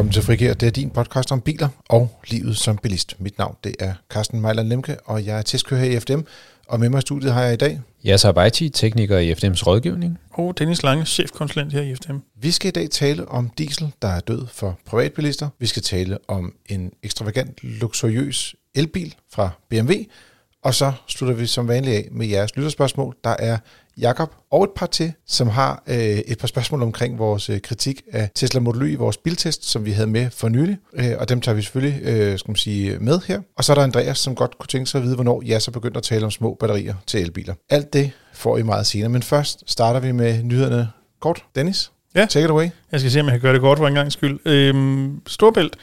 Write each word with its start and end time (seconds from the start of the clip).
Velkommen 0.00 0.12
til 0.12 0.22
Frigær. 0.22 0.54
Det 0.54 0.66
er 0.66 0.70
din 0.70 0.90
podcast 0.90 1.32
om 1.32 1.40
biler 1.40 1.68
og 1.88 2.20
livet 2.28 2.56
som 2.56 2.76
bilist. 2.76 3.16
Mit 3.18 3.38
navn 3.38 3.56
det 3.64 3.74
er 3.78 3.94
Carsten 4.10 4.40
Mejland 4.40 4.68
Lemke, 4.68 4.96
og 5.04 5.26
jeg 5.26 5.38
er 5.38 5.42
testkører 5.42 5.80
her 5.80 5.96
i 5.96 6.00
FDM. 6.00 6.20
Og 6.68 6.80
med 6.80 6.88
mig 6.88 6.98
i 6.98 7.00
studiet 7.00 7.32
har 7.32 7.42
jeg 7.42 7.52
i 7.52 7.56
dag... 7.56 7.80
Jeg 8.04 8.20
er 8.24 8.32
Baiti, 8.32 8.68
tekniker 8.68 9.18
i 9.18 9.32
FDM's 9.32 9.66
rådgivning. 9.66 10.18
Og 10.30 10.58
Dennis 10.58 10.82
Lange, 10.82 11.04
chefkonsulent 11.06 11.72
her 11.72 11.82
i 11.82 11.94
FDM. 11.94 12.16
Vi 12.40 12.50
skal 12.50 12.68
i 12.68 12.70
dag 12.70 12.90
tale 12.90 13.28
om 13.28 13.50
diesel, 13.58 13.92
der 14.02 14.08
er 14.08 14.20
død 14.20 14.46
for 14.52 14.78
privatbilister. 14.86 15.48
Vi 15.58 15.66
skal 15.66 15.82
tale 15.82 16.18
om 16.28 16.54
en 16.68 16.92
ekstravagant, 17.02 17.58
luksuriøs 17.62 18.54
elbil 18.74 19.14
fra 19.32 19.50
BMW. 19.68 19.92
Og 20.62 20.74
så 20.74 20.92
slutter 21.06 21.36
vi 21.36 21.46
som 21.46 21.68
vanligt 21.68 21.96
af 21.96 22.08
med 22.10 22.26
jeres 22.26 22.56
lytterspørgsmål. 22.56 23.16
Der 23.24 23.36
er 23.38 23.58
Jakob 24.00 24.32
og 24.50 24.64
et 24.64 24.70
par 24.76 24.86
til, 24.86 25.12
som 25.26 25.48
har 25.48 25.82
øh, 25.86 25.96
et 25.96 26.38
par 26.38 26.46
spørgsmål 26.46 26.82
omkring 26.82 27.18
vores 27.18 27.50
øh, 27.50 27.60
kritik 27.60 28.02
af 28.12 28.30
Tesla 28.34 28.60
Model 28.60 28.82
Y 28.82 28.92
i 28.92 28.94
vores 28.94 29.16
biltest, 29.16 29.64
som 29.70 29.84
vi 29.84 29.90
havde 29.90 30.06
med 30.06 30.30
for 30.30 30.48
nylig. 30.48 30.76
Øh, 30.92 31.12
og 31.18 31.28
dem 31.28 31.40
tager 31.40 31.54
vi 31.56 31.62
selvfølgelig 31.62 32.02
øh, 32.02 32.38
skal 32.38 32.50
man 32.50 32.56
sige, 32.56 32.98
med 32.98 33.20
her. 33.26 33.40
Og 33.56 33.64
så 33.64 33.72
er 33.72 33.74
der 33.74 33.82
Andreas, 33.82 34.18
som 34.18 34.34
godt 34.34 34.58
kunne 34.58 34.68
tænke 34.68 34.90
sig 34.90 34.98
at 34.98 35.04
vide, 35.04 35.14
hvornår 35.14 35.42
jeg 35.46 35.62
så 35.62 35.70
begynder 35.70 35.96
at 35.98 36.02
tale 36.02 36.24
om 36.24 36.30
små 36.30 36.56
batterier 36.60 36.94
til 37.06 37.20
elbiler. 37.20 37.54
Alt 37.70 37.92
det 37.92 38.10
får 38.34 38.58
I 38.58 38.62
meget 38.62 38.86
senere, 38.86 39.08
men 39.08 39.22
først 39.22 39.62
starter 39.66 40.00
vi 40.00 40.12
med 40.12 40.42
nyhederne 40.42 40.88
kort. 41.20 41.44
Dennis, 41.54 41.90
Ja. 42.14 42.26
take 42.30 42.44
it 42.44 42.50
away. 42.50 42.68
Jeg 42.92 43.00
skal 43.00 43.12
se, 43.12 43.20
om 43.20 43.26
jeg 43.26 43.32
kan 43.32 43.40
gøre 43.40 43.52
det 43.52 43.60
godt 43.60 43.78
for 43.78 43.88
en 43.88 43.94
gang 43.94 44.12
skyld. 44.12 44.40
Øhm, 44.46 45.20
Storbælt, 45.26 45.76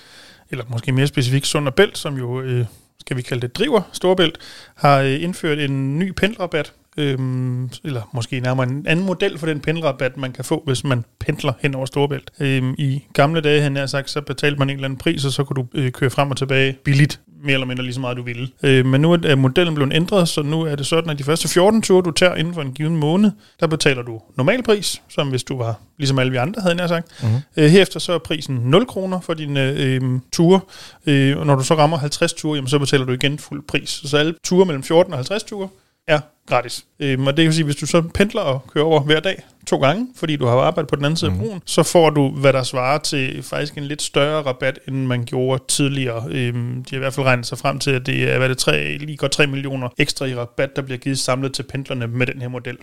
eller 0.52 0.66
måske 0.70 0.92
mere 0.92 1.08
specifikt 1.08 1.48
Sund 1.48 1.68
og 1.68 1.74
Bælt, 1.76 1.98
som 1.98 2.18
jo, 2.18 2.42
øh, 2.42 2.66
skal 3.00 3.18
vi 3.18 3.22
kalde 3.22 3.42
det, 3.42 3.56
driver 3.58 3.82
Storbælt, 3.92 4.38
har 4.76 5.00
øh, 5.00 5.24
indført 5.24 5.60
en 5.60 6.00
ny 6.00 6.12
pendlerrabat, 6.12 6.74
øhm, 6.98 7.70
eller 7.84 8.10
måske 8.14 8.40
nærmere 8.40 8.70
en 8.70 8.86
anden 8.88 9.06
model 9.06 9.38
for 9.38 9.46
den 9.46 9.60
pendlerrabat, 9.60 10.18
man 10.18 10.32
kan 10.32 10.46
få, 10.46 10.64
hvis 10.66 10.84
man 10.84 11.06
pendler 11.20 11.54
hen 11.60 11.76
over 11.76 11.86
Storbælt. 11.86 12.32
Øhm, 12.40 12.76
I 12.78 13.04
gamle 13.14 13.42
dage, 13.42 13.62
han 13.62 13.76
har 13.76 13.86
sagt, 13.86 14.10
så 14.10 14.22
betalte 14.22 14.60
man 14.60 14.70
en 14.70 14.76
eller 14.76 14.86
anden 14.86 15.00
pris, 15.00 15.26
og 15.26 15.32
så 15.32 15.44
kunne 15.44 15.56
du 15.56 15.68
øh, 15.74 15.92
køre 15.92 16.10
frem 16.10 16.32
og 16.32 16.38
tilbage 16.38 16.78
billigt, 16.84 17.20
mere 17.44 17.54
eller 17.54 17.68
mindre 17.68 17.84
lige 17.84 17.94
så 17.94 18.00
meget 18.00 18.18
du 18.18 18.24
ville. 18.24 18.48
Øh, 18.64 18.86
men 18.86 19.02
nu 19.02 19.12
er 19.12 19.36
modellen 19.36 19.76
blevet 19.76 19.94
ændret, 19.94 20.30
så 20.30 20.42
nu 20.42 20.62
er 20.62 20.76
det 20.76 20.86
sådan, 20.86 21.10
at 21.10 21.20
de 21.20 21.24
første 21.24 21.48
14 21.48 21.82
ture, 21.82 22.02
du 22.02 22.12
tager 22.12 22.36
inden 22.36 22.54
for 22.54 22.62
en 22.62 22.74
given 22.74 22.98
måned, 22.98 23.32
der 23.60 23.68
betaler 23.68 24.02
du 24.02 24.22
normal 24.38 24.64
pris, 24.64 25.02
som 25.10 25.30
hvis 25.30 25.44
du 25.44 25.58
var 25.58 25.80
ligesom 25.98 26.20
alle 26.20 26.32
vi 26.32 26.38
andre, 26.38 26.62
havde 26.62 26.76
jeg 26.80 26.90
sagt. 26.90 27.24
Mhm. 27.24 27.32
Øh, 27.58 27.70
herefter 27.70 28.00
så 28.00 28.14
er 28.14 28.18
prisen 28.18 28.56
0 28.56 28.86
kroner 28.86 29.20
for 29.20 29.34
dine 29.34 29.72
øh, 29.72 30.02
ture, 30.34 30.60
øh, 31.06 31.38
og 31.38 31.46
når 31.46 31.56
du 31.56 31.64
så 31.64 31.76
rammer 31.76 31.98
50 31.98 32.34
ture, 32.34 32.56
jamen, 32.56 32.70
så 32.70 32.80
betaler 32.80 33.06
du 33.06 33.12
igen 33.12 33.40
fuld 33.40 33.64
pris. 33.68 33.90
Så 33.90 34.18
alle 34.18 34.36
ture 34.44 34.66
mellem 34.66 34.84
14 34.84 35.14
og 35.14 35.18
50 35.18 35.44
ture 35.44 35.70
er 36.08 36.20
gratis. 36.48 36.86
Øhm, 37.00 37.28
og 37.28 37.38
det 37.38 37.46
vil 37.46 37.54
sige, 37.54 37.66
hvis 37.66 37.76
du 37.76 37.86
så 37.86 38.02
pendler 38.02 38.42
og 38.42 38.68
kører 38.74 38.86
over 38.86 39.00
hver 39.00 39.20
dag 39.20 39.44
to 39.68 39.78
gange, 39.78 40.08
fordi 40.16 40.36
du 40.36 40.46
har 40.46 40.58
arbejdet 40.58 40.90
på 40.90 40.96
den 40.96 41.06
anden 41.06 41.18
side 41.18 41.32
af 41.32 41.38
broen, 41.38 41.62
så 41.66 41.84
får 41.84 42.10
du, 42.10 42.30
hvad 42.30 42.54
der 42.54 42.64
svarer 42.64 42.98
til 42.98 43.44
faktisk 43.44 43.78
en 43.78 43.84
lidt 43.84 44.02
større 44.02 44.42
rabat, 44.42 44.80
end 44.88 45.06
man 45.06 45.26
gjorde 45.26 45.64
tidligere. 45.68 46.26
Øhm, 46.30 46.84
de 46.84 46.90
har 46.90 46.98
i 46.98 47.00
hvert 47.00 47.14
fald 47.14 47.26
regnet 47.26 47.46
sig 47.46 47.58
frem 47.58 47.80
til, 47.80 47.92
at 47.92 48.06
det 48.06 48.24
er, 48.24 48.38
hvad 48.38 48.48
er 48.48 48.54
det, 48.54 48.58
3, 48.58 48.98
lige 48.98 49.18
godt 49.18 49.32
3 49.32 49.48
millioner 49.48 49.90
ekstra 49.98 50.26
i 50.26 50.36
rabat, 50.36 50.76
der 50.76 50.82
bliver 50.82 50.98
givet 50.98 51.20
samlet 51.20 51.54
til 51.54 51.64
pendlerne 51.64 52.08
med 52.08 52.28
den 52.28 52.42
her 52.42 52.48
model. 52.48 52.78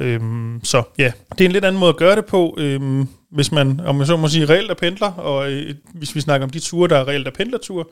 Øhm, 0.00 0.60
så 0.64 0.82
ja, 0.98 1.12
det 1.38 1.40
er 1.40 1.48
en 1.48 1.52
lidt 1.52 1.64
anden 1.64 1.80
måde 1.80 1.88
at 1.88 1.96
gøre 1.96 2.16
det 2.16 2.26
på, 2.26 2.54
øhm, 2.58 3.08
hvis 3.30 3.52
man, 3.52 3.80
om 3.80 3.98
jeg 3.98 4.06
så 4.06 4.16
må 4.16 4.28
sige, 4.28 4.46
reelt 4.46 4.70
er 4.70 4.74
pendler, 4.74 5.12
og 5.12 5.52
øh, 5.52 5.74
hvis 5.94 6.14
vi 6.14 6.20
snakker 6.20 6.46
om 6.46 6.50
de 6.50 6.58
ture, 6.58 6.88
der 6.88 6.96
er 6.96 7.08
reelt 7.08 7.26
er 7.26 7.30
pendlerture, 7.30 7.84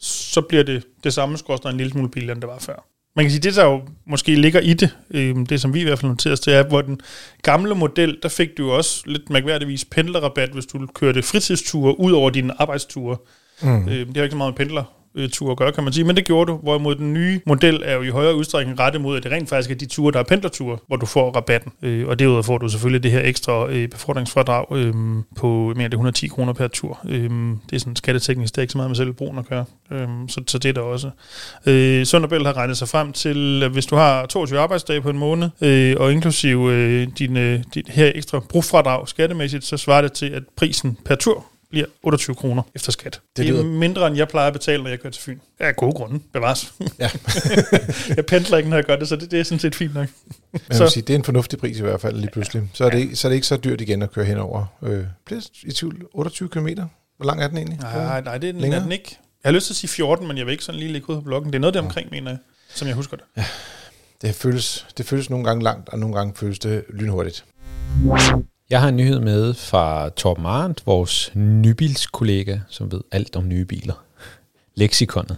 så 0.00 0.40
bliver 0.40 0.64
det 0.64 0.84
det 1.04 1.14
samme 1.14 1.38
skorstræk 1.38 1.72
en 1.72 1.78
lille 1.78 1.92
smule 1.92 2.08
billigere, 2.08 2.34
end 2.34 2.42
det 2.42 2.48
var 2.48 2.58
før. 2.58 2.97
Man 3.18 3.24
kan 3.24 3.30
sige, 3.30 3.40
det 3.40 3.56
der 3.56 3.64
jo 3.64 3.82
måske 4.06 4.34
ligger 4.34 4.60
i 4.60 4.74
det, 4.74 4.96
øh, 5.10 5.36
det 5.48 5.60
som 5.60 5.74
vi 5.74 5.80
i 5.80 5.84
hvert 5.84 5.98
fald 5.98 6.10
noterer 6.10 6.32
os 6.32 6.40
til, 6.40 6.52
er, 6.52 6.68
hvor 6.68 6.82
den 6.82 7.00
gamle 7.42 7.74
model, 7.74 8.18
der 8.22 8.28
fik 8.28 8.48
du 8.58 8.66
jo 8.66 8.76
også 8.76 9.02
lidt 9.06 9.30
mærkværdigvis 9.30 9.84
pendlerrabat, 9.84 10.50
hvis 10.50 10.66
du 10.66 10.86
kørte 10.86 11.22
fritidsture 11.22 12.00
ud 12.00 12.12
over 12.12 12.30
dine 12.30 12.60
arbejdsture. 12.60 13.16
Mm. 13.62 13.88
Øh, 13.88 14.06
det 14.06 14.16
har 14.16 14.22
ikke 14.22 14.32
så 14.32 14.36
meget 14.36 14.52
med 14.52 14.66
pendler 14.66 14.97
Øh, 15.14 15.28
tur 15.28 15.50
at 15.50 15.56
gøre, 15.56 15.72
kan 15.72 15.84
man 15.84 15.92
sige, 15.92 16.04
men 16.04 16.16
det 16.16 16.24
gjorde 16.24 16.52
du, 16.52 16.56
hvorimod 16.56 16.94
den 16.94 17.14
nye 17.14 17.40
model 17.46 17.82
er 17.84 17.94
jo 17.94 18.02
i 18.02 18.08
højere 18.08 18.36
udstrækning 18.36 18.80
rettet 18.80 19.02
mod, 19.02 19.16
at 19.16 19.22
det 19.22 19.32
rent 19.32 19.48
faktisk 19.48 19.70
er 19.70 19.74
de 19.74 19.86
ture, 19.86 20.12
der 20.12 20.18
er 20.18 20.22
pendlerture, 20.22 20.78
hvor 20.86 20.96
du 20.96 21.06
får 21.06 21.30
rabatten. 21.30 21.72
Øh, 21.82 22.08
og 22.08 22.18
derudover 22.18 22.42
får 22.42 22.58
du 22.58 22.68
selvfølgelig 22.68 23.02
det 23.02 23.10
her 23.10 23.20
ekstra 23.24 23.70
øh, 23.70 23.88
befordringsfradrag 23.88 24.76
øh, 24.76 24.94
på 25.36 25.72
mere 25.76 25.84
end 25.84 25.92
110 25.92 26.26
kroner 26.26 26.52
per 26.52 26.68
tur. 26.68 26.98
Øh, 27.08 27.30
det 27.70 27.76
er 27.76 27.78
sådan 27.78 27.96
skatteteknisk, 27.96 28.54
det 28.54 28.58
er 28.58 28.62
ikke 28.62 28.72
så 28.72 28.78
meget 28.78 28.90
med 28.90 28.96
selv 28.96 29.12
brugen 29.12 29.38
at 29.38 29.48
gøre. 29.48 29.64
Øh, 29.90 30.08
så, 30.28 30.42
så 30.46 30.58
det 30.58 30.68
er 30.68 30.72
der 30.72 30.80
også. 30.80 31.10
Øh, 31.66 32.06
Sønderbæl 32.06 32.46
har 32.46 32.56
regnet 32.56 32.76
sig 32.76 32.88
frem 32.88 33.12
til, 33.12 33.62
at 33.62 33.70
hvis 33.70 33.86
du 33.86 33.96
har 33.96 34.26
22 34.26 34.58
arbejdsdage 34.58 35.00
på 35.00 35.10
en 35.10 35.18
måned, 35.18 35.50
øh, 35.60 35.96
og 35.98 36.12
inklusive 36.12 36.72
øh, 36.72 37.08
din, 37.18 37.36
øh, 37.36 37.60
din 37.74 37.84
her 37.88 38.12
ekstra 38.14 38.40
brugfradrag 38.48 39.08
skattemæssigt, 39.08 39.64
så 39.64 39.76
svarer 39.76 40.02
det 40.02 40.12
til, 40.12 40.26
at 40.26 40.42
prisen 40.56 40.98
per 41.04 41.14
tur 41.14 41.44
bliver 41.70 41.86
28 42.02 42.36
kroner 42.36 42.62
efter 42.74 42.92
skat. 42.92 43.20
Det, 43.36 43.46
det 43.46 43.58
er 43.58 43.62
mindre, 43.64 44.06
end 44.06 44.16
jeg 44.16 44.28
plejer 44.28 44.46
at 44.46 44.52
betale, 44.52 44.82
når 44.82 44.90
jeg 44.90 45.00
kører 45.00 45.10
til 45.10 45.22
Fyn. 45.22 45.38
Af 45.58 45.76
gode 45.76 45.92
grunde, 45.92 46.20
bevares. 46.32 46.74
Ja. 46.98 47.10
jeg 48.16 48.26
pendler 48.26 48.56
ikke, 48.56 48.70
når 48.70 48.76
jeg 48.76 48.84
gør 48.84 48.96
det, 48.96 49.08
så 49.08 49.16
det, 49.16 49.30
det 49.30 49.40
er 49.40 49.44
sådan 49.44 49.58
set 49.58 49.74
fint 49.74 49.94
nok. 49.94 50.08
Men 50.52 50.60
vil 50.68 50.90
sige, 50.90 51.02
det 51.02 51.14
er 51.14 51.18
en 51.18 51.24
fornuftig 51.24 51.58
pris 51.58 51.78
i 51.78 51.82
hvert 51.82 52.00
fald 52.00 52.16
lige 52.16 52.30
pludselig. 52.32 52.70
Så 52.74 52.84
er 52.84 52.90
det, 52.90 52.98
ikke, 52.98 53.16
så 53.16 53.28
er 53.28 53.30
det 53.30 53.34
ikke 53.34 53.46
så 53.46 53.56
dyrt 53.56 53.80
igen 53.80 54.02
at 54.02 54.12
køre 54.12 54.24
henover. 54.24 54.66
Øh, 54.82 55.04
bliver 55.24 55.40
i 55.62 55.72
tvivl 55.72 56.06
28 56.12 56.48
km? 56.48 56.68
Hvor 57.16 57.26
lang 57.26 57.42
er 57.42 57.48
den 57.48 57.56
egentlig? 57.56 57.78
Nej, 57.78 58.20
nej, 58.20 58.38
det 58.38 58.48
er 58.48 58.52
den, 58.52 58.60
Længere? 58.60 58.80
er 58.80 58.82
den 58.82 58.92
ikke. 58.92 59.18
Jeg 59.44 59.48
har 59.50 59.54
lyst 59.54 59.66
til 59.66 59.72
at 59.72 59.76
sige 59.76 59.90
14, 59.90 60.28
men 60.28 60.38
jeg 60.38 60.46
vil 60.46 60.52
ikke 60.52 60.64
sådan 60.64 60.78
lige 60.78 60.92
lægge 60.92 61.10
ud 61.10 61.14
på 61.14 61.20
bloggen. 61.20 61.52
Det 61.52 61.58
er 61.58 61.60
noget 61.60 61.74
der 61.74 61.80
omkring, 61.80 62.10
mener 62.10 62.30
jeg, 62.30 62.38
som 62.68 62.88
jeg 62.88 62.94
husker 62.96 63.16
det. 63.16 63.44
Det 64.22 64.34
føles, 64.34 64.86
det 64.98 65.06
føles 65.06 65.30
nogle 65.30 65.44
gange 65.44 65.64
langt, 65.64 65.88
og 65.88 65.98
nogle 65.98 66.16
gange 66.16 66.34
føles 66.36 66.58
det 66.58 66.84
lynhurtigt. 66.88 67.44
Jeg 68.70 68.80
har 68.80 68.88
en 68.88 68.96
nyhed 68.96 69.20
med 69.20 69.54
fra 69.54 70.08
Torben 70.08 70.46
Arndt, 70.46 70.86
vores 70.86 71.30
nybilskollega, 71.34 72.58
som 72.68 72.92
ved 72.92 73.00
alt 73.12 73.36
om 73.36 73.48
nye 73.48 73.64
biler. 73.64 74.04
Lexikonet. 74.74 75.36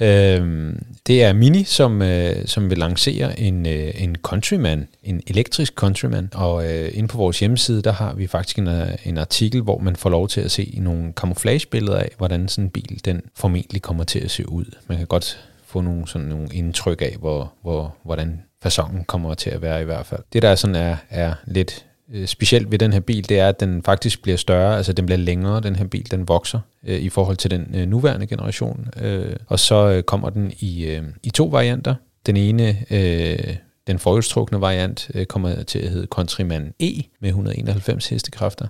Øhm, 0.00 0.84
det 1.06 1.22
er 1.24 1.32
Mini, 1.32 1.64
som, 1.64 2.02
øh, 2.02 2.46
som 2.46 2.70
vil 2.70 2.78
lancere 2.78 3.40
en, 3.40 3.66
øh, 3.66 4.02
en 4.02 4.16
Countryman, 4.22 4.88
en 5.02 5.22
elektrisk 5.26 5.74
Countryman, 5.74 6.28
og 6.34 6.72
øh, 6.72 6.90
inde 6.94 7.08
på 7.08 7.16
vores 7.16 7.40
hjemmeside, 7.40 7.82
der 7.82 7.92
har 7.92 8.14
vi 8.14 8.26
faktisk 8.26 8.58
en, 8.58 8.68
øh, 8.68 8.88
en 9.04 9.18
artikel, 9.18 9.62
hvor 9.62 9.78
man 9.78 9.96
får 9.96 10.10
lov 10.10 10.28
til 10.28 10.40
at 10.40 10.50
se 10.50 10.74
nogle 10.76 11.12
camouflagebilleder 11.12 11.98
af, 11.98 12.10
hvordan 12.18 12.48
sådan 12.48 12.64
en 12.64 12.70
bil, 12.70 13.00
den 13.04 13.22
formentlig 13.34 13.82
kommer 13.82 14.04
til 14.04 14.18
at 14.18 14.30
se 14.30 14.48
ud. 14.48 14.64
Man 14.86 14.98
kan 14.98 15.06
godt 15.06 15.48
få 15.66 15.80
nogle, 15.80 16.08
sådan 16.08 16.28
nogle 16.28 16.48
indtryk 16.52 17.02
af, 17.02 17.16
hvor, 17.18 17.52
hvor, 17.62 17.96
hvordan 18.02 18.42
fasongen 18.62 19.04
kommer 19.04 19.34
til 19.34 19.50
at 19.50 19.62
være 19.62 19.82
i 19.82 19.84
hvert 19.84 20.06
fald. 20.06 20.20
Det 20.32 20.42
der 20.42 20.54
sådan 20.54 20.76
er, 20.76 20.96
er 21.10 21.34
lidt 21.46 21.84
øh, 22.12 22.26
specielt 22.26 22.70
ved 22.70 22.78
den 22.78 22.92
her 22.92 23.00
bil, 23.00 23.28
det 23.28 23.38
er, 23.38 23.48
at 23.48 23.60
den 23.60 23.82
faktisk 23.82 24.22
bliver 24.22 24.36
større, 24.36 24.76
altså 24.76 24.92
den 24.92 25.06
bliver 25.06 25.18
længere, 25.18 25.60
den 25.60 25.76
her 25.76 25.86
bil, 25.86 26.10
den 26.10 26.28
vokser 26.28 26.60
øh, 26.86 27.00
i 27.00 27.08
forhold 27.08 27.36
til 27.36 27.50
den 27.50 27.74
øh, 27.74 27.86
nuværende 27.88 28.26
generation. 28.26 28.88
Øh, 29.00 29.36
og 29.46 29.58
så 29.58 29.88
øh, 29.88 30.02
kommer 30.02 30.30
den 30.30 30.52
i, 30.58 30.84
øh, 30.84 31.02
i 31.22 31.30
to 31.30 31.44
varianter. 31.44 31.94
Den 32.26 32.36
ene, 32.36 32.84
øh, 32.90 33.56
den 33.86 33.98
forhjulstrukne 33.98 34.60
variant, 34.60 35.10
øh, 35.14 35.26
kommer 35.26 35.62
til 35.62 35.78
at 35.78 35.88
hedde 35.88 36.06
Countryman 36.06 36.74
E 36.80 37.02
med 37.20 37.28
191 37.28 38.08
hestekræfter. 38.08 38.66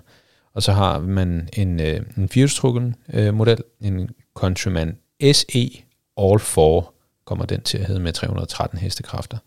Og 0.53 0.63
så 0.63 0.71
har 0.71 0.99
man 0.99 1.49
en, 1.53 1.79
øh, 1.79 2.01
en 2.17 2.29
firehjulstrukken 2.29 2.95
øh, 3.13 3.33
model, 3.33 3.57
en 3.81 4.09
Countryman 4.33 4.97
SE 5.33 5.69
All 6.17 6.39
4, 6.39 6.83
kommer 7.25 7.45
den 7.45 7.61
til 7.61 7.77
at 7.77 7.85
hedde 7.85 7.99
med 7.99 8.13
313 8.13 8.79
hestekræfter. 8.79 9.37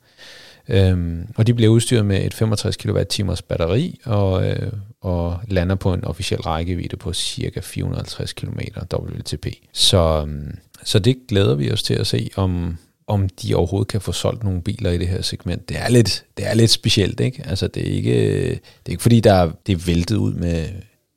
Øhm, 0.69 1.27
og 1.37 1.47
de 1.47 1.54
bliver 1.54 1.71
udstyret 1.71 2.06
med 2.06 2.25
et 2.25 2.34
65 2.34 2.77
kWh 2.77 3.37
batteri 3.49 4.00
og, 4.04 4.49
øh, 4.49 4.72
og 5.00 5.41
lander 5.49 5.75
på 5.75 5.94
en 5.94 6.04
officiel 6.04 6.41
rækkevidde 6.41 6.97
på 6.97 7.12
cirka 7.12 7.60
450 7.60 8.32
km 8.32 8.59
WLTP. 8.94 9.47
Så, 9.72 10.25
øhm, 10.26 10.59
så 10.84 10.99
det 10.99 11.16
glæder 11.28 11.55
vi 11.55 11.72
os 11.72 11.82
til 11.82 11.94
at 11.94 12.06
se, 12.06 12.31
om, 12.37 12.76
om 13.06 13.28
de 13.28 13.55
overhovedet 13.55 13.88
kan 13.88 14.00
få 14.00 14.12
solgt 14.12 14.44
nogle 14.44 14.62
biler 14.62 14.91
i 14.91 14.99
det 14.99 15.09
her 15.09 15.22
segment. 15.22 15.69
Det 15.69 15.76
er 15.81 15.88
lidt, 15.88 16.25
det 16.37 16.47
er 16.47 16.55
lidt 16.55 16.71
specielt, 16.71 17.21
ikke? 17.21 17.43
Altså 17.47 17.69
det 17.69 17.88
er 17.88 17.93
ikke, 17.93 18.12
det 18.50 18.87
er 18.87 18.91
ikke 18.91 19.03
fordi, 19.03 19.20
der 19.20 19.32
er, 19.32 19.50
det 19.67 19.73
er 19.73 19.82
væltet 19.87 20.17
ud 20.17 20.32
med, 20.32 20.69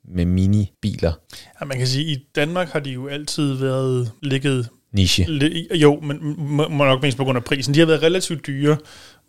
med 0.08 0.24
mini-biler. 0.26 1.12
Ja, 1.60 1.66
man 1.66 1.78
kan 1.78 1.86
sige, 1.86 2.12
at 2.12 2.18
i 2.18 2.26
Danmark 2.34 2.68
har 2.68 2.80
de 2.80 2.90
jo 2.90 3.06
altid 3.06 3.54
været 3.54 4.10
ligget 4.22 4.68
Niche. 4.92 5.26
Jo, 5.74 6.00
men 6.00 6.18
må, 6.38 6.68
må 6.68 6.84
nok 6.84 7.02
mest 7.02 7.16
på 7.16 7.24
grund 7.24 7.36
af 7.38 7.44
prisen. 7.44 7.74
De 7.74 7.78
har 7.78 7.86
været 7.86 8.02
relativt 8.02 8.46
dyre, 8.46 8.76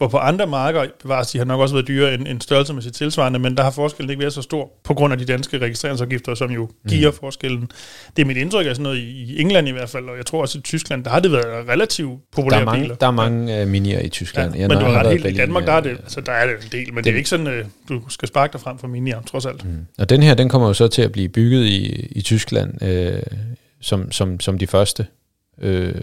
hvor 0.01 0.07
på 0.07 0.17
andre 0.17 0.47
marker 0.47 0.85
bevares, 1.01 1.31
de 1.31 1.37
har 1.37 1.45
nok 1.45 1.59
også 1.59 1.75
været 1.75 1.87
dyre 1.87 2.13
end, 2.13 2.27
end 2.27 2.41
størrelsesmæssigt 2.41 2.95
tilsvarende, 2.95 3.39
men 3.39 3.57
der 3.57 3.63
har 3.63 3.71
forskellen 3.71 4.09
ikke 4.09 4.19
været 4.19 4.33
så 4.33 4.41
stor 4.41 4.71
på 4.83 4.93
grund 4.93 5.13
af 5.13 5.19
de 5.19 5.25
danske 5.25 5.57
registreringsafgifter, 5.57 6.35
som 6.35 6.51
jo 6.51 6.69
giver 6.89 7.11
mm. 7.11 7.17
forskellen. 7.19 7.71
Det 8.15 8.21
er 8.21 8.25
mit 8.25 8.37
indtryk 8.37 8.65
af 8.65 8.75
sådan 8.75 8.83
noget 8.83 8.97
i 8.97 9.41
England 9.41 9.67
i 9.67 9.71
hvert 9.71 9.89
fald, 9.89 10.05
og 10.09 10.17
jeg 10.17 10.25
tror 10.25 10.41
også 10.41 10.57
i 10.57 10.61
Tyskland, 10.61 11.03
der 11.03 11.09
har 11.09 11.19
det 11.19 11.31
været 11.31 11.67
relativt 11.69 12.11
Der 12.11 12.17
populære 12.31 12.61
er 12.61 12.65
mange, 12.65 12.81
biler. 12.83 12.95
der 12.95 13.07
er 13.07 13.11
mange 13.11 13.61
uh, 13.61 13.67
minier 13.67 13.99
i 13.99 14.09
Tyskland. 14.09 14.53
Ja, 14.55 14.59
Jeg 14.59 14.67
men 14.67 14.77
du 14.77 14.83
har 14.85 14.93
ret 15.03 15.11
helt 15.11 15.25
i 15.25 15.33
Danmark, 15.37 15.65
der 15.65 15.73
er 15.73 15.79
det, 15.81 15.91
øh, 15.91 15.97
altså, 15.99 16.21
der 16.21 16.31
er 16.31 16.45
det 16.47 16.55
en 16.65 16.71
del, 16.71 16.93
men 16.93 16.97
det, 16.97 17.03
det 17.03 17.09
er 17.09 17.13
det- 17.13 17.17
ikke 17.17 17.29
sådan, 17.29 17.47
øh, 17.47 17.65
du 17.89 18.01
skal 18.09 18.27
sparke 18.27 18.53
dig 18.53 18.61
frem 18.61 18.77
for 18.77 18.87
minier, 18.87 19.21
trods 19.21 19.45
alt. 19.45 19.65
Mm. 19.65 19.77
Og 19.99 20.09
den 20.09 20.23
her, 20.23 20.33
den 20.33 20.49
kommer 20.49 20.67
jo 20.67 20.73
så 20.73 20.87
til 20.87 21.01
at 21.01 21.11
blive 21.11 21.29
bygget 21.29 21.65
i, 21.65 22.07
i 22.11 22.21
Tyskland 22.21 22.83
øh, 22.83 23.21
som, 23.81 24.11
som, 24.11 24.39
som 24.39 24.57
de 24.57 24.67
første 24.67 25.05
øh, 25.61 25.93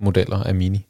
modeller 0.00 0.42
af 0.42 0.54
Mini. 0.54 0.86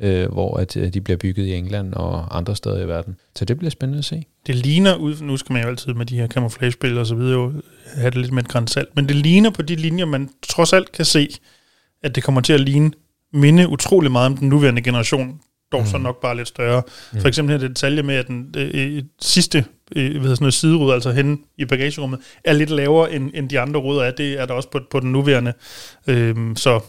Øh, 0.00 0.32
hvor 0.32 0.56
at, 0.56 0.76
øh, 0.76 0.94
de 0.94 1.00
bliver 1.00 1.16
bygget 1.16 1.46
i 1.46 1.54
England 1.54 1.94
og 1.94 2.36
andre 2.36 2.56
steder 2.56 2.84
i 2.84 2.88
verden. 2.88 3.16
Så 3.36 3.44
det 3.44 3.58
bliver 3.58 3.70
spændende 3.70 3.98
at 3.98 4.04
se. 4.04 4.24
Det 4.46 4.54
ligner 4.54 4.96
ud, 4.96 5.16
nu 5.20 5.36
skal 5.36 5.52
man 5.52 5.62
jo 5.62 5.68
altid 5.68 5.94
med 5.94 6.06
de 6.06 6.16
her 6.16 6.26
camouflage 6.26 7.00
og 7.00 7.06
så 7.06 7.14
videre 7.14 7.32
jo 7.32 7.52
have 7.94 8.10
det 8.10 8.18
lidt 8.18 8.32
med 8.32 8.42
et 8.42 8.48
grænsalt, 8.48 8.96
men 8.96 9.08
det 9.08 9.16
ligner 9.16 9.50
på 9.50 9.62
de 9.62 9.76
linjer, 9.76 10.04
man 10.04 10.30
trods 10.48 10.72
alt 10.72 10.92
kan 10.92 11.04
se, 11.04 11.28
at 12.02 12.14
det 12.14 12.22
kommer 12.22 12.40
til 12.40 12.52
at 12.52 12.60
ligne 12.60 12.92
minde 13.32 13.68
utrolig 13.68 14.12
meget 14.12 14.26
om 14.26 14.36
den 14.36 14.48
nuværende 14.48 14.82
generation, 14.82 15.40
dog 15.72 15.80
mm. 15.80 15.86
så 15.86 15.98
nok 15.98 16.20
bare 16.20 16.36
lidt 16.36 16.48
større. 16.48 16.82
Mm. 17.12 17.20
For 17.20 17.28
eksempel 17.28 17.52
her 17.52 17.58
det 17.58 17.70
detalje 17.70 18.02
med, 18.02 18.14
at 18.14 18.26
den 18.26 18.54
øh, 18.56 19.02
sidste 19.20 19.64
øh, 19.96 20.10
hvad 20.10 20.30
sådan 20.30 20.36
noget, 20.40 20.54
siderude, 20.54 20.94
altså 20.94 21.10
henne 21.12 21.38
i 21.58 21.64
bagagerummet, 21.64 22.20
er 22.44 22.52
lidt 22.52 22.70
lavere 22.70 23.12
end, 23.12 23.30
end 23.34 23.48
de 23.48 23.60
andre 23.60 23.80
ruder 23.80 24.02
er. 24.02 24.10
Det 24.10 24.40
er 24.40 24.46
der 24.46 24.54
også 24.54 24.70
på, 24.70 24.80
på 24.90 25.00
den 25.00 25.12
nuværende. 25.12 25.52
Øhm, 26.06 26.56
så 26.56 26.80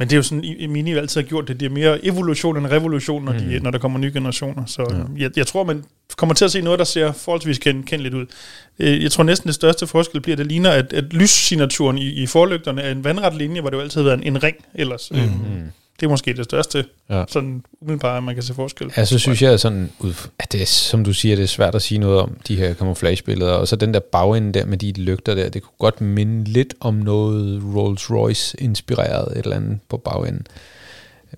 men 0.00 0.08
det 0.08 0.12
er 0.12 0.16
jo 0.16 0.22
sådan, 0.22 0.44
i 0.44 0.66
Mini 0.66 0.94
altid 0.94 1.20
har 1.20 1.28
gjort 1.28 1.48
det. 1.48 1.60
Det 1.60 1.66
er 1.66 1.70
mere 1.70 2.04
evolution 2.06 2.56
end 2.56 2.66
revolution, 2.66 3.24
når, 3.24 3.32
de, 3.32 3.56
mm. 3.56 3.62
når 3.62 3.70
der 3.70 3.78
kommer 3.78 3.98
nye 3.98 4.12
generationer. 4.12 4.66
Så 4.66 4.86
ja. 4.90 5.22
jeg, 5.22 5.30
jeg 5.36 5.46
tror, 5.46 5.64
man 5.64 5.84
kommer 6.16 6.34
til 6.34 6.44
at 6.44 6.50
se 6.50 6.60
noget, 6.60 6.78
der 6.78 6.84
ser 6.84 7.12
forholdsvis 7.12 7.58
kendeligt 7.58 8.14
ud. 8.14 8.26
Øh, 8.78 9.02
jeg 9.02 9.10
tror 9.10 9.24
næsten 9.24 9.46
det 9.46 9.54
største 9.54 9.86
forskel 9.86 10.20
bliver, 10.20 10.34
at 10.34 10.38
det 10.38 10.46
ligner, 10.46 10.70
at, 10.70 10.92
at 10.92 11.12
lyssignaturen 11.12 11.98
i, 11.98 12.10
i 12.10 12.26
forlygterne 12.26 12.82
er 12.82 12.92
en 12.92 13.04
vandret 13.04 13.34
linje, 13.34 13.60
hvor 13.60 13.70
det 13.70 13.76
jo 13.76 13.82
altid 13.82 14.00
har 14.00 14.04
været 14.04 14.18
en, 14.18 14.36
en 14.36 14.42
ring 14.42 14.56
ellers. 14.74 15.10
Mm. 15.10 15.18
Øhm, 15.18 15.70
det 16.00 16.06
er 16.06 16.10
måske 16.10 16.34
det 16.34 16.44
største, 16.44 16.84
ja. 17.10 17.24
sådan 17.28 17.64
umiddelbart, 17.80 18.22
man 18.22 18.34
kan 18.34 18.42
se 18.42 18.54
forskel. 18.54 18.92
Ja, 18.96 19.04
så 19.04 19.18
synes 19.18 19.42
jeg 19.42 19.60
sådan, 19.60 19.90
at 20.38 20.52
det 20.52 20.62
er, 20.62 20.66
som 20.66 21.04
du 21.04 21.12
siger, 21.12 21.36
det 21.36 21.42
er 21.42 21.46
svært 21.46 21.74
at 21.74 21.82
sige 21.82 21.98
noget 21.98 22.20
om 22.20 22.36
de 22.48 22.56
her 22.56 22.74
camouflage-billeder, 22.74 23.52
og 23.52 23.68
så 23.68 23.76
den 23.76 23.94
der 23.94 24.00
bagende 24.00 24.58
der 24.58 24.66
med 24.66 24.78
de 24.78 24.92
lygter 24.92 25.34
der, 25.34 25.48
det 25.48 25.62
kunne 25.62 25.76
godt 25.78 26.00
minde 26.00 26.44
lidt 26.44 26.74
om 26.80 26.94
noget 26.94 27.62
Rolls-Royce-inspireret 27.62 29.38
et 29.38 29.44
eller 29.44 29.56
andet 29.56 29.78
på 29.88 29.96
bagenden. 29.96 30.46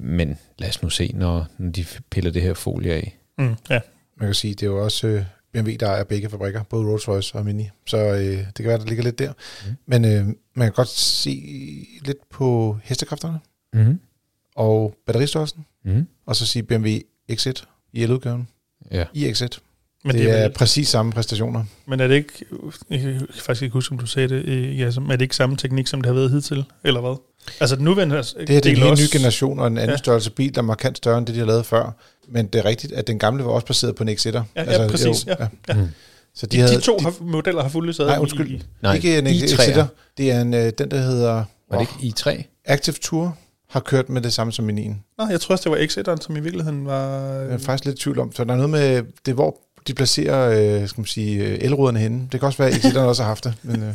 Men 0.00 0.38
lad 0.58 0.68
os 0.68 0.82
nu 0.82 0.90
se, 0.90 1.12
når, 1.14 1.46
når 1.58 1.70
de 1.70 1.84
piller 2.10 2.30
det 2.30 2.42
her 2.42 2.54
folie 2.54 2.92
af. 2.92 3.18
Mm, 3.38 3.54
ja. 3.70 3.80
Man 4.16 4.28
kan 4.28 4.34
sige, 4.34 4.54
det 4.54 4.62
er 4.62 4.70
jo 4.70 4.84
også 4.84 5.06
øh, 5.06 5.22
BMW, 5.52 5.70
der 5.80 5.88
er 5.88 6.04
begge 6.04 6.28
fabrikker, 6.30 6.62
både 6.62 6.94
Rolls-Royce 6.94 7.30
og 7.34 7.44
Mini, 7.44 7.68
så 7.86 7.96
øh, 7.96 8.38
det 8.38 8.54
kan 8.56 8.66
være, 8.66 8.78
der 8.78 8.86
ligger 8.86 9.04
lidt 9.04 9.18
der. 9.18 9.32
Mm. 9.66 9.76
Men 9.86 10.04
øh, 10.04 10.26
man 10.54 10.66
kan 10.66 10.72
godt 10.72 10.88
se 10.88 11.42
lidt 12.04 12.18
på 12.30 12.78
hestekræfterne. 12.84 13.38
Mm 13.72 13.98
og 14.56 14.94
batteristørrelsen, 15.06 15.64
mm. 15.84 16.06
og 16.26 16.36
så 16.36 16.46
sige 16.46 16.62
BMW 16.62 16.88
X1 17.32 17.64
i 17.92 18.02
eludgaven. 18.02 18.48
Ja. 18.90 19.04
I 19.14 19.30
X1. 19.30 19.58
Men 20.04 20.14
det, 20.14 20.24
det 20.24 20.38
er, 20.38 20.42
vel, 20.42 20.52
præcis 20.52 20.88
samme 20.88 21.12
præstationer. 21.12 21.64
Men 21.86 22.00
er 22.00 22.06
det 22.08 22.14
ikke, 22.14 22.44
jeg 22.90 23.00
kan 23.00 23.28
faktisk 23.34 23.62
ikke 23.62 23.72
huske, 23.72 23.92
om 23.92 23.98
du 23.98 24.06
sagde 24.06 24.28
det, 24.28 24.78
ja, 24.78 24.86
er 24.86 24.90
det 25.10 25.22
ikke 25.22 25.36
samme 25.36 25.56
teknik, 25.56 25.86
som 25.86 26.00
det 26.00 26.06
har 26.06 26.14
været 26.14 26.30
hidtil, 26.30 26.64
eller 26.84 27.00
hvad? 27.00 27.16
Altså 27.60 27.76
den 27.76 27.84
nuværende 27.84 28.16
Det 28.16 28.26
er 28.36 28.60
det 28.60 28.66
en 28.66 28.76
helt 28.76 28.98
ny 28.98 29.18
generation 29.18 29.58
og 29.58 29.66
en 29.66 29.78
anden 29.78 29.90
ja. 29.90 29.96
størrelse 29.96 30.30
bil, 30.30 30.54
der 30.54 30.60
er 30.60 30.64
markant 30.64 30.96
større 30.96 31.18
end 31.18 31.26
det, 31.26 31.34
de 31.34 31.40
har 31.40 31.46
lavet 31.46 31.66
før. 31.66 31.96
Men 32.28 32.46
det 32.46 32.58
er 32.58 32.64
rigtigt, 32.64 32.92
at 32.92 33.06
den 33.06 33.18
gamle 33.18 33.44
var 33.44 33.50
også 33.50 33.66
baseret 33.66 33.94
på 33.94 34.02
en 34.02 34.08
X1'er. 34.08 34.30
Ja, 34.32 34.42
altså, 34.54 34.82
ja 34.82 34.88
præcis. 34.88 35.26
Jo, 35.26 35.34
ja. 35.40 35.46
Ja. 35.68 35.74
Mm. 35.74 35.88
Så 36.34 36.46
de, 36.46 36.56
de, 36.56 36.60
havde, 36.60 36.76
de 36.76 36.80
to 36.80 36.98
de, 36.98 37.24
modeller 37.24 37.62
har 37.62 37.68
fuldt 37.68 37.98
Nej, 37.98 38.18
undskyld. 38.18 38.50
I, 38.50 38.62
nej, 38.82 38.94
ikke 38.94 39.18
en 39.18 39.26
X1'er. 39.26 39.84
Det 40.16 40.30
er 40.30 40.40
en, 40.40 40.54
øh, 40.54 40.72
den, 40.78 40.90
der 40.90 40.98
hedder... 40.98 41.44
Var 41.70 41.78
det 41.78 41.88
ikke 42.02 42.20
i3? 42.20 42.42
Active 42.64 42.96
Tour 43.02 43.38
har 43.72 43.80
kørt 43.80 44.08
med 44.08 44.20
det 44.20 44.32
samme 44.32 44.52
som 44.52 44.64
Minien. 44.64 45.02
Nå, 45.18 45.26
jeg 45.30 45.40
tror 45.40 45.52
også, 45.52 45.70
det 45.70 45.78
var 45.78 45.86
X1'eren, 45.86 46.22
som 46.22 46.36
i 46.36 46.40
virkeligheden 46.40 46.86
var... 46.86 47.32
Jeg 47.32 47.52
er 47.52 47.58
faktisk 47.58 47.84
lidt 47.84 47.98
i 47.98 48.02
tvivl 48.02 48.18
om, 48.18 48.32
så 48.32 48.44
der 48.44 48.52
er 48.52 48.56
noget 48.56 48.70
med, 48.70 49.02
det 49.26 49.34
hvor 49.34 49.56
de 49.86 49.94
placerer, 49.94 50.50
øh, 50.82 50.88
skal 50.88 51.00
man 51.00 51.06
sige, 51.06 51.44
øh, 51.44 51.58
elruderne 51.60 51.98
henne. 51.98 52.28
Det 52.32 52.40
kan 52.40 52.46
også 52.46 52.58
være, 52.58 52.68
at 52.68 52.74
X1'eren 52.74 52.98
også 52.98 53.22
har 53.22 53.28
haft 53.28 53.44
det, 53.44 53.54
men... 53.62 53.82
Øh. 53.82 53.94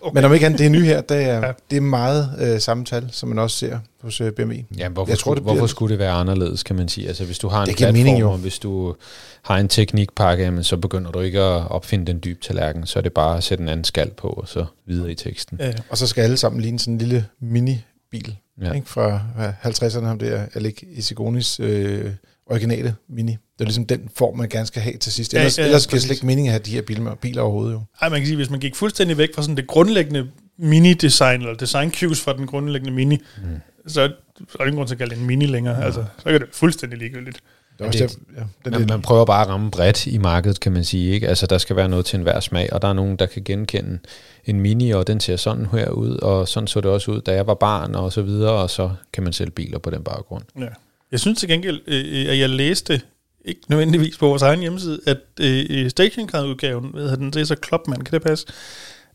Okay. 0.00 0.14
Men 0.14 0.24
om 0.24 0.34
ikke 0.34 0.46
andet, 0.46 0.58
det 0.58 0.66
er 0.66 0.70
nye 0.70 0.84
her, 0.84 1.00
det 1.00 1.16
er, 1.16 1.46
ja. 1.46 1.52
det 1.70 1.76
er 1.76 1.80
meget 1.80 2.30
øh, 2.40 2.60
samme 2.60 2.84
tal, 2.84 3.08
som 3.12 3.28
man 3.28 3.38
også 3.38 3.56
ser 3.56 3.78
hos 4.02 4.20
øh, 4.20 4.32
BMI. 4.32 4.64
Ja, 4.78 4.88
hvorfor, 4.88 5.10
jeg 5.10 5.18
tror, 5.18 5.34
skulle, 5.34 5.36
det 5.36 5.42
hvorfor 5.42 5.66
skulle 5.66 5.90
det 5.90 5.98
være 5.98 6.12
anderledes, 6.12 6.62
kan 6.62 6.76
man 6.76 6.88
sige? 6.88 7.08
Altså, 7.08 7.24
hvis 7.24 7.38
du 7.38 7.48
har 7.48 7.62
en 7.62 7.68
det 7.68 7.76
platform, 7.76 7.94
mening, 7.94 8.20
jo. 8.20 8.30
og 8.30 8.38
hvis 8.38 8.58
du 8.58 8.94
har 9.42 9.56
en 9.56 9.68
teknikpakke, 9.68 10.44
jamen, 10.44 10.64
så 10.64 10.76
begynder 10.76 11.10
du 11.10 11.20
ikke 11.20 11.40
at 11.40 11.70
opfinde 11.70 12.06
den 12.06 12.20
dybe 12.24 12.40
tallerken, 12.42 12.86
så 12.86 12.98
er 12.98 13.02
det 13.02 13.12
bare 13.12 13.36
at 13.36 13.44
sætte 13.44 13.62
en 13.62 13.68
anden 13.68 13.84
skal 13.84 14.10
på, 14.10 14.28
og 14.28 14.48
så 14.48 14.64
videre 14.86 15.10
i 15.10 15.14
teksten. 15.14 15.56
Ja. 15.60 15.72
Og 15.90 15.98
så 15.98 16.06
skal 16.06 16.22
alle 16.22 16.36
sammen 16.36 16.60
ligne 16.60 16.78
sådan 16.78 16.94
en 16.94 16.98
lille 16.98 17.26
mini-bil 17.40 18.36
ja. 18.60 18.72
ikke? 18.72 18.88
fra 18.88 19.20
50'erne, 19.64 20.04
ham 20.04 20.18
der 20.18 20.46
Alec 20.54 20.82
Isigonis 20.82 21.60
øh, 21.60 22.10
originale 22.46 22.94
Mini. 23.08 23.32
Det 23.32 23.60
er 23.60 23.64
ligesom 23.64 23.86
den 23.86 24.10
form, 24.16 24.36
man 24.38 24.48
gerne 24.48 24.66
skal 24.66 24.82
have 24.82 24.96
til 24.96 25.12
sidst. 25.12 25.34
Ellers, 25.34 25.58
ja, 25.58 25.62
ja, 25.62 25.66
ellers 25.66 25.86
giver 25.86 25.96
det 25.96 26.02
slet 26.02 26.16
ikke 26.16 26.26
mening 26.26 26.48
at 26.48 26.52
have 26.52 26.62
de 26.62 26.70
her 26.70 26.82
biler, 26.82 27.14
biler 27.14 27.42
overhovedet. 27.42 27.72
Jo. 27.72 27.82
Ej, 28.00 28.08
man 28.08 28.20
kan 28.20 28.26
sige, 28.26 28.36
hvis 28.36 28.50
man 28.50 28.60
gik 28.60 28.74
fuldstændig 28.74 29.18
væk 29.18 29.34
fra 29.34 29.42
sådan 29.42 29.56
det 29.56 29.66
grundlæggende 29.66 30.30
mini-design, 30.58 31.40
eller 31.40 31.54
design 31.54 31.92
cues 31.92 32.20
fra 32.20 32.32
den 32.32 32.46
grundlæggende 32.46 32.92
mini, 32.92 33.16
mm. 33.16 33.60
så 33.86 34.00
er 34.02 34.08
der 34.38 34.60
ingen 34.60 34.76
grund 34.76 34.88
til 34.88 34.94
at 34.94 34.98
kalde 34.98 35.14
det 35.14 35.20
en 35.20 35.26
mini 35.26 35.46
længere. 35.46 35.76
Ja. 35.78 35.84
Altså, 35.84 36.04
så 36.18 36.28
er 36.28 36.38
det 36.38 36.48
fuldstændig 36.52 36.98
ligegyldigt. 36.98 37.40
Det 37.78 37.92
det, 37.92 38.00
det, 38.00 38.18
ja, 38.36 38.42
den 38.64 38.72
man, 38.72 38.86
man 38.88 39.02
prøver 39.02 39.24
bare 39.24 39.42
at 39.42 39.48
ramme 39.48 39.70
bredt 39.70 40.06
i 40.06 40.18
markedet, 40.18 40.60
kan 40.60 40.72
man 40.72 40.84
sige. 40.84 41.14
Ikke? 41.14 41.28
Altså, 41.28 41.46
der 41.46 41.58
skal 41.58 41.76
være 41.76 41.88
noget 41.88 42.06
til 42.06 42.16
enhver 42.16 42.40
smag, 42.40 42.72
og 42.72 42.82
der 42.82 42.88
er 42.88 42.92
nogen, 42.92 43.16
der 43.16 43.26
kan 43.26 43.44
genkende 43.44 43.98
en 44.44 44.60
mini, 44.60 44.90
og 44.90 45.06
den 45.06 45.20
ser 45.20 45.36
sådan 45.36 45.66
her 45.66 45.90
ud, 45.90 46.16
og 46.16 46.48
sådan 46.48 46.66
så 46.66 46.80
det 46.80 46.90
også 46.90 47.10
ud, 47.10 47.20
da 47.20 47.34
jeg 47.34 47.46
var 47.46 47.54
barn, 47.54 47.94
og 47.94 48.12
så 48.12 48.22
videre, 48.22 48.52
og 48.52 48.70
så 48.70 48.90
kan 49.12 49.22
man 49.22 49.32
sælge 49.32 49.50
biler 49.50 49.78
på 49.78 49.90
den 49.90 50.04
baggrund. 50.04 50.44
Ja. 50.58 50.66
Jeg 51.12 51.20
synes 51.20 51.38
til 51.38 51.48
gengæld, 51.48 51.80
øh, 51.86 52.28
at 52.28 52.38
jeg 52.38 52.50
læste, 52.50 53.00
ikke 53.44 53.60
nødvendigvis 53.68 54.18
på 54.18 54.28
vores 54.28 54.42
egen 54.42 54.60
hjemmeside, 54.60 55.00
at 55.06 55.18
øh, 55.40 55.90
stationcar-udgaven, 55.90 56.90
hvad 56.90 57.02
hedder 57.02 57.16
den, 57.16 57.30
det 57.30 57.40
er 57.40 57.44
så 57.44 57.56
Clubman, 57.66 58.00
kan 58.00 58.12
det 58.12 58.22
passe, 58.22 58.46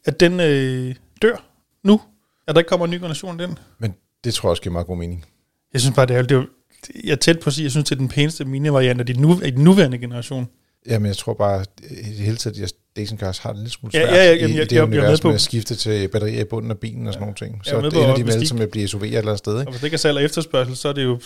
at 0.06 0.20
den 0.20 0.40
øh, 0.40 0.96
dør 1.22 1.46
nu, 1.84 2.02
at 2.48 2.56
der 2.56 2.60
ikke 2.60 2.70
kommer 2.70 2.86
en 2.86 2.92
ny 2.92 2.96
generation 2.96 3.40
den. 3.40 3.58
Men 3.80 3.94
det 4.24 4.34
tror 4.34 4.50
jeg 4.50 4.52
også 4.52 4.64
giver 4.64 4.74
meget 4.74 4.88
god 4.88 4.98
mening. 4.98 5.26
Jeg 5.74 5.82
synes 5.82 5.96
bare, 5.96 6.06
det 6.06 6.16
er, 6.16 6.22
det 6.22 6.38
er 6.38 6.46
jeg 7.04 7.12
er 7.12 7.16
tæt 7.16 7.40
på 7.40 7.50
at 7.50 7.54
sige, 7.54 7.64
jeg 7.64 7.72
synes, 7.72 7.90
det 7.90 7.96
er 7.96 8.00
den 8.00 8.10
pæneste 8.10 8.46
mini-variant 8.46 9.00
af 9.00 9.06
de, 9.06 9.14
nu, 9.14 9.40
af 9.44 9.52
de 9.52 9.64
nuværende 9.64 9.98
generation. 9.98 10.48
Jamen, 10.88 11.08
jeg 11.08 11.18
tror 11.18 11.34
bare, 11.34 11.66
i 11.90 12.10
det 12.10 12.26
hele 12.26 12.38
taget, 12.38 12.62
at 12.62 12.70
stationcars 12.70 13.38
har 13.38 13.54
det 13.54 13.62
lidt 13.62 13.74
smule 13.74 13.92
svært 13.92 14.10
ja, 14.10 14.16
ja, 14.16 14.24
ja, 14.24 14.34
jamen, 14.34 14.56
jeg, 14.56 14.64
i 14.64 14.68
det 14.68 14.76
jeg, 14.76 14.84
univers 14.84 15.04
jeg 15.04 15.12
med, 15.12 15.18
på. 15.18 15.28
med 15.28 15.36
at 15.36 15.42
skifte 15.42 15.76
til 15.76 16.08
batterier 16.08 16.42
i 16.42 16.44
bunden 16.44 16.72
af 16.72 16.78
bilen 16.78 17.08
og 17.08 17.14
sådan 17.14 17.22
nogle 17.22 17.36
ting. 17.36 17.62
Så 17.64 17.82
det 17.82 17.94
ender 17.94 18.16
de 18.16 18.24
med, 18.24 18.46
som 18.46 18.62
at 18.62 18.70
blive 18.70 18.88
SUV 18.88 19.04
et 19.04 19.08
eller 19.08 19.22
andet 19.22 19.38
sted. 19.38 19.60
Ikke? 19.60 19.68
Og 19.68 19.72
hvis 19.72 19.80
det 19.80 19.88
ikke 19.88 19.96
er 19.96 19.98
salg 19.98 20.18
og 20.18 20.24
efterspørgsel, 20.24 20.76
så 20.76 20.90
er 20.90 20.94
det 20.94 21.04
jo 21.04 21.20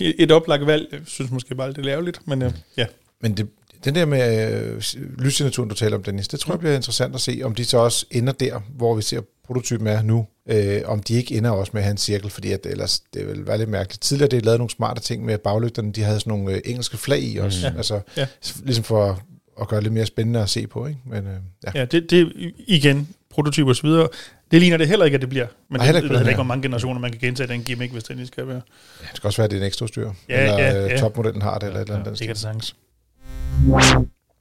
et 0.22 0.30
oplagt 0.32 0.66
valg. 0.66 0.88
Jeg 0.92 1.00
synes 1.06 1.30
måske 1.30 1.54
bare, 1.54 1.68
det 1.68 1.78
er 1.78 1.82
lavligt, 1.82 2.20
men 2.26 2.42
øh, 2.42 2.52
ja. 2.76 2.86
Men 3.20 3.36
det, 3.36 3.48
den 3.84 3.94
der 3.94 4.04
med 4.04 4.52
øh, 4.52 4.82
lyssignaturen, 5.18 5.68
du 5.68 5.74
taler 5.74 5.96
om, 5.96 6.02
Dennis, 6.02 6.28
det 6.28 6.40
tror 6.40 6.54
jeg 6.54 6.60
bliver 6.60 6.74
interessant 6.74 7.14
at 7.14 7.20
se, 7.20 7.40
om 7.44 7.54
de 7.54 7.64
så 7.64 7.78
også 7.78 8.06
ender 8.10 8.32
der, 8.32 8.60
hvor 8.76 8.94
vi 8.94 9.02
ser 9.02 9.20
prototypen 9.52 9.86
er 9.86 10.02
nu, 10.02 10.26
øh, 10.48 10.80
om 10.84 11.02
de 11.02 11.14
ikke 11.14 11.34
ender 11.34 11.50
også 11.50 11.70
med 11.74 11.80
at 11.80 11.84
have 11.84 11.90
en 11.90 11.96
cirkel, 11.96 12.30
fordi 12.30 12.52
at 12.52 12.66
ellers 12.66 13.00
det 13.14 13.28
vil 13.28 13.46
være 13.46 13.58
lidt 13.58 13.70
mærkeligt. 13.70 14.02
Tidligere 14.02 14.30
det 14.30 14.44
lavet 14.44 14.58
nogle 14.58 14.70
smarte 14.70 15.00
ting 15.00 15.24
med 15.24 15.38
baglygterne, 15.38 15.92
de 15.92 16.02
havde 16.02 16.20
sådan 16.20 16.30
nogle 16.30 16.52
øh, 16.52 16.60
engelske 16.64 16.96
flag 16.96 17.22
i 17.22 17.36
også, 17.36 17.70
mm. 17.70 17.76
altså 17.76 18.00
ja. 18.16 18.26
ligesom 18.64 18.84
for 18.84 19.22
at 19.60 19.68
gøre 19.68 19.76
det 19.76 19.84
lidt 19.84 19.94
mere 19.94 20.06
spændende 20.06 20.42
at 20.42 20.50
se 20.50 20.66
på. 20.66 20.86
Ikke? 20.86 21.00
Men, 21.06 21.26
øh, 21.26 21.32
ja, 21.66 21.70
ja 21.74 21.84
det, 21.84 22.10
det 22.10 22.32
igen, 22.66 23.08
prototyper 23.30 23.86
videre. 23.86 24.08
Det 24.50 24.60
ligner 24.60 24.76
det 24.76 24.88
heller 24.88 25.04
ikke, 25.04 25.14
at 25.14 25.20
det 25.20 25.28
bliver. 25.28 25.46
Men 25.70 25.80
det, 25.80 25.94
det, 25.94 26.02
det 26.02 26.10
ved 26.10 26.20
ikke, 26.20 26.34
hvor 26.34 26.42
mange 26.42 26.62
generationer 26.62 27.00
man 27.00 27.10
kan 27.10 27.20
gentage 27.20 27.48
den 27.48 27.62
gimmick, 27.62 27.92
hvis 27.92 28.04
det 28.04 28.26
skal 28.26 28.46
være. 28.46 28.62
Ja, 29.00 29.06
det 29.08 29.16
skal 29.16 29.28
også 29.28 29.36
være, 29.36 29.44
at 29.44 29.50
det 29.50 29.56
er 29.56 29.60
en 29.60 29.66
ekstra 29.66 29.86
styr. 29.86 30.10
Ja, 30.28 30.40
eller 30.40 30.58
ja, 30.58 30.86
ja. 30.86 30.98
topmodellen 30.98 31.42
har 31.42 31.58
det, 31.58 31.66
eller 31.66 31.78
ja, 31.78 31.82
et 31.82 31.88
eller 31.88 32.00
andet. 32.00 32.06
Ja, 32.06 32.10
det 32.10 32.26
kan 32.26 32.34
det 32.34 32.42
sagtens. 32.42 32.76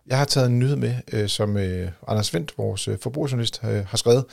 Jeg 0.07 0.17
har 0.17 0.25
taget 0.25 0.47
en 0.47 0.59
nyhed 0.59 0.75
med, 0.75 0.95
øh, 1.13 1.29
som 1.29 1.57
øh, 1.57 1.91
Anders 2.07 2.33
Vendt, 2.33 2.57
vores 2.57 2.87
øh, 2.87 2.97
forbrugerjournalist, 2.99 3.61
øh, 3.63 3.85
har 3.85 3.97
skrevet, 3.97 4.25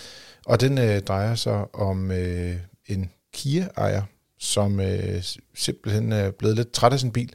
og 0.46 0.60
den 0.60 0.78
øh, 0.78 1.00
drejer 1.02 1.34
sig 1.34 1.74
om 1.74 2.10
øh, 2.10 2.56
en 2.86 3.10
Kia-ejer, 3.32 4.02
som 4.38 4.80
øh, 4.80 5.22
simpelthen 5.54 6.12
øh, 6.12 6.18
er 6.18 6.30
blevet 6.30 6.56
lidt 6.56 6.72
træt 6.72 6.92
af 6.92 7.00
sin 7.00 7.12
bil. 7.12 7.32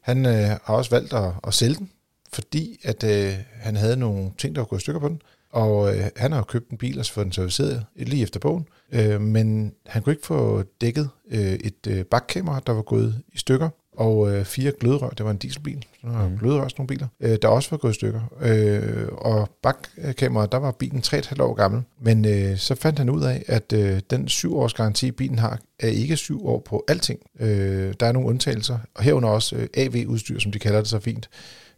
Han 0.00 0.26
øh, 0.26 0.48
har 0.64 0.74
også 0.74 0.90
valgt 0.90 1.12
at, 1.12 1.32
at 1.46 1.54
sælge 1.54 1.74
den, 1.74 1.90
fordi 2.32 2.80
at 2.82 3.04
øh, 3.04 3.34
han 3.52 3.76
havde 3.76 3.96
nogle 3.96 4.30
ting, 4.38 4.54
der 4.54 4.60
var 4.60 4.66
gået 4.66 4.80
i 4.80 4.82
stykker 4.82 5.00
på 5.00 5.08
den. 5.08 5.22
Og 5.50 5.96
øh, 5.96 6.04
han 6.16 6.32
har 6.32 6.38
jo 6.38 6.44
købt 6.44 6.70
en 6.70 6.78
bil 6.78 6.98
og 6.98 7.06
fået 7.06 7.24
den 7.24 7.32
serviceret 7.32 7.86
lige 7.96 8.22
efter 8.22 8.40
bogen. 8.40 8.66
Øh, 8.92 9.20
men 9.20 9.74
han 9.86 10.02
kunne 10.02 10.12
ikke 10.12 10.26
få 10.26 10.62
dækket 10.80 11.10
øh, 11.30 11.52
et 11.52 11.86
øh, 11.88 12.04
bakkamera, 12.04 12.60
der 12.66 12.72
var 12.72 12.82
gået 12.82 13.22
i 13.32 13.38
stykker 13.38 13.68
og 13.96 14.34
øh, 14.34 14.44
fire 14.44 14.72
gløderør. 14.80 15.08
Det 15.08 15.24
var 15.24 15.30
en 15.30 15.36
dieselbil, 15.36 15.84
så 16.00 16.06
der 16.06 16.12
var 16.12 16.28
mm. 16.28 16.38
gløderør 16.38 16.68
sådan 16.68 16.74
nogle 16.78 16.88
biler, 16.88 17.06
øh, 17.20 17.38
der 17.42 17.48
også 17.48 17.70
var 17.70 17.76
gået 17.76 17.90
i 17.90 17.94
stykker. 17.94 18.20
Øh, 18.40 19.08
og 19.12 19.48
bakkameraet, 19.62 20.52
der 20.52 20.58
var 20.58 20.70
bilen 20.70 21.02
3,5 21.06 21.42
år 21.42 21.54
gammel. 21.54 21.82
Men 22.00 22.24
øh, 22.24 22.56
så 22.56 22.74
fandt 22.74 22.98
han 22.98 23.10
ud 23.10 23.22
af, 23.22 23.44
at 23.46 23.72
øh, 23.72 24.00
den 24.10 24.28
syv 24.28 24.56
års 24.56 24.74
garanti, 24.74 25.10
bilen 25.10 25.38
har, 25.38 25.58
er 25.80 25.88
ikke 25.88 26.16
syv 26.16 26.46
år 26.46 26.58
på 26.58 26.84
alting. 26.88 27.20
Øh, 27.40 27.94
der 28.00 28.06
er 28.06 28.12
nogle 28.12 28.28
undtagelser, 28.28 28.78
og 28.94 29.02
herunder 29.02 29.28
også 29.28 29.56
øh, 29.56 29.68
AV-udstyr, 29.74 30.38
som 30.38 30.52
de 30.52 30.58
kalder 30.58 30.78
det 30.78 30.88
så 30.88 30.98
fint 30.98 31.28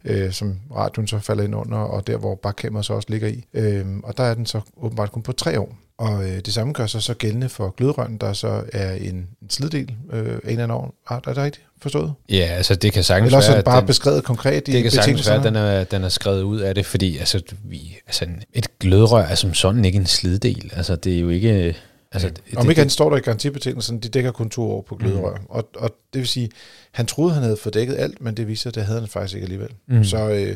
øh, 0.05 0.31
som 0.31 0.59
radioen 0.75 1.07
så 1.07 1.19
falder 1.19 1.43
ind 1.43 1.55
under, 1.55 1.77
og 1.77 2.07
der 2.07 2.17
hvor 2.17 2.35
bakkameraet 2.35 2.85
så 2.85 2.93
også 2.93 3.07
ligger 3.09 3.27
i. 3.27 3.45
Øh, 3.53 3.85
og 4.03 4.17
der 4.17 4.23
er 4.23 4.33
den 4.33 4.45
så 4.45 4.61
åbenbart 4.77 5.11
kun 5.11 5.21
på 5.21 5.31
tre 5.31 5.59
år. 5.59 5.77
Og 5.97 6.23
øh, 6.29 6.39
det 6.39 6.53
samme 6.53 6.73
gør 6.73 6.85
sig 6.87 7.01
så 7.01 7.13
gældende 7.13 7.49
for 7.49 7.69
glødrøren, 7.77 8.17
der 8.17 8.33
så 8.33 8.63
er 8.73 8.93
en, 8.93 9.15
en 9.15 9.49
sliddel 9.49 9.91
øh, 10.13 10.19
en 10.25 10.29
eller 10.43 10.63
anden 10.63 10.71
år. 10.71 10.95
Er 11.09 11.19
det 11.19 11.37
rigtigt 11.37 11.65
forstået? 11.81 12.13
Ja, 12.29 12.35
altså 12.51 12.75
det 12.75 12.93
kan 12.93 13.03
sagtens 13.03 13.27
Eller 13.27 13.37
også 13.37 13.51
være, 13.51 13.63
bare 13.63 13.79
den, 13.79 13.87
beskrevet 13.87 14.23
konkret 14.23 14.67
i 14.67 14.71
Det 14.71 14.81
kan 14.83 14.91
sagtens 14.91 15.27
være, 15.29 15.37
at 15.37 15.43
den 15.43 15.55
er, 15.55 15.83
den 15.83 16.03
er 16.03 16.09
skrevet 16.09 16.41
ud 16.41 16.59
af 16.59 16.75
det, 16.75 16.85
fordi 16.85 17.17
altså, 17.17 17.41
vi, 17.63 17.97
altså, 18.07 18.25
et 18.53 18.79
glødrør 18.79 19.23
er 19.23 19.35
som 19.35 19.53
sådan 19.53 19.85
ikke 19.85 19.97
en 19.97 20.05
sliddel. 20.05 20.71
Altså 20.75 20.95
det 20.95 21.15
er 21.15 21.19
jo 21.19 21.29
ikke... 21.29 21.75
Altså, 22.11 22.29
det- 22.29 22.41
Om 22.57 22.63
ikke 22.65 22.69
det- 22.69 22.77
han 22.77 22.89
står 22.89 23.09
der 23.09 23.17
i 23.17 23.19
garantibetingelsen, 23.19 23.99
de 23.99 24.09
dækker 24.09 24.31
kun 24.31 24.49
to 24.49 24.71
år 24.71 24.81
på 24.81 24.95
gløderør. 24.95 25.35
Mm. 25.37 25.45
Og, 25.49 25.69
og 25.75 25.89
det 26.13 26.19
vil 26.19 26.27
sige, 26.27 26.49
han 26.91 27.05
troede, 27.05 27.33
han 27.33 27.43
havde 27.43 27.57
fået 27.57 27.73
dækket 27.73 27.95
alt, 27.97 28.21
men 28.21 28.37
det 28.37 28.47
viser 28.47 28.69
at 28.69 28.75
det 28.75 28.83
havde 28.85 28.99
han 28.99 29.09
faktisk 29.09 29.35
ikke 29.35 29.45
alligevel. 29.45 29.69
Mm. 29.87 30.03
Så 30.03 30.29
øh, 30.29 30.55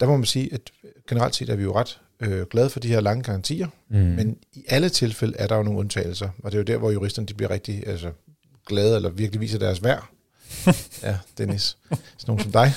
der 0.00 0.06
må 0.06 0.16
man 0.16 0.26
sige, 0.26 0.54
at 0.54 0.60
generelt 1.08 1.36
set 1.36 1.48
er 1.50 1.56
vi 1.56 1.62
jo 1.62 1.76
ret 1.76 1.98
øh, 2.20 2.46
glade 2.46 2.70
for 2.70 2.80
de 2.80 2.88
her 2.88 3.00
lange 3.00 3.22
garantier, 3.22 3.66
mm. 3.88 3.98
men 3.98 4.36
i 4.52 4.64
alle 4.68 4.88
tilfælde 4.88 5.36
er 5.38 5.46
der 5.46 5.56
jo 5.56 5.62
nogle 5.62 5.78
undtagelser, 5.78 6.28
og 6.42 6.52
det 6.52 6.58
er 6.58 6.60
jo 6.60 6.64
der, 6.64 6.76
hvor 6.76 6.90
juristerne 6.90 7.26
de 7.26 7.34
bliver 7.34 7.50
rigtig 7.50 7.86
altså, 7.86 8.10
glade, 8.66 8.96
eller 8.96 9.10
virkelig 9.10 9.40
viser 9.40 9.58
deres 9.58 9.84
værd. 9.84 10.08
ja, 11.02 11.18
Dennis. 11.38 11.76
Sådan 11.90 12.00
nogen 12.26 12.42
som 12.42 12.52
dig. 12.52 12.72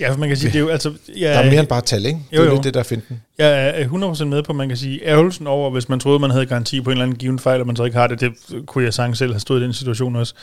Ja, 0.00 0.10
for 0.12 0.18
man 0.18 0.28
kan 0.28 0.36
sige, 0.38 0.48
det 0.50 0.56
er 0.56 0.60
jo 0.60 0.68
altså... 0.68 0.92
Jeg, 1.16 1.34
Der 1.34 1.40
er 1.40 1.50
mere 1.50 1.60
end 1.60 1.66
bare 1.68 1.80
tal, 1.80 2.06
ikke? 2.06 2.18
Det 2.30 2.36
Jo, 2.36 2.42
er 2.42 2.46
jo. 2.46 2.52
lidt 2.52 2.64
det, 2.64 2.74
der 2.74 2.80
er 2.80 2.84
finten. 2.84 3.22
Jeg 3.38 3.68
er 3.80 3.84
100% 4.20 4.24
med 4.24 4.42
på, 4.42 4.52
man 4.52 4.68
kan 4.68 4.76
sige, 4.76 5.06
ærgelsen 5.06 5.46
over, 5.46 5.70
hvis 5.70 5.88
man 5.88 6.00
troede, 6.00 6.18
man 6.18 6.30
havde 6.30 6.46
garanti 6.46 6.80
på 6.80 6.90
en 6.90 6.92
eller 6.92 7.04
anden 7.04 7.18
given 7.18 7.38
fejl, 7.38 7.60
og 7.60 7.66
man 7.66 7.76
så 7.76 7.84
ikke 7.84 7.96
har 7.98 8.06
det, 8.06 8.20
det 8.20 8.32
kunne 8.66 8.84
jeg 8.84 8.94
sagtens 8.94 9.18
selv 9.18 9.32
have 9.32 9.40
stået 9.40 9.60
i 9.60 9.64
den 9.64 9.72
situation 9.72 10.16
også. 10.16 10.34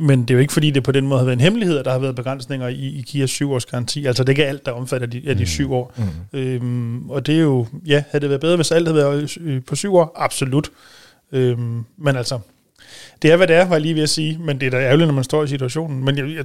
Men 0.00 0.20
det 0.22 0.30
er 0.30 0.34
jo 0.34 0.40
ikke, 0.40 0.52
fordi 0.52 0.70
det 0.70 0.82
på 0.82 0.92
den 0.92 1.06
måde 1.06 1.18
har 1.18 1.24
været 1.24 1.36
en 1.36 1.40
hemmelighed, 1.40 1.78
at 1.78 1.84
der 1.84 1.90
har 1.92 1.98
været 1.98 2.16
begrænsninger 2.16 2.68
i, 2.68 2.74
i 2.98 3.04
Kias 3.06 3.30
syv 3.30 3.52
års 3.52 3.66
garanti. 3.66 4.06
Altså 4.06 4.22
det 4.22 4.28
er 4.28 4.32
ikke 4.32 4.46
alt, 4.46 4.66
der 4.66 4.72
omfatter 4.72 5.06
de, 5.06 5.22
af 5.26 5.36
de 5.36 5.46
syv 5.46 5.72
år. 5.72 5.94
Mm. 6.32 6.38
Øhm, 6.38 7.10
og 7.10 7.26
det 7.26 7.34
er 7.36 7.40
jo, 7.40 7.66
ja, 7.86 8.02
havde 8.10 8.22
det 8.22 8.28
været 8.30 8.40
bedre, 8.40 8.56
hvis 8.56 8.72
alt 8.72 8.88
havde 8.88 8.96
været 9.04 9.38
på 9.66 9.76
syv 9.76 9.94
år? 9.96 10.12
Absolut. 10.16 10.68
Øhm, 11.32 11.84
men 11.98 12.16
altså, 12.16 12.38
det 13.22 13.32
er, 13.32 13.36
hvad 13.36 13.46
det 13.46 13.56
er, 13.56 13.64
var 13.64 13.74
jeg 13.74 13.80
lige 13.82 13.94
ved 13.94 14.02
at 14.02 14.08
sige, 14.08 14.38
men 14.38 14.60
det 14.60 14.66
er 14.66 14.70
da 14.70 14.76
ærgerligt, 14.76 15.08
når 15.08 15.14
man 15.14 15.24
står 15.24 15.44
i 15.44 15.48
situationen. 15.48 16.04
Men 16.04 16.18
jeg, 16.18 16.36
jeg, 16.36 16.44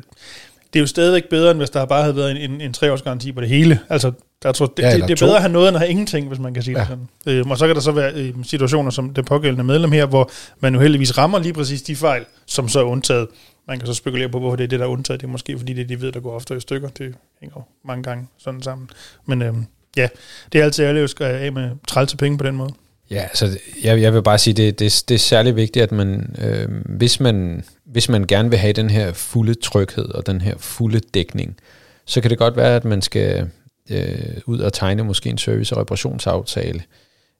det 0.73 0.79
er 0.79 0.81
jo 0.81 0.87
stadigvæk 0.87 1.29
bedre, 1.29 1.51
end 1.51 1.59
hvis 1.59 1.69
der 1.69 1.85
bare 1.85 2.01
havde 2.01 2.15
været 2.15 2.31
en, 2.31 2.51
en, 2.51 2.61
en 2.61 2.73
treårsgaranti 2.73 3.31
på 3.31 3.41
det 3.41 3.49
hele. 3.49 3.79
Altså, 3.89 4.11
der 4.43 4.51
tror, 4.51 4.65
det, 4.65 4.83
Ja, 4.83 4.95
det, 4.95 5.01
det 5.03 5.11
er 5.11 5.15
to. 5.15 5.25
bedre 5.25 5.35
at 5.35 5.41
have 5.41 5.51
noget, 5.53 5.67
end 5.67 5.75
at 5.75 5.81
have 5.81 5.89
ingenting, 5.89 6.27
hvis 6.27 6.39
man 6.39 6.53
kan 6.53 6.63
sige 6.63 6.77
ja. 6.77 6.79
Det 6.79 6.87
sådan. 6.87 7.37
Øhm, 7.37 7.51
og 7.51 7.57
så 7.57 7.65
kan 7.67 7.75
der 7.75 7.81
så 7.81 7.91
være 7.91 8.13
øh, 8.13 8.33
situationer 8.43 8.91
som 8.91 9.13
det 9.13 9.25
pågældende 9.25 9.63
medlem 9.63 9.91
her, 9.91 10.05
hvor 10.05 10.31
man 10.59 10.73
jo 10.73 10.79
heldigvis 10.79 11.17
rammer 11.17 11.39
lige 11.39 11.53
præcis 11.53 11.81
de 11.81 11.95
fejl, 11.95 12.25
som 12.45 12.69
så 12.69 12.79
er 12.79 12.83
undtaget. 12.83 13.27
Man 13.67 13.79
kan 13.79 13.87
så 13.87 13.93
spekulere 13.93 14.29
på, 14.29 14.39
hvorfor 14.39 14.55
det 14.55 14.63
er 14.63 14.67
det, 14.67 14.79
der 14.79 14.85
er 14.85 14.89
undtaget. 14.89 15.21
Det 15.21 15.27
er 15.27 15.31
måske, 15.31 15.57
fordi 15.57 15.73
det 15.73 15.81
er 15.83 15.87
de 15.87 16.01
ved, 16.01 16.11
der 16.11 16.19
går 16.19 16.35
ofte 16.35 16.57
i 16.57 16.59
stykker. 16.59 16.89
Det 16.89 17.15
hænger 17.39 17.55
jo 17.57 17.63
mange 17.85 18.03
gange 18.03 18.27
sådan 18.37 18.61
sammen. 18.61 18.89
Men 19.25 19.41
øhm, 19.41 19.65
ja, 19.97 20.07
det 20.53 20.61
er 20.61 20.65
altid 20.65 20.85
ærligt 20.85 21.21
at 21.21 21.27
af 21.27 21.51
med 21.51 21.69
trælse 21.87 22.17
penge 22.17 22.37
på 22.37 22.43
den 22.43 22.55
måde. 22.55 22.73
Ja, 23.11 23.21
altså 23.23 23.59
jeg, 23.83 24.01
jeg 24.01 24.13
vil 24.13 24.23
bare 24.23 24.37
sige, 24.37 24.53
det, 24.53 24.79
det, 24.79 25.03
det 25.09 25.15
er 25.15 25.19
særlig 25.19 25.55
vigtigt, 25.55 25.83
at 25.83 25.91
man, 25.91 26.35
øh, 26.41 26.67
hvis 26.85 27.19
man, 27.19 27.63
hvis 27.85 28.09
man 28.09 28.27
gerne 28.27 28.49
vil 28.49 28.59
have 28.59 28.73
den 28.73 28.89
her 28.89 29.13
fulde 29.13 29.53
tryghed 29.53 30.09
og 30.09 30.25
den 30.25 30.41
her 30.41 30.53
fulde 30.57 30.99
dækning, 31.13 31.57
så 32.05 32.21
kan 32.21 32.29
det 32.29 32.37
godt 32.37 32.57
være, 32.57 32.75
at 32.75 32.85
man 32.85 33.01
skal 33.01 33.49
øh, 33.89 34.37
ud 34.45 34.59
og 34.59 34.73
tegne 34.73 35.03
måske 35.03 35.29
en 35.29 35.37
service- 35.37 35.75
og 35.75 35.81
reparationsaftale. 35.81 36.83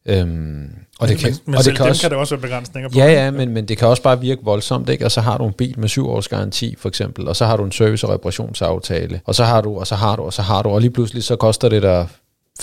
Øhm, 0.06 0.70
og 1.00 1.08
det 1.08 1.18
kan, 1.18 1.30
men, 1.30 1.40
men 1.46 1.56
og 1.56 1.66
det 1.66 1.76
kan 1.76 1.86
også, 1.86 2.02
kan 2.02 2.12
der 2.12 2.18
også 2.18 2.36
være 2.36 2.42
begrænsninger 2.42 2.90
på. 2.90 2.98
Ja, 2.98 3.06
ja, 3.06 3.32
men, 3.32 3.50
men 3.50 3.68
det 3.68 3.78
kan 3.78 3.88
også 3.88 4.04
bare 4.04 4.22
virke 4.22 4.42
voldsomt, 4.44 4.90
ikke? 4.90 5.06
Og 5.06 5.12
så 5.12 5.22
har 5.22 5.38
du 5.38 5.48
en 5.48 5.54
bil 5.54 5.80
med 5.80 5.90
syv 5.90 6.10
års 6.10 6.28
garanti, 6.28 6.76
for 6.80 6.90
eksempel, 6.90 7.28
og 7.28 7.36
så 7.36 7.46
har 7.46 7.58
du 7.58 7.64
en 7.64 7.72
service- 7.72 8.08
og 8.08 8.14
reparationsaftale, 8.14 9.22
og 9.26 9.36
så 9.36 9.44
har 9.44 9.62
du, 9.62 9.80
og 9.80 9.88
så 9.88 9.96
har 9.96 10.16
du, 10.16 10.24
og 10.24 10.34
så 10.34 10.42
har 10.42 10.62
du, 10.62 10.70
og 10.70 10.82
lige 10.82 10.92
pludselig 10.92 11.24
så 11.24 11.36
koster 11.36 11.70
det 11.70 11.82
dig 11.82 12.08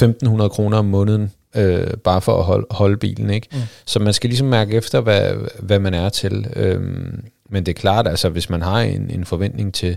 1.500 0.01 0.49
kroner 0.49 0.79
om 0.79 0.85
måneden, 0.85 1.33
øh, 1.57 1.97
bare 2.05 2.21
for 2.21 2.39
at 2.39 2.45
holde, 2.45 2.67
holde 2.71 2.97
bilen, 2.97 3.31
ikke? 3.31 3.49
Mm. 3.53 3.59
Så 3.87 3.99
man 3.99 4.13
skal 4.13 4.31
ligesom 4.31 4.47
mærke 4.47 4.77
efter, 4.77 5.01
hvad, 5.01 5.35
hvad 5.59 5.79
man 5.79 5.95
er 5.95 6.09
til. 6.09 6.47
Øhm, 6.57 7.25
men 7.51 7.67
det 7.67 7.73
er 7.73 7.81
klart, 7.81 8.09
altså 8.09 8.29
hvis 8.29 8.51
man 8.51 8.63
har 8.63 8.81
en, 8.81 9.11
en 9.11 9.25
forventning 9.25 9.75
til, 9.75 9.97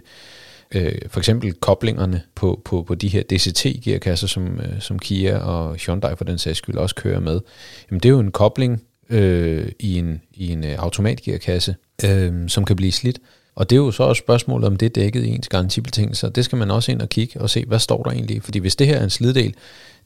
øh, 0.76 0.96
for 1.08 1.20
eksempel 1.20 1.54
koblingerne 1.54 2.22
på, 2.36 2.62
på, 2.66 2.84
på 2.84 2.96
de 2.96 3.08
her 3.08 3.24
DCT-gearkasser, 3.24 4.28
som, 4.28 4.60
øh, 4.60 4.80
som 4.82 5.00
Kia 5.00 5.38
og 5.38 5.76
Hyundai 5.76 6.16
for 6.16 6.24
den 6.24 6.38
sags 6.38 6.58
skyld 6.58 6.76
også 6.76 6.96
kører 6.96 7.20
med, 7.20 7.40
jamen 7.92 8.00
det 8.00 8.10
er 8.10 8.14
jo 8.14 8.20
en 8.20 8.32
kobling 8.32 8.84
øh, 9.10 9.68
i 9.80 9.98
en, 9.98 10.22
i 10.34 10.52
en 10.52 10.64
øh, 10.64 10.76
automatgearkasse, 10.78 11.76
øh, 12.06 12.50
som 12.50 12.66
kan 12.66 12.76
blive 12.76 12.92
slidt. 12.92 13.20
Og 13.56 13.70
det 13.70 13.76
er 13.76 13.80
jo 13.80 13.92
så 13.92 14.04
også 14.04 14.20
spørgsmålet, 14.20 14.68
om 14.68 14.76
det 14.76 14.86
er 14.86 14.90
dækket 14.90 15.24
i 15.24 15.30
ens 15.30 15.50
garantibetingelser. 15.50 16.30
Det 16.30 16.46
skal 16.46 16.58
man 16.58 16.72
også 16.72 16.92
ind 16.92 17.02
og 17.02 17.10
kigge 17.10 17.42
og 17.42 17.50
se, 17.50 17.66
hvad 17.68 17.80
står 17.80 18.04
der 18.04 18.12
egentlig. 18.12 18.44
Fordi 18.44 18.60
hvis 18.60 18.76
det 18.76 18.88
her 18.88 18.98
er 18.98 19.04
en 19.04 19.10
sliddel, 19.10 19.54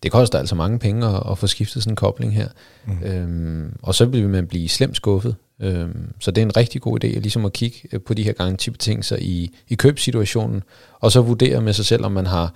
det 0.04 0.12
koster 0.12 0.40
altså 0.40 0.56
mange 0.56 0.80
penge 0.80 1.08
at, 1.08 1.24
at 1.32 1.38
få 1.38 1.48
skiftet 1.48 1.84
sådan 1.84 1.92
en 1.92 1.96
kobling 1.96 2.34
her. 2.36 2.48
Mm. 2.86 3.04
Øhm, 3.04 3.74
og 3.82 3.96
så 3.96 4.06
vil 4.06 4.30
man 4.30 4.48
blive 4.48 4.70
slemt 4.70 4.96
skuffet. 4.96 5.36
Øhm, 5.62 6.14
så 6.20 6.32
det 6.32 6.42
er 6.42 6.46
en 6.46 6.58
rigtig 6.58 6.82
god 6.82 7.04
idé 7.04 7.08
at, 7.08 7.22
ligesom 7.22 7.46
at 7.46 7.54
kigge 7.54 7.78
øh, 7.92 8.02
på 8.02 8.14
de 8.14 8.24
her 8.24 8.34
garantibetingelser 8.34 9.18
i, 9.22 9.56
i 9.68 9.76
købssituationen, 9.76 10.64
og 11.00 11.12
så 11.12 11.22
vurdere 11.22 11.62
med 11.62 11.74
sig 11.74 11.86
selv, 11.86 12.06
om 12.06 12.12
man 12.12 12.26
har 12.26 12.54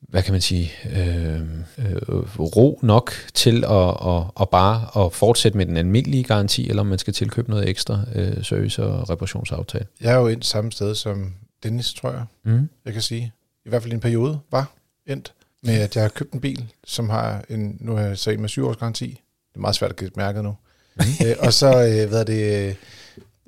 hvad 0.00 0.22
kan 0.22 0.32
man 0.32 0.40
sige, 0.40 0.72
øh, 0.96 1.40
øh, 1.78 1.96
ro 2.38 2.78
nok 2.82 3.12
til 3.34 3.64
at, 3.64 3.96
at, 4.06 4.22
at 4.40 4.48
bare 4.48 5.04
at 5.06 5.12
fortsætte 5.12 5.58
med 5.58 5.66
den 5.66 5.76
almindelige 5.76 6.24
garanti, 6.24 6.68
eller 6.68 6.80
om 6.80 6.86
man 6.86 6.98
skal 6.98 7.14
tilkøbe 7.14 7.50
noget 7.50 7.68
ekstra 7.68 8.00
øh, 8.14 8.42
service- 8.44 8.82
og 8.82 9.10
reparationsaftale. 9.10 9.86
Jeg 10.00 10.12
er 10.12 10.16
jo 10.18 10.26
endt 10.28 10.46
samme 10.46 10.72
sted 10.72 10.94
som 10.94 11.34
Dennis, 11.62 11.94
tror 11.94 12.10
jeg, 12.10 12.24
Mm. 12.44 12.68
jeg 12.84 12.92
kan 12.92 13.02
sige. 13.02 13.32
I 13.66 13.68
hvert 13.68 13.82
fald 13.82 13.92
i 13.92 13.94
en 13.94 14.00
periode 14.00 14.38
var 14.50 14.72
endt 15.06 15.32
med, 15.62 15.74
at 15.80 15.96
jeg 15.96 16.04
har 16.04 16.08
købt 16.08 16.32
en 16.32 16.40
bil, 16.40 16.72
som 16.84 17.08
har 17.10 17.44
en, 17.48 17.76
nu 17.80 17.96
har 17.96 18.02
jeg 18.02 18.18
så 18.18 18.30
en 18.30 18.40
med 18.40 18.48
syv 18.48 18.66
års 18.66 18.76
garanti. 18.76 19.06
Det 19.50 19.56
er 19.56 19.60
meget 19.60 19.76
svært 19.76 19.90
at 19.90 19.96
gætte 19.96 20.14
mærket 20.16 20.44
nu. 20.44 20.56
Mm. 20.96 21.02
øh, 21.26 21.36
og 21.38 21.52
så 21.52 21.66
øh, 21.66 22.08
hvad 22.08 22.20
er 22.20 22.24
det, 22.24 22.76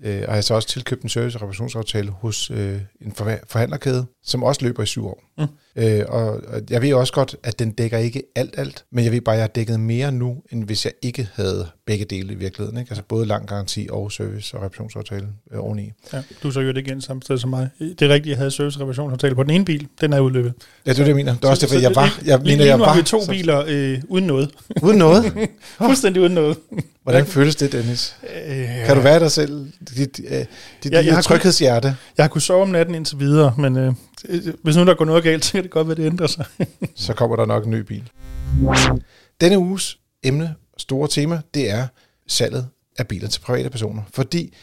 øh, 0.02 0.23
har 0.28 0.35
jeg 0.35 0.45
så 0.45 0.54
også 0.54 0.69
tilkøbt 0.69 1.02
en 1.02 1.09
service- 1.09 1.38
og 1.38 1.42
reparationsaftale 1.42 2.11
hos 2.11 2.50
øh, 2.50 2.81
en 3.00 3.12
forhandlerkæde, 3.49 4.07
som 4.23 4.42
også 4.42 4.64
løber 4.64 4.83
i 4.83 4.87
syv 4.87 5.07
år. 5.07 5.25
Mm. 5.38 5.47
Øh, 5.76 6.00
og, 6.09 6.25
og 6.31 6.61
jeg 6.71 6.83
ved 6.83 6.93
også 6.95 7.12
godt, 7.12 7.37
at 7.43 7.59
den 7.59 7.71
dækker 7.71 7.99
ikke 7.99 8.23
alt, 8.37 8.55
alt, 8.59 8.85
men 8.93 9.05
jeg 9.05 9.12
ved 9.12 9.21
bare, 9.21 9.35
at 9.35 9.38
jeg 9.38 9.43
har 9.43 9.49
dækket 9.49 9.81
mere 9.81 10.12
nu, 10.12 10.37
end 10.52 10.64
hvis 10.64 10.85
jeg 10.85 10.93
ikke 11.02 11.29
havde 11.35 11.67
begge 11.87 12.05
dele 12.05 12.33
i 12.33 12.37
virkeligheden. 12.37 12.79
Ikke? 12.79 12.91
Altså 12.91 13.02
både 13.09 13.26
lang 13.26 13.49
garanti 13.49 13.88
og 13.91 14.12
service- 14.12 14.57
og 14.57 14.62
reparationsaftale 14.62 15.26
øh, 15.52 15.64
oveni. 15.64 15.93
Ja, 16.12 16.23
du 16.43 16.50
så 16.50 16.61
jo 16.61 16.69
det 16.69 16.79
igen 16.79 17.00
samme 17.00 17.23
sted 17.23 17.38
som 17.38 17.50
mig. 17.50 17.69
Det 17.79 18.02
er 18.02 18.09
rigtigt, 18.09 18.31
jeg 18.31 18.37
havde 18.38 18.50
service 18.50 18.81
reparationsaftale 18.81 19.35
på 19.35 19.43
den 19.43 19.50
ene 19.50 19.64
bil. 19.64 19.87
Den 20.00 20.12
er 20.12 20.21
udløbet. 20.21 20.52
Ja, 20.87 20.91
det 20.91 20.99
er 20.99 21.02
det, 21.02 21.09
jeg 21.09 21.17
mener. 21.17 21.35
Det 21.35 21.45
er 21.45 21.49
også 21.49 21.61
derfor, 21.67 21.75
så 21.75 21.81
jeg 21.81 21.95
var, 21.95 22.21
jeg 22.25 22.38
lige, 22.38 22.57
mener, 22.57 22.64
jeg 22.64 22.79
nu 22.79 22.85
har 22.85 22.91
var 22.93 22.97
vi 23.00 23.02
to 23.07 23.25
så- 23.25 23.31
biler 23.31 23.64
øh, 23.69 23.99
uden 24.09 24.26
noget. 24.26 24.50
uden 24.83 24.99
noget. 24.99 25.33
Fuldstændig 25.87 26.23
uden 26.23 26.33
noget. 26.35 26.57
Hvordan 27.02 27.26
føles 27.26 27.57
det, 27.57 27.73
Dennis? 27.73 28.17
Øh, 28.47 28.87
Kan 28.87 28.97
du 28.97 29.02
være 29.02 29.21
dig 29.21 29.31
selv? 29.31 29.67
Dit, 29.97 30.21
øh, 30.29 30.38
dit 30.85 30.93
Ja, 30.93 30.99
ja, 31.00 31.05
jeg 31.07 31.14
har 31.14 31.23
tror- 31.23 31.37
tryghedshjerte. 31.37 31.97
Jeg 32.17 32.25
har 32.25 32.29
kunnet 32.29 32.43
sove 32.43 32.62
om 32.62 32.69
natten 32.69 32.95
indtil 32.95 33.19
videre, 33.19 33.55
men 33.59 33.76
øh, 33.76 33.93
hvis 34.62 34.76
nu 34.76 34.85
der 34.87 34.95
går 34.95 35.05
noget 35.05 35.23
galt, 35.25 35.55
kan 35.62 35.64
det 35.64 35.71
godt 35.71 35.88
være, 35.88 35.97
det 35.97 36.07
ændrer 36.07 36.26
sig. 36.26 36.45
Så 36.95 37.14
kommer 37.14 37.37
der 37.37 37.47
nok 37.47 37.64
en 37.64 37.71
ny 37.71 37.81
bil. 37.81 38.11
Denne 39.40 39.59
uges 39.59 39.99
emne, 40.23 40.54
store 40.76 41.09
tema, 41.09 41.40
det 41.54 41.71
er 41.71 41.87
salget 42.26 42.69
af 42.99 43.09
biler 43.09 43.28
til 43.28 43.40
private 43.40 43.71
personer. 43.71 44.02
Fordi 44.11 44.54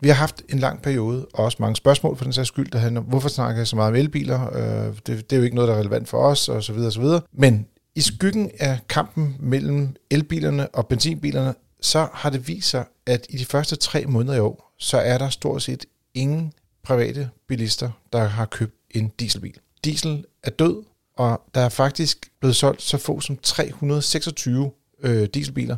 vi 0.00 0.08
har 0.08 0.14
haft 0.14 0.42
en 0.48 0.58
lang 0.58 0.82
periode, 0.82 1.26
og 1.34 1.44
også 1.44 1.56
mange 1.60 1.76
spørgsmål 1.76 2.16
for 2.16 2.24
den 2.24 2.32
sags 2.32 2.48
skyld, 2.48 2.70
der 2.70 2.78
handler 2.78 3.00
om, 3.00 3.06
hvorfor 3.06 3.28
snakker 3.28 3.60
jeg 3.60 3.66
så 3.66 3.76
meget 3.76 3.88
om 3.88 3.96
elbiler? 3.96 4.56
Øh, 4.56 4.94
det, 5.06 5.06
det 5.06 5.32
er 5.32 5.36
jo 5.36 5.42
ikke 5.42 5.56
noget, 5.56 5.68
der 5.68 5.74
er 5.74 5.78
relevant 5.78 6.08
for 6.08 6.18
os, 6.18 6.48
og 6.48 6.62
så 6.62 6.72
videre, 6.72 6.88
og 6.88 6.92
så 6.92 7.00
videre. 7.00 7.20
Men 7.32 7.66
i 7.94 8.00
skyggen 8.00 8.50
af 8.58 8.78
kampen 8.88 9.36
mellem 9.40 9.96
elbilerne 10.10 10.68
og 10.68 10.86
benzinbilerne, 10.86 11.54
så 11.80 12.08
har 12.12 12.30
det 12.30 12.48
vist 12.48 12.68
sig, 12.68 12.84
at 13.06 13.26
i 13.28 13.36
de 13.36 13.44
første 13.44 13.76
tre 13.76 14.06
måneder 14.06 14.36
i 14.36 14.40
år, 14.40 14.74
så 14.78 14.98
er 14.98 15.18
der 15.18 15.28
stort 15.28 15.62
set 15.62 15.86
ingen 16.14 16.52
private 16.84 17.30
bilister, 17.48 17.90
der 18.12 18.24
har 18.24 18.44
købt 18.44 18.74
en 18.90 19.08
dieselbil. 19.08 19.54
Diesel 19.84 20.24
er 20.44 20.50
død, 20.50 20.82
og 21.16 21.42
der 21.54 21.60
er 21.60 21.68
faktisk 21.68 22.30
blevet 22.40 22.56
solgt 22.56 22.82
så 22.82 22.98
få 22.98 23.20
som 23.20 23.36
326 23.36 24.70
øh, 25.02 25.28
dieselbiler, 25.34 25.76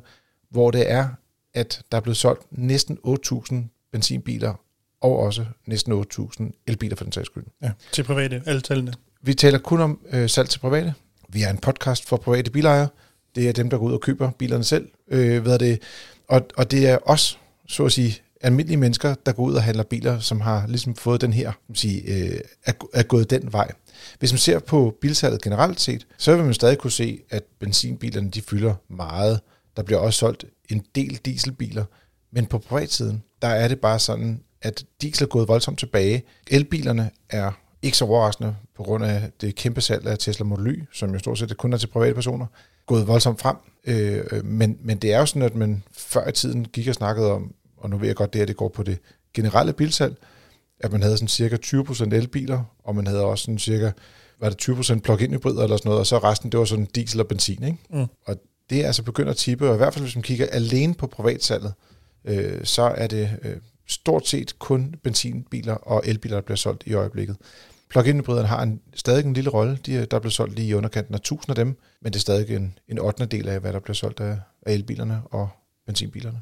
hvor 0.51 0.71
det 0.71 0.91
er, 0.91 1.09
at 1.55 1.83
der 1.93 1.97
er 1.97 2.01
blevet 2.01 2.17
solgt 2.17 2.43
næsten 2.51 2.99
8.000 3.07 3.55
benzinbiler, 3.93 4.55
og 5.01 5.19
også 5.19 5.45
næsten 5.67 6.05
8.000 6.19 6.63
elbiler 6.67 6.97
for 6.97 7.05
den 7.05 7.13
sags 7.13 7.27
skyld. 7.27 7.45
Ja, 7.63 7.71
til 7.93 8.03
private, 8.03 8.43
alle 8.47 8.61
tallene. 8.61 8.93
Vi 9.23 9.35
taler 9.35 9.59
kun 9.59 9.81
om 9.81 10.01
øh, 10.13 10.31
salg 10.31 10.49
til 10.49 10.59
private. 10.59 10.95
Vi 11.29 11.43
er 11.43 11.51
en 11.51 11.59
podcast 11.59 12.09
for 12.09 12.17
private 12.17 12.51
bilejere. 12.51 12.89
Det 13.35 13.49
er 13.49 13.53
dem, 13.53 13.71
der 13.71 13.79
går 13.79 13.87
ud 13.87 13.93
og 13.93 14.01
køber 14.01 14.31
bilerne 14.31 14.65
selv. 14.65 14.89
Øh, 15.09 15.43
hvad 15.43 15.53
er 15.53 15.59
det? 15.59 15.83
Og, 16.29 16.47
og 16.57 16.71
det 16.71 16.89
er 16.89 16.99
os, 17.03 17.39
så 17.69 17.85
at 17.85 17.93
sige, 17.93 18.23
almindelige 18.41 18.77
mennesker, 18.77 19.15
der 19.27 19.33
går 19.33 19.43
ud 19.43 19.55
og 19.55 19.63
handler 19.63 19.85
biler, 19.85 20.19
som 20.19 20.41
har 20.41 20.67
ligesom 20.67 20.95
fået 20.95 21.21
den 21.21 21.33
her, 21.33 21.53
kan 21.67 21.75
sige, 21.75 22.03
øh, 22.03 22.41
er, 22.65 22.73
er 22.95 23.03
gået 23.03 23.31
den 23.31 23.53
vej. 23.53 23.73
Hvis 24.19 24.33
man 24.33 24.39
ser 24.39 24.59
på 24.59 24.97
bilsalget 25.01 25.43
generelt 25.43 25.81
set, 25.81 26.07
så 26.19 26.37
vil 26.37 26.45
man 26.45 26.55
stadig 26.55 26.79
kunne 26.79 26.91
se, 26.91 27.21
at 27.31 27.43
benzinbilerne 27.61 28.31
de 28.31 28.43
fylder 28.43 28.75
meget. 28.89 29.41
Der 29.77 29.83
bliver 29.83 29.99
også 29.99 30.19
solgt 30.19 30.45
en 30.69 30.85
del 30.95 31.17
dieselbiler. 31.17 31.85
Men 32.33 32.47
på 32.47 32.59
privatsiden, 32.59 33.23
der 33.43 33.49
er 33.49 33.69
det 33.69 33.81
bare 33.81 33.99
sådan, 33.99 34.41
at 34.63 34.85
diesel 35.03 35.25
er 35.25 35.29
gået 35.29 35.49
voldsomt 35.49 35.79
tilbage. 35.79 36.23
Elbilerne 36.47 37.11
er 37.31 37.53
ikke 37.83 37.97
så 37.97 38.05
overraskende 38.05 38.57
på 38.77 38.83
grund 38.83 39.05
af 39.05 39.31
det 39.41 39.55
kæmpe 39.55 39.81
salg 39.81 40.07
af 40.07 40.19
Tesla 40.19 40.45
Model 40.45 40.67
Y, 40.67 40.85
som 40.93 41.13
jo 41.13 41.19
stort 41.19 41.39
set 41.39 41.57
kun 41.57 41.73
er 41.73 41.77
til 41.77 41.87
private 41.87 42.15
personer, 42.15 42.47
gået 42.87 43.07
voldsomt 43.07 43.41
frem. 43.41 43.57
Øh, 43.87 44.25
øh 44.33 44.45
men, 44.45 44.79
men 44.81 44.99
det 44.99 45.13
er 45.13 45.19
jo 45.19 45.27
sådan, 45.27 45.43
at 45.43 45.55
man 45.55 45.83
før 45.93 46.29
i 46.29 46.33
tiden 46.33 46.65
gik 46.65 46.89
og 46.89 46.95
snakkede 46.95 47.33
om, 47.33 47.55
og 47.77 47.91
nu 47.91 47.99
ved 47.99 48.07
jeg 48.07 48.17
godt, 48.17 48.33
det 48.33 48.39
her 48.39 48.47
det 48.47 48.57
går 48.57 48.69
på 48.69 48.83
det 48.83 48.99
generelle 49.35 49.73
bilsalg, 49.73 50.17
at 50.81 50.93
man 50.93 51.03
havde 51.03 51.17
sådan 51.17 51.29
cirka 51.29 51.57
20% 51.67 52.15
elbiler, 52.15 52.65
og 52.85 52.97
man 52.97 53.07
havde 53.07 53.25
også 53.25 53.45
sådan 53.45 53.59
cirka, 53.59 53.91
var 54.41 54.51
det 54.51 54.69
20% 54.69 55.01
plug-in 55.01 55.31
hybrider 55.31 55.63
eller 55.63 55.77
sådan 55.77 55.89
noget, 55.89 56.01
og 56.01 56.07
så 56.07 56.19
resten, 56.19 56.53
det 56.53 56.59
var 56.59 56.65
sådan 56.65 56.89
diesel 56.95 57.21
og 57.21 57.29
benzin, 57.29 57.63
ikke? 57.63 57.79
Mm. 57.91 58.07
Og 58.27 58.37
det 58.71 58.83
er 58.83 58.87
altså 58.87 59.03
begyndt 59.03 59.31
at 59.31 59.37
tippe, 59.37 59.69
og 59.69 59.75
i 59.75 59.77
hvert 59.77 59.95
fald 59.95 60.05
hvis 60.05 60.17
man 60.17 60.23
kigger 60.23 60.47
alene 60.47 60.95
på 60.95 61.07
privatsalget, 61.07 61.75
øh, 62.25 62.65
så 62.65 62.83
er 62.83 63.07
det 63.07 63.31
øh, 63.43 63.57
stort 63.87 64.29
set 64.29 64.59
kun 64.59 64.95
benzinbiler 65.03 65.75
og 65.75 66.03
elbiler, 66.05 66.37
der 66.37 66.43
bliver 66.43 66.57
solgt 66.57 66.83
i 66.87 66.95
øjeblikket. 66.95 67.37
Plug-in 67.91 68.17
hybriderne 68.17 68.49
har 68.49 68.63
en, 68.63 68.81
stadig 68.95 69.25
en 69.25 69.33
lille 69.33 69.51
rolle. 69.51 69.79
De, 69.87 70.07
der 70.07 70.19
bliver 70.19 70.31
solgt 70.31 70.55
lige 70.55 70.69
i 70.69 70.75
underkanten 70.75 71.15
af 71.15 71.19
1000 71.19 71.51
af 71.51 71.55
dem, 71.65 71.79
men 72.03 72.13
det 72.13 72.19
er 72.19 72.21
stadig 72.21 72.57
en, 72.57 72.79
en 72.89 72.99
8. 72.99 73.27
del 73.27 73.49
af, 73.49 73.61
hvad 73.61 73.73
der 73.73 73.81
bliver 73.81 73.95
solgt 73.95 74.21
af, 74.21 74.39
af 74.67 74.73
elbilerne 74.73 75.23
og 75.31 75.49
benzinbilerne. 75.87 76.41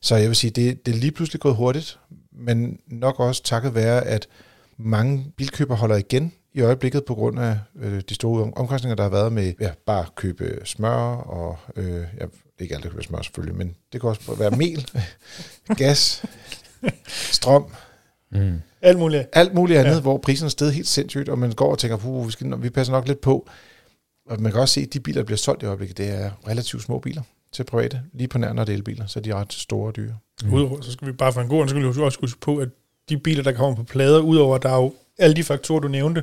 Så 0.00 0.16
jeg 0.16 0.28
vil 0.28 0.36
sige, 0.36 0.50
det, 0.50 0.86
det 0.86 0.94
er 0.94 0.98
lige 0.98 1.12
pludselig 1.12 1.40
gået 1.40 1.56
hurtigt, 1.56 1.98
men 2.32 2.78
nok 2.86 3.20
også 3.20 3.42
takket 3.42 3.74
være, 3.74 4.06
at 4.06 4.28
mange 4.76 5.32
bilkøber 5.36 5.76
holder 5.76 5.96
igen 5.96 6.32
i 6.54 6.60
øjeblikket 6.60 7.04
på 7.04 7.14
grund 7.14 7.38
af 7.40 7.58
øh, 7.76 8.02
de 8.08 8.14
store 8.14 8.52
omkostninger, 8.56 8.94
der 8.94 9.02
har 9.02 9.10
været 9.10 9.32
med 9.32 9.54
ja, 9.60 9.70
bare 9.86 10.00
at 10.00 10.14
købe 10.14 10.60
smør 10.64 11.16
og, 11.16 11.58
øh, 11.76 12.04
ja, 12.20 12.26
ikke 12.58 12.74
alt, 12.74 12.84
der 12.84 12.90
køber 12.90 13.02
smør 13.02 13.22
selvfølgelig, 13.22 13.56
men 13.56 13.76
det 13.92 14.00
kan 14.00 14.10
også 14.10 14.34
være 14.38 14.50
mel, 14.50 14.90
gas, 15.78 16.24
strøm, 17.06 17.66
mm. 18.32 18.60
alt 18.82 18.98
muligt, 18.98 19.28
alt 19.32 19.54
muligt 19.54 19.78
andet, 19.78 19.94
ja. 19.94 20.00
hvor 20.00 20.18
priserne 20.18 20.46
er 20.46 20.50
steget 20.50 20.74
helt 20.74 20.88
sindssygt, 20.88 21.28
og 21.28 21.38
man 21.38 21.52
går 21.52 21.70
og 21.70 21.78
tænker, 21.78 21.96
puh, 21.96 22.26
vi, 22.26 22.32
skal, 22.32 22.62
vi 22.62 22.70
passer 22.70 22.92
nok 22.92 23.08
lidt 23.08 23.20
på. 23.20 23.48
Og 24.30 24.42
man 24.42 24.52
kan 24.52 24.60
også 24.60 24.74
se, 24.74 24.80
at 24.80 24.92
de 24.92 25.00
biler, 25.00 25.20
der 25.20 25.26
bliver 25.26 25.36
solgt 25.36 25.62
i 25.62 25.66
øjeblikket, 25.66 25.98
det 25.98 26.08
er 26.08 26.30
relativt 26.48 26.82
små 26.82 26.98
biler 26.98 27.22
til 27.56 27.64
private, 27.64 28.02
lige 28.12 28.28
på 28.28 28.38
nær 28.38 28.52
når 28.52 28.64
det 28.64 28.72
er 28.72 28.76
elbiler, 28.76 29.06
så 29.06 29.20
de 29.20 29.30
er 29.30 29.34
ret 29.34 29.52
store 29.52 29.86
og 29.86 29.96
dyre. 29.96 30.14
Mm. 30.44 30.52
Udover, 30.52 30.80
så 30.80 30.92
skal 30.92 31.08
vi 31.08 31.12
bare 31.12 31.32
for 31.32 31.40
en 31.40 31.48
god 31.48 31.60
undskyld 31.60 32.00
også 32.00 32.18
huske 32.20 32.40
på, 32.40 32.56
at 32.56 32.68
de 33.08 33.18
biler, 33.18 33.42
der 33.42 33.52
kommer 33.52 33.76
på 33.76 33.82
plader, 33.82 34.20
udover 34.20 34.56
at 34.56 34.62
der 34.62 34.68
er 34.68 34.76
jo 34.76 34.94
alle 35.18 35.36
de 35.36 35.44
faktorer, 35.44 35.80
du 35.80 35.88
nævnte, 35.88 36.22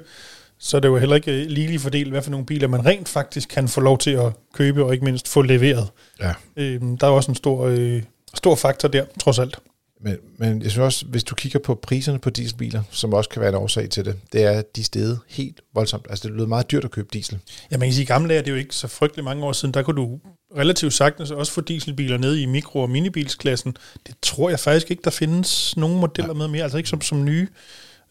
så 0.58 0.78
er 0.78 0.82
det 0.82 0.88
jo 0.88 0.98
heller 0.98 1.16
ikke 1.16 1.42
øh, 1.42 1.50
lige 1.50 1.80
fordelt, 1.80 2.10
hvad 2.10 2.22
for 2.22 2.32
nogle 2.32 2.46
biler 2.46 2.68
man 2.68 2.86
rent 2.86 3.10
faktisk 3.10 3.50
kan 3.50 3.68
få 3.68 3.82
lov 3.82 3.98
til 3.98 4.12
at 4.12 4.34
købe, 4.54 4.86
og 4.86 4.94
ikke 4.94 5.06
mindst 5.06 5.28
få 5.28 5.42
leveret. 5.42 5.88
Ja. 6.20 6.34
Øhm, 6.56 6.98
der 6.98 7.08
er 7.08 7.12
også 7.12 7.32
en 7.32 7.36
stor, 7.36 7.66
øh, 7.66 8.04
stor 8.34 8.56
faktor 8.56 8.88
der, 8.88 9.06
trods 9.20 9.40
alt. 9.40 9.60
Men, 10.04 10.18
men 10.38 10.62
jeg 10.62 10.72
synes 10.72 10.84
også, 10.84 11.06
hvis 11.06 11.24
du 11.24 11.36
kigger 11.36 11.60
på 11.60 11.76
priserne 11.76 12.20
på 12.20 12.30
dieselbiler, 12.30 12.84
som 12.92 13.14
også 13.14 13.30
kan 13.30 13.40
være 13.40 13.50
en 13.50 13.56
årsag 13.56 13.90
til 13.90 14.06
det, 14.06 14.16
det 14.34 14.44
er, 14.44 14.52
at 14.52 14.76
de 14.76 14.84
stede 14.84 15.20
helt 15.30 15.62
voldsomt. 15.74 16.06
Altså 16.10 16.28
det 16.28 16.36
lyder 16.36 16.48
meget 16.48 16.72
dyrt 16.72 16.86
at 16.86 16.92
købe 16.92 17.08
diesel. 17.14 17.40
Ja, 17.72 17.78
man 17.78 17.88
kan 17.88 17.94
sige, 17.94 18.04
at 18.04 18.08
gamle 18.08 18.30
dage, 18.30 18.40
det 18.40 18.48
er 18.48 18.52
jo 18.52 18.58
ikke 18.58 18.76
så 18.76 18.88
frygtelig 18.88 19.24
mange 19.24 19.46
år 19.46 19.52
siden, 19.52 19.74
der 19.74 19.84
kunne 19.84 19.96
du 19.96 20.20
relativt 20.58 20.94
sagtens 20.94 21.32
også 21.32 21.52
få 21.52 21.62
dieselbiler 21.62 22.18
nede 22.18 22.42
i 22.42 22.46
mikro- 22.46 22.80
og 22.80 22.90
minibilsklassen. 22.90 23.78
Det 24.08 24.16
tror 24.22 24.50
jeg 24.50 24.60
faktisk 24.60 24.92
ikke, 24.92 25.02
der 25.04 25.12
findes 25.12 25.78
nogen 25.78 26.00
modeller 26.00 26.34
ja. 26.34 26.38
med 26.38 26.48
mere, 26.48 26.64
altså 26.64 26.78
ikke 26.78 26.90
som, 26.90 27.02
som 27.02 27.26
nye. 27.26 27.48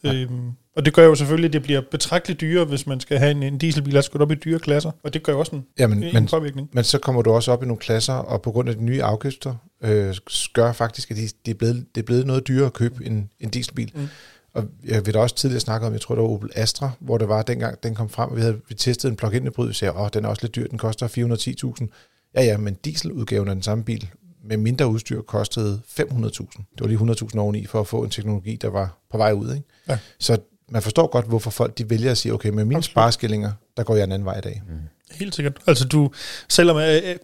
Ja. 0.05 0.15
Øhm, 0.15 0.51
og 0.77 0.85
det 0.85 0.95
gør 0.95 1.07
jo 1.07 1.15
selvfølgelig, 1.15 1.49
at 1.49 1.53
det 1.53 1.63
bliver 1.63 1.81
betragteligt 1.91 2.41
dyrere, 2.41 2.65
hvis 2.65 2.87
man 2.87 3.01
skal 3.01 3.19
have 3.19 3.31
en, 3.31 3.43
en 3.43 3.59
dieselbil, 3.59 3.95
der 3.95 4.01
skal 4.01 4.23
op 4.23 4.31
i 4.31 4.35
dyre 4.35 4.59
klasser. 4.59 4.91
Og 5.03 5.15
det 5.15 5.23
gør 5.23 5.33
jo 5.33 5.39
også 5.39 5.57
en, 5.57 5.65
ja, 5.79 5.87
men, 5.87 6.03
en 6.03 6.15
men, 6.15 6.27
påvirkning. 6.27 6.69
Men 6.73 6.85
så 6.85 6.99
kommer 6.99 7.23
du 7.23 7.31
også 7.31 7.53
op 7.53 7.63
i 7.63 7.67
nogle 7.67 7.81
klasser, 7.81 8.15
og 8.15 8.43
på 8.43 8.51
grund 8.51 8.69
af 8.69 8.75
de 8.75 8.85
nye 8.85 9.03
afgifter, 9.03 9.55
øh, 9.83 10.15
gør 10.53 10.73
faktisk, 10.73 11.11
at 11.11 11.17
de, 11.17 11.29
det, 11.47 11.51
er 11.51 11.59
blevet, 11.59 11.87
det 11.95 12.01
er 12.01 12.05
blevet 12.05 12.27
noget 12.27 12.49
dyrere 12.49 12.67
at 12.67 12.73
købe 12.73 13.07
en, 13.07 13.31
en 13.41 13.51
dieselbil. 13.51 13.93
Mm. 13.95 14.09
Og 14.55 14.65
jeg 14.85 15.07
vil 15.07 15.15
da 15.15 15.19
også 15.19 15.35
tidligere 15.35 15.61
snakke 15.61 15.87
om, 15.87 15.93
jeg 15.93 16.01
tror 16.01 16.15
det 16.15 16.23
var 16.23 16.29
Opel 16.29 16.51
Astra, 16.55 16.91
hvor 17.01 17.19
det 17.19 17.29
var 17.29 17.43
dengang, 17.43 17.83
den 17.83 17.95
kom 17.95 18.09
frem, 18.09 18.31
og 18.31 18.37
vi 18.37 18.41
havde 18.41 18.61
vi 18.69 18.75
testet 18.75 19.09
en 19.09 19.17
plug-in 19.17 19.43
hybrid, 19.43 19.69
vi 19.69 19.75
sagde, 19.75 19.95
åh, 19.97 20.09
den 20.15 20.25
er 20.25 20.29
også 20.29 20.43
lidt 20.43 20.55
dyr, 20.55 20.67
den 20.67 20.79
koster 20.79 21.09
410.000. 21.09 21.87
Ja, 22.35 22.43
ja, 22.43 22.57
men 22.57 22.75
dieseludgaven 22.75 23.49
af 23.49 23.55
den 23.55 23.63
samme 23.63 23.85
bil 23.85 24.11
med 24.45 24.57
mindre 24.57 24.89
udstyr 24.89 25.23
kostede 25.23 25.81
500.000. 25.87 26.01
Det 26.03 26.81
var 26.81 26.87
lige 26.87 26.99
100.000 26.99 27.39
oveni 27.39 27.67
for 27.67 27.81
at 27.81 27.87
få 27.87 28.05
en 28.05 28.11
teknologi, 28.11 28.57
der 28.57 28.69
var 28.69 28.99
på 29.11 29.17
vej 29.17 29.33
ud. 29.33 29.55
Ikke? 29.55 29.67
Ja. 29.89 29.99
Så 30.19 30.39
man 30.73 30.83
forstår 30.83 31.07
godt, 31.07 31.27
hvorfor 31.27 31.51
folk 31.51 31.79
de 31.79 31.91
vælger 31.91 32.11
at 32.11 32.19
sige, 32.19 32.33
okay, 32.33 32.49
med 32.49 32.65
mine 32.65 32.83
spareskillinger, 32.83 33.53
der 33.77 33.83
går 33.83 33.97
jeg 33.97 34.05
en 34.05 34.13
anden 34.13 34.27
vej 34.27 34.39
i 34.39 34.41
dag. 34.41 34.63
Mm. 34.69 34.75
Helt 35.11 35.35
sikkert. 35.35 35.59
Altså 35.67 35.85
du, 35.89 36.11
selvom 36.49 36.77
øh, 36.77 36.97
øh 37.05 37.17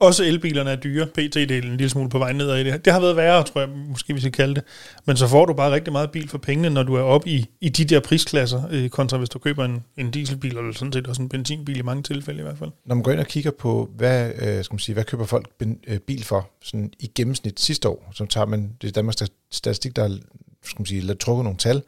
også 0.00 0.24
elbilerne 0.24 0.70
er 0.70 0.76
dyre, 0.76 1.06
PT-delen 1.18 1.66
en 1.66 1.76
lille 1.76 1.88
smule 1.88 2.08
på 2.08 2.18
vej 2.18 2.32
nedad 2.32 2.56
i 2.58 2.64
det. 2.64 2.84
Det 2.84 2.92
har 2.92 3.00
været 3.00 3.16
værre, 3.16 3.44
tror 3.44 3.60
jeg, 3.60 3.70
måske 3.70 4.14
vi 4.14 4.20
skal 4.20 4.32
kalde 4.32 4.54
det. 4.54 4.64
Men 5.04 5.16
så 5.16 5.28
får 5.28 5.46
du 5.46 5.52
bare 5.52 5.72
rigtig 5.72 5.92
meget 5.92 6.10
bil 6.10 6.28
for 6.28 6.38
pengene, 6.38 6.70
når 6.70 6.82
du 6.82 6.94
er 6.94 7.02
oppe 7.02 7.30
i, 7.30 7.46
i 7.60 7.68
de 7.68 7.84
der 7.84 8.00
prisklasser, 8.00 8.62
øh, 8.70 8.88
kontra 8.88 9.18
hvis 9.18 9.28
du 9.28 9.38
køber 9.38 9.64
en, 9.64 9.84
en 9.96 10.10
dieselbil, 10.10 10.56
eller 10.56 10.72
sådan 10.72 10.92
set 10.92 11.06
også 11.06 11.22
en 11.22 11.28
benzinbil 11.28 11.78
i 11.78 11.82
mange 11.82 12.02
tilfælde 12.02 12.40
i 12.40 12.42
hvert 12.42 12.58
fald. 12.58 12.70
Når 12.86 12.94
man 12.94 13.04
går 13.04 13.12
ind 13.12 13.20
og 13.20 13.26
kigger 13.26 13.50
på, 13.50 13.90
hvad, 13.96 14.32
øh, 14.38 14.64
skal 14.64 14.74
man 14.74 14.78
sige, 14.78 14.94
hvad 14.94 15.04
køber 15.04 15.24
folk 15.24 15.48
ben, 15.58 15.78
øh, 15.86 15.98
bil 15.98 16.24
for 16.24 16.50
sådan 16.62 16.92
i 17.00 17.10
gennemsnit 17.14 17.60
sidste 17.60 17.88
år, 17.88 18.10
så 18.14 18.26
tager 18.26 18.46
man, 18.46 18.72
det 18.82 18.88
er 18.88 18.92
Danmarks 18.92 19.24
Statistik, 19.50 19.96
der 19.96 20.08
skal 20.64 20.80
man 20.80 20.86
sige, 20.86 21.14
trukket 21.14 21.44
nogle 21.44 21.58
tal, 21.58 21.82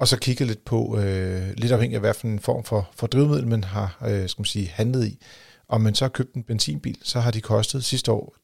og 0.00 0.08
så 0.08 0.18
kigge 0.18 0.44
lidt 0.44 0.64
på, 0.64 0.98
øh, 0.98 1.50
lidt 1.56 1.72
afhængig 1.72 1.94
af 1.94 2.00
hvilken 2.00 2.38
form 2.38 2.64
for, 2.64 2.90
for 2.94 3.06
drivmiddel 3.06 3.46
man 3.46 3.64
har 3.64 3.98
øh, 4.06 4.28
skal 4.28 4.40
man 4.40 4.44
sige, 4.44 4.68
handlet 4.68 5.06
i. 5.06 5.18
Om 5.68 5.80
man 5.80 5.94
så 5.94 6.04
har 6.04 6.08
købt 6.08 6.34
en 6.34 6.42
benzinbil, 6.42 6.98
så 7.02 7.20
har 7.20 7.30
de 7.30 7.40
kostet 7.40 7.84
sidste 7.84 8.12
år 8.12 8.34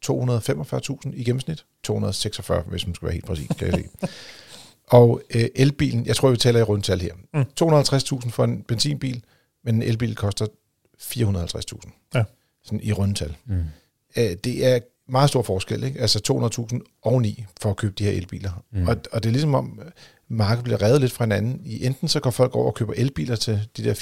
245.000 1.07 1.13
i 1.15 1.25
gennemsnit. 1.25 1.65
246, 1.83 2.63
hvis 2.67 2.87
man 2.87 2.95
skal 2.95 3.07
være 3.07 3.13
helt 3.13 3.27
præcis, 3.27 3.49
kan 3.59 3.67
jeg 3.67 3.75
se. 3.75 4.07
Og 4.99 5.23
øh, 5.35 5.45
elbilen, 5.55 6.07
jeg 6.07 6.17
tror, 6.17 6.31
vi 6.31 6.37
taler 6.37 6.61
i 6.61 6.63
rundtal 6.63 7.01
her. 7.01 7.15
Mm. 7.35 7.45
250.000 8.21 8.31
for 8.31 8.45
en 8.45 8.63
benzinbil, 8.63 9.25
men 9.65 9.75
en 9.75 9.83
elbil 9.83 10.15
koster 10.15 10.47
450.000. 11.03 12.11
Ja. 12.15 12.25
Sådan 12.65 12.81
i 12.83 12.93
rundtal. 12.93 13.37
Mm. 13.47 13.65
Øh, 14.17 14.37
det 14.45 14.67
er 14.67 14.79
meget 15.09 15.29
stor 15.29 15.43
forskel, 15.43 15.85
ikke? 15.85 16.01
Altså 16.01 16.51
200.000 16.73 16.99
oveni 17.03 17.45
for 17.61 17.71
at 17.71 17.77
købe 17.77 17.95
de 17.99 18.05
her 18.05 18.13
elbiler. 18.13 18.63
Mm. 18.73 18.89
Og, 18.89 18.97
og 19.13 19.23
det 19.23 19.29
er 19.29 19.33
ligesom 19.33 19.55
om, 19.55 19.81
markedet 20.29 20.65
bliver 20.65 20.83
revet 20.83 21.01
lidt 21.01 21.13
fra 21.13 21.25
hinanden. 21.25 21.61
I 21.65 21.87
enten 21.87 22.09
så 22.09 22.21
går 22.21 22.31
folk 22.31 22.55
over 22.55 22.67
og 22.67 22.75
køber 22.75 22.93
elbiler 22.97 23.37
til 23.37 23.61
de 23.77 23.85
der 23.85 23.95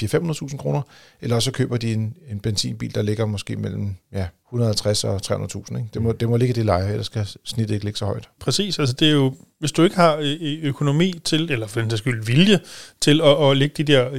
400-500.000 0.51 0.57
kroner, 0.57 0.83
eller 1.21 1.41
så 1.41 1.51
køber 1.53 1.77
de 1.77 1.93
en, 1.93 2.17
en 2.31 2.41
benzinbil, 2.41 2.95
der 2.95 3.03
ligger 3.03 3.27
måske 3.27 3.57
mellem 3.57 3.95
ja, 4.13 4.27
150 4.49 5.05
og 5.05 5.21
300.000. 5.27 5.77
Ikke? 5.77 5.89
Det, 5.95 6.03
må, 6.03 6.13
det 6.13 6.29
må 6.29 6.37
ligge 6.37 6.53
i 6.53 6.55
det 6.55 6.67
leje, 6.67 6.91
ellers 6.91 7.07
skal 7.07 7.29
snittet 7.45 7.75
ikke 7.75 7.85
ligge 7.85 7.99
så 7.99 8.05
højt. 8.05 8.29
Præcis, 8.41 8.79
altså 8.79 8.95
det 8.95 9.09
er 9.09 9.13
jo, 9.13 9.35
hvis 9.59 9.73
du 9.73 9.83
ikke 9.83 9.97
har 9.97 10.37
økonomi 10.63 11.21
til, 11.25 11.51
eller 11.51 11.67
for 11.67 11.81
den 11.81 11.91
der 11.91 11.97
skyld 11.97 12.25
vilje 12.25 12.61
til 13.01 13.21
at, 13.21 13.51
at 13.51 13.57
lægge 13.57 13.85
de 13.85 13.93
der 13.93 14.11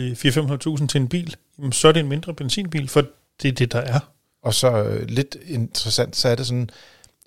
400-500.000 0.79 0.87
til 0.87 1.01
en 1.01 1.07
bil, 1.07 1.35
så 1.71 1.87
er 1.87 1.91
det 1.91 1.99
en 1.99 2.09
mindre 2.09 2.33
benzinbil, 2.33 2.87
for 2.87 3.03
det 3.41 3.47
er 3.47 3.51
det, 3.51 3.71
der 3.71 3.79
er. 3.79 3.99
Og 4.45 4.53
så 4.53 4.83
øh, 4.83 5.09
lidt 5.09 5.37
interessant, 5.45 6.15
så 6.15 6.29
er 6.29 6.35
det 6.35 6.47
sådan, 6.47 6.69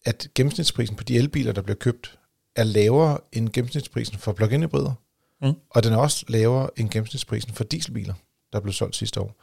at 0.04 0.28
gennemsnitsprisen 0.34 0.96
på 0.96 1.04
de 1.04 1.16
elbiler, 1.16 1.52
der 1.52 1.62
bliver 1.62 1.76
købt, 1.76 2.18
er 2.56 2.64
lavere 2.64 3.18
end 3.32 3.48
gennemsnitsprisen 3.48 4.18
for 4.18 4.32
plug-in 4.32 4.62
hybrider, 4.62 4.92
mm. 5.42 5.52
og 5.70 5.84
den 5.84 5.92
er 5.92 5.96
også 5.96 6.24
lavere 6.28 6.70
end 6.76 6.90
gennemsnitsprisen 6.90 7.52
for 7.52 7.64
dieselbiler, 7.64 8.14
der 8.52 8.60
blev 8.60 8.72
solgt 8.72 8.96
sidste 8.96 9.20
år. 9.20 9.36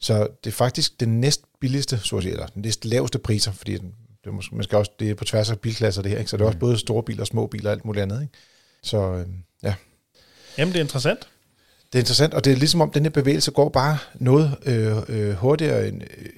Så 0.00 0.28
det 0.44 0.50
er 0.50 0.54
faktisk 0.54 1.00
den 1.00 1.20
næst 1.20 1.44
billigste, 1.60 1.98
så 1.98 2.16
at 2.16 2.22
sige, 2.22 2.32
eller 2.32 2.46
den 2.46 2.62
næst 2.62 2.84
laveste 2.84 3.18
priser, 3.18 3.52
fordi 3.52 3.72
det 3.72 3.82
er, 4.24 4.30
måske, 4.30 4.54
man 4.54 4.64
skal 4.64 4.78
også, 4.78 4.90
det 4.98 5.10
er 5.10 5.14
på 5.14 5.24
tværs 5.24 5.50
af 5.50 5.60
bilklasser 5.60 6.02
det 6.02 6.10
her, 6.10 6.18
ikke? 6.18 6.30
så 6.30 6.36
det 6.36 6.42
er 6.42 6.46
også 6.46 6.56
mm. 6.56 6.60
både 6.60 6.78
store 6.78 7.02
biler, 7.02 7.24
små 7.24 7.46
biler 7.46 7.70
og 7.70 7.72
alt 7.72 7.84
muligt 7.84 8.02
andet. 8.02 8.22
Ikke? 8.22 8.34
Så 8.82 9.12
øh, 9.12 9.26
ja. 9.62 9.74
Jamen 10.58 10.72
det 10.72 10.80
er 10.80 10.84
interessant. 10.84 11.28
Det 11.92 11.98
er 11.98 12.02
interessant, 12.02 12.34
og 12.34 12.44
det 12.44 12.52
er 12.52 12.56
ligesom 12.56 12.80
om, 12.80 12.90
den 12.90 13.02
her 13.02 13.10
bevægelse 13.10 13.50
går 13.50 13.68
bare 13.68 13.98
noget 14.14 14.56
øh, 14.66 14.96
øh, 15.08 15.32
hurtigere 15.32 15.88
end, 15.88 16.02
øh, 16.02 16.28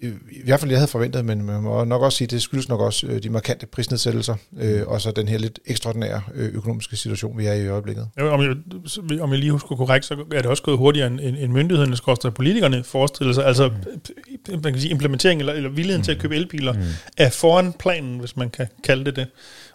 i 0.00 0.42
hvert 0.44 0.60
fald 0.60 0.70
jeg 0.70 0.80
havde 0.80 0.90
forventet, 0.90 1.24
men 1.24 1.42
man 1.42 1.62
må 1.62 1.84
nok 1.84 2.02
også 2.02 2.18
sige, 2.18 2.26
at 2.26 2.30
det 2.30 2.42
skyldes 2.42 2.68
nok 2.68 2.80
også 2.80 3.06
øh, 3.06 3.22
de 3.22 3.30
markante 3.30 3.66
prisnedsættelser, 3.66 4.34
øh, 4.60 4.86
og 4.86 5.00
så 5.00 5.10
den 5.10 5.28
her 5.28 5.38
lidt 5.38 5.58
ekstraordinære 5.66 6.22
øh, 6.34 6.54
økonomiske 6.54 6.96
situation, 6.96 7.38
vi 7.38 7.46
er 7.46 7.52
i 7.52 7.64
i 7.64 7.68
øjeblikket. 7.68 8.08
Ja, 8.18 8.28
om, 8.28 8.42
jeg, 8.42 9.20
om 9.20 9.30
jeg 9.30 9.38
lige 9.38 9.52
husker 9.52 9.76
korrekt, 9.76 10.04
så 10.04 10.14
er 10.32 10.42
det 10.42 10.46
også 10.46 10.62
gået 10.62 10.78
hurtigere 10.78 11.06
end, 11.06 11.20
end 11.20 11.52
myndighederne, 11.52 11.96
skal 11.96 12.30
politikerne 12.30 12.84
forestiller 12.84 13.32
sig. 13.32 13.46
Altså 13.46 13.68
mm. 13.68 14.60
man 14.62 14.72
kan 14.72 14.80
sige, 14.80 14.90
implementering 14.90 15.40
eller, 15.40 15.52
eller 15.52 15.70
villigheden 15.70 16.00
mm. 16.00 16.04
til 16.04 16.12
at 16.12 16.18
købe 16.18 16.36
elbiler 16.36 16.72
mm. 16.72 16.80
er 17.16 17.30
foran 17.30 17.72
planen, 17.72 18.18
hvis 18.18 18.36
man 18.36 18.50
kan 18.50 18.66
kalde 18.84 19.04
det 19.04 19.16
det. 19.16 19.26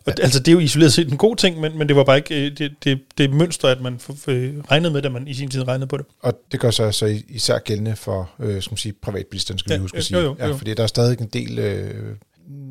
Og 0.06 0.14
ja. 0.18 0.24
altså, 0.24 0.40
det 0.40 0.48
er 0.48 0.52
jo 0.52 0.60
isoleret 0.60 0.94
set 0.94 1.12
en 1.12 1.18
god 1.18 1.36
ting, 1.36 1.60
men, 1.60 1.78
men 1.78 1.88
det 1.88 1.96
var 1.96 2.04
bare 2.04 2.18
ikke 2.18 2.46
øh, 2.46 2.58
det, 2.58 2.72
det, 2.84 3.00
det 3.18 3.34
mønster, 3.34 3.68
at 3.68 3.82
man 3.82 4.00
regnede 4.72 4.94
med, 4.94 5.02
da 5.02 5.10
man 5.10 5.28
i 5.28 5.34
sin 5.34 5.50
tid 5.50 5.68
regnede 5.68 5.88
på 5.88 5.98
det. 5.98 6.06
Og 6.20 6.34
det 6.52 6.60
gør 6.60 6.72
sig 6.72 6.94
så 6.94 7.22
især 7.30 7.60
gældende 7.60 7.96
for, 7.96 8.32
øh, 8.40 8.62
skal 8.62 8.72
man 8.72 8.78
sige, 8.78 8.94
privatbilisterne, 8.94 9.60
skal 9.60 9.72
ja, 9.72 9.78
vi 9.78 9.82
huske 9.82 9.98
at 9.98 10.04
sige. 10.04 10.18
Jo, 10.18 10.24
jo, 10.24 10.36
jo. 10.40 10.48
Ja, 10.48 10.52
fordi 10.56 10.74
der 10.74 10.84
er 10.84 10.88
stadig 10.88 11.22
en 11.22 11.28
del, 11.28 11.60
øh, 11.60 12.16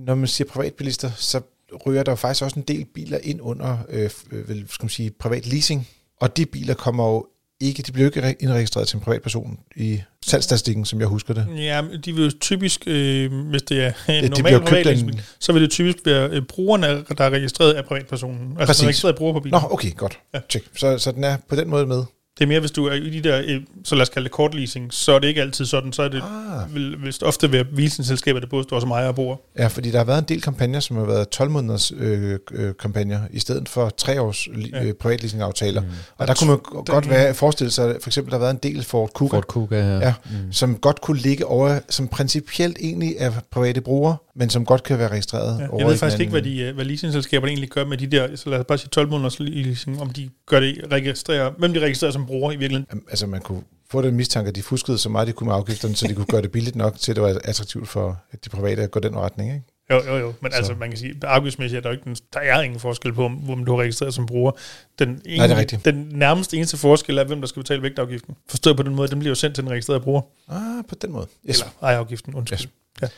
når 0.07 0.15
man 0.15 0.27
siger 0.29 0.49
privatbilister, 0.49 1.11
så 1.17 1.41
ryger 1.87 2.03
der 2.03 2.13
jo 2.13 2.17
faktisk 2.17 2.45
også 2.45 2.59
en 2.59 2.65
del 2.69 2.85
biler 2.95 3.19
ind 3.23 3.41
under, 3.43 3.79
øh, 3.89 4.11
skal 4.11 4.67
man 4.83 4.89
sige, 4.89 5.11
privat 5.11 5.47
leasing. 5.47 5.89
Og 6.21 6.37
de 6.37 6.47
biler 6.47 6.75
kommer 6.75 7.09
jo 7.09 7.27
ikke, 7.63 7.83
de 7.83 7.93
bliver 7.93 8.07
ikke 8.07 8.37
indregistreret 8.41 8.89
til 8.89 8.97
en 8.97 9.03
privatperson 9.03 9.59
i 9.77 10.01
salgsstatistikken, 10.27 10.85
som 10.85 11.01
jeg 11.01 11.09
husker 11.09 11.35
det. 11.35 11.47
Ja, 11.57 11.83
de 12.05 12.15
vil 12.15 12.25
jo 12.25 12.31
typisk, 12.41 12.83
øh, 12.87 13.33
hvis 13.51 13.63
det 13.63 13.85
er 13.85 13.93
en 14.09 14.31
normal 14.31 14.61
privatleasing, 14.61 15.21
så 15.39 15.53
vil 15.53 15.63
det 15.63 15.71
typisk 15.71 15.97
være 16.05 16.31
øh, 16.31 16.43
brugerne, 16.43 16.87
der 17.19 17.25
er 17.25 17.31
registreret 17.31 17.73
af 17.73 17.85
privatpersonen. 17.85 18.51
Altså 18.51 18.67
Præcis. 18.67 18.85
registreret 18.85 19.17
bruger 19.17 19.33
på 19.33 19.41
bilen. 19.41 19.61
Nå, 19.63 19.69
okay, 19.71 19.95
godt. 19.95 20.19
Ja. 20.35 20.41
Check. 20.51 20.67
Så, 20.77 20.99
så 20.99 21.13
den 21.13 21.25
er 21.25 21.37
på 21.49 21.57
den 21.57 21.69
måde 21.69 21.87
med. 21.87 22.05
Det 22.39 22.45
er 22.45 22.49
mere, 22.49 22.61
hvis 22.61 22.71
du 22.71 22.87
er 22.87 22.93
i 22.95 23.11
de 23.11 23.29
der, 23.29 23.61
så 23.85 23.95
lad 23.95 24.03
os 24.03 24.09
kalde 24.09 24.25
det 24.25 24.33
kortleasing, 24.33 24.93
så 24.93 25.13
er 25.13 25.19
det 25.19 25.29
ikke 25.29 25.41
altid 25.41 25.65
sådan. 25.65 25.93
Så 25.93 26.03
er 26.03 26.09
det 26.09 26.23
Ah. 26.23 26.75
vil, 26.75 27.03
vil 27.03 27.15
ofte 27.23 27.53
være 27.53 27.65
leasingselskaber, 27.73 28.41
der 28.41 28.47
både 28.47 28.65
står 28.65 28.81
som 28.81 28.91
ejer 28.91 29.09
og 29.09 29.15
bruger. 29.15 29.37
Ja, 29.59 29.67
fordi 29.67 29.91
der 29.91 29.99
har 29.99 30.05
været 30.05 30.19
en 30.19 30.25
del 30.29 30.43
kampagner, 30.43 30.81
som 30.81 30.97
har 30.97 31.05
været 31.05 31.29
12 31.29 31.51
måneders 31.51 31.93
øh, 31.97 32.39
øh, 32.53 32.75
kampagner, 32.81 33.21
i 33.31 33.39
stedet 33.39 33.69
for 33.69 33.89
tre 33.89 34.21
års 34.21 34.49
Ja. 34.73 34.85
øh, 34.85 34.95
privatleasingaftaler. 34.95 35.81
Mm. 35.81 35.87
Og 36.19 36.27
der 36.29 36.35
kunne 36.35 36.49
man 36.51 36.59
g- 36.59 36.85
godt 36.85 37.11
være, 37.11 37.35
forestille 37.35 37.71
sig, 37.71 37.97
for 38.01 38.09
eksempel, 38.09 38.31
der 38.31 38.37
har 38.39 38.45
været 38.45 38.55
en 38.65 38.73
del 38.73 38.83
Ford 38.85 39.11
Kuga, 39.15 39.37
Ford 39.37 39.45
Kuga 39.47 39.83
her. 39.83 39.99
ja, 39.99 40.15
mm. 40.25 40.53
som 40.53 40.77
godt 40.77 41.01
kunne 41.01 41.19
ligge 41.19 41.47
over, 41.47 41.79
som 41.89 42.09
principielt 42.09 42.77
egentlig 42.81 43.15
er 43.19 43.33
private 43.51 43.81
brugere, 43.81 44.17
men 44.37 44.51
som 44.51 44.65
godt 44.67 44.83
kan 44.83 44.99
være 44.99 45.09
registreret 45.09 45.61
Ja. 45.61 45.69
over 45.69 45.79
Jeg 45.79 45.87
ved 45.89 45.97
faktisk 45.97 46.21
ikke, 46.21 46.31
hvad, 46.31 46.43
de, 46.43 46.59
øh, 46.61 46.75
hvad 46.75 46.85
leasingselskaberne 46.85 47.51
egentlig 47.51 47.71
gør 47.71 47.85
med 47.85 47.97
de 47.99 48.07
der, 48.07 48.37
så 48.37 48.51
lad 48.51 48.59
os 48.59 48.65
bare 48.69 48.79
sige 48.79 48.89
12 48.89 49.09
måneders 49.09 49.41
leasing, 49.41 50.01
om 50.01 50.11
de 50.11 50.31
gør 50.47 50.61
det, 50.61 50.79
registrerer, 50.93 51.51
hvem 51.59 51.73
de 51.73 51.81
registrerer 51.81 52.13
som 52.13 52.27
bruger 52.27 52.53
i 52.53 52.57
virkeligheden. 52.57 52.87
Jamen, 52.91 53.05
Altså, 53.11 53.27
man 53.27 53.41
kunne 53.41 53.63
få 53.91 54.03
den 54.03 54.15
mistanke, 54.17 54.49
at 54.49 54.55
de 54.57 54.63
fuskede 54.63 54.99
så 54.99 55.09
meget, 55.09 55.29
de 55.29 55.33
kunne 55.33 55.47
med 55.47 55.55
afgifterne, 55.55 55.97
så 55.97 56.09
de 56.09 56.15
kunne 56.15 56.27
gøre 56.27 56.43
det 56.43 56.51
billigt 56.53 56.77
nok 56.77 56.99
til, 56.99 57.13
at 57.13 57.17
det 57.17 57.23
var 57.23 57.41
attraktivt 57.45 57.89
for 57.89 58.21
de 58.45 58.49
private 58.51 58.83
at 58.83 58.91
gå 58.91 59.01
den 59.01 59.17
retning, 59.17 59.51
ikke? 59.55 59.65
Jo, 59.91 60.03
jo, 60.07 60.17
jo. 60.19 60.33
Men 60.41 60.53
Så. 60.53 60.57
altså, 60.57 60.75
man 60.75 60.89
kan 60.89 60.99
sige, 60.99 61.15
afgiftsmæssigt 61.23 61.79
er 61.79 61.83
der, 61.91 61.91
ikke, 61.99 62.17
der 62.33 62.41
er 62.41 62.61
ingen 62.63 62.81
forskel 62.81 63.13
på, 63.13 63.25
om 63.25 63.65
du 63.67 63.75
er 63.75 63.81
registreret 63.81 64.15
som 64.15 64.27
bruger. 64.27 64.53
Den, 64.99 65.09
ene, 65.27 65.37
Nej, 65.37 65.47
det 65.47 65.55
er 65.55 65.61
rigtigt. 65.61 65.85
den 65.85 66.09
nærmest 66.13 66.55
eneste 66.55 66.77
forskel 66.77 67.19
er, 67.19 67.25
hvem 67.25 67.41
der 67.41 67.49
skal 67.49 67.63
betale 67.63 67.83
vægtafgiften. 67.83 68.35
Forstået 68.49 68.77
på 68.77 68.83
den 68.83 68.95
måde, 68.95 69.09
den 69.09 69.19
bliver 69.19 69.31
jo 69.31 69.35
sendt 69.35 69.55
til 69.55 69.65
den 69.65 69.71
registrerede 69.71 70.01
bruger. 70.03 70.23
Ah, 70.49 70.85
på 70.89 70.95
den 70.95 71.13
måde. 71.13 71.27
Yes. 71.51 71.59
Eller 71.61 71.73
ejerafgiften, 71.83 72.35
undskyld. 72.35 72.59
Yes. 72.59 72.69
Ja. 73.03 73.09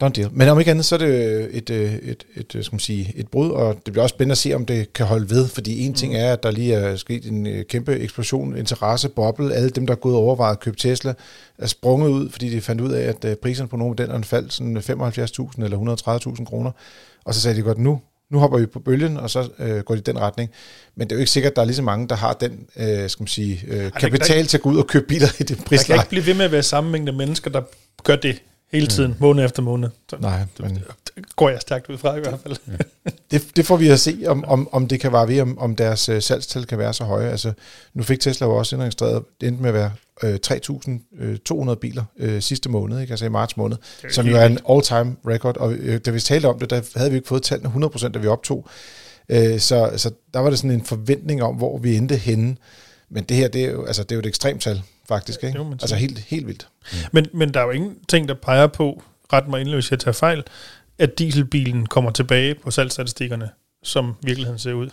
Done 0.00 0.14
deal. 0.14 0.28
Men 0.32 0.48
om 0.48 0.58
ikke 0.58 0.70
andet, 0.70 0.84
så 0.84 0.94
er 0.94 0.98
det 0.98 1.48
et, 1.56 1.70
øh, 1.70 1.92
et, 1.94 2.24
et, 2.34 2.54
et, 2.54 2.64
skal 2.64 2.74
man 2.74 2.80
sige, 2.80 3.12
et 3.16 3.28
brud, 3.28 3.50
og 3.50 3.74
det 3.86 3.92
bliver 3.92 4.02
også 4.02 4.12
spændende 4.14 4.32
at 4.32 4.38
se, 4.38 4.54
om 4.54 4.66
det 4.66 4.92
kan 4.92 5.06
holde 5.06 5.30
ved, 5.30 5.48
fordi 5.48 5.80
en 5.86 5.94
ting 5.94 6.16
er, 6.16 6.32
at 6.32 6.42
der 6.42 6.50
lige 6.50 6.74
er 6.74 6.96
sket 6.96 7.24
en 7.26 7.46
øh, 7.46 7.64
kæmpe 7.64 7.98
eksplosion, 7.98 8.56
interesse, 8.56 9.08
boble, 9.08 9.54
alle 9.54 9.70
dem, 9.70 9.86
der 9.86 9.94
er 9.94 9.98
gået 9.98 10.14
og 10.16 10.20
overvejet 10.22 10.52
at 10.56 10.60
købe 10.60 10.76
Tesla, 10.76 11.14
er 11.58 11.66
sprunget 11.66 12.08
ud, 12.10 12.30
fordi 12.30 12.50
de 12.50 12.60
fandt 12.60 12.80
ud 12.80 12.92
af, 12.92 13.02
at 13.08 13.24
øh, 13.24 13.36
priserne 13.36 13.68
på 13.68 13.76
nogle 13.76 13.90
modellerne 13.90 14.24
faldt 14.24 14.52
sådan 14.52 14.76
75.000 14.76 15.64
eller 15.64 16.32
130.000 16.38 16.44
kroner, 16.44 16.70
og 17.24 17.34
så 17.34 17.40
sagde 17.40 17.56
de 17.56 17.62
godt, 17.62 17.78
nu, 17.78 18.00
nu 18.30 18.38
hopper 18.38 18.58
vi 18.58 18.66
på 18.66 18.80
bølgen, 18.80 19.16
og 19.16 19.30
så 19.30 19.48
øh, 19.58 19.80
går 19.80 19.94
de 19.94 19.98
i 19.98 20.02
den 20.02 20.18
retning. 20.20 20.50
Men 20.96 21.06
det 21.08 21.12
er 21.12 21.16
jo 21.16 21.20
ikke 21.20 21.30
sikkert, 21.30 21.50
at 21.50 21.56
der 21.56 21.62
er 21.62 21.66
lige 21.66 21.76
så 21.76 21.82
mange, 21.82 22.08
der 22.08 22.14
har 22.16 22.32
den 22.32 22.66
øh, 22.76 23.10
skal 23.10 23.22
man 23.22 23.28
sige, 23.28 23.60
øh, 23.68 23.84
der- 23.84 23.90
kapital 23.90 24.46
til 24.46 24.56
at 24.56 24.62
gå 24.62 24.70
ud 24.70 24.76
og 24.78 24.86
købe 24.86 25.06
biler 25.06 25.28
i 25.38 25.42
det 25.42 25.48
Der 25.48 25.54
kan 25.54 25.64
prisleje. 25.64 26.00
ikke 26.00 26.08
blive 26.08 26.26
ved 26.26 26.34
med 26.34 26.44
at 26.44 26.52
være 26.52 26.62
samme 26.62 26.90
mængde 26.90 27.12
mennesker, 27.12 27.50
der 27.50 27.62
gør 28.04 28.16
det 28.16 28.42
hele 28.72 28.86
tiden, 28.86 29.10
mm. 29.10 29.16
måned 29.20 29.44
efter 29.44 29.62
måned. 29.62 29.88
Så 30.10 30.16
Nej, 30.20 30.44
men 30.60 30.74
det 31.16 31.36
går 31.36 31.48
jeg 31.48 31.60
stærkt 31.60 31.88
ud 31.88 31.98
fra 31.98 32.16
i 32.16 32.20
hvert 32.20 32.40
fald. 32.42 32.56
Det, 33.30 33.56
det 33.56 33.66
får 33.66 33.76
vi 33.76 33.88
at 33.88 34.00
se, 34.00 34.24
om, 34.26 34.44
om, 34.44 34.68
om 34.72 34.88
det 34.88 35.00
kan 35.00 35.12
vare 35.12 35.28
ved, 35.28 35.40
om, 35.40 35.58
om 35.58 35.76
deres 35.76 36.08
øh, 36.08 36.22
salgstal 36.22 36.66
kan 36.66 36.78
være 36.78 36.94
så 36.94 37.04
høje. 37.04 37.30
Altså, 37.30 37.52
nu 37.94 38.02
fik 38.02 38.20
Tesla 38.20 38.46
jo 38.46 38.56
også 38.56 38.76
indregistreret, 38.76 39.22
det 39.40 39.48
endte 39.48 39.62
med 39.62 39.70
at 39.70 39.74
være 39.74 39.92
øh, 40.22 40.38
3.200 41.68 41.74
biler 41.74 42.04
øh, 42.18 42.42
sidste 42.42 42.68
måned, 42.68 43.00
ikke? 43.00 43.10
altså 43.10 43.26
i 43.26 43.28
marts 43.28 43.56
måned, 43.56 43.76
som 44.10 44.26
jo 44.26 44.36
er 44.36 44.46
en 44.46 44.58
all-time 44.68 45.16
record. 45.26 45.56
Og 45.56 45.72
øh, 45.72 46.00
da 46.06 46.10
vi 46.10 46.20
talte 46.20 46.46
om 46.46 46.58
det, 46.58 46.70
der 46.70 46.80
havde 46.96 47.10
vi 47.10 47.16
ikke 47.16 47.28
fået 47.28 47.42
tallene 47.42 47.86
100%, 47.86 48.08
da 48.08 48.18
vi 48.18 48.26
optog. 48.26 48.68
Øh, 49.28 49.60
så, 49.60 49.92
så 49.96 50.10
der 50.34 50.40
var 50.40 50.50
det 50.50 50.58
sådan 50.58 50.70
en 50.70 50.84
forventning 50.84 51.42
om, 51.42 51.54
hvor 51.54 51.78
vi 51.78 51.96
endte 51.96 52.16
henne. 52.16 52.56
Men 53.10 53.24
det 53.24 53.36
her, 53.36 53.48
det 53.48 53.64
er 53.64 53.70
jo, 53.70 53.84
altså, 53.84 54.02
det 54.02 54.12
er 54.12 54.16
jo 54.16 54.20
et 54.20 54.26
ekstremt 54.26 54.62
tal, 54.62 54.82
faktisk. 55.12 55.44
Ikke? 55.44 55.58
sige. 55.58 55.72
Altså 55.72 55.96
helt, 55.96 56.18
helt 56.18 56.46
vildt. 56.46 56.68
Men, 57.12 57.26
men 57.32 57.54
der 57.54 57.60
er 57.60 57.64
jo 57.64 57.70
ingenting, 57.70 58.28
der 58.28 58.34
peger 58.34 58.66
på, 58.66 59.02
ret 59.32 59.48
mig 59.48 59.74
hvis 59.74 59.90
jeg 59.90 59.98
tager 59.98 60.12
fejl, 60.12 60.44
at 60.98 61.18
dieselbilen 61.18 61.86
kommer 61.86 62.10
tilbage 62.10 62.54
på 62.54 62.70
salgsstatistikkerne, 62.70 63.50
som 63.82 64.14
virkeligheden 64.22 64.58
ser 64.58 64.72
ud. 64.72 64.90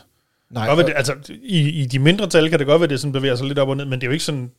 Nej, 0.50 0.68
Godt, 0.68 0.88
det, 0.88 0.94
altså, 0.96 1.16
i, 1.44 1.70
I 1.70 1.86
de 1.86 2.00
mindre 2.00 2.28
tal 2.28 2.50
kan 2.50 2.60
det 2.60 2.68
godt 2.68 2.82
være, 2.82 2.90
det 2.90 3.00
sådan 3.00 3.12
bevæger 3.12 3.36
sig 3.36 3.48
lidt 3.48 3.60
op 3.60 3.70
og 3.70 3.78
ned, 3.78 3.86
men 3.86 4.02
det 4.02 4.08
er 4.08 4.10
jo 4.10 4.14
ikke 4.14 4.26
sådan, 4.26 4.52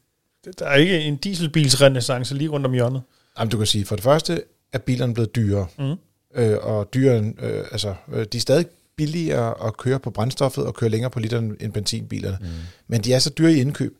der 0.59 0.67
er 0.67 0.77
ikke 0.77 1.01
en 1.01 1.17
dieselbilsrenaissance 1.17 2.35
lige 2.35 2.49
rundt 2.49 2.67
om 2.67 2.73
hjørnet. 2.73 3.03
Jamen, 3.39 3.51
du 3.51 3.57
kan 3.57 3.67
sige, 3.67 3.87
for 3.87 3.97
det 3.97 4.05
første 4.05 4.43
er 4.73 4.79
bilerne 4.79 5.15
blevet 5.15 5.37
dyrere. 5.37 5.67
Mm. 5.79 5.95
øh, 6.35 6.59
og 6.63 6.95
dyrere, 6.95 7.33
øh, 7.43 7.65
altså, 7.73 7.95
øh, 8.13 8.27
de 8.33 8.37
er 8.37 8.41
stadig 8.41 8.67
billigere 8.97 9.67
at 9.67 9.77
køre 9.77 10.01
på 10.01 10.11
brændstoffet 10.11 10.67
og 10.67 10.75
køre 10.75 10.91
længere 10.91 11.11
på 11.11 11.21
literen 11.21 11.57
end 11.61 11.73
benzinbilerne. 11.73 12.39
Mm. 12.41 12.47
Men 12.89 13.01
de 13.01 13.13
er 13.13 13.19
så 13.19 13.31
dyre 13.31 13.53
i 13.53 13.61
indkøb. 13.61 13.97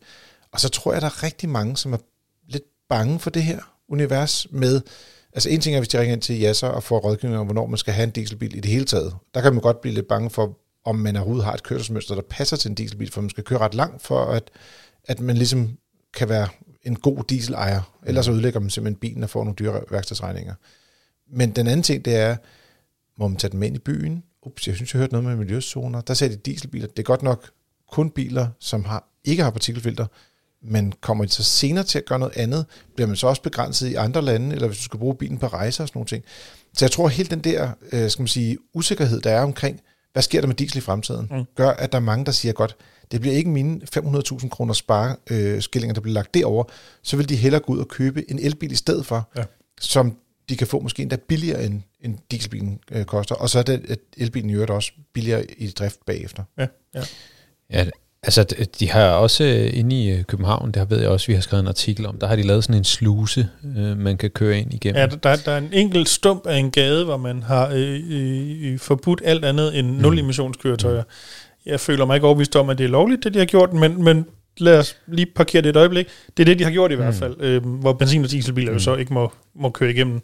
Og 0.53 0.59
så 0.59 0.69
tror 0.69 0.93
jeg, 0.93 1.01
der 1.01 1.07
er 1.07 1.23
rigtig 1.23 1.49
mange, 1.49 1.77
som 1.77 1.93
er 1.93 1.97
lidt 2.47 2.63
bange 2.89 3.19
for 3.19 3.29
det 3.29 3.43
her 3.43 3.59
univers 3.89 4.47
med, 4.51 4.81
altså 5.33 5.49
en 5.49 5.61
ting 5.61 5.75
er, 5.75 5.79
hvis 5.79 5.87
de 5.87 5.99
ringer 5.99 6.13
ind 6.13 6.21
til 6.21 6.39
Jasser 6.39 6.67
og 6.67 6.83
får 6.83 6.99
rådgivning 6.99 7.39
om, 7.39 7.45
hvornår 7.45 7.65
man 7.65 7.77
skal 7.77 7.93
have 7.93 8.03
en 8.03 8.11
dieselbil 8.11 8.55
i 8.55 8.59
det 8.59 8.71
hele 8.71 8.85
taget. 8.85 9.15
Der 9.33 9.41
kan 9.41 9.53
man 9.53 9.61
godt 9.61 9.81
blive 9.81 9.95
lidt 9.95 10.07
bange 10.07 10.29
for, 10.29 10.57
om 10.85 10.95
man 10.95 11.15
overhovedet 11.15 11.45
har 11.45 11.53
et 11.53 11.63
kørselsmønster, 11.63 12.15
der 12.15 12.21
passer 12.29 12.57
til 12.57 12.69
en 12.69 12.75
dieselbil, 12.75 13.11
for 13.11 13.21
man 13.21 13.29
skal 13.29 13.43
køre 13.43 13.59
ret 13.59 13.73
langt 13.73 14.01
for, 14.01 14.25
at, 14.25 14.51
at 15.03 15.19
man 15.19 15.37
ligesom 15.37 15.77
kan 16.13 16.29
være 16.29 16.47
en 16.83 16.95
god 16.95 17.23
dieselejer. 17.29 17.81
Ellers 18.05 18.25
så 18.25 18.31
ødelægger 18.31 18.59
man 18.59 18.69
simpelthen 18.69 18.99
bilen 18.99 19.23
og 19.23 19.29
får 19.29 19.43
nogle 19.43 19.55
dyre 19.55 19.81
værkstedsregninger. 19.91 20.53
Men 21.33 21.51
den 21.51 21.67
anden 21.67 21.83
ting, 21.83 22.05
det 22.05 22.15
er, 22.15 22.35
må 23.17 23.27
man 23.27 23.37
tage 23.37 23.51
dem 23.51 23.63
ind 23.63 23.75
i 23.75 23.79
byen? 23.79 24.23
Ups, 24.45 24.67
jeg 24.67 24.75
synes, 24.75 24.93
jeg 24.93 24.99
hørte 24.99 25.13
noget 25.13 25.27
med 25.27 25.35
miljøzoner. 25.35 26.01
Der 26.01 26.13
sagde 26.13 26.35
de 26.35 26.39
dieselbiler. 26.39 26.87
Det 26.87 26.99
er 26.99 27.03
godt 27.03 27.23
nok 27.23 27.51
kun 27.91 28.09
biler, 28.09 28.47
som 28.59 28.83
har, 28.83 29.07
ikke 29.23 29.43
har 29.43 29.51
partikelfilter, 29.51 30.05
men 30.63 30.93
kommer 31.01 31.25
de 31.25 31.31
så 31.31 31.43
senere 31.43 31.83
til 31.83 31.97
at 31.97 32.05
gøre 32.05 32.19
noget 32.19 32.33
andet, 32.37 32.65
bliver 32.95 33.07
man 33.07 33.15
så 33.15 33.27
også 33.27 33.41
begrænset 33.41 33.87
i 33.89 33.95
andre 33.95 34.21
lande, 34.21 34.55
eller 34.55 34.67
hvis 34.67 34.77
du 34.77 34.83
skal 34.83 34.99
bruge 34.99 35.15
bilen 35.15 35.37
på 35.37 35.47
rejser 35.47 35.83
og 35.83 35.87
sådan 35.87 35.97
nogle 35.97 36.07
ting. 36.07 36.23
Så 36.73 36.85
jeg 36.85 36.91
tror, 36.91 37.05
at 37.05 37.11
hele 37.11 37.29
den 37.29 37.39
der, 37.39 37.71
øh, 37.91 38.09
skal 38.09 38.21
man 38.21 38.27
sige, 38.27 38.57
usikkerhed, 38.73 39.21
der 39.21 39.31
er 39.31 39.41
omkring, 39.41 39.81
hvad 40.13 40.23
sker 40.23 40.41
der 40.41 40.47
med 40.47 40.55
diesel 40.55 40.77
i 40.77 40.81
fremtiden, 40.81 41.27
Mm. 41.31 41.43
gør, 41.55 41.69
at 41.69 41.91
der 41.91 41.97
er 41.97 42.01
mange, 42.01 42.25
der 42.25 42.31
siger, 42.31 42.51
godt, 42.53 42.75
det 43.11 43.21
bliver 43.21 43.35
ikke 43.35 43.49
mine 43.49 43.81
500.000 43.97 44.49
kroner 44.49 44.73
spareskillinger, 44.73 45.55
øh, 45.55 45.61
skillinger, 45.61 45.93
der 45.93 46.01
bliver 46.01 46.13
lagt 46.13 46.33
derover, 46.33 46.63
så 47.03 47.17
vil 47.17 47.29
de 47.29 47.35
hellere 47.35 47.61
gå 47.61 47.73
ud 47.73 47.79
og 47.79 47.87
købe 47.87 48.31
en 48.31 48.39
elbil 48.39 48.71
i 48.71 48.75
stedet 48.75 49.05
for, 49.05 49.29
Ja. 49.37 49.43
som 49.81 50.17
de 50.49 50.57
kan 50.57 50.67
få 50.67 50.79
måske 50.79 51.01
endda 51.01 51.15
billigere, 51.15 51.63
end, 51.65 51.81
end 52.01 52.17
dieselbilen 52.31 52.79
øh, 52.91 53.05
koster. 53.05 53.35
Og 53.35 53.49
så 53.49 53.59
er 53.59 53.63
det, 53.63 53.85
at 53.89 53.99
elbilen 54.17 54.49
i 54.49 54.53
øvrigt 54.53 54.71
også 54.71 54.91
billigere 55.13 55.45
i 55.57 55.67
drift 55.69 56.05
bagefter. 56.05 56.43
Ja, 56.57 56.67
ja. 56.95 57.03
Ja, 57.69 57.89
altså 58.23 58.43
de 58.79 58.89
har 58.89 59.09
også 59.09 59.43
øh, 59.43 59.79
inde 59.79 60.03
i 60.03 60.11
øh, 60.11 60.23
København, 60.23 60.67
det 60.67 60.75
har 60.75 60.85
ved 60.85 60.99
jeg 60.99 61.09
også, 61.09 61.27
vi 61.27 61.33
har 61.33 61.41
skrevet 61.41 61.61
en 61.61 61.67
artikel 61.67 62.05
om, 62.05 62.17
der 62.19 62.27
har 62.27 62.35
de 62.35 62.41
lavet 62.41 62.63
sådan 62.63 62.75
en 62.75 62.83
sluse, 62.83 63.49
øh, 63.77 63.97
man 63.97 64.17
kan 64.17 64.29
køre 64.29 64.59
ind 64.59 64.73
igennem. 64.73 64.99
Ja, 64.99 65.05
der, 65.05 65.35
der 65.35 65.51
er 65.51 65.57
en 65.57 65.69
enkelt 65.73 66.09
stump 66.09 66.47
af 66.47 66.57
en 66.57 66.71
gade, 66.71 67.05
hvor 67.05 67.17
man 67.17 67.43
har 67.43 67.71
øh, 67.75 68.01
øh, 68.09 68.79
forbudt 68.79 69.21
alt 69.25 69.45
andet 69.45 69.79
end 69.79 69.87
nul-emissionskøretøjer. 69.87 71.03
Jeg 71.65 71.79
føler 71.79 72.05
mig 72.05 72.15
ikke 72.15 72.27
overbevist 72.27 72.55
om, 72.55 72.69
at 72.69 72.77
det 72.77 72.83
er 72.83 72.89
lovligt, 72.89 73.23
det 73.23 73.33
de 73.33 73.39
har 73.39 73.45
gjort, 73.45 73.73
men, 73.73 74.03
men 74.03 74.25
lad 74.57 74.79
os 74.79 74.97
lige 75.07 75.25
parkere 75.25 75.61
det 75.61 75.69
et 75.69 75.75
øjeblik. 75.75 76.07
Det 76.37 76.43
er 76.43 76.45
det, 76.45 76.59
de 76.59 76.63
har 76.63 76.71
gjort 76.71 76.91
i 76.91 76.95
hvert 76.95 77.13
fald, 77.13 77.35
øh, 77.39 77.65
hvor 77.65 77.93
benzin- 77.93 78.23
og 78.23 78.31
dieselbiler 78.31 78.73
jo 78.73 78.79
så 78.79 78.95
ikke 78.95 79.13
må, 79.13 79.31
må 79.55 79.69
køre 79.69 79.91
igennem. 79.91 80.21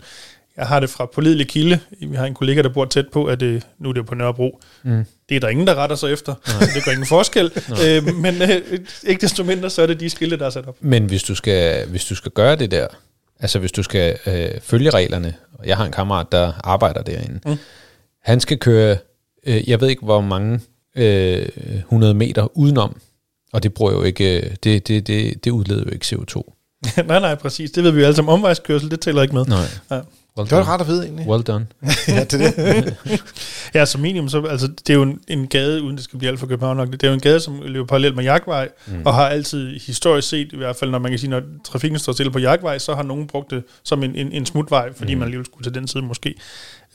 Jeg 0.57 0.67
har 0.67 0.79
det 0.79 0.89
fra 0.89 1.05
pålidelig 1.05 1.47
kilde. 1.47 1.79
Vi 2.09 2.15
har 2.15 2.25
en 2.25 2.33
kollega, 2.33 2.61
der 2.61 2.69
bor 2.69 2.85
tæt 2.85 3.05
på, 3.13 3.25
at 3.25 3.39
det, 3.39 3.67
nu 3.79 3.89
er 3.89 3.93
det 3.93 4.05
på 4.05 4.15
Nørrebro. 4.15 4.59
Mm. 4.83 5.05
Det 5.29 5.35
er 5.35 5.39
der 5.39 5.47
ingen, 5.47 5.67
der 5.67 5.75
retter 5.75 5.95
sig 5.95 6.13
efter. 6.13 6.35
det 6.75 6.85
gør 6.85 6.91
ingen 6.91 7.07
forskel. 7.07 7.51
øh, 7.85 8.15
men 8.15 8.41
øh, 8.41 8.61
ikke 9.03 9.21
desto 9.21 9.43
mindre, 9.43 9.69
så 9.69 9.81
er 9.81 9.85
det 9.87 9.99
de 9.99 10.09
skilte, 10.09 10.37
der 10.37 10.45
er 10.45 10.49
sat 10.49 10.67
op. 10.67 10.75
Men 10.81 11.05
hvis 11.05 11.23
du 11.23 11.35
skal, 11.35 11.87
hvis 11.87 12.05
du 12.05 12.15
skal 12.15 12.31
gøre 12.31 12.55
det 12.55 12.71
der, 12.71 12.87
altså 13.39 13.59
hvis 13.59 13.71
du 13.71 13.83
skal 13.83 14.17
øh, 14.27 14.49
følge 14.61 14.89
reglerne, 14.89 15.33
og 15.53 15.67
jeg 15.67 15.77
har 15.77 15.85
en 15.85 15.91
kammerat, 15.91 16.27
der 16.31 16.51
arbejder 16.63 17.01
derinde, 17.01 17.39
Mm. 17.45 17.51
mm. 17.51 17.57
han 18.23 18.39
skal 18.39 18.57
køre, 18.57 18.97
øh, 19.47 19.69
jeg 19.69 19.81
ved 19.81 19.87
ikke 19.89 20.05
hvor 20.05 20.21
mange 20.21 20.59
øh, 20.95 21.47
100 21.77 22.13
meter 22.13 22.57
udenom, 22.57 23.01
og 23.53 23.63
det 23.63 23.73
bruger 23.73 23.91
jo 23.91 24.03
ikke, 24.03 24.41
øh, 24.41 24.55
det, 24.63 24.87
det, 24.87 25.07
det, 25.07 25.43
det 25.43 25.51
udleder 25.51 25.83
jo 25.83 25.89
ikke 25.91 26.05
CO2. 26.05 26.53
nej, 27.07 27.19
nej, 27.19 27.35
præcis. 27.35 27.71
Det 27.71 27.83
ved 27.83 27.91
vi 27.91 27.99
jo 27.99 28.05
alle 28.05 28.15
sammen. 28.15 28.33
Omvejskørsel, 28.33 28.91
det 28.91 28.99
tæller 28.99 29.21
ikke 29.21 29.35
med. 29.35 29.45
Nej. 29.45 29.59
Ja. 29.91 29.99
Well 30.37 30.49
Det 30.49 30.57
var 30.57 30.63
done. 30.63 30.73
ret 30.73 30.81
at 30.81 30.87
vide 30.87 31.03
egentlig. 31.03 31.27
Well 31.27 31.43
done. 31.43 31.67
ja, 32.07 32.23
det 32.23 32.41
er 32.57 32.81
det. 32.81 32.97
Ja, 33.73 33.85
som 33.85 34.01
minimum, 34.01 34.29
så, 34.29 34.45
altså, 34.45 34.67
det 34.67 34.89
er 34.89 34.93
jo 34.93 35.01
en, 35.01 35.19
en 35.27 35.47
gade, 35.47 35.83
uden 35.83 35.95
det 35.95 36.03
skal 36.03 36.19
blive 36.19 36.31
alt 36.31 36.39
for 36.39 36.47
København 36.47 36.77
nok, 36.77 36.91
det 36.91 37.03
er 37.03 37.07
jo 37.07 37.13
en 37.13 37.19
gade, 37.19 37.39
som 37.39 37.61
løber 37.65 37.85
parallelt 37.87 38.15
med 38.15 38.23
Jagtvej, 38.23 38.69
mm. 38.87 39.01
og 39.05 39.13
har 39.13 39.27
altid 39.27 39.79
historisk 39.79 40.29
set, 40.29 40.53
i 40.53 40.57
hvert 40.57 40.75
fald 40.75 40.91
når 40.91 40.99
man 40.99 41.11
kan 41.11 41.19
sige, 41.19 41.29
når 41.29 41.41
trafikken 41.63 41.99
står 41.99 42.13
stille 42.13 42.31
på 42.31 42.39
Jagtvej, 42.39 42.77
så 42.77 42.95
har 42.95 43.03
nogen 43.03 43.27
brugt 43.27 43.51
det 43.51 43.63
som 43.83 44.03
en, 44.03 44.15
en, 44.15 44.31
en 44.31 44.45
smutvej, 44.45 44.93
fordi 44.93 45.13
mm. 45.13 45.19
man 45.19 45.25
alligevel 45.25 45.45
skulle 45.45 45.63
til 45.63 45.73
den 45.73 45.87
side 45.87 46.03
måske. 46.03 46.35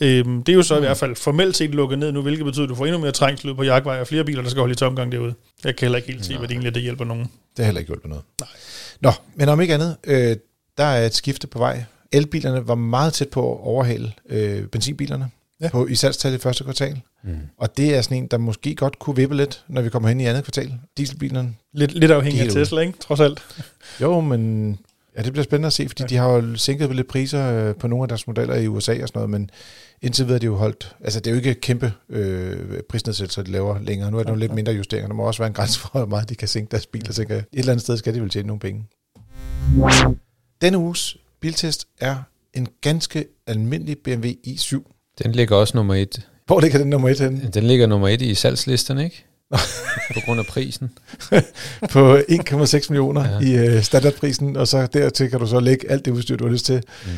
Øhm, 0.01 0.43
det 0.43 0.53
er 0.53 0.57
jo 0.57 0.63
så 0.63 0.75
mm. 0.75 0.83
i 0.83 0.87
hvert 0.87 0.97
fald 0.97 1.17
formelt 1.17 1.57
set 1.57 1.71
lukket 1.71 1.99
ned 1.99 2.13
nu, 2.13 2.23
hvilket 2.23 2.45
betyder, 2.45 2.65
at 2.65 2.71
du 2.71 2.75
får 2.75 2.87
endnu 2.87 3.01
mere 3.01 3.13
trængsel 3.13 3.51
ud 3.51 3.55
på 3.55 3.63
Jagtvej, 3.63 4.01
og 4.01 4.07
flere 4.07 4.25
biler, 4.25 4.43
der 4.43 4.51
skal 4.51 4.61
holde 4.61 4.73
i 4.73 4.77
tomgang 4.77 5.13
derude. 5.13 5.35
Jeg 5.65 5.77
kan 5.77 5.87
heller 5.87 5.97
ikke 5.97 6.13
helt 6.13 6.25
se, 6.25 6.39
hvad 6.39 6.49
det 6.49 6.55
egentlig 6.55 6.69
er, 6.69 6.73
det 6.73 6.83
hjælper 6.83 7.05
nogen. 7.05 7.23
Det 7.23 7.31
har 7.59 7.65
heller 7.65 7.81
ikke 7.81 7.89
hjulpet 7.89 8.09
noget. 8.09 8.25
Nej. 8.41 8.49
Nå, 9.01 9.13
men 9.35 9.49
om 9.49 9.61
ikke 9.61 9.75
andet, 9.75 9.97
øh, 10.05 10.37
der 10.79 10.85
er 10.85 11.07
et 11.07 11.15
skifte 11.15 11.47
på 11.47 11.59
vej. 11.59 11.85
Elbilerne 12.12 12.68
var 12.68 12.75
meget 12.75 13.12
tæt 13.12 13.29
på 13.29 13.53
at 13.53 13.61
overhale 13.61 14.12
øh, 14.29 14.66
benzinbilerne 14.66 15.31
Ja. 15.61 15.66
ja. 15.66 15.70
på, 15.70 15.87
i 15.87 15.94
salgstal 15.94 16.35
i 16.35 16.38
første 16.38 16.64
kvartal. 16.64 17.01
Mm. 17.25 17.37
Og 17.59 17.77
det 17.77 17.94
er 17.96 18.03
sådan 18.03 18.16
en, 18.16 18.27
der 18.27 18.38
måske 18.38 18.75
godt 18.75 18.98
kunne 18.98 19.16
vippe 19.16 19.37
lidt, 19.37 19.64
når 19.68 19.83
vi 19.83 19.88
kommer 19.88 20.09
hen 20.09 20.20
i 20.20 20.27
andet 20.27 20.44
kvartal. 20.44 20.72
Dieselbilerne. 20.96 21.55
Lidt, 21.72 21.92
lidt 21.92 22.11
afhængig 22.11 22.42
af 22.42 22.48
Tesla, 22.48 22.81
ikke? 22.81 22.98
Trods 23.01 23.20
alt. 23.20 23.42
Jo, 24.01 24.20
men 24.20 24.79
Ja, 25.16 25.22
det 25.22 25.33
bliver 25.33 25.44
spændende 25.44 25.66
at 25.66 25.72
se, 25.72 25.88
fordi 25.88 26.03
ja. 26.03 26.07
de 26.07 26.16
har 26.16 26.29
jo 26.29 26.57
sænket 26.57 26.96
lidt 26.96 27.09
priser 27.09 27.53
øh, 27.53 27.75
på 27.75 27.88
nogle 27.88 28.05
af 28.05 28.09
deres 28.09 28.27
modeller 28.27 28.55
i 28.55 28.68
USA 28.68 28.92
og 29.03 29.09
sådan 29.09 29.11
noget, 29.14 29.31
men 29.31 29.51
indtil 30.03 30.25
videre 30.25 30.37
er 30.37 30.40
de 30.40 30.46
jo 30.46 30.57
holdt... 30.57 30.96
Altså, 31.01 31.20
det 31.20 31.27
er 31.27 31.31
jo 31.31 31.37
ikke 31.37 31.55
kæmpe 31.55 31.92
øh, 32.09 32.83
prisnedsættelser, 32.88 33.42
de 33.42 33.51
laver 33.51 33.79
længere. 33.79 34.11
Nu 34.11 34.18
er 34.18 34.22
der 34.22 34.29
nogle 34.31 34.40
lidt 34.40 34.55
mindre 34.55 34.72
justeringer. 34.72 35.09
Der 35.09 35.14
må 35.14 35.22
også 35.22 35.38
være 35.38 35.46
en 35.48 35.55
grænse 35.55 35.81
for, 35.81 35.88
hvor 35.92 36.07
meget 36.07 36.29
de 36.29 36.35
kan 36.35 36.48
sænke 36.48 36.70
deres 36.70 36.87
biler. 36.87 37.25
jeg. 37.29 37.37
Et 37.38 37.44
eller 37.53 37.72
andet 37.72 37.83
sted 37.83 37.96
skal 37.96 38.14
de 38.14 38.20
vel 38.20 38.31
tjene 38.31 38.46
nogle 38.46 38.61
penge. 38.61 38.85
Denne 40.62 40.79
uges 40.79 41.16
biltest 41.43 41.87
er 42.01 42.17
en 42.55 42.69
ganske 42.81 43.25
almindelig 43.47 43.97
BMW 44.05 44.29
i7. 44.47 45.15
Den 45.23 45.33
ligger 45.33 45.57
også 45.57 45.77
nummer 45.77 45.95
et. 45.95 46.29
Hvor 46.47 46.61
ligger 46.61 46.79
den 46.79 46.91
nummer 46.91 47.09
et 47.09 47.21
henne? 47.21 47.51
Den 47.55 47.65
ligger 47.65 47.87
nummer 47.87 48.09
et 48.09 48.23
i 48.23 48.35
salgslisterne, 48.35 49.05
ikke? 49.05 49.25
på 50.15 50.21
grund 50.25 50.41
af 50.41 50.47
prisen. 50.47 50.91
på 51.93 52.17
1,6 52.17 52.87
millioner 52.89 53.41
ja. 53.41 53.47
i 53.47 53.67
øh, 53.67 53.83
standardprisen, 53.83 54.57
og 54.57 54.69
så 54.69 54.87
dertil 54.87 55.31
kan 55.31 55.41
du 55.41 55.47
så 55.47 55.61
lægge 55.61 55.91
alt 55.91 56.05
det 56.05 56.11
udstyr, 56.11 56.37
du 56.37 56.45
har 56.45 56.53
lyst 56.53 56.67
til. 56.67 56.83
Mm. 57.05 57.11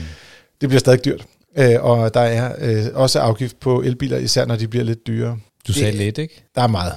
Det 0.60 0.68
bliver 0.68 0.80
stadig 0.80 1.04
dyrt. 1.04 1.26
Øh, 1.58 1.76
og 1.80 2.14
der 2.14 2.20
er 2.20 2.54
øh, 2.58 2.86
også 2.94 3.20
afgift 3.20 3.60
på 3.60 3.82
elbiler, 3.82 4.18
især 4.18 4.44
når 4.44 4.56
de 4.56 4.68
bliver 4.68 4.84
lidt 4.84 5.06
dyrere. 5.06 5.38
Du 5.68 5.72
sagde 5.72 5.92
det, 5.92 6.00
lidt, 6.00 6.18
ikke? 6.18 6.44
Der 6.54 6.62
er 6.62 6.66
meget. 6.66 6.92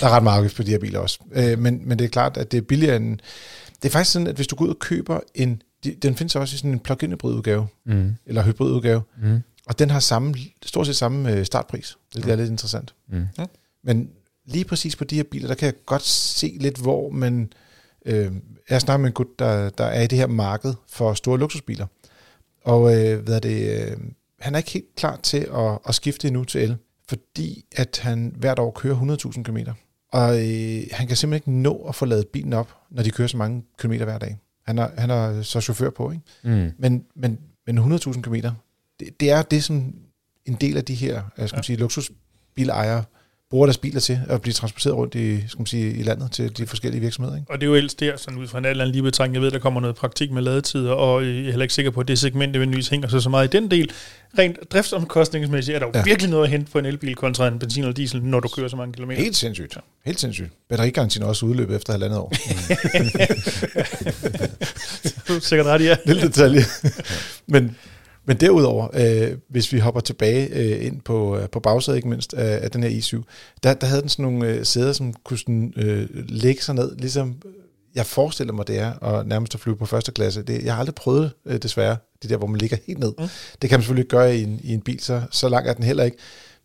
Der 0.00 0.06
er 0.06 0.10
ret 0.10 0.22
meget 0.22 0.36
afgift 0.36 0.56
på 0.56 0.62
de 0.62 0.70
her 0.70 0.78
biler 0.78 0.98
også. 0.98 1.18
Øh, 1.32 1.58
men, 1.58 1.80
men 1.84 1.98
det 1.98 2.04
er 2.04 2.08
klart, 2.08 2.36
at 2.36 2.52
det 2.52 2.58
er 2.58 2.62
billigere 2.62 2.96
end... 2.96 3.18
Det 3.82 3.88
er 3.88 3.92
faktisk 3.92 4.12
sådan, 4.12 4.26
at 4.26 4.34
hvis 4.34 4.46
du 4.46 4.56
går 4.56 4.64
ud 4.64 4.70
og 4.70 4.78
køber 4.78 5.20
en... 5.34 5.62
Den 5.84 6.16
findes 6.16 6.36
også 6.36 6.54
i 6.54 6.58
sådan 6.58 6.70
en 6.70 6.80
plug-in 6.80 7.10
hybrid 7.10 7.34
udgave, 7.34 7.66
mm. 7.86 8.14
eller 8.26 8.44
hybrid 8.44 8.72
udgave, 8.72 9.02
mm. 9.22 9.40
og 9.66 9.78
den 9.78 9.90
har 9.90 10.00
samme, 10.00 10.34
stort 10.62 10.86
set 10.86 10.96
samme 10.96 11.32
øh, 11.32 11.44
startpris. 11.44 11.98
Det 12.14 12.24
er 12.24 12.34
mm. 12.34 12.38
lidt 12.40 12.50
interessant. 12.50 12.94
Mm. 13.08 13.26
Men 13.84 14.10
lige 14.44 14.64
præcis 14.64 14.96
på 14.96 15.04
de 15.04 15.16
her 15.16 15.22
biler, 15.22 15.48
der 15.48 15.54
kan 15.54 15.66
jeg 15.66 15.74
godt 15.86 16.02
se 16.02 16.56
lidt, 16.60 16.78
hvor 16.78 17.10
man... 17.10 17.52
Øh, 18.06 18.32
jeg 18.70 18.80
snakker 18.80 19.00
med 19.00 19.08
en 19.08 19.14
gut, 19.14 19.38
der, 19.38 19.70
der 19.70 19.84
er 19.84 20.02
i 20.02 20.06
det 20.06 20.18
her 20.18 20.26
marked 20.26 20.74
for 20.88 21.14
store 21.14 21.38
luksusbiler. 21.38 21.86
Og 22.64 22.96
øh, 22.96 23.22
hvad 23.22 23.34
er 23.34 23.40
det, 23.40 23.80
øh, 23.80 23.96
han 24.38 24.54
er 24.54 24.58
ikke 24.58 24.70
helt 24.70 24.94
klar 24.96 25.16
til 25.16 25.48
at, 25.54 25.78
at 25.88 25.94
skifte 25.94 26.28
endnu 26.28 26.44
til 26.44 26.60
el, 26.60 26.76
fordi 27.08 27.64
at 27.76 28.00
han 28.02 28.34
hvert 28.36 28.58
år 28.58 28.70
kører 28.70 29.18
100.000 29.36 29.42
km. 29.42 29.58
Og 30.12 30.30
øh, 30.30 30.82
han 30.92 31.06
kan 31.06 31.16
simpelthen 31.16 31.34
ikke 31.34 31.50
nå 31.50 31.84
at 31.88 31.94
få 31.94 32.04
lavet 32.04 32.28
bilen 32.28 32.52
op, 32.52 32.76
når 32.90 33.02
de 33.02 33.10
kører 33.10 33.28
så 33.28 33.36
mange 33.36 33.64
kilometer 33.78 34.04
hver 34.04 34.18
dag. 34.18 34.38
Han 34.68 34.78
er, 34.78 34.88
han 34.98 35.10
er 35.10 35.42
så 35.42 35.60
chauffør 35.60 35.90
på, 35.90 36.10
ikke? 36.10 36.22
Mm. 36.44 36.72
Men, 36.78 37.04
men, 37.14 37.38
men 37.66 37.78
100.000 37.78 38.20
km, 38.20 38.34
det, 39.00 39.20
det 39.20 39.30
er 39.30 39.42
det, 39.42 39.64
som 39.64 39.94
en 40.44 40.54
del 40.54 40.76
af 40.76 40.84
de 40.84 40.94
her 40.94 41.22
jeg 41.38 41.48
skal 41.48 41.58
ja. 41.58 41.62
sige, 41.62 41.76
luksusbilejere 41.76 43.04
bruger 43.50 43.66
deres 43.66 43.78
biler 43.78 44.00
til 44.00 44.20
at 44.28 44.42
blive 44.42 44.52
transporteret 44.52 44.96
rundt 44.96 45.14
i, 45.14 45.48
skal 45.48 45.58
man 45.58 45.66
sige, 45.66 45.94
i 45.94 46.02
landet 46.02 46.32
til 46.32 46.56
de 46.56 46.66
forskellige 46.66 47.00
virksomheder. 47.00 47.36
Ikke? 47.36 47.50
Og 47.50 47.60
det 47.60 47.66
er 47.66 47.68
jo 47.68 47.74
ellers 47.74 47.94
der, 47.94 48.16
sådan 48.16 48.38
ud 48.38 48.48
fra 48.48 48.58
en 48.58 48.64
eller 48.64 48.84
anden 48.84 48.92
lige 48.92 49.02
betragtning, 49.02 49.34
jeg 49.34 49.42
ved, 49.42 49.50
der 49.50 49.58
kommer 49.58 49.80
noget 49.80 49.96
praktik 49.96 50.30
med 50.30 50.42
ladetider, 50.42 50.92
og 50.92 51.26
jeg 51.26 51.30
er 51.30 51.42
heller 51.42 51.62
ikke 51.62 51.74
sikker 51.74 51.90
på, 51.90 52.00
at 52.00 52.08
det 52.08 52.18
segment 52.18 52.52
nødvendigvis 52.52 52.88
hænger 52.88 53.08
så, 53.08 53.20
så 53.20 53.28
meget 53.28 53.54
i 53.54 53.56
den 53.56 53.70
del. 53.70 53.90
Rent 54.38 54.72
driftsomkostningsmæssigt 54.72 55.74
er 55.74 55.78
der 55.78 55.86
jo 55.86 55.92
ja. 55.94 56.02
virkelig 56.02 56.30
noget 56.30 56.44
at 56.44 56.50
hente 56.50 56.72
på 56.72 56.78
en 56.78 56.86
elbil 56.86 57.14
kontra 57.14 57.48
en 57.48 57.58
benzin 57.58 57.82
eller 57.82 57.94
diesel, 57.94 58.22
når 58.22 58.40
du 58.40 58.48
kører 58.48 58.68
så 58.68 58.76
mange 58.76 58.92
kilometer. 58.92 59.22
Helt 59.22 59.36
sindssygt. 59.36 59.76
Helt 60.04 60.20
sindssygt. 60.20 60.50
Batterigarantien 60.68 61.22
er 61.22 61.28
også 61.28 61.46
udløbet 61.46 61.76
efter 61.76 61.92
halvandet 61.92 62.18
år. 62.18 62.28
du 65.28 65.32
er 65.34 65.40
sikkert 65.40 65.66
ret, 65.66 65.84
ja. 65.84 65.96
Lille 66.06 66.22
detalje. 66.22 66.62
Men, 67.46 67.76
men 68.28 68.36
derudover, 68.36 68.88
øh, 68.94 69.38
hvis 69.48 69.72
vi 69.72 69.78
hopper 69.78 70.00
tilbage 70.00 70.48
øh, 70.52 70.86
ind 70.86 71.00
på, 71.00 71.36
øh, 71.38 71.48
på 71.48 71.60
bagsædet, 71.60 71.96
ikke 71.96 72.08
mindst, 72.08 72.34
af, 72.34 72.64
af 72.64 72.70
den 72.70 72.82
her 72.82 72.90
i7, 72.90 73.22
der, 73.62 73.74
der 73.74 73.86
havde 73.86 74.00
den 74.00 74.08
sådan 74.08 74.22
nogle 74.22 74.48
øh, 74.48 74.64
sæder, 74.64 74.92
som 74.92 75.12
kunne 75.12 75.38
sådan, 75.38 75.72
øh, 75.76 76.08
lægge 76.12 76.62
sig 76.62 76.74
ned, 76.74 76.96
ligesom 76.96 77.36
jeg 77.94 78.06
forestiller 78.06 78.52
mig, 78.52 78.66
det 78.66 78.78
er 78.78 78.92
og 78.92 79.26
nærmest 79.26 79.54
at 79.54 79.60
flyve 79.60 79.76
på 79.76 79.86
første 79.86 80.12
klasse. 80.12 80.42
Det, 80.42 80.64
jeg 80.64 80.72
har 80.74 80.80
aldrig 80.80 80.94
prøvet 80.94 81.32
øh, 81.46 81.62
desværre, 81.62 81.96
det 82.22 82.30
der, 82.30 82.36
hvor 82.36 82.46
man 82.46 82.58
ligger 82.60 82.76
helt 82.86 82.98
ned. 82.98 83.14
Mm. 83.18 83.28
Det 83.62 83.70
kan 83.70 83.78
man 83.78 83.82
selvfølgelig 83.82 84.02
ikke 84.02 84.16
gøre 84.16 84.36
i 84.36 84.42
en, 84.42 84.60
i 84.62 84.74
en 84.74 84.80
bil, 84.80 85.00
så, 85.00 85.22
så 85.30 85.48
lang 85.48 85.68
er 85.68 85.72
den 85.72 85.84
heller 85.84 86.04
ikke. 86.04 86.16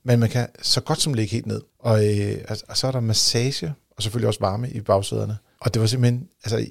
Men 0.05 0.19
man 0.19 0.29
kan 0.29 0.47
så 0.61 0.81
godt 0.81 1.01
som 1.01 1.13
ligge 1.13 1.31
helt 1.31 1.45
ned. 1.45 1.61
Og, 1.79 2.05
øh, 2.05 2.37
altså, 2.47 2.65
og 2.67 2.77
så 2.77 2.87
er 2.87 2.91
der 2.91 2.99
massage, 2.99 3.73
og 3.97 4.03
selvfølgelig 4.03 4.27
også 4.27 4.39
varme 4.39 4.69
i 4.69 4.81
bagsæderne. 4.81 5.37
Og 5.59 5.73
det 5.73 5.79
var 5.81 5.87
simpelthen, 5.87 6.27
altså 6.43 6.65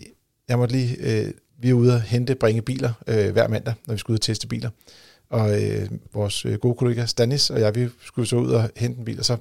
jeg 0.48 0.58
måtte 0.58 0.74
lige 0.74 0.96
øh, 1.00 1.30
vi 1.62 1.70
er 1.70 1.74
ude 1.74 1.94
og 1.94 2.00
hente, 2.00 2.34
bringe 2.34 2.62
biler 2.62 2.92
øh, 3.06 3.32
hver 3.32 3.48
mandag, 3.48 3.74
når 3.86 3.94
vi 3.94 3.98
skal 3.98 4.12
ud 4.12 4.18
og 4.18 4.20
teste 4.20 4.46
biler. 4.46 4.70
Og 5.30 5.62
øh, 5.62 5.88
vores 6.14 6.44
øh, 6.44 6.54
gode 6.54 6.74
kollega 6.74 7.06
Stanis 7.06 7.50
og 7.50 7.60
jeg, 7.60 7.74
vi 7.74 7.88
skulle 8.04 8.28
så 8.28 8.36
ud 8.36 8.50
og 8.50 8.70
hente 8.76 8.98
en 8.98 9.04
bil, 9.04 9.18
og 9.18 9.24
så 9.24 9.36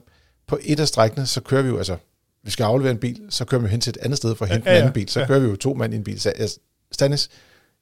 på 0.47 0.59
et 0.61 0.79
af 0.79 0.87
strækkene, 0.87 1.25
så 1.25 1.41
kører 1.41 1.61
vi 1.61 1.69
jo, 1.69 1.77
altså, 1.77 1.95
vi 2.43 2.51
skal 2.51 2.63
aflevere 2.63 2.91
en 2.91 2.97
bil, 2.97 3.21
så 3.29 3.45
kører 3.45 3.61
vi 3.61 3.67
hen 3.67 3.81
til 3.81 3.89
et 3.89 3.97
andet 3.97 4.17
sted 4.17 4.35
for 4.35 4.45
at 4.45 4.51
hente 4.51 4.69
ja, 4.69 4.71
ja, 4.71 4.77
en 4.77 4.81
anden 4.81 4.93
bil. 4.93 5.09
Så 5.09 5.19
ja. 5.19 5.27
kører 5.27 5.39
vi 5.39 5.47
jo 5.47 5.55
to 5.55 5.73
mand 5.73 5.93
i 5.93 5.97
en 5.97 6.03
bil. 6.03 6.19
Så 6.19 6.33
jeg, 6.39 6.49
Stanis, 6.91 7.29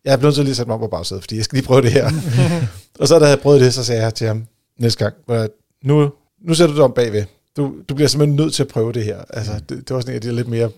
jeg 0.05 0.13
er 0.13 0.17
blevet 0.17 0.35
så 0.35 0.43
lige 0.43 0.55
sat 0.55 0.67
mig 0.67 0.73
op 0.73 0.79
på 0.79 0.87
bagsædet, 0.87 1.23
fordi 1.23 1.35
jeg 1.35 1.43
skal 1.43 1.55
lige 1.55 1.65
prøve 1.65 1.81
det 1.81 1.91
her. 1.91 2.11
og 2.99 3.07
så 3.07 3.19
da 3.19 3.25
jeg 3.25 3.39
prøvet 3.39 3.61
det, 3.61 3.73
så 3.73 3.83
sagde 3.83 4.01
jeg 4.01 4.13
til 4.13 4.27
ham 4.27 4.47
næste 4.79 4.99
gang, 4.99 5.15
nu, 5.83 6.11
nu 6.41 6.53
sætter 6.53 6.73
du 6.73 6.77
dig 6.77 6.85
om 6.85 6.93
bagved. 6.93 7.25
Du, 7.57 7.75
du 7.89 7.95
bliver 7.95 8.07
simpelthen 8.07 8.35
nødt 8.35 8.53
til 8.53 8.63
at 8.63 8.69
prøve 8.69 8.93
det 8.93 9.03
her. 9.03 9.21
Altså, 9.29 9.53
det, 9.69 9.69
det 9.69 9.95
var 9.95 10.01
sådan 10.01 10.11
en 10.11 10.15
af 10.15 10.21
de 10.21 10.35
lidt 10.35 10.47
mere 10.47 10.69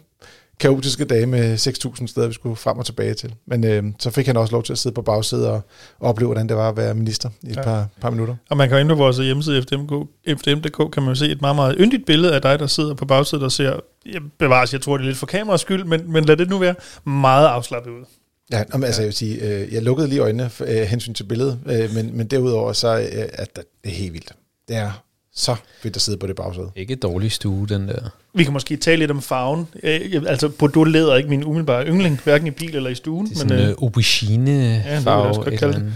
kaotiske 0.62 1.06
dage 1.06 1.26
med 1.26 1.58
6.000 1.58 2.08
steder, 2.08 2.28
vi 2.28 2.34
skulle 2.34 2.56
frem 2.56 2.78
og 2.78 2.86
tilbage 2.86 3.14
til. 3.14 3.36
Men 3.48 3.64
øh, 3.64 3.84
så 4.00 4.12
fik 4.12 4.28
han 4.28 4.38
også 4.38 4.52
lov 4.52 4.64
til 4.64 4.74
at 4.74 4.80
sidde 4.80 4.94
på 4.94 5.02
bagsædet 5.02 5.48
og, 5.48 5.62
opleve, 6.00 6.28
hvordan 6.28 6.50
det 6.50 6.58
var 6.58 6.70
at 6.70 6.78
være 6.78 6.94
minister 6.94 7.30
i 7.44 7.50
et 7.50 7.56
ja. 7.56 7.64
par, 7.64 7.88
par 8.02 8.10
minutter. 8.10 8.36
Og 8.50 8.58
man 8.58 8.70
kan 8.70 8.78
jo 8.78 8.82
ind 8.82 8.90
på 8.90 8.96
vores 8.96 9.18
hjemmeside 9.18 9.62
FDMK, 9.62 9.92
FDM.dk, 10.28 10.92
kan 10.94 11.04
man 11.04 11.10
jo 11.10 11.16
se 11.16 11.26
et 11.26 11.42
meget, 11.42 11.56
meget 11.56 11.76
yndigt 11.80 12.06
billede 12.06 12.36
af 12.36 12.42
dig, 12.42 12.60
der 12.60 12.68
sidder 12.68 12.94
på 12.94 13.06
bagsædet 13.06 13.46
og 13.46 13.52
ser, 13.52 13.80
jeg 14.06 14.22
bevares, 14.40 14.74
jeg 14.74 14.82
tror 14.82 14.98
det 14.98 15.04
er 15.04 15.08
lidt 15.08 15.18
for 15.18 15.26
kameraets 15.26 15.62
skyld, 15.62 15.84
men, 15.84 16.12
men 16.12 16.26
lad 16.26 16.38
det 16.38 16.50
nu 16.50 16.58
være 16.58 16.76
meget 17.06 17.48
afslappet 17.48 17.92
ud. 17.92 18.06
Ja, 18.52 18.64
men, 18.74 18.84
altså 18.84 19.02
jeg 19.02 19.08
vil 19.08 19.16
sige, 19.16 19.36
øh, 19.42 19.74
jeg 19.74 19.84
lukkede 19.84 20.08
lige 20.08 20.22
øjnene 20.22 20.50
øh, 20.60 20.82
hensyn 20.82 21.14
til 21.14 21.24
billedet, 21.24 21.60
øh, 21.66 21.94
men, 21.96 22.18
men 22.18 22.28
derudover 22.28 22.74
så 22.74 23.00
øh, 23.00 23.30
at 23.34 23.56
det 23.56 23.64
er 23.84 23.90
helt 23.90 24.14
vildt. 24.14 24.34
Det 24.68 24.76
er 24.76 25.04
så 25.36 25.56
fedt 25.82 25.96
at 25.96 26.02
sidde 26.02 26.18
på 26.18 26.28
det 26.28 26.36
bagsæde. 26.36 26.72
Ikke 26.76 26.96
dårlig 26.96 27.32
stue, 27.32 27.68
den 27.68 27.88
der. 27.88 28.10
Vi 28.34 28.44
kan 28.44 28.54
måske 28.54 28.78
tale 28.78 29.00
lidt 29.00 29.12
om 29.12 29.22
farven. 29.22 29.68
Øh, 29.84 30.24
altså, 30.28 30.50
Bordeaux 30.50 30.88
læder 30.88 31.16
ikke 31.16 31.30
min 31.30 31.44
umiddelbare 31.44 31.88
yndling, 31.88 32.20
hverken 32.24 32.48
i 32.48 32.52
bil 32.52 32.76
eller 32.76 32.90
i 32.90 32.96
stuen. 32.96 33.26
Det 33.26 33.34
er 33.34 33.38
sådan 33.38 33.60
en 33.60 33.70
øh, 33.70 33.76
aubergine-farve. 33.82 35.44
Ja, 35.46 35.58
det 35.58 35.94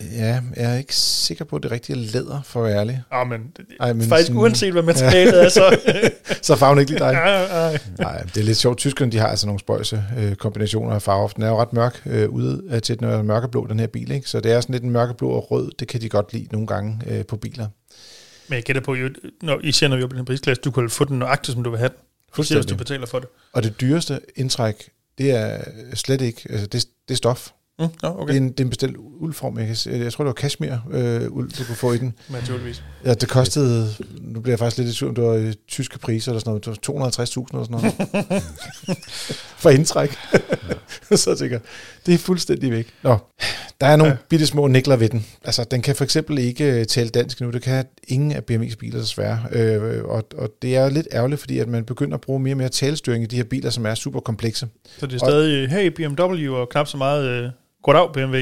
Ja, 0.00 0.40
jeg 0.56 0.74
er 0.74 0.78
ikke 0.78 0.96
sikker 0.96 1.44
på, 1.44 1.56
at 1.56 1.62
det 1.62 1.70
rigtige 1.70 1.96
læder, 1.96 2.40
for 2.44 2.60
at 2.60 2.66
være 2.70 2.80
ærlig. 2.80 3.02
Ja, 3.12 3.24
men, 3.24 3.40
Ej, 3.80 3.92
men 3.92 4.08
faktisk 4.08 4.26
sådan, 4.26 4.40
uanset 4.40 4.72
hvad 4.72 4.82
materialet 4.92 5.44
er, 5.44 5.48
så... 5.48 5.78
så 6.42 6.56
farven 6.56 6.78
ikke 6.78 6.90
lige 6.90 7.04
dig. 7.04 7.12
Ja, 7.12 7.40
ja. 7.70 7.78
Nej, 7.98 8.22
det 8.22 8.36
er 8.36 8.44
lidt 8.44 8.58
sjovt. 8.58 8.78
Tyskerne, 8.78 9.12
de 9.12 9.18
har 9.18 9.26
altså 9.26 9.46
nogle 9.46 9.60
spøjse 9.60 10.04
øh, 10.18 10.34
kombinationer 10.34 10.94
af 10.94 11.02
farver. 11.02 11.28
Den 11.28 11.42
er 11.42 11.48
jo 11.48 11.60
ret 11.60 11.72
mørk 11.72 12.02
øh, 12.06 12.28
ude 12.28 12.62
øh, 12.70 12.82
til 12.82 12.98
den 12.98 13.06
er 13.06 13.22
mørkeblå, 13.22 13.66
den 13.66 13.80
her 13.80 13.86
bil. 13.86 14.10
Ikke? 14.10 14.28
Så 14.28 14.40
det 14.40 14.52
er 14.52 14.60
sådan 14.60 14.72
lidt 14.72 14.84
en 14.84 14.90
mørkeblå 14.90 15.28
og 15.28 15.50
rød. 15.50 15.70
Det 15.78 15.88
kan 15.88 16.00
de 16.00 16.08
godt 16.08 16.32
lide 16.32 16.48
nogle 16.52 16.66
gange 16.66 17.00
øh, 17.06 17.24
på 17.24 17.36
biler. 17.36 17.66
Men 18.48 18.56
jeg 18.56 18.62
gætter 18.62 18.82
på, 18.82 18.92
at 18.92 19.12
når 19.42 19.60
I 19.62 19.72
ser, 19.72 19.88
når 19.88 19.96
vi 19.96 20.02
er 20.02 20.06
på 20.06 20.16
den 20.16 20.24
prisklasse, 20.24 20.62
du 20.62 20.70
kan 20.70 20.90
få 20.90 21.04
den 21.04 21.18
nøjagtigt, 21.18 21.54
som 21.54 21.64
du 21.64 21.70
vil 21.70 21.78
have 21.78 21.88
den. 21.88 21.98
Fuldstændig. 22.32 22.62
Hvis 22.62 22.70
du 22.70 22.76
betaler 22.76 23.06
for 23.06 23.18
det. 23.18 23.28
Og 23.52 23.62
det 23.62 23.80
dyreste 23.80 24.20
indtræk, 24.36 24.90
det 25.18 25.30
er 25.30 25.64
slet 25.94 26.20
ikke, 26.20 26.42
altså 26.50 26.66
det, 26.66 26.86
det 27.08 27.14
er 27.14 27.16
stof. 27.16 27.50
Mm, 27.78 27.88
okay. 28.02 28.32
det, 28.32 28.36
er 28.36 28.40
en, 28.40 28.48
det 28.48 28.60
er 28.60 28.64
en 28.64 28.70
bestilt 28.70 28.96
uldform. 28.96 29.58
Jeg, 29.58 29.66
kan, 29.66 30.02
jeg 30.02 30.12
tror, 30.12 30.24
det 30.24 30.28
var 30.28 30.32
cashmere 30.32 30.82
øh, 30.90 31.30
uld, 31.30 31.50
du 31.50 31.64
kunne 31.64 31.76
få 31.76 31.92
i 31.92 31.98
den. 31.98 32.14
Naturligvis. 32.28 32.82
Ja, 33.04 33.14
det 33.14 33.28
kostede, 33.28 33.88
nu 34.20 34.40
bliver 34.40 34.52
jeg 34.52 34.58
faktisk 34.58 34.78
lidt 34.78 34.88
i 34.88 34.98
tvivl, 34.98 35.16
det 35.16 35.24
var 35.24 35.34
i 35.34 35.52
tyske 35.68 35.98
priser 35.98 36.32
eller 36.32 36.40
sådan 36.40 36.60
noget, 36.66 36.88
250.000 36.88 37.46
eller 37.52 37.64
sådan 37.64 37.70
noget. 37.70 38.42
For 39.62 39.70
indtræk. 39.70 40.10
så 41.16 41.30
jeg 41.30 41.38
tænker 41.38 41.58
det 42.06 42.14
er 42.14 42.18
fuldstændig 42.18 42.70
væk. 42.70 42.86
Nå, 43.02 43.18
der 43.80 43.86
er 43.86 43.96
nogle 43.96 44.12
ja. 44.12 44.18
bitte 44.28 44.46
små 44.46 44.66
nikler 44.66 44.96
ved 44.96 45.08
den. 45.08 45.26
Altså, 45.44 45.64
den 45.70 45.82
kan 45.82 45.96
for 45.96 46.04
eksempel 46.04 46.38
ikke 46.38 46.80
øh, 46.80 46.86
tale 46.86 47.08
dansk 47.08 47.40
nu. 47.40 47.50
Det 47.50 47.62
kan 47.62 47.84
ingen 48.08 48.32
af 48.32 48.40
BMW's 48.50 48.76
biler 48.76 48.98
desværre. 49.00 49.38
Øh, 49.52 50.04
og, 50.04 50.24
og 50.36 50.50
det 50.62 50.76
er 50.76 50.90
lidt 50.90 51.08
ærgerligt, 51.12 51.40
fordi 51.40 51.58
at 51.58 51.68
man 51.68 51.84
begynder 51.84 52.14
at 52.14 52.20
bruge 52.20 52.40
mere 52.40 52.54
og 52.54 52.58
mere 52.58 52.68
talestyring 52.68 53.24
i 53.24 53.26
de 53.26 53.36
her 53.36 53.44
biler, 53.44 53.70
som 53.70 53.86
er 53.86 53.94
super 53.94 54.20
komplekse. 54.20 54.68
Så 54.98 55.06
det 55.06 55.14
er 55.14 55.18
stadig, 55.18 55.64
og, 55.64 55.70
hey 55.70 55.86
BMW, 55.86 56.54
og 56.54 56.68
knap 56.68 56.86
så 56.86 56.96
meget... 56.96 57.28
Øh 57.28 57.50
Goddag, 57.84 58.12
BMW. 58.12 58.36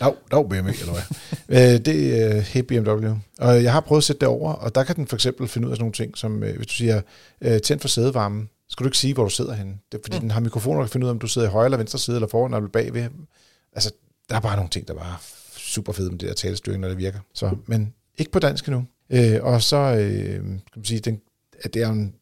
Dag, 0.00 0.14
dag 0.30 0.48
BMW, 0.48 0.68
eller 0.68 0.92
hvad? 0.92 1.02
øh, 1.74 1.84
det 1.84 2.22
er 2.22 2.36
uh, 2.36 2.42
hey 2.42 2.60
BMW. 2.60 3.14
Og 3.38 3.62
jeg 3.62 3.72
har 3.72 3.80
prøvet 3.80 4.00
at 4.00 4.04
sætte 4.04 4.20
det 4.20 4.28
over, 4.28 4.52
og 4.52 4.74
der 4.74 4.84
kan 4.84 4.96
den 4.96 5.06
for 5.06 5.16
eksempel 5.16 5.48
finde 5.48 5.66
ud 5.66 5.72
af 5.72 5.76
sådan 5.76 5.82
nogle 5.82 5.92
ting, 5.92 6.18
som 6.18 6.34
uh, 6.34 6.56
hvis 6.56 6.66
du 6.66 6.72
siger, 6.72 7.00
tænd 7.58 7.80
for 7.80 7.88
sædevarmen, 7.88 8.48
skal 8.68 8.84
du 8.84 8.88
ikke 8.88 8.98
sige, 8.98 9.14
hvor 9.14 9.24
du 9.24 9.30
sidder 9.30 9.54
henne. 9.54 9.78
Det 9.92 9.98
er, 9.98 10.02
fordi 10.04 10.16
mm. 10.16 10.20
den 10.20 10.30
har 10.30 10.40
mikrofoner, 10.40 10.78
der 10.78 10.86
kan 10.86 10.92
finde 10.92 11.04
ud 11.04 11.08
af, 11.08 11.14
om 11.14 11.18
du 11.18 11.26
sidder 11.26 11.48
i 11.48 11.50
højre 11.50 11.64
eller 11.64 11.78
venstre 11.78 11.98
side, 11.98 12.16
eller 12.16 12.28
foran 12.28 12.54
eller 12.54 12.68
bagved. 12.68 13.08
Altså, 13.72 13.92
der 14.28 14.36
er 14.36 14.40
bare 14.40 14.56
nogle 14.56 14.70
ting, 14.70 14.88
der 14.88 14.94
bare 14.94 15.16
super 15.56 15.92
fede 15.92 16.10
med 16.10 16.18
det 16.18 16.28
der 16.28 16.34
talestyring, 16.34 16.80
når 16.80 16.88
det 16.88 16.98
virker. 16.98 17.18
Så, 17.34 17.56
men 17.66 17.94
ikke 18.18 18.32
på 18.32 18.38
dansk 18.38 18.68
endnu. 18.68 18.84
Øh, 19.10 19.38
og 19.42 19.62
så 19.62 19.76
øh, 19.76 20.34
kan 20.42 20.60
man 20.76 20.84
sige, 20.84 21.00
den, 21.00 21.20
at 21.62 21.74
det 21.74 21.82
er 21.82 21.88
en 21.88 22.14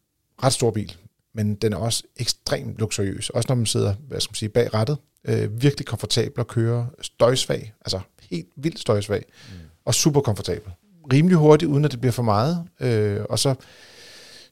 ret 0.42 0.52
stor 0.52 0.70
bil, 0.70 0.96
men 1.34 1.54
den 1.54 1.72
er 1.72 1.76
også 1.76 2.02
ekstremt 2.16 2.78
luksuriøs. 2.78 3.30
Også 3.30 3.46
når 3.48 3.56
man 3.56 3.66
sidder 3.66 3.94
hvad 4.08 4.20
skal 4.20 4.30
man 4.30 4.36
sige, 4.36 4.48
bag 4.48 4.74
rattet 4.74 4.98
øh, 5.28 5.62
virkelig 5.62 5.86
komfortabel 5.86 6.40
at 6.40 6.46
køre, 6.46 6.86
støjsvag, 7.02 7.72
altså 7.80 8.00
helt 8.30 8.48
vildt 8.56 8.78
støjsvag, 8.78 9.24
mm. 9.48 9.54
og 9.84 9.94
super 9.94 10.20
komfortabel. 10.20 10.72
Rimelig 11.12 11.36
hurtigt, 11.36 11.70
uden 11.70 11.84
at 11.84 11.90
det 11.90 12.00
bliver 12.00 12.12
for 12.12 12.22
meget, 12.22 12.64
øh, 12.80 13.20
og 13.28 13.38
så 13.38 13.54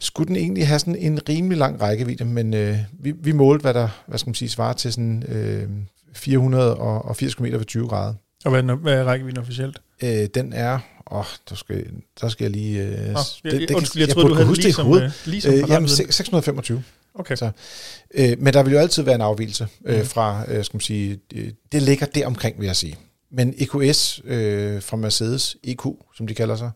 skulle 0.01 0.29
den 0.29 0.37
egentlig 0.37 0.67
have 0.67 0.79
sådan 0.79 0.97
en 0.97 1.29
rimelig 1.29 1.59
lang 1.59 1.81
rækkevidde, 1.81 2.25
men 2.25 2.55
øh, 2.55 2.79
vi, 2.93 3.11
vi 3.11 3.33
målte, 3.33 3.63
hvad 3.63 3.75
der 3.75 3.89
hvad 4.07 4.19
skal 4.19 4.29
man 4.29 4.35
sige, 4.35 4.49
svarer 4.49 4.73
til 4.73 4.93
sådan 4.93 5.23
øh, 5.29 5.69
480 6.15 7.35
km 7.35 7.45
ved 7.45 7.65
20 7.65 7.89
grader. 7.89 8.15
Og 8.45 8.51
hvad 8.51 8.63
hvad 8.77 8.93
er 8.95 9.05
rækkevidden 9.05 9.41
officielt? 9.41 9.81
Øh, 10.03 10.27
den 10.35 10.53
er... 10.53 10.79
Åh, 11.11 11.19
oh, 11.19 11.25
der 11.49 11.55
skal, 11.55 11.87
der 12.21 12.29
skal 12.29 12.45
jeg 12.45 12.51
lige... 12.51 12.83
Øh, 12.83 12.91
Nå, 12.91 13.19
jeg, 13.45 13.53
det, 13.53 13.69
det, 13.69 13.71
undskyld, 13.71 14.01
jeg, 14.03 14.09
jeg 14.09 14.15
troede, 14.15 14.29
du 14.29 14.35
havde 14.35 14.49
det 14.49 14.57
lige 14.57 14.69
i 14.69 14.73
som, 14.73 14.87
hovedet. 14.87 15.05
øh, 15.05 15.13
lige 15.25 15.41
som 15.41 15.53
Øh, 15.53 15.59
jamen, 15.59 15.69
parameter. 15.69 16.13
625. 16.13 16.83
Okay. 17.15 17.37
Så, 17.37 17.51
øh, 18.15 18.37
men 18.39 18.55
der 18.55 18.63
vil 18.63 18.73
jo 18.73 18.79
altid 18.79 19.03
være 19.03 19.15
en 19.15 19.21
afvielse 19.21 19.69
øh, 19.85 19.97
Mhm. 19.97 20.07
fra, 20.07 20.45
øh, 20.49 20.65
skal 20.65 20.77
man 20.77 20.81
sige, 20.81 21.19
øh, 21.35 21.51
det 21.73 21.83
ligger 21.83 22.07
der 22.07 22.27
omkring, 22.27 22.59
vil 22.61 22.67
jeg 22.67 22.77
sige. 22.77 22.97
Men 23.33 23.55
EQS 23.59 24.21
øh, 24.25 24.83
fra 24.83 24.97
Mercedes, 24.97 25.57
EQ, 25.65 25.81
som 26.17 26.27
de 26.27 26.35
kalder 26.35 26.57
sig, 26.57 26.71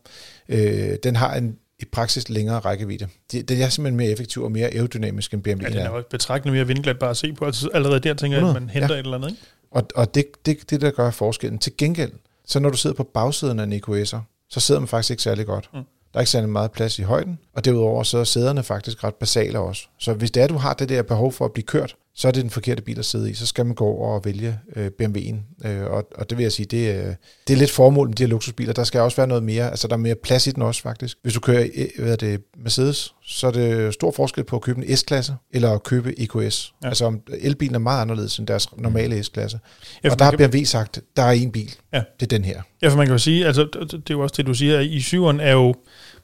øh, 0.48 0.96
den 1.02 1.16
har 1.16 1.34
en 1.34 1.56
i 1.80 1.84
praksis 1.84 2.28
længere 2.28 2.58
rækkevidde. 2.58 3.08
Det, 3.32 3.48
det 3.48 3.62
er 3.62 3.68
simpelthen 3.68 3.96
mere 3.96 4.10
effektiv 4.10 4.42
og 4.42 4.52
mere 4.52 4.68
aerodynamisk 4.68 5.34
end 5.34 5.42
BMW 5.42 5.62
Ja, 5.62 5.68
den 5.68 5.78
er 5.78 5.96
jo 5.96 6.02
betragtende 6.10 6.54
mere 6.54 6.66
vindglat 6.66 6.98
bare 6.98 7.10
at 7.10 7.16
se 7.16 7.32
på. 7.32 7.44
Altså, 7.44 7.68
allerede 7.74 8.00
der 8.00 8.14
tænker 8.14 8.38
jeg, 8.38 8.48
at 8.48 8.54
man 8.54 8.62
100, 8.62 8.72
henter 8.72 8.94
ja. 8.94 9.00
et 9.00 9.04
eller 9.04 9.16
andet, 9.16 9.30
ikke? 9.30 9.42
Og, 9.70 9.82
og 9.94 10.14
det, 10.14 10.26
det, 10.46 10.70
det, 10.70 10.80
der 10.80 10.90
gør 10.90 11.10
forskellen. 11.10 11.58
Til 11.58 11.72
gengæld, 11.78 12.12
så 12.46 12.60
når 12.60 12.70
du 12.70 12.76
sidder 12.76 12.96
på 12.96 13.02
bagsiden 13.02 13.58
af 13.60 13.64
en 13.64 13.72
EQS'er, 13.72 14.18
så 14.50 14.60
sidder 14.60 14.80
man 14.80 14.88
faktisk 14.88 15.10
ikke 15.10 15.22
særlig 15.22 15.46
godt. 15.46 15.70
Mm. 15.74 15.80
Der 16.14 16.18
er 16.18 16.22
ikke 16.22 16.30
særlig 16.30 16.50
meget 16.50 16.72
plads 16.72 16.98
i 16.98 17.02
højden, 17.02 17.38
og 17.54 17.64
derudover 17.64 18.02
så 18.02 18.18
er 18.18 18.24
sæderne 18.24 18.62
faktisk 18.62 19.04
ret 19.04 19.14
basale 19.14 19.58
også. 19.58 19.86
Så 19.98 20.12
hvis 20.12 20.30
det 20.30 20.42
er, 20.42 20.46
du 20.46 20.56
har 20.56 20.74
det 20.74 20.88
der 20.88 21.02
behov 21.02 21.32
for 21.32 21.44
at 21.44 21.52
blive 21.52 21.64
kørt, 21.64 21.96
så 22.16 22.28
er 22.28 22.32
det 22.32 22.42
den 22.42 22.50
forkerte 22.50 22.82
bil 22.82 22.98
at 22.98 23.04
sidde 23.04 23.30
i. 23.30 23.34
Så 23.34 23.46
skal 23.46 23.66
man 23.66 23.74
gå 23.74 23.84
over 23.84 24.14
og 24.14 24.24
vælge 24.24 24.58
øh, 24.76 24.90
BMW'en. 25.02 25.66
Øh, 25.68 25.84
og, 25.90 26.08
og 26.14 26.30
det 26.30 26.38
vil 26.38 26.42
jeg 26.44 26.52
sige, 26.52 26.66
det, 26.66 26.90
er- 26.90 27.14
det 27.48 27.54
er 27.54 27.58
lidt 27.58 27.70
formål 27.70 28.08
med 28.08 28.16
de 28.16 28.22
her 28.22 28.28
luksusbiler. 28.28 28.72
Der 28.72 28.84
skal 28.84 29.00
også 29.00 29.16
være 29.16 29.26
noget 29.26 29.42
mere, 29.42 29.70
altså 29.70 29.88
der 29.88 29.94
er 29.94 29.98
mere 29.98 30.14
plads 30.14 30.46
i 30.46 30.50
den 30.50 30.62
også 30.62 30.82
faktisk. 30.82 31.18
Hvis 31.22 31.34
du 31.34 31.40
kører 31.40 31.66
øh, 31.74 31.86
hvad 31.98 32.12
er 32.12 32.16
det, 32.16 32.40
Mercedes, 32.62 33.14
så 33.26 33.46
er 33.46 33.50
det 33.50 33.94
stor 33.94 34.10
forskel 34.10 34.44
på 34.44 34.56
at 34.56 34.62
købe 34.62 34.86
en 34.86 34.96
S-klasse 34.96 35.34
eller 35.52 35.70
at 35.70 35.82
købe 35.82 36.20
EQS. 36.20 36.72
Ja. 36.82 36.88
Altså 36.88 37.18
elbilen 37.40 37.74
er 37.74 37.78
meget 37.78 38.00
anderledes 38.02 38.38
end 38.38 38.46
deres 38.46 38.76
normale 38.76 39.22
S-klasse. 39.24 39.58
Ja, 40.04 40.10
og 40.10 40.18
der 40.18 40.24
har 40.24 40.32
kan- 40.36 40.50
BMW 40.50 40.64
sagt, 40.64 41.00
der 41.16 41.22
er 41.22 41.30
en 41.30 41.52
bil. 41.52 41.74
Ja. 41.92 42.02
Det 42.20 42.32
er 42.32 42.36
den 42.36 42.44
her. 42.44 42.62
Ja, 42.82 42.88
for 42.88 42.96
man 42.96 43.06
kan 43.06 43.14
jo 43.14 43.18
sige, 43.18 43.46
altså 43.46 43.62
det 43.74 43.92
er 43.94 43.98
jo 44.10 44.20
også 44.20 44.34
det, 44.36 44.46
du 44.46 44.54
siger, 44.54 44.78
at 44.78 44.84
i 44.86 45.00
syveren 45.00 45.40
er 45.40 45.52
jo 45.52 45.74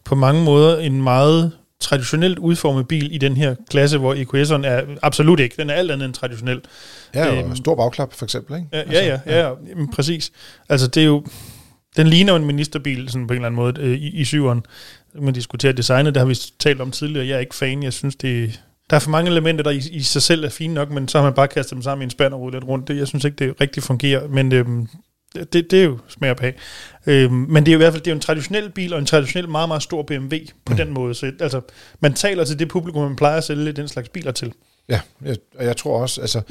på 0.04 0.14
mange 0.14 0.44
måder 0.44 0.78
en 0.78 1.02
meget 1.02 1.52
traditionelt 1.80 2.38
udformet 2.38 2.88
bil 2.88 3.14
i 3.14 3.18
den 3.18 3.36
her 3.36 3.54
klasse, 3.70 3.98
hvor 3.98 4.14
EQS'eren 4.14 4.66
er 4.66 4.82
absolut 5.02 5.40
ikke. 5.40 5.54
Den 5.58 5.70
er 5.70 5.74
alt 5.74 5.90
andet 5.90 6.06
end 6.06 6.14
traditionel. 6.14 6.60
Ja, 7.14 7.30
og 7.30 7.38
Øhm. 7.44 7.56
stor 7.56 7.74
bagklap 7.74 8.12
for 8.14 8.24
eksempel. 8.24 8.56
Ikke? 8.56 8.68
Ja, 8.72 8.82
ja, 8.90 9.06
ja, 9.06 9.20
ja, 9.26 9.46
ja 9.46 9.54
jamen, 9.68 9.90
præcis. 9.92 10.32
Altså 10.68 10.86
det 10.86 11.00
er 11.00 11.06
jo, 11.06 11.24
den 11.96 12.06
ligner 12.06 12.32
jo 12.32 12.36
en 12.36 12.44
ministerbil 12.46 13.08
sådan 13.08 13.26
på 13.26 13.32
en 13.32 13.36
eller 13.36 13.46
anden 13.46 13.56
måde 13.56 13.74
øh, 13.80 13.98
i, 13.98 14.08
i 14.20 14.24
syveren. 14.24 14.62
Man 15.14 15.34
diskuterer 15.34 15.72
designet, 15.72 16.14
det 16.14 16.20
har 16.20 16.26
vi 16.28 16.36
talt 16.58 16.80
om 16.80 16.90
tidligere. 16.90 17.26
Jeg 17.26 17.34
er 17.36 17.40
ikke 17.40 17.54
fan, 17.54 17.82
jeg 17.82 17.92
synes 17.92 18.16
det 18.16 18.60
der 18.90 18.96
er 18.96 19.00
for 19.00 19.10
mange 19.10 19.30
elementer, 19.30 19.62
der 19.64 19.70
i, 19.70 19.80
i 19.92 20.02
sig 20.02 20.22
selv 20.22 20.44
er 20.44 20.48
fine 20.48 20.74
nok, 20.74 20.90
men 20.90 21.08
så 21.08 21.18
har 21.18 21.24
man 21.24 21.32
bare 21.34 21.48
kastet 21.48 21.74
dem 21.74 21.82
sammen 21.82 22.02
i 22.02 22.04
en 22.04 22.10
spand 22.10 22.34
og 22.34 22.40
rodet 22.40 22.54
lidt 22.54 22.64
rundt. 22.64 22.88
Det, 22.88 22.96
jeg 22.96 23.08
synes 23.08 23.24
ikke, 23.24 23.36
det 23.44 23.60
rigtig 23.60 23.82
fungerer, 23.82 24.28
men 24.28 24.52
øhm, 24.52 24.88
det, 25.34 25.70
det 25.70 25.72
er 25.72 25.84
jo 25.84 25.98
smag 26.08 26.30
og 26.30 26.36
pag. 26.36 26.54
Øhm, 27.06 27.32
men 27.32 27.66
det 27.66 27.70
er 27.70 27.72
jo 27.72 27.78
i 27.78 27.82
hvert 27.82 27.92
fald 27.92 28.02
det 28.02 28.10
er 28.10 28.14
jo 28.14 28.16
en 28.16 28.20
traditionel 28.20 28.70
bil, 28.70 28.92
og 28.92 28.98
en 28.98 29.06
traditionel 29.06 29.48
meget, 29.48 29.68
meget 29.68 29.82
stor 29.82 30.02
BMW 30.02 30.36
på 30.64 30.72
mm. 30.72 30.76
den 30.76 30.90
måde. 30.92 31.14
Så 31.14 31.32
altså, 31.40 31.60
man 32.00 32.14
taler 32.14 32.44
til 32.44 32.58
det 32.58 32.68
publikum, 32.68 33.02
man 33.02 33.16
plejer 33.16 33.36
at 33.36 33.44
sælge 33.44 33.72
den 33.72 33.88
slags 33.88 34.08
biler 34.08 34.32
til. 34.32 34.52
Ja, 34.88 35.00
jeg, 35.24 35.36
og 35.58 35.64
jeg 35.64 35.76
tror 35.76 36.02
også, 36.02 36.20
altså, 36.20 36.42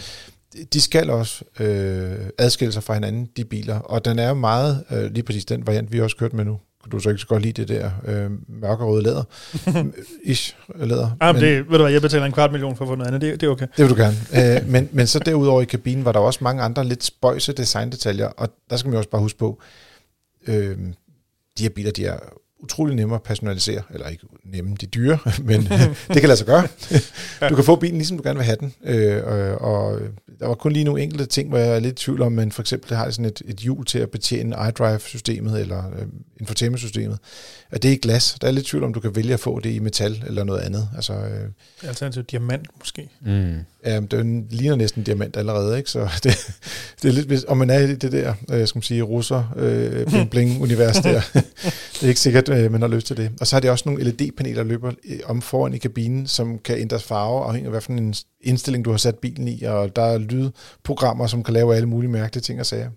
de 0.74 0.82
skal 0.82 1.10
også 1.10 1.44
øh, 1.60 2.18
adskille 2.38 2.72
sig 2.72 2.84
fra 2.84 2.94
hinanden, 2.94 3.30
de 3.38 3.46
biler. 3.46 3.80
Og 3.80 4.06
den 4.06 4.20
er 4.20 4.28
jo 4.28 4.34
meget, 4.34 4.84
øh, 4.92 5.12
lige 5.12 5.24
præcis 5.24 5.46
den 5.46 5.68
variant, 5.68 5.94
vi 5.94 6.02
også 6.02 6.18
kørt 6.18 6.34
med 6.34 6.46
nu. 6.46 6.60
Du 6.92 7.00
så 7.00 7.10
ikke 7.10 7.22
så 7.22 7.28
godt 7.28 7.42
lide 7.42 7.62
det 7.62 7.68
der 7.68 7.92
øh, 8.06 8.32
mørkerøde 8.48 9.04
læder? 9.04 9.24
Ish, 10.32 10.56
læder. 10.76 11.10
Ah, 11.20 11.36
men 11.36 11.44
det, 11.44 11.70
ved 11.70 11.78
du 11.78 11.84
hvad, 11.84 11.92
jeg 11.92 12.02
betaler 12.02 12.26
en 12.26 12.32
kvart 12.32 12.52
million 12.52 12.76
for 12.76 12.86
at 12.86 12.90
få 12.90 12.96
noget 12.96 13.08
andet, 13.08 13.22
det, 13.22 13.42
det 13.42 13.48
er 13.48 13.52
okay. 13.52 13.68
Det 13.78 13.86
vil 13.86 13.90
du 13.90 14.02
gerne. 14.02 14.58
Øh, 14.58 14.70
men, 14.70 14.90
men 14.92 15.08
så 15.08 15.20
derudover 15.20 15.62
i 15.62 15.66
kabinen 15.66 16.06
var 16.06 16.12
der 16.12 16.20
også 16.20 16.40
mange 16.44 16.64
andre 16.64 16.86
lidt 16.86 17.04
spøjse 17.04 17.54
designdetaljer, 17.54 18.28
og 18.28 18.50
der 18.70 18.78
skal 18.78 18.90
man 18.90 18.94
jo 18.94 18.98
også 18.98 19.10
bare 19.10 19.22
huske 19.22 19.40
på, 19.40 19.62
øh, 20.48 20.78
de 21.58 21.64
her 21.64 21.70
biler, 21.70 21.92
de 21.92 22.06
er 22.06 22.20
utrolig 22.60 22.96
nemme 22.96 23.16
at 23.16 23.24
personalisere, 23.24 23.82
eller 23.94 24.08
ikke 24.08 24.24
nemme, 24.44 24.76
de 24.82 24.86
dyre, 24.86 25.18
men 25.50 25.62
det 26.14 26.20
kan 26.20 26.24
lade 26.24 26.38
sig 26.38 26.48
gøre. 26.48 26.68
Du 27.50 27.56
kan 27.56 27.64
få 27.64 27.76
bilen, 27.76 27.98
ligesom 27.98 28.18
du 28.18 28.24
gerne 28.24 28.40
vil 28.40 28.46
have 28.46 28.58
den, 28.60 28.74
øh, 28.84 29.24
og, 29.24 29.62
og 29.62 30.00
der 30.40 30.48
var 30.48 30.56
kun 30.56 30.72
lige 30.72 30.84
nogle 30.84 31.02
enkelte 31.02 31.26
ting, 31.26 31.50
hvor 31.50 31.58
jeg 31.58 31.76
er 31.76 31.80
lidt 31.80 32.02
i 32.02 32.04
tvivl 32.04 32.22
om, 32.22 32.32
men 32.32 32.52
for 32.52 32.62
eksempel 32.62 32.98
har 32.98 33.06
det 33.06 33.14
sådan 33.14 33.26
et, 33.26 33.42
et 33.46 33.58
hjul 33.58 33.86
til 33.86 34.00
at 34.00 34.10
betjene 34.10 34.56
iDrive-systemet, 34.70 35.62
eller 35.62 35.92
øh, 36.00 36.06
infotainment-systemet, 36.40 37.18
og 37.72 37.84
det 37.84 37.90
er 37.90 37.94
i 37.94 38.00
glas. 38.02 38.38
Der 38.42 38.48
er 38.48 38.52
lidt 38.52 38.68
i 38.68 38.70
tvivl 38.70 38.84
om, 38.84 38.94
du 38.94 39.00
kan 39.00 39.16
vælge 39.16 39.34
at 39.34 39.40
få 39.40 39.60
det 39.60 39.70
i 39.70 39.80
metal, 39.80 40.24
eller 40.28 40.44
noget 40.44 40.60
andet. 40.60 40.90
Altså, 40.96 41.14
øh, 41.14 41.50
Alternativt 41.84 42.32
diamant 42.32 42.68
måske. 42.80 43.10
Mm. 43.22 43.56
Ja, 43.86 44.00
det 44.00 44.46
ligner 44.50 44.76
næsten 44.76 45.04
diamant 45.04 45.38
allerede, 45.38 45.78
ikke? 45.78 45.90
Så 45.92 46.10
det, 46.24 46.56
det 47.02 47.10
er 47.10 47.24
lidt, 47.24 47.46
om 47.46 47.58
man 47.58 47.70
er 47.70 47.80
i 47.80 47.96
det 47.96 48.12
der, 48.12 48.34
øh, 48.52 48.68
skal 48.68 48.78
man 48.78 48.84
sige, 48.84 49.02
russer, 49.02 49.54
øh, 49.56 50.06
bling 50.06 50.30
bling 50.30 50.62
univers 50.62 50.96
der. 50.96 51.22
det 51.34 52.04
er 52.04 52.08
ikke 52.08 52.20
sikkert, 52.20 52.49
øh, 52.50 52.72
man 52.72 52.82
har 52.82 52.88
lyst 52.88 53.08
til 53.08 53.18
det. 53.18 53.32
Og 53.42 53.48
så 53.48 53.56
har 53.56 53.62
de 53.62 53.70
også 53.70 53.90
nogle 53.90 54.04
LED-paneler, 54.04 54.56
der 54.56 54.64
løber 54.64 54.92
øh, 55.10 55.20
om 55.26 55.42
foran 55.42 55.74
i 55.74 55.78
kabinen, 55.78 56.28
som 56.28 56.60
kan 56.60 56.78
ændre 56.78 57.00
farve, 57.00 57.46
afhængig 57.46 57.66
af, 57.66 57.72
hvad 57.72 57.82
for 57.82 57.92
en 57.92 58.16
indstilling, 58.42 58.86
du 58.86 58.92
har 58.92 58.98
sat 58.98 59.16
bilen 59.16 59.48
i, 59.48 59.64
og 59.64 59.96
der 59.96 60.02
er 60.02 60.18
lydprogrammer, 60.18 61.28
som 61.28 61.44
kan 61.44 61.54
lave 61.54 61.76
alle 61.76 61.90
mulige 61.90 62.12
mærkelige 62.12 62.42
ting 62.42 62.60
og 62.60 62.66
sager. 62.66 62.90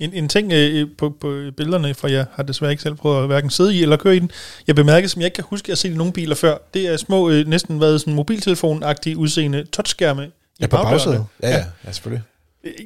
En, 0.00 0.12
en 0.12 0.28
ting 0.28 0.52
øh, 0.52 0.88
på, 0.98 1.16
på 1.20 1.42
billederne, 1.56 1.94
for 1.94 2.08
jeg 2.08 2.26
har 2.32 2.42
desværre 2.42 2.70
ikke 2.70 2.82
selv 2.82 2.94
prøvet 2.94 3.20
at 3.20 3.26
hverken 3.26 3.50
sidde 3.50 3.74
i 3.74 3.82
eller 3.82 3.96
køre 3.96 4.16
i 4.16 4.18
den, 4.18 4.30
jeg 4.66 4.74
bemærker, 4.74 5.08
som 5.08 5.20
jeg 5.20 5.26
ikke 5.26 5.34
kan 5.34 5.44
huske, 5.44 5.64
at 5.64 5.68
jeg 5.68 5.72
har 5.72 5.76
set 5.76 5.90
i 5.90 5.96
nogle 5.96 6.12
biler 6.12 6.34
før, 6.34 6.58
det 6.74 6.86
er 6.86 6.96
små, 6.96 7.30
øh, 7.30 7.46
næsten 7.46 7.80
været 7.80 8.00
sådan 8.00 8.14
mobiltelefon-agtige 8.14 9.16
udseende 9.16 9.64
touchskærme 9.64 10.24
i 10.24 10.30
Ja, 10.60 10.66
på 10.66 10.76
bagsædet. 10.76 11.24
Ja, 11.42 11.50
ja, 11.50 11.64
ja, 11.86 11.92
selvfølgelig. 11.92 12.22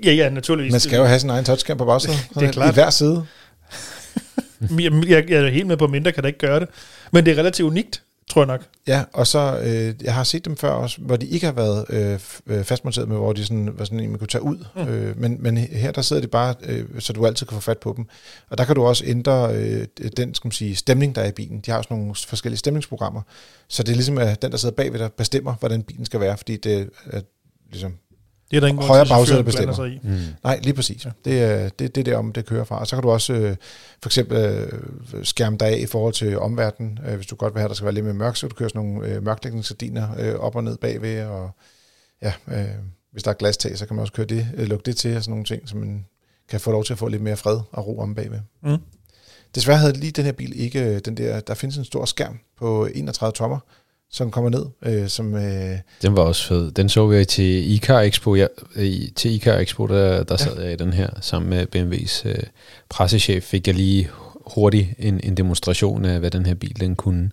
Ja, 0.04 0.12
ja, 0.12 0.28
naturligvis. 0.28 0.72
Man 0.72 0.80
skal 0.80 0.96
jo 0.96 1.04
have 1.04 1.20
sin 1.20 1.30
egen 1.30 1.44
touchscreen 1.44 1.78
på 1.78 1.85
bagsædet. 1.85 2.18
Det 2.35 2.48
er 2.48 2.52
klart. 2.52 2.70
I 2.70 2.74
hver 2.74 2.90
side. 2.90 3.26
Jeg, 4.81 5.31
jeg, 5.31 5.44
er 5.44 5.49
helt 5.49 5.66
med 5.66 5.77
på, 5.77 5.85
at 5.85 5.90
mindre 5.90 6.12
kan 6.12 6.23
da 6.23 6.27
ikke 6.27 6.38
gøre 6.38 6.61
det. 6.61 6.68
Men 7.12 7.27
det 7.27 7.33
er 7.33 7.38
relativt 7.38 7.66
unikt, 7.66 8.03
tror 8.31 8.42
jeg 8.42 8.46
nok. 8.46 8.61
Ja, 8.87 9.05
og 9.12 9.27
så, 9.27 9.61
øh, 9.62 10.05
jeg 10.05 10.14
har 10.14 10.25
set 10.25 10.44
dem 10.44 10.57
før 10.57 10.70
også, 10.70 11.01
hvor 11.01 11.16
de 11.16 11.27
ikke 11.27 11.46
har 11.46 11.53
været 11.53 11.85
øh, 11.88 12.20
øh, 12.46 12.64
fastmonteret 12.64 13.09
med, 13.09 13.16
hvor 13.16 13.33
de 13.33 13.44
sådan, 13.44 13.79
var 13.79 13.85
sådan 13.85 14.01
en, 14.01 14.11
man 14.11 14.18
kunne 14.18 14.29
tage 14.29 14.42
ud. 14.42 14.64
Mm. 14.77 14.88
Øh, 14.88 15.20
men, 15.20 15.37
men 15.40 15.57
her, 15.57 15.92
der 15.92 16.03
sidder 16.03 16.23
de 16.23 16.29
bare, 16.29 16.55
øh, 16.62 16.85
så 16.99 17.12
du 17.12 17.27
altid 17.27 17.46
kan 17.46 17.55
få 17.55 17.61
fat 17.61 17.79
på 17.79 17.94
dem. 17.96 18.07
Og 18.49 18.59
der 18.59 18.64
kan 18.64 18.75
du 18.75 18.83
også 18.83 19.05
ændre 19.07 19.55
øh, 19.55 19.87
den, 20.16 20.35
skal 20.35 20.49
man 20.49 20.53
sige, 20.53 20.77
stemning, 20.77 21.14
der 21.14 21.23
er 21.23 21.29
i 21.29 21.33
bilen. 21.33 21.61
De 21.61 21.70
har 21.70 21.79
også 21.79 21.94
nogle 21.94 22.14
forskellige 22.14 22.59
stemningsprogrammer. 22.59 23.23
Så 23.68 23.83
det 23.83 23.90
er 23.92 23.96
ligesom, 23.96 24.18
at 24.18 24.42
den, 24.42 24.51
der 24.51 24.59
sidder 24.59 24.75
bagved 24.75 24.99
dig, 24.99 25.12
bestemmer, 25.12 25.55
hvordan 25.55 25.83
bilen 25.83 26.05
skal 26.05 26.20
være, 26.20 26.37
fordi 26.37 26.57
det 26.57 26.90
er 27.11 27.20
ligesom, 27.70 27.94
Det 28.50 28.56
er 28.56 28.60
der 28.60 28.66
ingen 28.68 28.84
Højre 28.84 29.06
bagsæde 29.06 29.44
bestemmer. 29.44 29.74
sig 29.74 29.88
i. 29.88 30.00
Mm. 30.02 30.18
Nej, 30.44 30.60
lige 30.62 30.74
præcis. 30.74 31.04
Ja. 31.04 31.10
Det 31.24 31.42
er 31.42 31.68
det, 31.68 31.94
det 31.94 32.00
er 32.00 32.04
derom, 32.12 32.32
det 32.32 32.46
kører 32.46 32.64
fra. 32.64 32.80
Og 32.80 32.86
så 32.86 32.96
kan 32.96 33.02
du 33.02 33.10
også 33.10 33.32
øh, 33.32 33.56
for 34.02 34.08
eksempel 34.08 34.36
øh, 34.38 35.24
skærme 35.24 35.56
dig 35.56 35.68
af 35.68 35.78
i 35.78 35.86
forhold 35.86 36.14
til 36.14 36.38
omverdenen. 36.38 36.98
Øh, 37.06 37.14
hvis 37.14 37.26
du 37.26 37.36
godt 37.36 37.54
vil 37.54 37.60
have, 37.60 37.64
at 37.64 37.70
der 37.70 37.74
skal 37.74 37.84
være 37.84 37.94
lidt 37.94 38.04
mere 38.04 38.14
mørkt, 38.14 38.38
så 38.38 38.46
kan 38.46 38.50
du 38.50 38.56
køre 38.56 38.68
sådan 38.68 38.82
nogle 38.86 39.08
øh, 39.08 39.22
mørklægningsgardiner 39.22 40.08
øh, 40.18 40.34
op 40.34 40.56
og 40.56 40.64
ned 40.64 40.76
bagved. 40.76 41.24
Og 41.24 41.50
ja, 42.22 42.32
øh, 42.48 42.64
hvis 43.12 43.22
der 43.22 43.30
er 43.30 43.34
glastag, 43.34 43.78
så 43.78 43.86
kan 43.86 43.96
man 43.96 44.00
også 44.00 44.12
køre 44.12 44.26
det, 44.26 44.48
øh, 44.56 44.66
lukke 44.68 44.86
det 44.86 44.96
til 44.96 45.16
og 45.16 45.22
sådan 45.22 45.32
nogle 45.32 45.44
ting, 45.44 45.68
så 45.68 45.76
man 45.76 46.06
kan 46.48 46.60
få 46.60 46.70
lov 46.70 46.84
til 46.84 46.92
at 46.92 46.98
få 46.98 47.08
lidt 47.08 47.22
mere 47.22 47.36
fred 47.36 47.60
og 47.72 47.86
ro 47.86 47.98
om 47.98 48.14
bagved. 48.14 48.40
Mm. 48.62 48.78
Desværre 49.54 49.78
havde 49.78 49.92
lige 49.92 50.12
den 50.12 50.24
her 50.24 50.32
bil 50.32 50.60
ikke 50.60 50.84
øh, 50.84 51.00
den 51.04 51.16
der, 51.16 51.40
der 51.40 51.54
findes 51.54 51.78
en 51.78 51.84
stor 51.84 52.04
skærm 52.04 52.38
på 52.58 52.88
31 52.94 53.32
tommer, 53.32 53.58
som 54.12 54.31
kommer 54.31 54.51
ned, 54.51 54.66
øh, 54.83 55.09
som... 55.09 55.35
Øh, 55.35 55.79
Den 56.03 56.16
var 56.16 56.23
også 56.23 56.46
fed. 56.46 56.70
Den 56.70 56.88
så 56.88 57.11
jeg 57.12 57.29
til 57.29 57.73
Icar 57.73 58.01
Expo. 58.01 58.35
Ja, 58.35 58.46
i, 58.77 59.12
til 59.16 59.31
Icar 59.31 59.59
Expo, 59.59 59.87
der, 59.87 60.23
der 60.23 60.37
sad 60.37 60.61
jeg 60.61 60.73
i 60.73 60.77
den 60.77 60.92
her 60.92 61.09
sammen 61.20 61.51
med 61.51 61.66
BMW's 61.77 62.29
øh, 62.29 62.42
pressechef. 62.88 63.44
Fik 63.44 63.66
jeg 63.66 63.75
lige 63.75 64.11
hurtigt 64.46 64.88
en, 64.99 65.20
en 65.23 65.37
demonstration 65.37 66.05
af, 66.05 66.18
hvad 66.18 66.31
den 66.31 66.46
her 66.46 66.55
bil 66.55 66.81
den 66.81 66.96
kunne. 66.96 67.31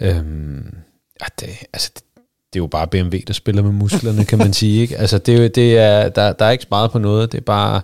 Øhm, 0.00 0.74
ja, 1.20 1.26
det, 1.40 1.48
altså, 1.72 1.90
det, 1.94 2.02
det 2.52 2.60
er 2.60 2.62
jo 2.62 2.66
bare 2.66 2.86
BMW, 2.86 3.18
der 3.26 3.32
spiller 3.32 3.62
med 3.62 3.72
musklerne, 3.72 4.24
kan 4.24 4.38
man 4.38 4.52
sige. 4.52 4.82
Ikke? 4.82 4.96
Altså, 4.96 5.18
det, 5.18 5.44
er 5.44 5.48
det 5.48 5.78
er, 5.78 6.08
der, 6.08 6.32
der 6.32 6.44
er 6.44 6.50
ikke 6.50 6.62
sparet 6.62 6.90
på 6.90 6.98
noget. 6.98 7.32
Det 7.32 7.38
er 7.38 7.42
bare 7.42 7.80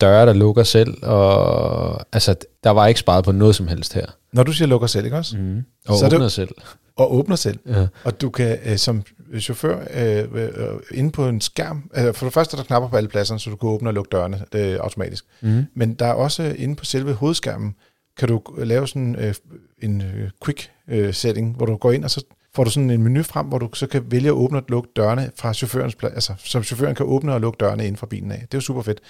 døre, 0.00 0.26
der 0.26 0.32
lukker 0.32 0.62
selv. 0.62 1.02
Og, 1.02 2.00
altså, 2.12 2.34
der 2.64 2.70
var 2.70 2.86
ikke 2.86 3.00
sparet 3.00 3.24
på 3.24 3.32
noget 3.32 3.56
som 3.56 3.68
helst 3.68 3.94
her. 3.94 4.06
Når 4.32 4.42
du 4.42 4.52
siger 4.52 4.68
lukker 4.68 4.86
selv, 4.86 5.04
ikke 5.04 5.16
også? 5.16 5.38
Mm. 5.38 5.62
Og 5.86 5.98
Så 5.98 6.06
er 6.06 6.14
åbner 6.14 6.28
selv. 6.28 6.48
Og 6.96 7.14
åbner 7.14 7.36
selv. 7.36 7.58
Ja. 7.66 7.86
Og 8.04 8.20
du 8.20 8.30
kan 8.30 8.58
øh, 8.64 8.76
som 8.76 9.02
chauffør 9.38 9.80
øh, 9.94 10.42
øh, 10.42 10.50
inde 10.90 11.10
på 11.10 11.28
en 11.28 11.40
skærm, 11.40 11.90
øh, 11.96 12.14
for 12.14 12.26
det 12.26 12.32
første 12.34 12.54
er 12.54 12.58
der 12.58 12.64
knapper 12.66 12.88
på 12.88 12.96
alle 12.96 13.08
pladserne, 13.08 13.40
så 13.40 13.50
du 13.50 13.56
kan 13.56 13.68
åbne 13.68 13.88
og 13.90 13.94
lukke 13.94 14.08
dørene 14.12 14.44
øh, 14.54 14.76
automatisk. 14.80 15.24
Mm. 15.40 15.64
Men 15.74 15.94
der 15.94 16.06
er 16.06 16.12
også 16.12 16.42
øh, 16.42 16.54
inde 16.58 16.76
på 16.76 16.84
selve 16.84 17.12
hovedskærmen, 17.12 17.74
kan 18.18 18.28
du 18.28 18.42
lave 18.58 18.88
sådan 18.88 19.16
øh, 19.16 19.34
en 19.82 20.00
øh, 20.02 20.30
quick 20.44 20.70
øh, 20.88 21.14
setting, 21.14 21.56
hvor 21.56 21.66
du 21.66 21.76
går 21.76 21.92
ind, 21.92 22.04
og 22.04 22.10
så 22.10 22.24
får 22.54 22.64
du 22.64 22.70
sådan 22.70 22.90
en 22.90 23.02
menu 23.02 23.22
frem, 23.22 23.46
hvor 23.46 23.58
du 23.58 23.68
så 23.74 23.86
kan 23.86 24.02
vælge 24.10 24.28
at 24.28 24.32
åbne 24.34 24.58
og 24.58 24.64
lukke 24.68 24.88
dørene 24.96 25.30
fra 25.36 25.52
chaufførens 25.54 25.94
plads, 25.94 26.14
altså 26.14 26.34
som 26.44 26.62
chaufføren 26.62 26.94
kan 26.94 27.06
åbne 27.06 27.34
og 27.34 27.40
lukke 27.40 27.56
dørene 27.60 27.86
ind 27.86 27.96
fra 27.96 28.06
bilen 28.06 28.32
af. 28.32 28.38
Det 28.38 28.54
er 28.54 28.58
jo 28.58 28.60
super 28.60 28.82
fedt. 28.82 29.00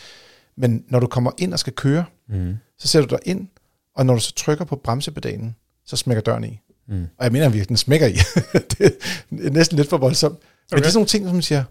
Men 0.57 0.85
når 0.89 1.01
du 1.01 1.07
kommer 1.07 1.31
ind 1.39 1.53
og 1.53 1.59
skal 1.59 1.73
køre, 1.73 2.05
Mm. 2.29 2.55
så 2.79 2.89
sætter 2.89 3.09
du 3.09 3.15
dig 3.15 3.31
ind, 3.31 3.49
og 3.99 4.07
når 4.07 4.15
du 4.15 4.21
så 4.21 4.33
trykker 4.35 4.65
på 4.65 4.77
bremsepedalen, 4.77 5.57
så 5.87 5.97
smækker 5.97 6.23
døren 6.23 6.45
i. 6.45 6.61
Mm. 6.89 7.07
Og 7.19 7.25
jeg 7.25 7.33
mener 7.33 7.49
virkelig, 7.49 7.69
den 7.69 7.77
smækker 7.77 8.07
i. 8.07 8.13
det 8.71 8.93
er 9.47 9.51
næsten 9.51 9.77
lidt 9.77 9.89
for 9.89 9.97
voldsomt. 9.99 10.35
Men 10.35 10.41
Okay. 10.73 10.79
det 10.81 10.87
er 10.87 10.91
sådan 10.91 10.99
nogle 10.99 11.07
ting, 11.09 11.25
som 11.27 11.35
man 11.35 11.43
siger, 11.43 11.65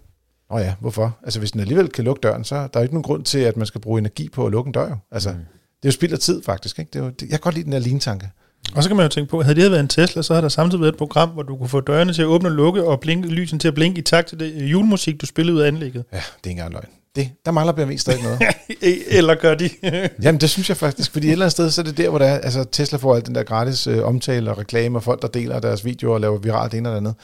Nå 0.52 0.58
ja, 0.58 0.74
hvorfor? 0.80 1.18
Altså 1.24 1.40
hvis 1.40 1.52
den 1.52 1.60
alligevel 1.62 1.90
kan 1.90 2.04
lukke 2.04 2.20
døren, 2.20 2.44
så 2.44 2.56
er 2.56 2.68
der 2.68 2.80
jo 2.80 2.84
ikke 2.84 2.94
nogen 2.94 3.04
grund 3.04 3.24
til, 3.24 3.40
at 3.40 3.58
man 3.58 3.68
skal 3.68 3.82
bruge 3.82 4.00
energi 4.00 4.30
på 4.30 4.46
at 4.46 4.52
lukke 4.52 4.70
en 4.70 4.72
dør. 4.72 4.90
jo. 4.90 4.96
Altså, 5.12 5.30
mm. 5.30 5.36
det 5.38 5.44
er 5.84 5.88
jo 5.88 5.92
spild 5.92 6.14
af 6.14 6.20
tid 6.20 6.44
faktisk. 6.44 6.80
Ikke? 6.80 6.90
Det 6.94 7.00
er 7.00 7.04
jo, 7.04 7.10
det, 7.10 7.22
jeg 7.22 7.30
kan 7.30 7.40
godt 7.40 7.56
lide 7.56 7.66
den 7.66 7.72
der 7.72 7.80
lean-tanke. 7.80 8.30
Og 8.76 8.84
så 8.84 8.90
kan 8.90 8.96
man 8.98 9.04
jo 9.06 9.10
tænke 9.10 9.30
på, 9.30 9.42
havde 9.42 9.56
det 9.56 9.62
havde 9.62 9.72
været 9.72 9.82
en 9.82 9.88
Tesla, 9.88 10.22
så 10.22 10.34
havde 10.34 10.42
der 10.42 10.50
samtidig 10.50 10.82
været 10.82 10.92
et 10.92 10.98
program, 10.98 11.30
hvor 11.30 11.44
du 11.44 11.58
kunne 11.58 11.70
få 11.70 11.82
dørene 11.82 12.14
til 12.14 12.22
at 12.22 12.26
åbne 12.26 12.50
og 12.50 12.54
lukke, 12.56 12.84
og 12.84 13.00
blinke, 13.00 13.30
lysen 13.30 13.60
til 13.60 13.68
at 13.68 13.74
blinke 13.74 14.00
i 14.00 14.02
takt 14.02 14.28
til 14.28 14.40
det 14.40 14.54
øh, 14.54 14.72
julemusik, 14.72 15.22
du 15.22 15.26
spillede 15.26 15.58
ud 15.58 15.62
af 15.62 15.68
anlægget. 15.68 16.04
Ja, 16.12 16.18
det 16.18 16.24
er 16.24 16.50
ikke 16.50 16.50
engang 16.50 16.72
løgn. 16.72 16.86
Det, 17.18 17.30
der 17.46 17.52
mangler 17.52 17.74
BMW 17.74 17.98
stadig 17.98 18.24
noget. 18.24 18.40
Eller 19.18 19.36
gør 19.36 19.56
de? 19.56 19.70
Jamen 20.24 20.42
det 20.42 20.50
synes 20.50 20.70
jeg 20.70 20.78
faktisk, 20.78 21.12
fordi 21.12 21.28
et 21.28 21.32
eller 21.32 21.46
andet 21.46 21.52
sted, 21.52 21.72
så 21.72 21.82
er 21.82 21.86
det 21.86 21.98
der, 21.98 22.10
hvor 22.10 22.20
der 22.20 22.26
er, 22.26 22.40
altså 22.40 22.66
Tesla 22.72 22.98
får 22.98 23.16
alt 23.16 23.26
den 23.26 23.36
der 23.36 23.44
gratis 23.44 23.88
øh, 23.88 24.04
omtale 24.04 24.52
og 24.52 24.58
reklame, 24.58 24.98
og 24.98 25.04
folk, 25.04 25.22
der 25.22 25.28
deler 25.28 25.60
deres 25.60 25.86
videoer 25.86 26.14
og 26.14 26.22
laver 26.22 26.38
viralt 26.38 26.72
det 26.72 26.78
ene 26.78 26.90
eller 26.90 26.98
andet. 26.98 27.16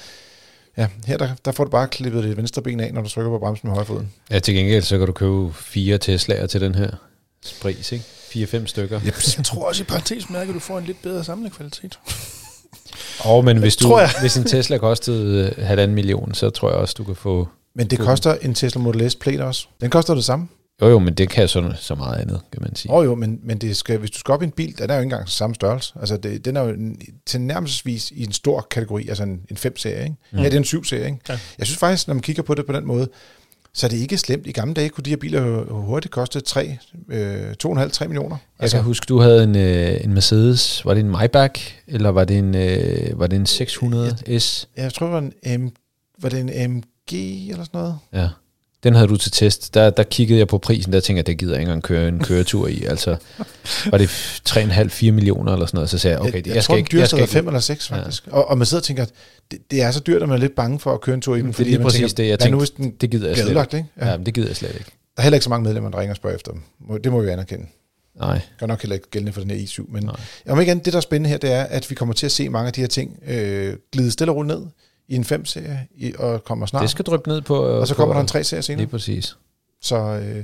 Ja, 0.78 0.88
her 1.06 1.18
der, 1.18 1.30
der 1.46 1.52
får 1.52 1.64
du 1.64 1.70
bare 1.70 1.88
klippet 1.88 2.24
det 2.24 2.38
venstre 2.38 2.62
ben 2.62 2.80
af, 2.80 2.94
når 2.94 3.02
du 3.02 3.10
trykker 3.10 3.32
på 3.32 3.40
bremsen 3.40 3.68
med 3.68 3.76
højre 3.76 3.86
foden. 3.86 4.12
Ja, 4.32 4.40
til 4.40 4.54
gengæld 4.54 4.84
så 4.84 4.98
kan 4.98 5.08
du 5.08 5.14
købe 5.14 5.54
fire 5.54 6.00
Tesla'er 6.06 6.46
til 6.46 6.62
den 6.62 6.76
her 6.76 6.90
pris, 7.62 7.92
ikke? 7.92 8.06
Fire-fem 8.30 8.68
stykker. 8.68 9.00
Yep. 9.06 9.16
Jeg 9.38 9.46
tror 9.46 9.68
også 9.68 9.84
i 9.84 9.86
parentes 9.86 10.30
mærke, 10.30 10.50
at 10.50 10.56
du 10.56 10.60
får 10.60 10.78
en 10.78 10.86
lidt 10.86 11.02
bedre 11.02 11.24
samlekvalitet. 11.24 12.00
Og 13.20 13.46
men 13.46 13.58
hvis, 13.58 13.76
du, 13.76 13.88
tror 13.88 14.00
jeg. 14.00 14.10
hvis 14.20 14.38
en 14.38 14.44
Tesla 14.44 14.78
kostede 14.78 15.54
halvanden 15.58 15.96
million, 15.96 16.34
så 16.34 16.50
tror 16.50 16.70
jeg 16.70 16.78
også, 16.78 16.96
du 16.98 17.04
kan 17.04 17.16
få... 17.16 17.48
Men 17.76 17.88
det 17.88 18.00
koster 18.00 18.36
en 18.42 18.54
Tesla 18.54 18.82
Model 18.82 19.12
S 19.12 19.16
Plaid 19.16 19.40
også. 19.40 19.68
Den 19.82 19.90
koster 19.90 20.16
det 20.16 20.24
samme. 20.24 20.48
Jo 20.82 20.88
jo, 20.88 21.00
men 21.00 21.14
det 21.14 21.30
kan 21.30 21.48
så, 21.48 21.74
så 21.76 21.96
meget 21.96 22.22
andet, 22.22 22.42
kan 22.52 22.62
man 22.62 22.76
sige. 22.76 22.94
Oh, 22.94 23.06
jo, 23.06 23.16
men, 23.16 23.40
men 23.44 23.58
det 23.58 23.78
skal, 23.78 23.98
hvis 23.98 24.12
du 24.12 24.20
skal 24.20 24.32
op 24.32 24.42
i 24.42 24.46
en 24.46 24.52
bil, 24.52 24.78
den 24.78 24.90
er 24.90 24.94
jo 24.94 25.00
ikke 25.00 25.06
engang 25.06 25.30
samme 25.30 25.56
størrelse. 25.56 25.94
Altså 26.00 26.18
det, 26.18 26.46
den 26.46 26.58
er 26.58 26.62
jo 26.62 26.70
en, 26.70 27.02
til 27.26 27.42
nærmest 27.42 27.86
i 27.86 28.24
en 28.24 28.32
stor 28.32 28.68
kategori, 28.72 29.08
altså 29.08 29.24
en, 29.24 29.42
en 29.50 29.58
5-serie. 29.58 30.04
Ikke? 30.04 30.16
Mm. 30.32 30.40
Ja, 30.40 30.46
det 30.46 30.54
er 30.54 30.58
en 30.58 30.64
7-serie. 30.64 31.06
Ikke? 31.06 31.18
Ja. 31.30 31.40
Jeg 31.58 31.68
synes 31.68 31.78
faktisk, 31.78 32.08
når 32.08 32.14
man 32.14 32.22
kigger 32.22 32.44
på 32.44 32.56
det 32.56 32.66
på 32.66 32.74
den 32.74 32.86
måde, 32.86 33.10
så 33.74 33.88
er 33.88 33.90
det 33.90 33.98
ikke 33.98 34.18
slemt. 34.18 34.48
I 34.48 34.52
gamle 34.52 34.74
dage 34.74 34.90
kunne 34.90 35.04
de 35.04 35.10
her 35.10 35.18
biler 35.18 35.46
jo 35.46 35.82
hurtigt 35.82 36.12
koste 36.12 36.42
3, 36.42 36.78
øh, 37.10 37.52
2,5-3 37.66 38.08
millioner. 38.08 38.38
Jeg 38.62 38.70
kan 38.70 38.84
huske, 38.84 39.06
du 39.10 39.20
havde 39.20 39.44
en, 39.44 39.56
øh, 39.56 40.04
en 40.04 40.14
Mercedes, 40.14 40.86
var 40.86 40.94
det 40.94 41.00
en 41.00 41.10
Maybach, 41.10 41.76
eller 41.88 42.10
var 42.10 42.26
det 42.26 42.38
en, 42.38 42.56
øh, 42.56 43.20
var 43.20 43.28
det 43.28 43.36
en 43.36 43.46
600 43.46 44.40
S? 44.40 44.70
Jeg 44.78 44.94
tror, 44.94 45.06
det 45.06 45.14
var 45.14 45.32
en, 45.44 45.62
M, 45.62 45.70
var 46.22 46.30
det 46.30 46.40
en 46.40 46.84
MG 47.12 47.50
eller 47.50 47.64
sådan 47.64 47.80
noget. 47.80 47.98
Ja. 48.14 48.30
Den 48.84 48.96
havde 48.96 49.08
du 49.08 49.18
til 49.18 49.32
test. 49.32 49.74
Der, 49.74 49.90
der 49.90 50.04
kiggede 50.04 50.40
jeg 50.40 50.48
på 50.48 50.58
prisen, 50.58 50.94
der 50.94 51.00
tænkte 51.00 51.18
jeg, 51.18 51.28
det 51.28 51.38
gider 51.38 51.54
jeg 51.54 51.62
ikke 51.62 51.70
engang 51.70 51.84
køre 51.84 52.08
en 52.08 52.20
køretur 52.20 52.68
i. 52.68 52.84
Altså, 52.84 53.16
var 53.92 53.98
det 53.98 54.08
3,5-4 54.50 55.12
millioner 55.12 55.54
eller 55.54 55.66
sådan 55.66 55.78
noget, 55.78 55.90
så 55.90 55.98
sagde 55.98 56.16
jeg, 56.16 56.22
okay, 56.22 56.34
jeg, 56.34 56.48
jeg, 56.48 56.56
jeg 56.56 56.64
skal 56.64 56.74
tror, 56.74 56.78
ikke... 56.78 56.90
den 56.92 56.98
jeg 56.98 57.04
er 57.04 57.08
skal 57.08 57.28
5 57.28 57.48
eller 57.48 57.60
6 57.60 57.88
faktisk. 57.88 58.28
Ja. 58.28 58.32
Og, 58.32 58.48
og 58.48 58.58
man 58.58 58.66
sidder 58.68 58.82
og 58.82 58.86
tænker, 58.86 59.04
at 59.04 59.12
det, 59.52 59.60
det 59.72 59.82
er 59.82 59.92
så 59.92 60.00
dyrt, 60.00 60.22
at 60.22 60.30
man 60.30 60.36
er 60.36 60.40
lidt 60.40 60.56
bange 60.56 60.80
for 60.80 60.94
at 60.94 61.02
køre 61.02 61.16
en 61.16 61.22
tur 61.22 61.36
i 61.36 61.42
den. 61.42 61.52
Det 61.52 61.60
er 61.60 61.64
lige 61.64 61.78
man 61.78 61.84
præcis 61.84 62.00
tænker, 62.00 62.16
det, 62.16 62.28
jeg 62.28 62.32
nu, 62.32 62.38
tænkte, 62.44 62.58
hvis 62.58 62.70
den 62.70 62.92
det 63.02 63.10
gider 63.10 63.28
jeg 63.28 63.38
slet 63.38 63.50
ikke. 63.50 63.78
ikke? 63.78 63.90
Ja, 64.02 64.18
men 64.18 64.26
det 64.26 64.34
gider 64.34 64.48
jeg 64.48 64.56
slet 64.56 64.70
ikke. 64.70 64.86
Der 64.86 65.22
er 65.22 65.22
heller 65.22 65.36
ikke 65.36 65.44
så 65.44 65.50
mange 65.50 65.64
medlemmer, 65.64 65.90
der 65.90 66.00
ringer 66.00 66.14
og 66.14 66.18
spørger 66.18 66.36
efter 66.36 66.52
dem. 66.52 66.62
Det 67.04 67.12
må 67.12 67.22
vi 67.22 67.30
anerkende. 67.30 67.66
Nej. 68.20 68.42
Gør 68.60 68.68
nok 68.68 68.82
heller 68.82 68.96
ikke 68.96 69.10
gældende 69.10 69.34
for 69.34 69.42
den 69.42 69.52
her 69.52 69.58
i7. 69.58 69.94
Men 69.94 70.04
Nej. 70.04 70.16
om 70.50 70.62
igen, 70.62 70.80
det 70.80 70.94
der 70.94 70.98
er 70.98 71.02
spændende 71.02 71.30
her, 71.30 71.38
det 71.38 71.52
er, 71.52 71.64
at 71.64 71.90
vi 71.90 71.96
kommer 71.96 72.14
til 72.14 72.26
at 72.26 72.32
se 72.32 72.50
mange 72.50 72.68
af 72.68 72.74
de 72.74 72.82
her 72.82 72.88
ting 72.88 73.20
øh, 73.28 73.76
glide 73.92 74.12
stille 74.12 74.32
og 74.32 74.36
roligt 74.36 74.60
ned 74.60 74.68
i 75.14 75.16
en 75.16 75.24
5-serie, 75.24 75.88
i, 75.96 76.14
og 76.20 76.44
kommer 76.44 76.66
snart. 76.66 76.82
Det 76.82 76.90
skal 76.90 77.06
dryppe 77.06 77.30
ned 77.30 77.42
på... 77.42 77.56
og 77.56 77.88
så 77.88 77.94
på, 77.94 77.98
kommer 77.98 78.14
der 78.16 78.22
en 78.22 78.42
3-serie 78.42 78.62
senere. 78.62 78.80
Lige 78.80 78.92
præcis. 78.92 79.36
Så 79.82 79.96
øh, 79.98 80.44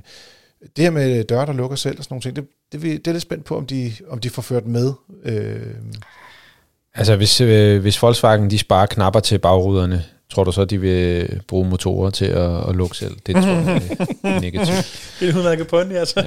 det 0.76 0.84
her 0.84 0.90
med 0.90 1.24
døre, 1.24 1.46
der 1.46 1.54
lukker 1.54 1.78
selv 1.78 1.98
og 1.98 2.04
sådan 2.04 2.14
nogle 2.14 2.22
ting, 2.22 2.36
det, 2.36 2.48
det, 2.72 2.82
det 2.82 3.08
er 3.08 3.12
lidt 3.12 3.22
spændt 3.22 3.46
på, 3.46 3.58
om 3.58 3.66
de, 3.66 3.94
om 4.10 4.20
de 4.20 4.30
får 4.30 4.42
ført 4.42 4.66
med. 4.66 4.94
Øh, 5.26 5.62
Altså, 6.94 7.16
hvis, 7.16 7.42
øh, 7.42 7.82
hvis 7.82 8.02
Volkswagen 8.02 8.50
de 8.50 8.58
sparer 8.58 8.86
knapper 8.86 9.20
til 9.20 9.38
bagruderne, 9.40 10.04
tror 10.30 10.44
du 10.44 10.52
så, 10.52 10.66
de 10.66 10.82
vil 10.82 11.42
bruge 11.48 11.70
motorer 11.70 12.10
til 12.10 12.26
at, 12.26 12.70
at 12.70 12.76
lukke 12.76 12.98
selv? 12.98 13.16
Det 13.26 13.36
tror 13.36 13.44
jeg 13.44 13.82
er 14.24 14.40
negativt. 14.42 15.16
Det 15.20 15.30
er 15.30 15.38
udmærket 15.38 15.68
pony, 15.68 15.94
altså. 15.94 16.24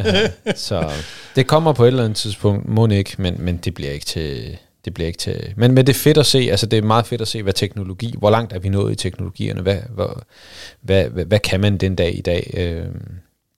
Ja, 0.46 0.54
så 0.54 0.90
det 1.36 1.46
kommer 1.46 1.72
på 1.72 1.84
et 1.84 1.88
eller 1.88 2.04
andet 2.04 2.16
tidspunkt, 2.16 2.68
må 2.68 2.86
ikke, 2.86 3.14
men, 3.18 3.36
men 3.38 3.56
det 3.56 3.74
bliver 3.74 3.90
ikke 3.90 4.06
til... 4.06 4.58
Det 4.84 4.94
bliver 4.94 5.06
ikke 5.06 5.18
til. 5.18 5.52
Men, 5.56 5.74
men 5.74 5.86
det 5.86 5.92
er 5.92 5.98
fedt 5.98 6.18
at 6.18 6.26
se, 6.26 6.38
altså 6.38 6.66
det 6.66 6.78
er 6.78 6.82
meget 6.82 7.06
fedt 7.06 7.20
at 7.20 7.28
se, 7.28 7.42
hvad 7.42 7.52
teknologi, 7.52 8.14
hvor 8.18 8.30
langt 8.30 8.52
er 8.52 8.58
vi 8.58 8.68
nået 8.68 8.92
i 8.92 8.94
teknologierne, 8.94 9.62
hvad, 9.62 9.78
hvor, 9.94 10.22
hvad, 10.80 11.08
hvad, 11.08 11.24
hvad 11.24 11.38
kan 11.38 11.60
man 11.60 11.76
den 11.76 11.94
dag 11.94 12.18
i 12.18 12.20
dag? 12.20 12.50
Øh, 12.56 12.86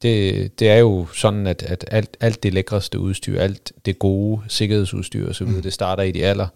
det, 0.03 0.61
det 0.61 0.69
er 0.71 0.77
jo 0.77 1.07
sådan, 1.15 1.47
at, 1.47 1.63
at 1.63 1.85
alt, 1.91 2.17
alt 2.21 2.43
det 2.43 2.55
lækreste 2.55 2.99
udstyr, 2.99 3.41
alt 3.41 3.73
det 3.87 3.99
gode 3.99 4.43
sikkerhedsudstyr 4.49 5.31
osv., 5.31 5.47
mm. 5.47 5.63
det 5.63 5.73
starter 5.73 6.03
i 6.03 6.13
de 6.13 6.25
aller 6.25 6.49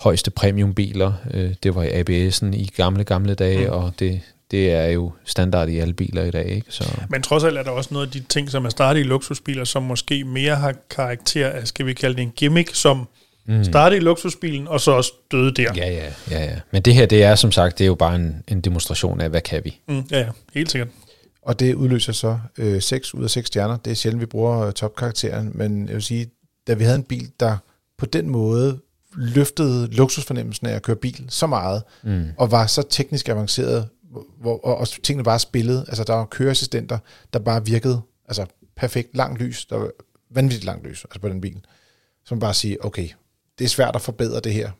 højeste 0.00 0.30
premiumbiler. 0.30 1.12
Øh, 1.34 1.54
det 1.62 1.74
var 1.74 1.82
i 1.82 2.00
ABS'en 2.00 2.54
i 2.54 2.70
gamle, 2.76 3.04
gamle 3.04 3.34
dage, 3.34 3.66
mm. 3.66 3.72
og 3.72 3.92
det, 3.98 4.20
det 4.50 4.72
er 4.72 4.86
jo 4.86 5.12
standard 5.24 5.68
i 5.68 5.78
alle 5.78 5.94
biler 5.94 6.24
i 6.24 6.30
dag. 6.30 6.46
Ikke? 6.46 6.66
Så, 6.68 7.00
Men 7.08 7.22
trods 7.22 7.44
alt 7.44 7.58
er 7.58 7.62
der 7.62 7.70
også 7.70 7.94
noget 7.94 8.06
af 8.06 8.12
de 8.12 8.20
ting, 8.20 8.50
som 8.50 8.64
er 8.64 8.68
startet 8.68 9.00
i 9.00 9.04
luksusbiler, 9.04 9.64
som 9.64 9.82
måske 9.82 10.24
mere 10.24 10.56
har 10.56 10.74
karakter 10.90 11.48
af, 11.48 11.66
skal 11.68 11.86
vi 11.86 11.92
kalde 11.92 12.16
det 12.16 12.22
en 12.22 12.32
gimmick, 12.36 12.74
som 12.74 13.08
mm. 13.46 13.64
startede 13.64 14.00
i 14.00 14.04
luksusbilen, 14.04 14.68
og 14.68 14.80
så 14.80 14.90
også 14.90 15.12
døde 15.30 15.54
der. 15.54 15.72
ja, 15.76 15.90
ja, 15.90 16.12
ja, 16.30 16.44
ja. 16.44 16.60
Men 16.70 16.82
det 16.82 16.94
her, 16.94 17.06
det 17.06 17.22
er 17.24 17.34
som 17.34 17.52
sagt, 17.52 17.78
det 17.78 17.84
er 17.84 17.88
jo 17.88 17.94
bare 17.94 18.14
en, 18.16 18.42
en 18.48 18.60
demonstration 18.60 19.20
af, 19.20 19.30
hvad 19.30 19.40
kan 19.40 19.64
vi? 19.64 19.80
Mm, 19.88 20.04
ja, 20.10 20.18
ja, 20.18 20.28
helt 20.54 20.70
sikkert. 20.70 20.88
og 21.42 21.60
det 21.60 21.74
udløser 21.74 22.12
så 22.12 22.38
øh, 22.58 22.82
6 22.82 23.14
ud 23.14 23.24
af 23.24 23.30
6 23.30 23.46
stjerner. 23.46 23.76
Det 23.76 23.90
er 23.90 23.94
sjældent, 23.94 24.20
vi 24.20 24.26
bruger 24.26 24.58
øh, 24.66 24.72
topkarakteren, 24.72 25.50
men 25.54 25.86
jeg 25.86 25.94
vil 25.94 26.02
sige, 26.02 26.26
da 26.66 26.74
vi 26.74 26.84
havde 26.84 26.96
en 26.96 27.02
bil, 27.04 27.30
der 27.40 27.56
på 27.98 28.06
den 28.06 28.30
måde 28.30 28.78
løftede 29.16 29.88
luksusfornemmelsen 29.94 30.66
af 30.66 30.74
at 30.74 30.82
køre 30.82 30.96
bil 30.96 31.24
så 31.28 31.46
meget, 31.46 31.82
Mm. 32.02 32.24
og 32.38 32.50
var 32.50 32.66
så 32.66 32.82
teknisk 32.90 33.28
avanceret, 33.28 33.88
hvor, 34.40 34.64
og, 34.64 34.76
og 34.78 34.88
tingene 35.02 35.24
bare 35.24 35.38
spillede. 35.38 35.84
Altså, 35.88 36.04
der 36.04 36.12
var 36.14 36.24
køreassistenter, 36.24 36.98
der 37.32 37.38
bare 37.38 37.64
virkede 37.66 38.00
altså, 38.28 38.46
perfekt. 38.76 39.16
Langt 39.16 39.42
lys. 39.42 39.64
Der 39.66 39.76
var 39.76 39.90
vanvittigt 40.30 40.64
langt 40.64 40.86
lys 40.86 41.04
altså 41.04 41.20
på 41.20 41.28
den 41.28 41.40
bil. 41.40 41.56
Som 42.26 42.38
bare 42.38 42.54
siger, 42.54 42.76
okay, 42.80 43.08
det 43.58 43.64
er 43.64 43.68
svært 43.68 43.96
at 43.96 44.02
forbedre 44.02 44.40
det 44.40 44.52
her. 44.52 44.70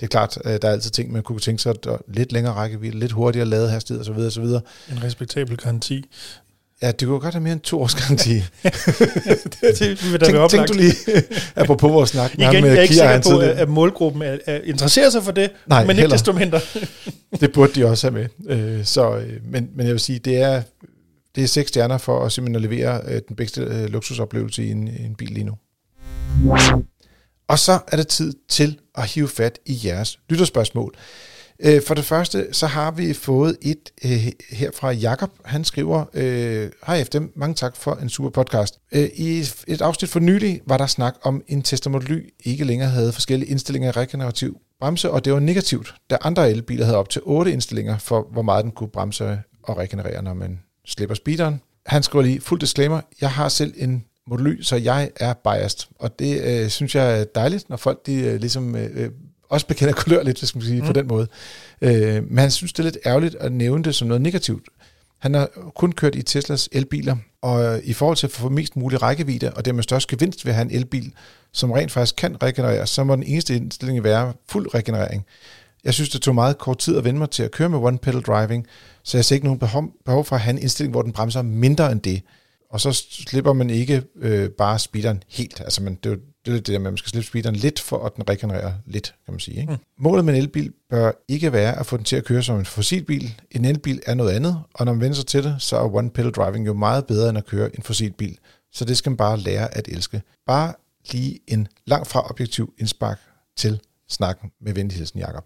Det 0.00 0.06
er 0.06 0.08
klart, 0.08 0.38
øh, 0.44 0.58
der 0.62 0.68
er 0.68 0.72
altid 0.72 0.90
ting, 0.90 1.12
man 1.12 1.22
kunne 1.22 1.40
tænke 1.40 1.62
sig, 1.62 1.70
at 1.70 1.86
lidt 2.08 2.32
længere 2.32 2.54
rækkevidde, 2.54 2.98
lidt 2.98 3.12
hurtigere 3.12 3.46
ladehastighed 3.46 4.00
osv. 4.00 4.18
osv. 4.18 4.44
En 4.44 5.02
respektabel 5.02 5.56
garanti. 5.56 6.04
Ja, 6.82 6.92
det 6.92 7.08
kunne 7.08 7.20
godt 7.20 7.34
have 7.34 7.42
mere 7.42 7.52
end 7.52 7.60
to 7.60 7.82
års 7.82 7.94
garanti. 7.94 8.34
det 9.78 10.12
vil 10.12 10.20
da 10.20 10.32
være 10.32 10.48
tænk, 10.48 10.50
tænk 10.50 10.68
du 10.68 10.74
lige, 10.74 10.94
apropos 11.56 11.92
vores 11.92 12.10
snak 12.10 12.38
med 12.38 12.46
Igen, 12.46 12.46
ham 12.46 12.54
jeg 12.54 12.62
med 12.62 12.76
er 12.78 12.82
ikke 12.82 12.94
Kia, 12.94 13.20
sikker 13.20 13.36
på, 13.36 13.40
at, 13.40 13.48
at 13.48 13.68
målgruppen 13.68 14.22
er, 14.22 14.38
er, 14.46 14.60
interesserer 14.64 15.10
sig 15.10 15.22
for 15.22 15.32
det, 15.32 15.50
Nej, 15.66 15.82
men 15.82 15.90
ikke 15.90 16.00
heller. 16.00 16.16
desto 16.16 16.32
mindre. 16.32 16.60
Det 17.40 17.52
burde 17.52 17.72
de 17.72 17.86
også 17.86 18.10
have 18.10 18.28
med. 18.46 18.56
Øh, 18.56 18.84
så, 18.84 19.16
øh, 19.16 19.32
men, 19.44 19.68
men 19.74 19.86
jeg 19.86 19.92
vil 19.92 20.00
sige, 20.00 20.18
det 20.18 20.36
er, 20.36 20.62
det 21.34 21.44
er 21.44 21.48
seks 21.48 21.68
stjerner 21.68 21.98
for 21.98 22.24
at 22.24 22.32
simpelthen 22.32 22.64
at 22.64 22.70
levere 22.70 23.00
øh, 23.06 23.20
den 23.28 23.36
bedste 23.36 23.60
øh, 23.60 23.88
luksusoplevelse 23.88 24.64
i 24.64 24.70
en, 24.70 24.88
i 24.88 25.04
en 25.04 25.14
bil 25.14 25.30
lige 25.30 25.44
nu. 25.44 25.54
Og 27.48 27.58
så 27.58 27.78
er 27.88 27.96
det 27.96 28.08
tid 28.08 28.34
til 28.48 28.80
at 28.94 29.06
hive 29.06 29.28
fat 29.28 29.58
i 29.66 29.80
jeres 29.84 30.18
lytterspørgsmål. 30.28 30.94
Øh, 31.60 31.82
for 31.82 31.94
det 31.94 32.04
første, 32.04 32.46
så 32.52 32.66
har 32.66 32.90
vi 32.90 33.12
fået 33.12 33.56
et 33.62 33.90
øh, 34.04 34.26
her 34.50 34.70
fra 34.74 34.90
Jakob. 34.90 35.30
Han 35.44 35.64
skriver, 35.64 36.04
øh, 36.14 36.70
Hej 36.86 37.04
FDM, 37.04 37.24
mange 37.36 37.54
tak 37.54 37.76
for 37.76 37.94
en 37.94 38.08
super 38.08 38.30
podcast. 38.30 38.78
I 39.16 39.44
et 39.66 39.82
afsnit 39.82 40.10
for 40.10 40.20
nylig 40.20 40.60
var 40.66 40.76
der 40.76 40.86
snak 40.86 41.14
om 41.22 41.42
en 41.48 41.62
Tesla 41.62 42.00
ikke 42.44 42.64
længere 42.64 42.88
havde 42.88 43.12
forskellige 43.12 43.50
indstillinger 43.50 43.88
i 43.88 43.92
regenerativ 43.92 44.60
bremse, 44.80 45.10
og 45.10 45.24
det 45.24 45.32
var 45.32 45.40
negativt, 45.40 45.94
da 46.10 46.18
andre 46.22 46.50
elbiler 46.50 46.84
havde 46.84 46.98
op 46.98 47.08
til 47.08 47.22
8 47.24 47.52
indstillinger 47.52 47.98
for, 47.98 48.28
hvor 48.32 48.42
meget 48.42 48.64
den 48.64 48.72
kunne 48.72 48.88
bremse 48.88 49.40
og 49.62 49.76
regenerere, 49.76 50.22
når 50.22 50.34
man 50.34 50.60
slipper 50.86 51.14
speederen. 51.14 51.60
Han 51.86 52.02
skriver 52.02 52.24
lige, 52.24 52.40
fuld 52.40 52.60
disclaimer, 52.60 53.00
jeg 53.20 53.30
har 53.30 53.48
selv 53.48 53.74
en 53.76 54.04
Model 54.26 54.46
Y, 54.46 54.62
så 54.62 54.76
jeg 54.76 55.10
er 55.16 55.32
biased. 55.32 55.88
Og 55.98 56.18
det 56.18 56.42
øh, 56.42 56.68
synes 56.68 56.94
jeg 56.94 57.20
er 57.20 57.24
dejligt, 57.24 57.68
når 57.70 57.76
folk 57.76 58.06
de, 58.06 58.14
øh, 58.14 58.40
ligesom 58.40 58.76
øh, 58.76 58.90
øh, 58.94 59.10
også 59.48 59.66
bekender 59.66 59.94
kulør 59.94 60.22
lidt, 60.22 60.38
hvis 60.38 60.54
man 60.54 60.64
sige, 60.64 60.80
mm. 60.80 60.86
på 60.86 60.92
den 60.92 61.06
måde. 61.06 61.26
Øh, 61.80 62.24
men 62.30 62.38
han 62.38 62.50
synes, 62.50 62.72
det 62.72 62.78
er 62.78 62.84
lidt 62.84 62.98
ærgerligt 63.06 63.34
at 63.34 63.52
nævne 63.52 63.84
det 63.84 63.94
som 63.94 64.08
noget 64.08 64.22
negativt. 64.22 64.68
Han 65.18 65.34
har 65.34 65.48
kun 65.74 65.92
kørt 65.92 66.14
i 66.14 66.22
Teslas 66.22 66.68
elbiler, 66.72 67.16
og 67.42 67.64
øh, 67.64 67.80
i 67.84 67.92
forhold 67.92 68.16
til 68.16 68.26
at 68.26 68.30
få 68.30 68.48
mest 68.48 68.76
mulig 68.76 69.02
rækkevidde, 69.02 69.52
og 69.52 69.64
dermed 69.64 69.82
størst 69.82 70.08
gevinst 70.08 70.44
ved 70.44 70.52
at 70.52 70.56
have 70.56 70.70
en 70.70 70.76
elbil, 70.76 71.12
som 71.52 71.70
rent 71.70 71.92
faktisk 71.92 72.16
kan 72.16 72.42
regenerere, 72.42 72.86
så 72.86 73.04
må 73.04 73.16
den 73.16 73.22
eneste 73.22 73.56
indstilling 73.56 74.04
være 74.04 74.32
fuld 74.48 74.74
regenerering. 74.74 75.24
Jeg 75.84 75.94
synes, 75.94 76.10
det 76.10 76.22
tog 76.22 76.34
meget 76.34 76.58
kort 76.58 76.78
tid 76.78 76.96
at 76.96 77.04
vende 77.04 77.18
mig 77.18 77.30
til 77.30 77.42
at 77.42 77.50
køre 77.50 77.68
med 77.68 77.78
one 77.78 77.98
pedal 77.98 78.20
driving, 78.20 78.66
så 79.02 79.16
jeg 79.16 79.24
ser 79.24 79.34
ikke 79.34 79.46
nogen 79.46 79.58
behov, 79.58 79.84
behov 80.04 80.24
for 80.24 80.36
at 80.36 80.42
have 80.42 80.52
en 80.52 80.58
indstilling, 80.58 80.90
hvor 80.90 81.02
den 81.02 81.12
bremser 81.12 81.42
mindre 81.42 81.92
end 81.92 82.00
det. 82.00 82.22
Og 82.76 82.80
så 82.80 82.92
slipper 83.10 83.52
man 83.52 83.70
ikke 83.70 84.02
øh, 84.16 84.50
bare 84.50 84.78
speederen 84.78 85.22
helt. 85.28 85.60
Altså 85.60 85.82
man, 85.82 85.94
det 85.94 86.06
er 86.06 86.10
jo 86.10 86.20
det, 86.46 86.52
er 86.52 86.56
det 86.56 86.66
der 86.66 86.78
med, 86.78 86.86
at 86.86 86.92
man 86.92 86.96
skal 86.96 87.10
slippe 87.10 87.26
speederen 87.26 87.56
lidt, 87.56 87.80
for 87.80 88.04
at 88.06 88.16
den 88.16 88.28
regenererer 88.28 88.72
lidt, 88.86 89.14
kan 89.24 89.34
man 89.34 89.40
sige. 89.40 89.60
Ikke? 89.60 89.72
Mm. 89.72 89.78
Målet 89.98 90.24
med 90.24 90.34
en 90.34 90.40
elbil 90.40 90.72
bør 90.90 91.12
ikke 91.28 91.52
være 91.52 91.78
at 91.78 91.86
få 91.86 91.96
den 91.96 92.04
til 92.04 92.16
at 92.16 92.24
køre 92.24 92.42
som 92.42 92.58
en 92.58 92.64
fossilbil. 92.64 93.40
En 93.50 93.64
elbil 93.64 94.00
er 94.06 94.14
noget 94.14 94.32
andet, 94.32 94.62
og 94.74 94.84
når 94.86 94.92
man 94.92 95.00
vender 95.00 95.16
sig 95.16 95.26
til 95.26 95.44
det, 95.44 95.56
så 95.58 95.76
er 95.76 95.94
one 95.94 96.10
pedal 96.10 96.30
driving 96.30 96.66
jo 96.66 96.74
meget 96.74 97.06
bedre 97.06 97.28
end 97.28 97.38
at 97.38 97.46
køre 97.46 97.76
en 97.76 97.82
fossilbil. 97.82 98.38
Så 98.72 98.84
det 98.84 98.96
skal 98.96 99.10
man 99.10 99.16
bare 99.16 99.38
lære 99.38 99.76
at 99.76 99.88
elske. 99.88 100.22
Bare 100.46 100.74
lige 101.12 101.38
en 101.46 101.68
langt 101.86 102.08
fra 102.08 102.30
objektiv 102.30 102.72
indspark 102.78 103.18
til 103.56 103.80
snakken 104.08 104.50
med 104.60 104.74
venlig 104.74 104.96
hilsen, 104.96 105.20
Jacob. 105.20 105.44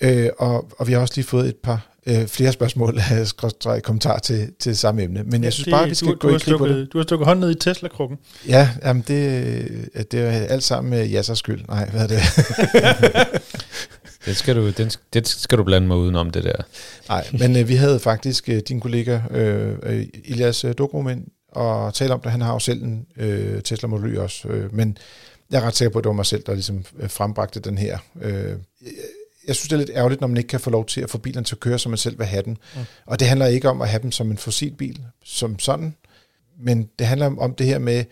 Øh, 0.00 0.30
og, 0.38 0.70
og 0.78 0.86
vi 0.86 0.92
har 0.92 1.00
også 1.00 1.14
lige 1.16 1.26
fået 1.26 1.48
et 1.48 1.56
par 1.56 1.93
øh, 2.06 2.26
flere 2.26 2.52
spørgsmål, 2.52 3.00
skråstreg 3.24 3.82
kommentar 3.82 4.18
til, 4.18 4.52
til 4.60 4.76
samme 4.76 5.02
emne. 5.02 5.22
Men 5.22 5.44
jeg 5.44 5.52
synes 5.52 5.64
det, 5.64 5.72
bare, 5.72 5.88
vi 5.88 5.94
skal 5.94 6.08
du, 6.08 6.16
gå 6.16 6.28
du 6.28 6.36
i 6.36 6.38
krig 6.38 6.58
på 6.58 6.66
det. 6.66 6.92
Du 6.92 6.98
har 6.98 7.02
stukket 7.02 7.26
hånden 7.26 7.40
ned 7.40 7.50
i 7.50 7.58
Tesla-krukken. 7.58 8.18
Ja, 8.48 8.70
jamen 8.84 9.04
det, 9.08 9.90
det 10.12 10.20
er 10.20 10.30
alt 10.30 10.62
sammen 10.62 10.90
med 10.90 11.06
Jassers 11.06 11.38
skyld. 11.38 11.64
Nej, 11.68 11.90
hvad 11.90 12.02
er 12.02 12.06
det? 12.06 12.20
det, 14.26 14.36
skal 14.36 14.56
du, 14.56 14.70
den, 14.70 14.90
det 15.12 15.28
skal 15.28 15.58
du 15.58 15.64
blande 15.64 15.86
mig 15.86 15.96
udenom, 15.96 16.30
det 16.30 16.44
der. 16.44 16.56
Nej, 17.08 17.26
men 17.38 17.56
øh, 17.56 17.68
vi 17.68 17.74
havde 17.74 18.00
faktisk 18.00 18.48
øh, 18.48 18.60
din 18.68 18.80
kollega 18.80 19.20
øh, 19.30 19.78
øh 19.82 20.06
Ilias 20.24 20.64
øh, 20.64 20.74
Dokument 20.78 21.28
og 21.52 21.94
tale 21.94 22.14
om 22.14 22.20
det. 22.20 22.30
Han 22.30 22.40
har 22.40 22.52
jo 22.52 22.58
selv 22.58 22.82
en 22.82 23.06
øh, 23.16 23.62
Tesla 23.62 23.88
Model 23.88 24.14
Y 24.14 24.18
også. 24.18 24.48
Øh, 24.48 24.74
men 24.74 24.98
jeg 25.50 25.62
er 25.62 25.66
ret 25.66 25.76
sikker 25.76 25.92
på, 25.92 25.98
at 25.98 26.04
det 26.04 26.08
var 26.08 26.14
mig 26.14 26.26
selv, 26.26 26.42
der 26.46 26.54
ligesom 26.54 26.84
øh, 26.98 27.10
frembragte 27.10 27.60
den 27.60 27.78
her. 27.78 27.98
Øh, 28.22 28.52
jeg 29.46 29.56
synes, 29.56 29.68
det 29.68 29.72
er 29.72 29.78
lidt 29.78 29.90
ærgerligt, 29.94 30.20
når 30.20 30.28
man 30.28 30.36
ikke 30.36 30.48
kan 30.48 30.60
få 30.60 30.70
lov 30.70 30.86
til 30.86 31.00
at 31.00 31.10
få 31.10 31.18
bilen 31.18 31.44
til 31.44 31.54
at 31.54 31.60
køre, 31.60 31.78
som 31.78 31.90
man 31.90 31.98
selv 31.98 32.18
vil 32.18 32.26
have 32.26 32.42
den. 32.42 32.58
Mm. 32.74 32.80
Og 33.06 33.20
det 33.20 33.28
handler 33.28 33.46
ikke 33.46 33.68
om 33.68 33.82
at 33.82 33.88
have 33.88 34.02
dem 34.02 34.12
som 34.12 34.30
en 34.30 34.38
fossilbil, 34.38 35.00
som 35.24 35.58
sådan, 35.58 35.94
men 36.60 36.88
det 36.98 37.06
handler 37.06 37.36
om 37.38 37.54
det 37.54 37.66
her 37.66 37.78
med, 37.78 38.04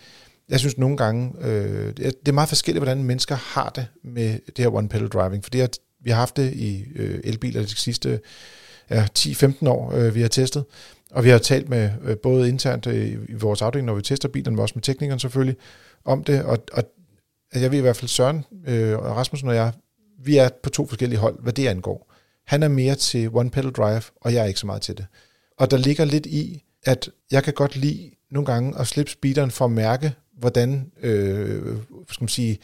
jeg 0.49 0.61
synes 0.61 0.79
nogle 0.79 0.97
gange, 0.97 1.33
øh, 1.41 1.97
det 1.97 2.29
er 2.29 2.33
meget 2.33 2.49
forskelligt, 2.49 2.81
hvordan 2.81 3.05
mennesker 3.05 3.35
har 3.35 3.69
det 3.69 3.87
med 4.05 4.39
det 4.47 4.59
her 4.59 4.69
one-pedal 4.69 5.09
driving, 5.09 5.45
fordi 5.45 5.63
vi 6.05 6.11
har 6.11 6.17
haft 6.17 6.37
det 6.37 6.53
i 6.53 6.85
øh, 6.97 7.21
elbiler 7.25 7.63
de 7.63 7.69
sidste 7.69 8.21
ja, 8.91 9.07
10-15 9.19 9.69
år, 9.69 9.93
øh, 9.95 10.15
vi 10.15 10.21
har 10.21 10.29
testet, 10.29 10.65
og 11.11 11.25
vi 11.25 11.29
har 11.29 11.39
talt 11.39 11.69
med 11.69 11.91
øh, 12.03 12.17
både 12.17 12.49
internt 12.49 12.87
øh, 12.87 13.13
i 13.29 13.35
vores 13.35 13.63
afdeling, 13.63 13.87
når 13.87 13.95
vi 13.95 14.03
tester 14.03 14.29
bilerne, 14.29 14.57
men 14.57 14.63
også 14.63 14.73
med 14.77 14.83
teknikeren 14.83 15.19
selvfølgelig, 15.19 15.57
om 16.05 16.25
det, 16.25 16.43
og, 16.43 16.59
og 16.73 16.85
jeg 17.55 17.71
ved 17.71 17.79
i 17.79 17.83
hvert 17.83 17.97
fald 17.97 18.09
Søren 18.09 18.45
øh, 18.67 18.99
og 18.99 19.17
Rasmussen 19.17 19.49
og 19.49 19.55
jeg, 19.55 19.73
vi 20.25 20.37
er 20.37 20.49
på 20.63 20.71
to 20.71 20.87
forskellige 20.87 21.19
hold, 21.19 21.43
hvad 21.43 21.53
det 21.53 21.69
angår. 21.69 22.13
Han 22.47 22.63
er 22.63 22.69
mere 22.69 22.95
til 22.95 23.31
one 23.33 23.51
pedal 23.51 23.71
drive, 23.71 24.03
og 24.17 24.35
jeg 24.35 24.43
er 24.43 24.47
ikke 24.47 24.61
så 24.61 24.67
meget 24.67 24.83
til 24.83 24.97
det. 24.97 25.07
Og 25.59 25.71
der 25.71 25.77
ligger 25.77 26.05
lidt 26.05 26.27
i, 26.27 26.65
at 26.85 27.11
jeg 27.31 27.45
kan 27.45 27.55
godt 27.55 27.77
lide 27.77 28.11
nogle 28.31 28.47
gange 28.47 28.79
at 28.79 28.87
slippe 28.87 29.13
speederen 29.13 29.51
for 29.51 29.65
at 29.65 29.71
mærke, 29.71 30.13
hvordan, 30.39 30.93
øh, 31.03 31.77
skal 32.11 32.23
man 32.23 32.29
sige, 32.29 32.59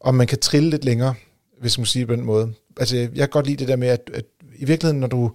om 0.00 0.14
man 0.14 0.26
kan 0.26 0.38
trille 0.38 0.70
lidt 0.70 0.84
længere, 0.84 1.14
hvis 1.60 1.78
man 1.78 1.86
sige 1.86 2.00
det 2.00 2.08
på 2.08 2.16
den 2.16 2.24
måde. 2.24 2.52
Altså, 2.76 2.96
jeg 2.96 3.10
kan 3.14 3.28
godt 3.28 3.46
lide 3.46 3.56
det 3.56 3.68
der 3.68 3.76
med, 3.76 3.88
at, 3.88 4.10
at 4.14 4.24
i 4.56 4.64
virkeligheden, 4.64 5.00
når 5.00 5.06
du, 5.06 5.30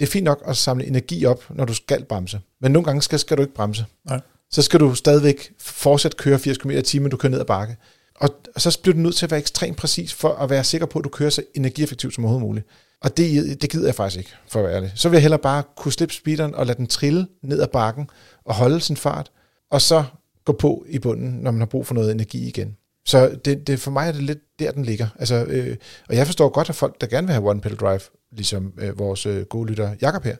det 0.00 0.06
er 0.06 0.10
fint 0.10 0.24
nok 0.24 0.42
at 0.46 0.56
samle 0.56 0.86
energi 0.86 1.26
op, 1.26 1.44
når 1.50 1.64
du 1.64 1.74
skal 1.74 2.04
bremse. 2.04 2.40
Men 2.60 2.72
nogle 2.72 2.84
gange 2.84 3.02
skal, 3.02 3.18
skal 3.18 3.36
du 3.36 3.42
ikke 3.42 3.54
bremse. 3.54 3.84
Nej. 4.04 4.20
Så 4.50 4.62
skal 4.62 4.80
du 4.80 4.94
stadigvæk 4.94 5.52
fortsat 5.58 6.16
køre 6.16 6.38
80 6.38 6.58
km 6.58 6.70
i 6.70 6.82
timen, 6.82 7.10
du 7.10 7.16
kører 7.16 7.30
ned 7.30 7.40
ad 7.40 7.44
bakke. 7.44 7.76
Og, 8.22 8.30
så 8.56 8.78
bliver 8.82 8.94
du 8.94 9.00
nødt 9.00 9.16
til 9.16 9.26
at 9.26 9.30
være 9.30 9.40
ekstremt 9.40 9.76
præcis 9.76 10.14
for 10.14 10.28
at 10.28 10.50
være 10.50 10.64
sikker 10.64 10.86
på, 10.86 10.98
at 10.98 11.04
du 11.04 11.08
kører 11.08 11.30
så 11.30 11.42
energieffektivt 11.54 12.14
som 12.14 12.24
overhovedet 12.24 12.48
muligt. 12.48 12.66
Og 13.00 13.16
det, 13.16 13.62
det 13.62 13.70
gider 13.70 13.86
jeg 13.86 13.94
faktisk 13.94 14.18
ikke, 14.18 14.30
for 14.48 14.60
at 14.60 14.66
være 14.66 14.76
ærlig. 14.76 14.92
Så 14.94 15.08
vil 15.08 15.16
jeg 15.16 15.22
hellere 15.22 15.40
bare 15.40 15.62
kunne 15.76 15.92
slippe 15.92 16.14
speederen 16.14 16.54
og 16.54 16.66
lade 16.66 16.78
den 16.78 16.86
trille 16.86 17.26
ned 17.42 17.60
ad 17.60 17.68
bakken 17.68 18.10
og 18.44 18.54
holde 18.54 18.80
sin 18.80 18.96
fart, 18.96 19.30
og 19.70 19.80
så 19.80 20.04
gå 20.44 20.52
på 20.52 20.84
i 20.88 20.98
bunden, 20.98 21.30
når 21.30 21.50
man 21.50 21.60
har 21.60 21.66
brug 21.66 21.86
for 21.86 21.94
noget 21.94 22.10
energi 22.10 22.48
igen. 22.48 22.76
Så 23.06 23.38
det, 23.44 23.66
det, 23.66 23.80
for 23.80 23.90
mig 23.90 24.08
er 24.08 24.12
det 24.12 24.22
lidt 24.22 24.38
der, 24.58 24.70
den 24.72 24.84
ligger. 24.84 25.08
Altså, 25.18 25.44
øh, 25.44 25.76
og 26.08 26.16
jeg 26.16 26.26
forstår 26.26 26.48
godt, 26.48 26.68
at 26.68 26.74
folk, 26.74 27.00
der 27.00 27.06
gerne 27.06 27.26
vil 27.26 27.34
have 27.34 27.50
one 27.50 27.60
pedal 27.60 27.76
drive, 27.76 28.00
ligesom 28.32 28.72
øh, 28.78 28.98
vores 28.98 29.26
øh, 29.26 29.44
gode 29.44 29.68
lytter 29.68 29.94
Jakob 30.00 30.24
her, 30.24 30.36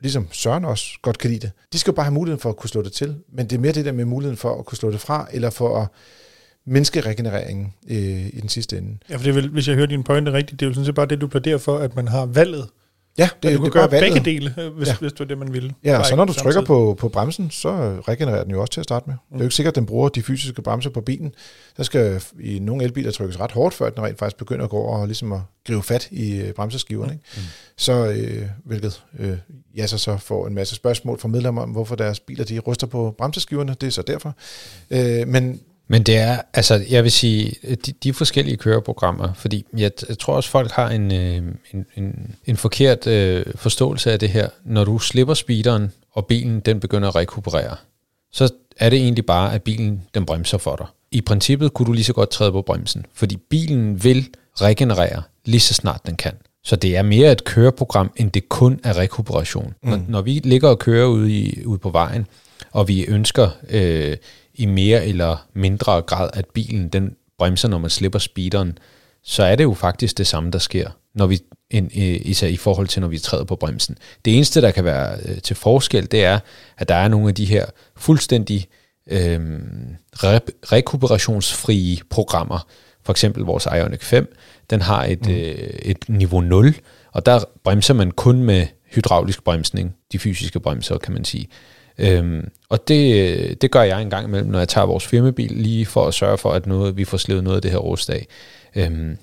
ligesom 0.00 0.28
Søren 0.32 0.64
også 0.64 0.86
godt 1.02 1.18
kan 1.18 1.30
lide 1.30 1.40
det, 1.40 1.50
de 1.72 1.78
skal 1.78 1.90
jo 1.90 1.94
bare 1.94 2.04
have 2.04 2.14
muligheden 2.14 2.40
for 2.40 2.48
at 2.48 2.56
kunne 2.56 2.70
slå 2.70 2.82
det 2.82 2.92
til. 2.92 3.16
Men 3.32 3.46
det 3.46 3.56
er 3.56 3.60
mere 3.60 3.72
det 3.72 3.84
der 3.84 3.92
med 3.92 4.04
muligheden 4.04 4.36
for 4.36 4.58
at 4.58 4.64
kunne 4.64 4.78
slå 4.78 4.90
det 4.90 5.00
fra, 5.00 5.28
eller 5.32 5.50
for 5.50 5.78
at 5.82 5.88
menneskeregenereringen 6.66 7.74
øh, 7.90 8.26
i 8.26 8.40
den 8.40 8.48
sidste 8.48 8.78
ende. 8.78 8.98
Ja, 9.10 9.16
for 9.16 9.22
det 9.22 9.34
vel, 9.34 9.48
hvis 9.48 9.68
jeg 9.68 9.76
hører 9.76 9.86
din 9.86 10.02
pointe 10.02 10.32
rigtigt, 10.32 10.60
det 10.60 10.66
er 10.66 10.70
jo 10.70 10.74
sådan 10.74 10.86
set 10.86 10.94
bare 10.94 11.06
det, 11.06 11.20
du 11.20 11.26
plæderer 11.26 11.58
for, 11.58 11.78
at 11.78 11.96
man 11.96 12.08
har 12.08 12.26
valget. 12.26 12.68
Ja, 13.18 13.28
det, 13.42 13.56
du 13.56 13.62
kan 13.62 13.70
gøre 13.70 13.90
valget. 13.90 14.12
begge 14.12 14.30
dele, 14.30 14.54
øh, 14.58 14.76
hvis, 14.76 14.88
ja. 14.88 14.96
hvis 15.00 15.12
det 15.12 15.20
var 15.20 15.26
det, 15.26 15.38
man 15.38 15.52
ville. 15.52 15.74
Ja, 15.84 16.02
så 16.02 16.16
når 16.16 16.24
du 16.24 16.32
trykker 16.32 16.60
på, 16.60 16.96
på 16.98 17.08
bremsen, 17.08 17.50
så 17.50 17.70
regenererer 18.08 18.42
den 18.44 18.52
jo 18.52 18.60
også 18.60 18.72
til 18.72 18.80
at 18.80 18.84
starte 18.84 19.04
med. 19.06 19.14
Mm. 19.14 19.32
Det 19.32 19.40
er 19.40 19.44
jo 19.44 19.46
ikke 19.46 19.54
sikkert, 19.54 19.72
at 19.72 19.76
den 19.76 19.86
bruger 19.86 20.08
de 20.08 20.22
fysiske 20.22 20.62
bremser 20.62 20.90
på 20.90 21.00
bilen. 21.00 21.32
Der 21.76 21.82
skal 21.82 22.22
i 22.40 22.58
nogle 22.58 22.84
elbiler 22.84 23.10
trykkes 23.10 23.40
ret 23.40 23.52
hårdt, 23.52 23.74
før 23.74 23.90
den 23.90 24.04
rent 24.04 24.18
faktisk 24.18 24.36
begynder 24.36 24.64
at 24.64 24.70
gå 24.70 24.76
over 24.76 24.98
og 24.98 25.06
ligesom 25.06 25.32
at 25.32 25.40
gribe 25.66 25.82
fat 25.82 26.08
i 26.10 26.36
øh, 26.36 26.52
bremseskiverne. 26.52 27.12
Ikke? 27.12 27.24
Mm. 27.36 27.42
Så, 27.76 28.06
øh, 28.06 28.46
hvilket 28.64 29.02
øh, 29.18 29.36
ja, 29.76 29.86
så, 29.86 29.98
så 29.98 30.16
får 30.16 30.46
en 30.46 30.54
masse 30.54 30.74
spørgsmål 30.74 31.18
fra 31.18 31.28
medlemmer 31.28 31.62
om, 31.62 31.70
hvorfor 31.70 31.94
deres 31.94 32.20
biler 32.20 32.44
de 32.44 32.58
ryster 32.58 32.86
på 32.86 33.14
bremseskiverne. 33.18 33.76
Det 33.80 33.86
er 33.86 33.90
så 33.90 34.02
derfor. 34.02 34.36
Øh, 34.90 35.28
men 35.28 35.60
men 35.90 36.02
det 36.02 36.16
er, 36.16 36.38
altså 36.54 36.84
jeg 36.90 37.02
vil 37.02 37.12
sige, 37.12 37.56
de, 37.86 37.92
de 37.92 38.12
forskellige 38.12 38.56
køreprogrammer, 38.56 39.32
fordi 39.34 39.66
jeg, 39.76 39.90
jeg 40.08 40.18
tror 40.18 40.34
også, 40.34 40.50
folk 40.50 40.70
har 40.70 40.88
en, 40.88 41.12
øh, 41.12 41.42
en, 41.72 41.86
en, 41.96 42.34
en 42.46 42.56
forkert 42.56 43.06
øh, 43.06 43.44
forståelse 43.54 44.12
af 44.12 44.18
det 44.18 44.28
her. 44.28 44.48
Når 44.64 44.84
du 44.84 44.98
slipper 44.98 45.34
speederen, 45.34 45.92
og 46.12 46.26
bilen 46.26 46.60
den 46.60 46.80
begynder 46.80 47.08
at 47.08 47.14
rekuperere, 47.14 47.76
så 48.32 48.48
er 48.76 48.90
det 48.90 48.98
egentlig 48.98 49.26
bare, 49.26 49.54
at 49.54 49.62
bilen 49.62 50.02
den 50.14 50.26
bremser 50.26 50.58
for 50.58 50.76
dig. 50.76 50.86
I 51.10 51.20
princippet 51.20 51.74
kunne 51.74 51.86
du 51.86 51.92
lige 51.92 52.04
så 52.04 52.12
godt 52.12 52.30
træde 52.30 52.52
på 52.52 52.62
bremsen, 52.62 53.06
fordi 53.14 53.36
bilen 53.36 54.04
vil 54.04 54.28
regenerere 54.60 55.22
lige 55.44 55.60
så 55.60 55.74
snart 55.74 56.06
den 56.06 56.16
kan. 56.16 56.32
Så 56.64 56.76
det 56.76 56.96
er 56.96 57.02
mere 57.02 57.32
et 57.32 57.44
køreprogram, 57.44 58.10
end 58.16 58.30
det 58.30 58.48
kun 58.48 58.80
er 58.84 58.98
rekuperation. 58.98 59.74
Mm. 59.82 59.90
Når, 59.90 60.00
når 60.08 60.22
vi 60.22 60.40
ligger 60.44 60.68
og 60.68 60.78
kører 60.78 61.06
ude, 61.06 61.32
i, 61.32 61.64
ude 61.64 61.78
på 61.78 61.90
vejen, 61.90 62.26
og 62.72 62.88
vi 62.88 63.04
ønsker 63.04 63.48
øh, 63.70 64.16
i 64.60 64.66
mere 64.66 65.06
eller 65.06 65.46
mindre 65.54 66.02
grad, 66.02 66.30
at 66.32 66.46
bilen 66.46 66.88
den 66.88 67.16
bremser, 67.38 67.68
når 67.68 67.78
man 67.78 67.90
slipper 67.90 68.18
speederen, 68.18 68.78
så 69.22 69.42
er 69.42 69.56
det 69.56 69.64
jo 69.64 69.74
faktisk 69.74 70.18
det 70.18 70.26
samme, 70.26 70.50
der 70.50 70.58
sker, 70.58 70.90
når 71.14 71.26
vi, 71.26 71.40
en, 71.70 71.90
især 71.92 72.46
i 72.46 72.56
forhold 72.56 72.88
til, 72.88 73.00
når 73.00 73.08
vi 73.08 73.18
træder 73.18 73.44
på 73.44 73.56
bremsen. 73.56 73.96
Det 74.24 74.34
eneste, 74.34 74.60
der 74.60 74.70
kan 74.70 74.84
være 74.84 75.18
øh, 75.24 75.38
til 75.38 75.56
forskel, 75.56 76.10
det 76.10 76.24
er, 76.24 76.38
at 76.78 76.88
der 76.88 76.94
er 76.94 77.08
nogle 77.08 77.28
af 77.28 77.34
de 77.34 77.44
her 77.44 77.66
fuldstændig 77.96 78.66
øh, 79.10 79.60
re- 80.16 80.72
rekuperationsfrie 80.72 81.98
programmer. 82.10 82.66
For 83.04 83.12
eksempel 83.12 83.42
vores 83.42 83.66
Ioniq 83.66 84.02
5, 84.02 84.36
den 84.70 84.80
har 84.80 85.04
et, 85.04 85.26
mm. 85.26 85.32
øh, 85.32 85.68
et 85.82 86.04
niveau 86.08 86.40
0, 86.40 86.74
og 87.12 87.26
der 87.26 87.44
bremser 87.64 87.94
man 87.94 88.10
kun 88.10 88.42
med 88.42 88.66
hydraulisk 88.94 89.44
bremsning, 89.44 89.96
de 90.12 90.18
fysiske 90.18 90.60
bremser, 90.60 90.98
kan 90.98 91.12
man 91.12 91.24
sige. 91.24 91.48
Øhm, 92.00 92.48
og 92.68 92.88
det, 92.88 93.62
det 93.62 93.70
gør 93.70 93.82
jeg 93.82 94.02
en 94.02 94.10
gang 94.10 94.26
imellem, 94.26 94.50
når 94.50 94.58
jeg 94.58 94.68
tager 94.68 94.86
vores 94.86 95.06
firmabil, 95.06 95.52
lige 95.52 95.86
for 95.86 96.06
at 96.06 96.14
sørge 96.14 96.38
for, 96.38 96.52
at 96.52 96.66
noget, 96.66 96.96
vi 96.96 97.04
får 97.04 97.16
slevet 97.16 97.44
noget 97.44 97.56
af 97.56 97.62
det 97.62 97.70
her 97.70 97.78
rust 97.78 98.10
af. 98.10 98.26
Øhm, 98.74 99.16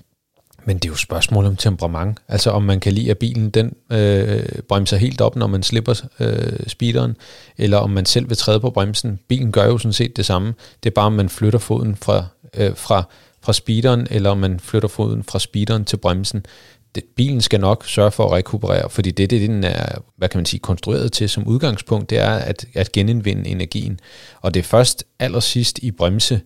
men 0.64 0.76
det 0.76 0.84
er 0.84 0.92
jo 0.92 0.96
spørgsmål 0.96 1.44
om 1.44 1.56
temperament. 1.56 2.18
Altså 2.28 2.50
om 2.50 2.62
man 2.62 2.80
kan 2.80 2.92
lide, 2.92 3.10
at 3.10 3.18
bilen 3.18 3.50
den 3.50 3.72
øh, 3.92 4.44
bremser 4.68 4.96
helt 4.96 5.20
op, 5.20 5.36
når 5.36 5.46
man 5.46 5.62
slipper 5.62 6.02
øh, 6.20 6.66
speederen, 6.66 7.16
eller 7.58 7.78
om 7.78 7.90
man 7.90 8.06
selv 8.06 8.28
vil 8.28 8.36
træde 8.36 8.60
på 8.60 8.70
bremsen. 8.70 9.18
Bilen 9.28 9.52
gør 9.52 9.64
jo 9.66 9.78
sådan 9.78 9.92
set 9.92 10.16
det 10.16 10.26
samme. 10.26 10.54
Det 10.82 10.90
er 10.90 10.94
bare, 10.94 11.06
om 11.06 11.12
man 11.12 11.28
flytter 11.28 11.58
foden 11.58 11.96
fra, 11.96 12.24
øh, 12.56 12.76
fra, 12.76 13.02
fra 13.42 13.52
speederen, 13.52 14.06
eller 14.10 14.30
om 14.30 14.38
man 14.38 14.60
flytter 14.60 14.88
foden 14.88 15.22
fra 15.22 15.38
speederen 15.38 15.84
til 15.84 15.96
bremsen 15.96 16.46
det, 16.94 17.04
bilen 17.16 17.40
skal 17.40 17.60
nok 17.60 17.84
sørge 17.86 18.10
for 18.10 18.24
at 18.24 18.32
rekuperere, 18.32 18.90
fordi 18.90 19.10
det, 19.10 19.30
det 19.30 19.48
den 19.48 19.64
er, 19.64 19.86
hvad 20.16 20.28
kan 20.28 20.38
man 20.38 20.46
sige, 20.46 20.60
konstrueret 20.60 21.12
til 21.12 21.28
som 21.28 21.46
udgangspunkt, 21.46 22.10
det 22.10 22.18
er 22.18 22.34
at, 22.34 22.66
at 22.74 22.92
genindvinde 22.92 23.50
energien. 23.50 24.00
Og 24.40 24.54
det 24.54 24.60
er 24.60 24.64
først 24.64 25.04
allersidst 25.18 25.78
i 25.78 25.90
bremse, 25.90 26.40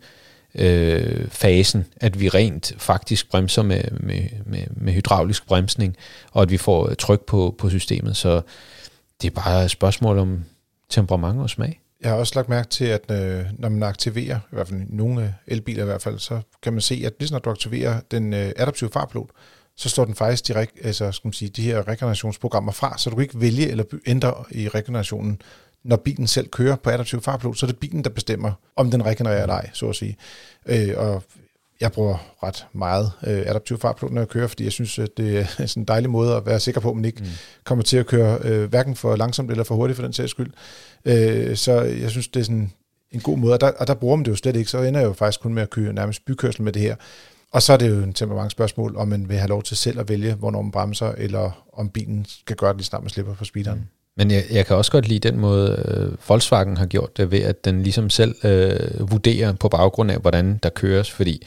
øh, 0.54 1.28
fasen, 1.28 1.86
at 1.96 2.20
vi 2.20 2.28
rent 2.28 2.72
faktisk 2.78 3.30
bremser 3.30 3.62
med, 3.62 3.82
med, 3.90 4.22
med, 4.46 4.64
med 4.70 4.92
hydraulisk 4.92 5.46
bremsning, 5.46 5.96
og 6.32 6.42
at 6.42 6.50
vi 6.50 6.56
får 6.56 6.94
tryk 6.94 7.20
på, 7.20 7.54
på 7.58 7.70
systemet. 7.70 8.16
Så 8.16 8.42
det 9.22 9.30
er 9.30 9.34
bare 9.34 9.64
et 9.64 9.70
spørgsmål 9.70 10.18
om 10.18 10.44
temperament 10.88 11.40
og 11.40 11.50
smag. 11.50 11.80
Jeg 12.00 12.10
har 12.10 12.18
også 12.18 12.32
lagt 12.34 12.48
mærke 12.48 12.68
til, 12.68 12.84
at 12.84 13.10
øh, 13.10 13.44
når 13.58 13.68
man 13.68 13.82
aktiverer, 13.82 14.36
i 14.36 14.54
hvert 14.54 14.68
fald 14.68 14.80
nogle 14.88 15.34
elbiler 15.46 15.82
i 15.82 15.86
hvert 15.86 16.02
fald, 16.02 16.18
så 16.18 16.40
kan 16.62 16.72
man 16.72 16.82
se, 16.82 17.02
at 17.06 17.12
lige 17.20 17.32
når 17.32 17.38
du 17.38 17.50
aktiverer 17.50 18.00
den 18.10 18.34
øh, 18.34 18.52
adaptive 18.56 18.90
farpilot, 18.92 19.30
så 19.82 19.88
står 19.88 20.04
den 20.04 20.14
faktisk 20.14 20.48
direkt, 20.48 20.72
altså, 20.84 21.12
skal 21.12 21.28
man 21.28 21.32
sige, 21.32 21.48
de 21.48 21.62
her 21.62 21.88
regenerationsprogrammer 21.88 22.72
fra, 22.72 22.98
så 22.98 23.10
du 23.10 23.16
kan 23.16 23.22
ikke 23.22 23.40
vælge 23.40 23.68
eller 23.70 23.84
ændre 24.06 24.34
i 24.50 24.68
regenerationen, 24.68 25.40
når 25.84 25.96
bilen 25.96 26.26
selv 26.26 26.48
kører 26.48 26.76
på 26.76 26.90
adaptiv 26.90 27.22
farpilot, 27.22 27.58
så 27.58 27.66
er 27.66 27.70
det 27.70 27.78
bilen, 27.78 28.04
der 28.04 28.10
bestemmer, 28.10 28.52
om 28.76 28.90
den 28.90 29.04
regenererer 29.04 29.42
eller 29.42 29.54
ej, 29.54 29.70
så 29.72 29.88
at 29.88 29.96
sige. 29.96 30.16
Øh, 30.66 30.94
og 30.96 31.22
jeg 31.80 31.92
bruger 31.92 32.32
ret 32.42 32.66
meget 32.72 33.12
øh, 33.26 33.42
adaptiv 33.46 33.78
farpilot, 33.78 34.12
når 34.12 34.20
jeg 34.20 34.28
kører, 34.28 34.46
fordi 34.46 34.64
jeg 34.64 34.72
synes, 34.72 34.98
at 34.98 35.08
det 35.16 35.38
er 35.38 35.44
sådan 35.66 35.82
en 35.82 35.84
dejlig 35.88 36.10
måde 36.10 36.36
at 36.36 36.46
være 36.46 36.60
sikker 36.60 36.80
på, 36.80 36.90
at 36.90 36.96
man 36.96 37.04
ikke 37.04 37.22
mm. 37.22 37.28
kommer 37.64 37.84
til 37.84 37.96
at 37.96 38.06
køre 38.06 38.38
øh, 38.42 38.68
hverken 38.68 38.96
for 38.96 39.16
langsomt 39.16 39.50
eller 39.50 39.64
for 39.64 39.74
hurtigt 39.74 39.96
for 39.96 40.02
den 40.02 40.12
sags 40.12 40.30
skyld. 40.30 40.52
Øh, 41.04 41.56
så 41.56 41.80
jeg 41.80 42.10
synes, 42.10 42.28
det 42.28 42.40
er 42.40 42.44
sådan 42.44 42.72
en 43.10 43.20
god 43.20 43.38
måde, 43.38 43.52
og 43.52 43.60
der, 43.60 43.70
og 43.78 43.86
der 43.86 43.94
bruger 43.94 44.16
man 44.16 44.24
det 44.24 44.30
jo 44.30 44.36
slet 44.36 44.56
ikke, 44.56 44.70
så 44.70 44.78
ender 44.78 45.00
jeg 45.00 45.06
jo 45.06 45.12
faktisk 45.12 45.40
kun 45.40 45.54
med 45.54 45.62
at 45.62 45.70
køre 45.70 45.92
nærmest 45.92 46.24
bykørsel 46.24 46.62
med 46.62 46.72
det 46.72 46.82
her. 46.82 46.96
Og 47.52 47.62
så 47.62 47.72
er 47.72 47.76
det 47.76 47.90
jo 47.90 48.02
en 48.02 48.12
temperamentsspørgsmål, 48.12 48.96
om 48.96 49.08
man 49.08 49.28
vil 49.28 49.36
have 49.36 49.48
lov 49.48 49.62
til 49.62 49.76
selv 49.76 50.00
at 50.00 50.08
vælge, 50.08 50.34
hvornår 50.34 50.62
man 50.62 50.70
bremser, 50.70 51.12
eller 51.18 51.64
om 51.72 51.88
bilen 51.88 52.26
skal 52.28 52.56
gøre 52.56 52.70
det 52.70 52.76
lige 52.76 52.86
snart 52.86 53.02
man 53.02 53.10
slipper 53.10 53.34
på 53.34 53.44
speederen. 53.44 53.78
Mm. 53.78 53.84
Men 54.16 54.30
jeg, 54.30 54.44
jeg 54.50 54.66
kan 54.66 54.76
også 54.76 54.92
godt 54.92 55.08
lide 55.08 55.28
den 55.28 55.38
måde, 55.38 55.84
øh, 55.88 56.28
Volkswagen 56.28 56.76
har 56.76 56.86
gjort 56.86 57.16
det, 57.16 57.30
ved 57.30 57.40
at 57.40 57.64
den 57.64 57.82
ligesom 57.82 58.10
selv 58.10 58.34
øh, 58.44 59.10
vurderer 59.10 59.52
på 59.52 59.68
baggrund 59.68 60.10
af, 60.10 60.18
hvordan 60.18 60.58
der 60.62 60.68
køres. 60.68 61.10
Fordi 61.10 61.42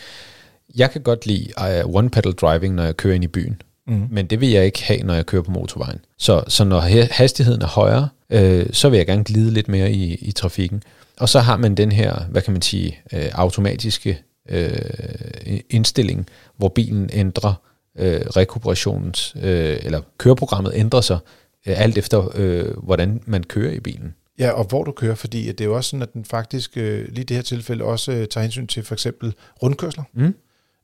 jeg 0.75 0.91
kan 0.91 1.01
godt 1.01 1.25
lide 1.25 1.51
uh, 1.57 1.95
one-pedal 1.95 2.31
driving, 2.31 2.75
når 2.75 2.83
jeg 2.83 2.97
kører 2.97 3.15
ind 3.15 3.23
i 3.23 3.27
byen. 3.27 3.61
Mm. 3.87 4.07
Men 4.11 4.27
det 4.27 4.41
vil 4.41 4.49
jeg 4.49 4.65
ikke 4.65 4.83
have, 4.83 5.03
når 5.03 5.13
jeg 5.13 5.25
kører 5.25 5.41
på 5.41 5.51
motorvejen. 5.51 5.99
Så, 6.17 6.43
så 6.47 6.63
når 6.63 6.79
hastigheden 7.11 7.61
er 7.61 7.67
højere, 7.67 8.09
øh, 8.29 8.65
så 8.71 8.89
vil 8.89 8.97
jeg 8.97 9.05
gerne 9.05 9.23
glide 9.23 9.51
lidt 9.51 9.67
mere 9.67 9.91
i, 9.91 10.13
i 10.13 10.31
trafikken. 10.31 10.83
Og 11.17 11.29
så 11.29 11.39
har 11.39 11.57
man 11.57 11.75
den 11.75 11.91
her, 11.91 12.19
hvad 12.29 12.41
kan 12.41 12.53
man 12.53 12.61
sige, 12.61 12.99
øh, 13.13 13.29
automatiske 13.33 14.21
øh, 14.49 15.59
indstilling, 15.69 16.27
hvor 16.57 16.69
bilen 16.69 17.09
ændrer 17.13 17.53
øh, 17.97 18.21
rekuperationens, 18.21 19.35
øh, 19.35 19.77
eller 19.83 20.01
køreprogrammet 20.17 20.71
ændrer 20.75 21.01
sig, 21.01 21.19
øh, 21.67 21.81
alt 21.81 21.97
efter, 21.97 22.31
øh, 22.35 22.77
hvordan 22.83 23.21
man 23.25 23.43
kører 23.43 23.71
i 23.71 23.79
bilen. 23.79 24.15
Ja, 24.39 24.51
og 24.51 24.65
hvor 24.65 24.83
du 24.83 24.91
kører, 24.91 25.15
fordi 25.15 25.47
det 25.47 25.61
er 25.61 25.65
jo 25.65 25.75
også 25.75 25.89
sådan, 25.89 26.01
at 26.01 26.13
den 26.13 26.25
faktisk 26.25 26.77
øh, 26.77 27.07
lige 27.07 27.21
i 27.21 27.23
det 27.23 27.35
her 27.35 27.41
tilfælde 27.41 27.83
også 27.83 28.11
øh, 28.11 28.27
tager 28.27 28.41
hensyn 28.41 28.67
til 28.67 28.83
for 28.83 28.95
eksempel 28.95 29.33
rundkørsler 29.63 30.03
mm. 30.13 30.35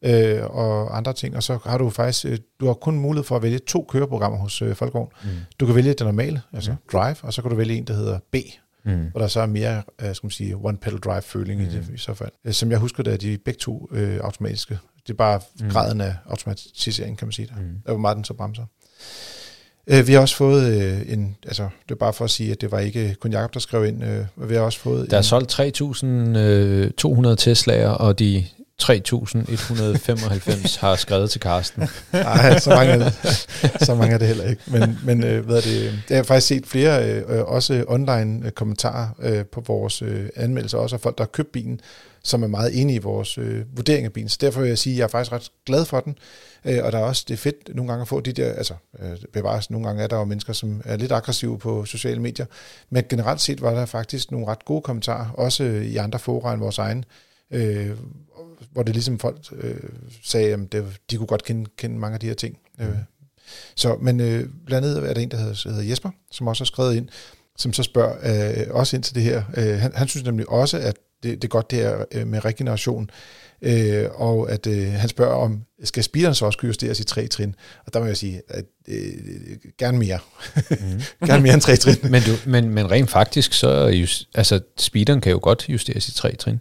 øh, 0.06 0.46
og 0.46 0.98
andre 0.98 1.14
ting. 1.14 1.36
Og 1.36 1.44
så 1.44 1.58
har 1.66 1.78
du 1.78 1.90
faktisk, 1.90 2.26
øh, 2.26 2.38
du 2.60 2.66
har 2.66 2.74
kun 2.74 2.96
mulighed 2.96 3.24
for 3.24 3.36
at 3.36 3.42
vælge 3.42 3.60
to 3.60 3.86
køreprogrammer 3.90 4.40
hos 4.40 4.62
øh, 4.62 4.76
Folkevogn. 4.76 5.10
Mm. 5.24 5.30
Du 5.60 5.66
kan 5.66 5.76
vælge 5.76 5.90
det 5.90 6.00
normale, 6.02 6.42
altså 6.54 6.72
mm. 6.72 6.78
drive, 6.92 7.16
og 7.22 7.34
så 7.34 7.42
kan 7.42 7.52
du 7.52 7.58
vælge 7.58 7.76
en, 7.76 7.84
der 7.84 7.94
hedder 7.94 8.20
B, 8.32 8.36
mm. 8.86 9.08
hvor 9.12 9.22
der 9.22 9.28
så 9.28 9.40
er 9.42 9.46
mere, 9.46 9.84
øh, 10.02 10.16
skal 10.16 10.26
man 10.26 10.32
sige, 10.32 10.56
one 10.56 10.78
pedal 10.78 11.00
drive 11.00 11.22
føling 11.22 11.62
mm. 11.62 11.68
i, 11.68 11.70
det, 11.70 11.90
i 11.94 11.98
så 11.98 12.14
fald. 12.14 12.32
Øh, 12.46 12.54
som 12.54 12.72
jeg 12.72 12.80
husker, 12.80 13.04
det 13.04 13.14
er 13.14 13.18
de 13.18 13.38
begge 13.46 13.58
to 13.58 13.90
øh, 13.92 14.20
automatiske. 14.24 14.80
Det 15.08 15.14
er 15.14 15.18
bare 15.18 15.42
mm. 15.60 15.70
graden 15.70 16.02
af 16.02 16.16
automatisering, 16.26 17.18
kan 17.18 17.28
man 17.28 17.32
sige. 17.32 17.48
Der. 17.48 17.62
Mm. 17.62 17.82
hvor 17.86 17.98
meget 17.98 18.18
den 18.18 18.24
så 18.24 18.34
bremser. 18.34 18.66
Øh, 19.88 20.08
vi 20.08 20.14
har 20.14 20.20
også 20.20 20.36
fået 20.36 20.82
øh, 20.82 21.14
en, 21.14 21.38
altså 21.46 21.70
det 21.84 21.92
er 21.92 22.00
bare 22.00 22.14
for 22.14 22.26
at 22.26 22.32
sige, 22.32 22.52
at 22.52 22.62
det 22.62 22.72
var 22.72 22.80
ikke 22.80 23.16
kun 23.20 23.32
Jacob, 23.32 23.54
der 23.54 23.60
skrev 23.60 23.86
ind, 23.86 24.04
øh, 24.04 24.50
vi 24.50 24.56
har 24.56 24.62
også 24.62 24.80
fået... 24.80 25.10
Der 25.12 25.18
er 25.18 25.22
en, 25.22 25.24
solgt 25.24 25.60
3.200 25.60 26.06
øh, 26.08 26.92
Tesla'er, 27.34 27.88
og 27.88 28.20
de 28.20 28.46
3.195 28.84 30.80
har 30.80 30.96
skrevet 30.96 31.32
til 31.32 31.42
Karsten. 31.42 31.90
Nej, 32.14 32.60
så 32.60 32.70
mange, 32.70 32.92
er 32.92 32.98
det, 32.98 33.14
så 33.82 33.96
mange 33.96 34.14
er 34.14 34.18
det 34.18 34.28
heller 34.28 34.50
ikke. 34.50 34.62
Men, 34.68 35.00
men 35.04 35.24
øh, 35.24 35.46
hvad 35.46 35.58
er 35.58 35.62
det, 35.62 35.88
øh, 35.88 35.94
jeg 36.10 36.18
har 36.18 36.24
faktisk 36.24 36.48
set 36.48 36.66
flere, 36.68 37.22
øh, 37.22 37.44
også 37.46 37.84
online 37.88 38.46
øh, 38.46 38.52
kommentarer 38.52 39.08
øh, 39.20 39.46
på 39.46 39.64
vores 39.68 40.02
øh, 40.02 40.30
anmeldelser, 40.36 40.78
også 40.78 40.96
af 40.96 41.00
folk, 41.02 41.18
der 41.18 41.24
har 41.24 41.30
købt 41.30 41.52
bilen, 41.52 41.80
som 42.24 42.44
er 42.44 42.48
meget 42.48 42.82
enige 42.82 42.96
i 42.96 43.00
vores 43.00 43.38
øh, 43.38 43.78
vurdering 43.78 44.06
af 44.06 44.14
bilen. 44.14 44.30
Så 44.30 44.38
derfor 44.42 44.62
vil 44.62 44.68
jeg 44.68 44.78
sige, 44.78 44.94
at 44.94 44.98
jeg 44.98 45.04
er 45.04 45.08
faktisk 45.08 45.32
ret 45.32 45.52
glad 45.66 45.86
for 45.86 46.00
den. 46.00 46.18
Øh, 46.66 46.80
og 46.84 46.92
der 46.92 46.98
er 46.98 47.04
også, 47.04 47.26
det 47.28 47.34
er 47.34 47.38
fedt 47.38 47.76
nogle 47.76 47.92
gange 47.92 48.02
at 48.02 48.08
få 48.08 48.20
de 48.20 48.32
der, 48.32 48.54
altså 48.54 48.74
øh, 49.00 49.18
bevares, 49.34 49.70
nogle 49.70 49.88
gange 49.88 50.04
er 50.04 50.08
der 50.08 50.18
jo 50.18 50.24
mennesker, 50.24 50.54
som 50.54 50.82
er 50.86 50.98
lidt 50.98 51.12
aggressive 51.12 51.60
på 51.60 51.86
sociale 51.86 52.22
medier. 52.22 52.46
Men 52.90 53.04
generelt 53.10 53.42
set 53.42 53.62
var 53.62 53.74
der 53.74 53.86
faktisk 53.86 54.32
nogle 54.32 54.48
ret 54.48 54.66
gode 54.66 54.82
kommentarer, 54.82 55.30
også 55.34 55.64
i 55.64 55.98
andre 55.98 56.20
fora 56.20 56.54
end 56.54 56.62
vores 56.62 56.78
egen, 56.78 57.06
øh, 57.52 57.90
hvor 58.72 58.84
det 58.84 58.96
ligesom 58.96 59.20
folk 59.20 59.38
øh, 59.52 59.76
sagde, 60.24 60.54
at 60.54 60.72
det, 60.72 60.86
de 61.12 61.18
kunne 61.18 61.28
godt 61.28 61.44
kende, 61.44 61.70
kende 61.78 62.00
mange 62.00 62.14
af 62.14 62.20
de 62.20 62.28
her 62.28 62.34
ting. 62.34 62.58
Mm. 62.80 62.86
Øh, 62.86 62.96
så, 63.76 63.98
men 64.02 64.20
øh, 64.20 64.46
blandt 64.66 64.88
andet 64.88 65.10
er 65.10 65.14
der 65.14 65.22
en, 65.22 65.32
der 65.32 65.38
hedder, 65.38 65.70
hedder 65.70 65.90
Jesper, 65.90 66.10
som 66.32 66.48
også 66.48 66.64
har 66.64 66.66
skrevet 66.66 66.96
ind, 66.96 67.10
som 67.58 67.74
så 67.74 67.84
spørger 67.84 68.16
øh, 68.60 68.76
også 68.76 68.96
ind 68.96 69.04
til 69.04 69.16
det 69.16 69.24
her. 69.24 69.44
Øh, 69.58 69.80
han, 69.80 69.92
han 69.96 70.08
synes 70.08 70.26
nemlig 70.26 70.50
også, 70.50 70.78
at 70.78 70.96
det, 71.24 71.42
det 71.42 71.44
er 71.44 71.48
godt 71.48 71.72
det 71.72 71.80
her 71.80 72.06
øh, 72.12 72.28
med 72.28 72.46
regeneration, 72.46 73.10
øh, 73.62 74.06
og 74.12 74.52
at 74.52 74.68
øh, 74.68 74.92
han 74.92 75.10
spørger 75.10 75.36
om, 75.36 75.62
skal 75.84 76.04
speederen 76.04 76.36
så 76.36 76.46
også 76.46 76.60
kunne 76.60 76.68
justeres 76.68 77.00
i 77.00 77.04
tre 77.04 77.28
trin? 77.28 77.56
Og 77.86 77.94
der 77.94 78.00
må 78.00 78.06
jeg 78.06 78.18
sige, 78.18 78.42
at 78.50 78.66
øh, 78.88 79.14
gerne 79.78 79.98
mere. 79.98 80.20
Mm. 80.70 81.02
gerne 81.28 81.44
mere 81.44 81.54
end 81.54 81.62
tre 81.62 81.76
trin. 81.76 82.12
men, 82.12 82.22
du, 82.22 82.32
men, 82.46 82.70
men 82.70 82.92
rent 82.92 83.10
faktisk, 83.10 83.54
så 83.54 83.88
just, 83.88 84.28
altså, 84.36 84.60
speederen 84.78 85.22
kan 85.22 85.32
jo 85.32 85.40
godt 85.42 85.70
justeres 85.70 86.08
i 86.08 86.14
tre 86.14 86.36
trin. 86.36 86.60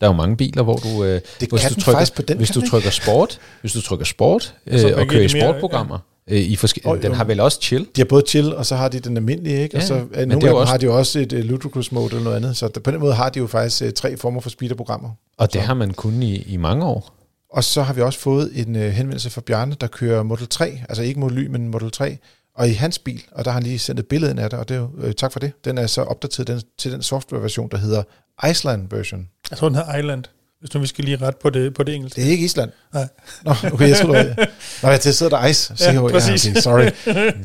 Der 0.00 0.06
er 0.06 0.10
jo 0.10 0.16
mange 0.16 0.36
biler, 0.36 0.62
hvor 0.62 0.76
du, 0.76 1.04
øh, 1.04 1.20
det 1.40 1.50
hvis, 1.50 1.62
du 1.62 1.80
trykker, 1.80 2.10
på 2.16 2.22
den 2.22 2.36
hvis 2.36 2.50
du 2.50 2.66
trykker 2.66 2.90
sport, 2.90 3.40
hvis 3.60 3.72
du 3.72 3.80
trykker 3.80 4.04
sport 4.04 4.54
øh, 4.66 4.80
og 4.96 5.06
kører 5.06 5.24
i 5.24 5.28
sportprogrammer, 5.28 5.98
ja. 6.28 6.34
øh, 6.34 6.40
i 6.40 6.56
forske- 6.56 6.80
oh, 6.84 7.02
den 7.02 7.14
har 7.14 7.24
vel 7.24 7.40
også 7.40 7.58
chill? 7.62 7.86
De 7.96 8.00
har 8.00 8.04
både 8.04 8.24
chill, 8.28 8.54
og 8.54 8.66
så 8.66 8.76
har 8.76 8.88
de 8.88 9.00
den 9.00 9.16
almindelige, 9.16 9.62
ikke? 9.62 9.76
Ja, 9.76 9.82
og 9.82 9.88
så 9.88 9.94
øh, 9.94 10.02
nogle 10.26 10.32
af 10.34 10.40
dem 10.40 10.54
også... 10.54 10.70
har 10.70 10.78
de 10.78 10.86
jo 10.86 10.98
også 10.98 11.18
et 11.18 11.32
uh, 11.32 11.38
ludicrous 11.38 11.92
mode 11.92 12.06
eller 12.06 12.24
noget 12.24 12.36
andet, 12.36 12.56
så 12.56 12.68
der, 12.68 12.80
på 12.80 12.90
den 12.90 13.00
måde 13.00 13.14
har 13.14 13.28
de 13.28 13.38
jo 13.38 13.46
faktisk 13.46 13.82
uh, 13.82 13.90
tre 13.90 14.16
former 14.16 14.40
for 14.40 14.50
speederprogrammer. 14.50 15.10
Og 15.38 15.52
det 15.52 15.60
så. 15.60 15.66
har 15.66 15.74
man 15.74 15.90
kun 15.90 16.22
i, 16.22 16.36
i 16.36 16.56
mange 16.56 16.84
år. 16.84 17.14
Og 17.52 17.64
så 17.64 17.82
har 17.82 17.94
vi 17.94 18.00
også 18.00 18.18
fået 18.18 18.50
en 18.54 18.76
uh, 18.76 18.82
henvendelse 18.82 19.30
fra 19.30 19.40
Bjarne, 19.40 19.76
der 19.80 19.86
kører 19.86 20.22
Model 20.22 20.48
3, 20.48 20.80
altså 20.88 21.02
ikke 21.02 21.20
Model 21.20 21.38
Y, 21.38 21.46
men 21.46 21.68
Model 21.68 21.90
3, 21.90 22.16
og 22.54 22.68
i 22.68 22.72
hans 22.72 22.98
bil, 22.98 23.22
og 23.32 23.44
der 23.44 23.50
har 23.50 23.54
han 23.54 23.62
lige 23.62 23.78
sendt 23.78 24.00
et 24.00 24.06
billede 24.06 24.30
ind 24.30 24.40
af 24.40 24.50
det, 24.50 24.58
og 24.58 24.68
det 24.68 24.74
er 24.74 24.80
jo, 24.80 24.90
øh, 24.98 25.14
tak 25.14 25.32
for 25.32 25.40
det, 25.40 25.52
den 25.64 25.78
er 25.78 25.86
så 25.86 26.02
opdateret 26.02 26.48
den, 26.48 26.62
til 26.78 26.92
den 26.92 27.02
software-version, 27.02 27.68
der 27.70 27.76
hedder 27.76 28.02
Iceland 28.50 28.88
version. 28.90 29.28
Jeg 29.50 29.58
tror, 29.58 29.68
den 29.68 29.76
hedder 29.76 29.96
Island. 29.98 30.24
Hvis 30.60 30.74
nu 30.74 30.80
vi 30.80 30.86
skal 30.86 31.04
lige 31.04 31.16
ret 31.16 31.36
på 31.36 31.50
det, 31.50 31.74
på 31.74 31.82
det 31.82 31.94
engelske. 31.94 32.20
Det 32.20 32.26
er 32.26 32.30
ikke 32.30 32.44
Island. 32.44 32.70
Nej. 32.94 33.08
Nå, 33.44 33.54
okay, 33.72 33.88
jeg 33.88 33.96
tror, 33.96 34.14
det 34.14 34.36
Nå, 34.82 34.88
jeg 34.88 35.00
sidder 35.02 35.38
der 35.38 35.46
ice. 35.46 35.74
ja, 35.80 35.92
ja, 35.92 36.02
okay, 36.02 36.36
sorry. 36.54 36.90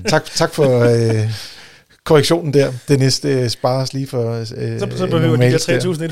tak, 0.10 0.26
tak 0.26 0.54
for 0.54 0.80
øh, 0.80 1.30
korrektionen 2.04 2.54
der. 2.54 2.74
Det 2.88 3.00
næste 3.00 3.30
øh, 3.30 3.50
spares 3.50 3.94
lige 3.94 4.08
for 4.08 4.32
øh, 4.34 4.46
Så, 4.46 4.88
så 4.98 5.08
behøver 5.08 5.36
de 5.38 5.52
der 5.52 5.58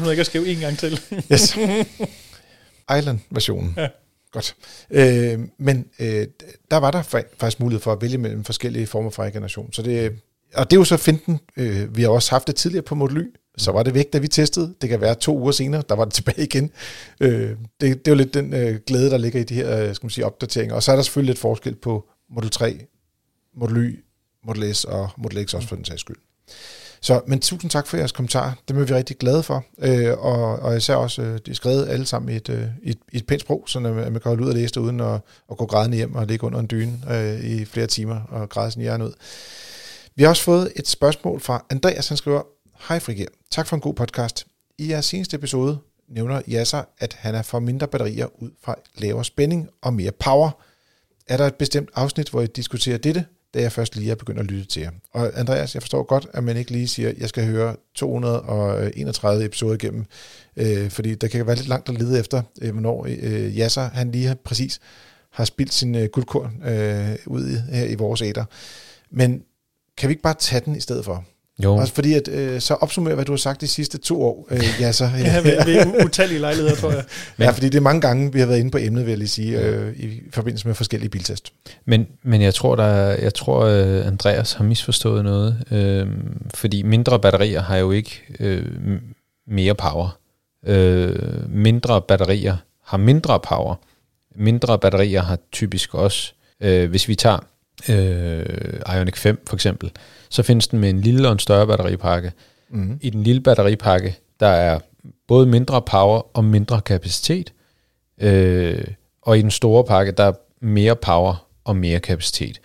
3.100 0.06 0.10
ikke 0.10 0.20
at 0.20 0.26
skrive 0.26 0.48
en 0.48 0.60
gang 0.60 0.78
til. 0.78 1.00
yes. 1.32 1.58
Island-versionen. 3.00 3.74
Ja. 3.78 3.88
Godt. 4.32 4.56
Øh, 4.92 5.40
men 5.60 5.86
øh, 6.00 6.28
der 6.72 6.78
var 6.78 6.92
der 6.92 7.02
faktisk 7.40 7.60
mulighed 7.60 7.82
for 7.82 7.92
at 7.94 8.02
vælge 8.02 8.18
mellem 8.18 8.44
forskellige 8.44 8.88
former 8.88 9.10
for 9.10 9.24
regeneration. 9.24 9.74
Så 9.74 9.82
det, 9.82 10.12
og 10.56 10.72
det 10.72 10.76
er 10.76 10.80
jo 10.80 10.84
så 10.84 10.98
finten. 10.98 11.40
Øh, 11.58 11.98
vi 11.98 12.02
har 12.02 12.10
også 12.10 12.32
haft 12.32 12.48
det 12.48 12.56
tidligere 12.56 12.84
på 12.84 12.96
Model 12.96 13.18
Y, 13.18 13.36
så 13.58 13.72
var 13.72 13.84
det 13.84 13.94
væk, 13.94 14.14
da 14.14 14.18
vi 14.18 14.28
testede. 14.28 14.74
Det 14.82 14.90
kan 14.90 15.02
være 15.02 15.16
to 15.16 15.40
uger 15.40 15.52
senere, 15.52 15.84
der 15.90 15.96
var 15.96 16.06
det 16.06 16.14
tilbage 16.24 16.44
igen. 16.44 16.72
Øh, 17.20 17.50
det, 17.50 17.58
det 17.82 18.08
er 18.08 18.12
jo 18.12 18.16
lidt 18.16 18.34
den 18.34 18.54
øh, 18.54 18.80
glæde, 18.88 19.10
der 19.10 19.18
ligger 19.18 19.40
i 19.40 19.44
de 19.44 19.54
her 19.54 19.80
øh, 19.80 19.96
skal 19.96 20.06
man 20.06 20.10
sige, 20.10 20.26
opdateringer. 20.26 20.76
Og 20.76 20.84
så 20.84 20.92
er 20.92 20.96
der 20.96 21.04
selvfølgelig 21.04 21.30
lidt 21.30 21.40
forskel 21.40 21.76
på 21.76 22.10
Model 22.30 22.50
3, 22.50 22.86
Model 23.56 23.78
Y, 23.78 24.04
Model 24.46 24.76
S 24.76 24.86
og 24.86 25.10
Model 25.18 25.48
X 25.48 25.54
også 25.54 25.68
for 25.68 25.76
den 25.76 25.86
sags 25.86 26.02
skyld. 26.02 26.18
Så, 27.02 27.22
men 27.28 27.40
tusind 27.40 27.72
tak 27.72 27.88
for 27.88 27.98
jeres 27.98 28.12
kommentarer. 28.12 28.52
Det 28.68 28.78
er 28.78 28.84
vi 28.84 28.94
rigtig 28.94 29.18
glade 29.18 29.44
for. 29.44 29.66
Øh, 29.80 30.18
og, 30.18 30.60
og 30.60 30.78
især 30.78 30.96
også, 30.96 31.22
øh, 31.22 31.40
de 31.46 31.52
er 31.52 31.56
skrevet 31.56 31.90
alle 31.90 32.06
sammen 32.06 32.34
i 32.34 32.36
et, 32.36 32.50
øh, 32.50 32.66
et, 32.84 32.98
et 33.14 33.26
pænt 33.26 33.42
sprog, 33.42 33.64
så 33.68 33.80
man 33.80 34.12
kan 34.12 34.22
holde 34.24 34.44
ud 34.44 34.50
og 34.50 34.56
læse 34.56 34.74
det 34.74 34.82
uden 34.82 35.00
at, 35.00 35.22
at 35.52 35.58
gå 35.58 35.66
grædende 35.66 35.98
hjem 35.98 36.16
og 36.16 36.28
ligge 36.28 36.46
under 36.46 36.60
en 36.60 36.68
dyne 36.72 37.00
øh, 37.12 37.40
i 37.40 37.66
flere 37.66 37.88
timer 37.88 38.22
og 38.30 38.50
græde 38.50 38.72
sin 38.72 38.82
hjerne 38.82 39.06
ud. 39.06 39.14
Vi 40.16 40.24
har 40.24 40.30
også 40.30 40.44
fået 40.44 40.72
et 40.76 40.88
spørgsmål 40.88 41.40
fra 41.40 41.66
Andreas, 41.70 42.08
han 42.08 42.18
skriver, 42.18 42.42
Hej 42.88 43.00
Frigir, 43.00 43.26
tak 43.52 43.68
for 43.68 43.76
en 43.76 43.82
god 43.82 43.94
podcast. 43.94 44.48
I 44.78 44.90
jeres 44.90 45.06
seneste 45.06 45.36
episode 45.36 45.78
nævner 46.08 46.42
Yasser, 46.50 46.84
at 47.00 47.14
han 47.14 47.36
er 47.36 47.42
for 47.42 47.60
mindre 47.60 47.88
batterier 47.88 48.42
ud 48.42 48.52
fra 48.62 48.76
lavere 48.98 49.26
spænding 49.26 49.70
og 49.82 49.94
mere 49.94 50.12
power. 50.12 50.52
Er 51.28 51.38
der 51.38 51.48
et 51.48 51.56
bestemt 51.56 51.90
afsnit, 51.96 52.30
hvor 52.30 52.42
I 52.42 52.48
diskuterer 52.48 52.98
dette, 52.98 53.26
da 53.54 53.62
jeg 53.62 53.72
først 53.72 53.96
lige 53.96 54.12
er 54.12 54.16
begyndt 54.16 54.40
at 54.40 54.46
lytte 54.46 54.66
til 54.66 54.82
jer? 54.82 54.92
Og 55.12 55.40
Andreas, 55.40 55.74
jeg 55.74 55.82
forstår 55.82 56.04
godt, 56.04 56.28
at 56.34 56.44
man 56.44 56.58
ikke 56.58 56.72
lige 56.72 56.88
siger, 56.88 57.10
at 57.10 57.18
jeg 57.18 57.30
skal 57.30 57.46
høre 57.46 57.76
231 57.96 59.46
episoder 59.46 59.74
igennem, 59.74 60.06
øh, 60.58 60.90
fordi 60.90 61.16
der 61.16 61.28
kan 61.28 61.48
være 61.48 61.56
lidt 61.56 61.68
langt 61.68 61.90
at 61.90 61.98
lede 61.98 62.20
efter, 62.20 62.42
øh, 62.62 62.72
hvornår 62.72 63.06
øh, 63.10 63.58
Yasser, 63.58 63.90
han 63.90 64.12
lige 64.12 64.28
har 64.28 64.36
præcis 64.36 64.80
har 65.32 65.46
spildt 65.46 65.74
sin 65.74 65.96
øh, 65.96 66.10
guldkorn 66.10 66.64
øh, 66.66 67.16
ud 67.26 67.50
i, 67.50 67.76
her 67.76 67.86
i 67.86 67.96
vores 67.96 68.22
æder. 68.22 68.46
Men 69.12 69.44
kan 69.98 70.10
vi 70.10 70.12
ikke 70.12 70.24
bare 70.24 70.36
tage 70.40 70.62
den 70.66 70.76
i 70.76 70.80
stedet 70.80 71.06
for? 71.06 71.26
Jo. 71.64 71.76
Også 71.76 71.94
fordi, 71.94 72.14
at 72.14 72.28
øh, 72.28 72.62
så 72.62 72.74
opsummerer, 72.74 73.16
hvad 73.16 73.26
du 73.26 73.32
har 73.32 73.38
sagt 73.38 73.62
de 73.62 73.68
sidste 73.68 73.98
to 73.98 74.24
år. 74.24 74.48
Øh, 74.52 74.64
ja, 74.80 74.92
så, 74.92 75.06
ja, 75.06 75.20
ja 75.20 75.42
ved, 75.42 75.66
ved 75.66 76.06
utallige 76.06 76.40
lejligheder, 76.40 76.76
tror 76.76 76.92
jeg. 76.92 77.04
Men, 77.38 77.46
ja, 77.46 77.52
fordi 77.52 77.66
det 77.66 77.76
er 77.76 77.82
mange 77.82 78.02
gange, 78.02 78.34
vi 78.34 78.40
har 78.40 78.46
været 78.46 78.60
inde 78.60 78.72
på 78.72 78.78
emnet, 78.78 79.06
vil 79.06 79.12
jeg 79.12 79.18
lige 79.18 79.28
sige, 79.28 79.60
øh, 79.60 79.94
i 79.98 80.22
forbindelse 80.32 80.68
med 80.68 80.76
forskellige 80.76 81.10
biltest. 81.10 81.54
Men, 81.86 82.08
men 82.24 82.42
jeg 82.42 82.54
tror, 82.54 82.76
der, 82.76 82.96
jeg 83.08 83.34
tror 83.34 83.66
uh, 83.66 84.08
Andreas 84.08 84.54
har 84.54 84.64
misforstået 84.64 85.24
noget, 85.24 85.64
øh, 85.72 86.08
fordi 86.54 86.84
mindre 86.84 87.20
batterier 87.20 87.62
har 87.62 87.78
jo 87.78 87.92
ikke 87.92 88.22
øh, 88.40 88.66
mere 89.48 89.76
power. 89.76 90.18
Øh, 90.68 91.16
mindre 91.50 92.02
batterier 92.02 92.58
har 92.86 92.98
mindre 92.98 93.40
power. 93.40 93.76
Mindre 94.36 94.80
batterier 94.80 95.22
har 95.22 95.38
typisk 95.52 95.96
også, 95.96 96.34
øh, 96.62 96.90
hvis 96.90 97.08
vi 97.08 97.16
tager 97.16 97.40
øh, 97.90 98.96
Ioniq 98.96 99.16
5 99.16 99.44
for 99.48 99.56
eksempel, 99.56 99.92
så 100.34 100.44
findes 100.44 100.68
den 100.68 100.80
med 100.80 100.90
en 100.90 101.02
lille 101.02 101.28
og 101.28 101.32
en 101.32 101.40
større 101.40 101.68
batteripakke. 101.68 102.32
Mm. 102.70 103.00
I 103.02 103.10
den 103.10 103.24
lille 103.24 103.42
batteripakke, 103.42 104.18
der 104.40 104.48
er 104.48 104.80
både 105.28 105.46
mindre 105.46 105.82
power 105.82 106.38
og 106.38 106.46
mindre 106.46 106.82
kapacitet, 106.82 107.54
øh, 108.18 108.84
og 109.22 109.38
i 109.38 109.42
den 109.42 109.52
store 109.52 109.84
pakke, 109.84 110.12
der 110.12 110.24
er 110.24 110.34
mere 110.60 110.96
power 110.96 111.48
og 111.64 111.76
mere 111.76 112.00
kapacitet. 112.00 112.62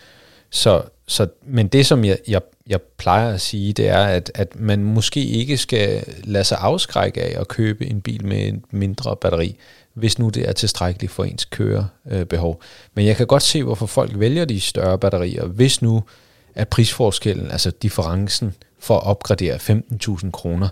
Så, 0.50 0.82
så, 1.06 1.26
men 1.46 1.68
det, 1.68 1.86
som 1.86 2.04
jeg, 2.04 2.18
jeg, 2.28 2.40
jeg 2.66 2.82
plejer 2.82 3.34
at 3.34 3.40
sige, 3.40 3.72
det 3.72 3.88
er, 3.88 4.04
at, 4.04 4.30
at 4.34 4.60
man 4.60 4.84
måske 4.84 5.24
ikke 5.24 5.56
skal 5.56 6.04
lade 6.24 6.44
sig 6.44 6.58
afskrække 6.60 7.22
af 7.22 7.40
at 7.40 7.48
købe 7.48 7.86
en 7.86 8.00
bil 8.00 8.26
med 8.26 8.48
en 8.48 8.64
mindre 8.70 9.16
batteri, 9.16 9.56
hvis 9.94 10.18
nu 10.18 10.28
det 10.28 10.48
er 10.48 10.52
tilstrækkeligt 10.52 11.12
for 11.12 11.24
ens 11.24 11.44
kørebehov. 11.44 12.62
Men 12.94 13.06
jeg 13.06 13.16
kan 13.16 13.26
godt 13.26 13.42
se, 13.42 13.62
hvorfor 13.62 13.86
folk 13.86 14.12
vælger 14.14 14.44
de 14.44 14.60
større 14.60 14.98
batterier, 14.98 15.46
hvis 15.46 15.82
nu 15.82 16.02
at 16.58 16.68
prisforskellen, 16.68 17.50
altså 17.50 17.70
differencen 17.70 18.54
for 18.78 18.96
at 18.96 19.06
opgradere 19.06 19.56
15.000 19.56 20.30
kroner, 20.30 20.68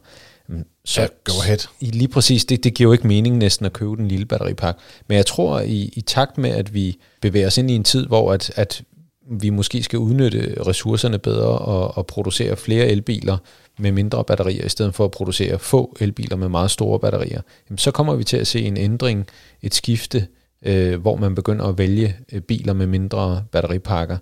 Så, 0.84 1.00
Ja, 1.00 1.06
go 1.24 1.32
ahead. 1.42 1.58
I 1.80 1.90
lige 1.90 2.08
præcis, 2.08 2.44
det, 2.44 2.64
det 2.64 2.74
giver 2.74 2.88
jo 2.88 2.92
ikke 2.92 3.06
mening 3.06 3.36
næsten 3.36 3.66
at 3.66 3.72
købe 3.72 3.96
den 3.96 4.08
lille 4.08 4.26
batteripakke. 4.26 4.80
Men 5.08 5.16
jeg 5.16 5.26
tror, 5.26 5.60
i, 5.60 5.90
i 5.92 6.00
takt 6.00 6.38
med, 6.38 6.50
at 6.50 6.74
vi 6.74 6.98
bevæger 7.20 7.46
os 7.46 7.58
ind 7.58 7.70
i 7.70 7.74
en 7.74 7.84
tid, 7.84 8.06
hvor 8.06 8.32
at, 8.32 8.52
at 8.56 8.82
vi 9.30 9.50
måske 9.50 9.82
skal 9.82 9.98
udnytte 9.98 10.54
ressourcerne 10.66 11.18
bedre 11.18 11.58
og, 11.58 11.96
og 11.96 12.06
producere 12.06 12.56
flere 12.56 12.86
elbiler 12.86 13.36
med 13.78 13.92
mindre 13.92 14.24
batterier, 14.24 14.64
i 14.64 14.68
stedet 14.68 14.94
for 14.94 15.04
at 15.04 15.10
producere 15.10 15.58
få 15.58 15.96
elbiler 16.00 16.36
med 16.36 16.48
meget 16.48 16.70
store 16.70 17.00
batterier, 17.00 17.40
jamen 17.70 17.78
så 17.78 17.90
kommer 17.90 18.14
vi 18.14 18.24
til 18.24 18.36
at 18.36 18.46
se 18.46 18.60
en 18.60 18.76
ændring, 18.76 19.26
et 19.62 19.74
skifte, 19.74 20.26
øh, 20.62 21.00
hvor 21.00 21.16
man 21.16 21.34
begynder 21.34 21.64
at 21.64 21.78
vælge 21.78 22.16
øh, 22.32 22.40
biler 22.40 22.72
med 22.72 22.86
mindre 22.86 23.44
batteripakker. 23.52 24.18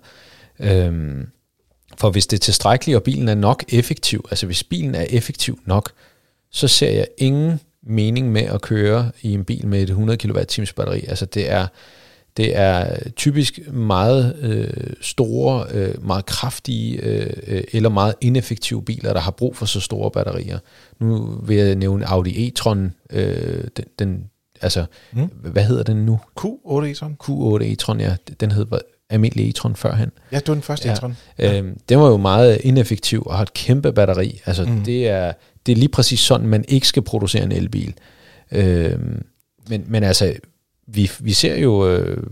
Øhm, 0.59 1.27
for 1.97 2.09
hvis 2.09 2.27
det 2.27 2.37
er 2.37 2.41
tilstrækkeligt, 2.41 2.95
og 2.95 3.03
bilen 3.03 3.27
er 3.27 3.35
nok 3.35 3.63
effektiv, 3.69 4.25
altså 4.31 4.45
hvis 4.45 4.63
bilen 4.63 4.95
er 4.95 5.05
effektiv 5.09 5.59
nok, 5.65 5.91
så 6.51 6.67
ser 6.67 6.91
jeg 6.91 7.07
ingen 7.17 7.59
mening 7.83 8.31
med 8.31 8.41
at 8.41 8.61
køre 8.61 9.11
i 9.21 9.33
en 9.33 9.45
bil 9.45 9.67
med 9.67 9.81
et 9.81 9.89
100 9.89 10.17
kWh 10.17 10.67
batteri. 10.75 11.05
Altså 11.07 11.25
det 11.25 11.51
er, 11.51 11.67
det 12.37 12.57
er 12.57 13.09
typisk 13.15 13.59
meget 13.71 14.35
øh, 14.41 14.93
store, 15.01 15.65
øh, 15.71 16.05
meget 16.05 16.25
kraftige 16.25 17.01
øh, 17.01 17.63
eller 17.73 17.89
meget 17.89 18.15
ineffektive 18.21 18.83
biler, 18.83 19.13
der 19.13 19.19
har 19.19 19.31
brug 19.31 19.55
for 19.55 19.65
så 19.65 19.79
store 19.79 20.11
batterier. 20.11 20.59
Nu 20.99 21.39
vil 21.43 21.57
jeg 21.57 21.75
nævne 21.75 22.05
Audi 22.05 22.47
e-tron, 22.47 22.91
øh, 23.09 23.63
den, 23.77 23.85
den, 23.99 24.29
altså, 24.61 24.85
mm. 25.13 25.29
hvad 25.43 25.63
hedder 25.63 25.83
den 25.83 26.05
nu? 26.05 26.19
Q8 26.39 26.85
e-tron? 26.85 27.15
Q8 27.23 27.63
e-tron, 27.63 27.99
ja. 27.99 28.15
Den 28.39 28.51
hed 28.51 28.65
almindelig 29.09 29.49
e-tron 29.49 29.75
førhen. 29.75 30.11
Ja, 30.31 30.39
det 30.39 30.47
var 30.47 30.53
den 30.53 30.63
første 30.63 30.87
Ja. 30.87 30.93
e-tron. 30.93 31.13
Øhm, 31.39 31.79
den 31.89 31.99
var 31.99 32.07
jo 32.09 32.17
meget 32.17 32.59
ineffektiv 32.63 33.23
og 33.25 33.35
har 33.35 33.41
et 33.41 33.53
kæmpe 33.53 33.93
batteri. 33.93 34.41
Altså 34.45 34.65
mm. 34.65 34.83
det, 34.83 35.07
er, 35.07 35.33
det 35.65 35.71
er 35.71 35.75
lige 35.75 35.89
præcis 35.89 36.19
sådan, 36.19 36.47
man 36.47 36.65
ikke 36.67 36.87
skal 36.87 37.01
producere 37.03 37.43
en 37.43 37.51
elbil. 37.51 37.93
Øhm, 38.51 39.25
men, 39.69 39.85
men 39.87 40.03
altså, 40.03 40.33
vi, 40.87 41.11
vi 41.19 41.33
ser 41.33 41.55
jo, 41.55 41.89
øh, 41.89 42.23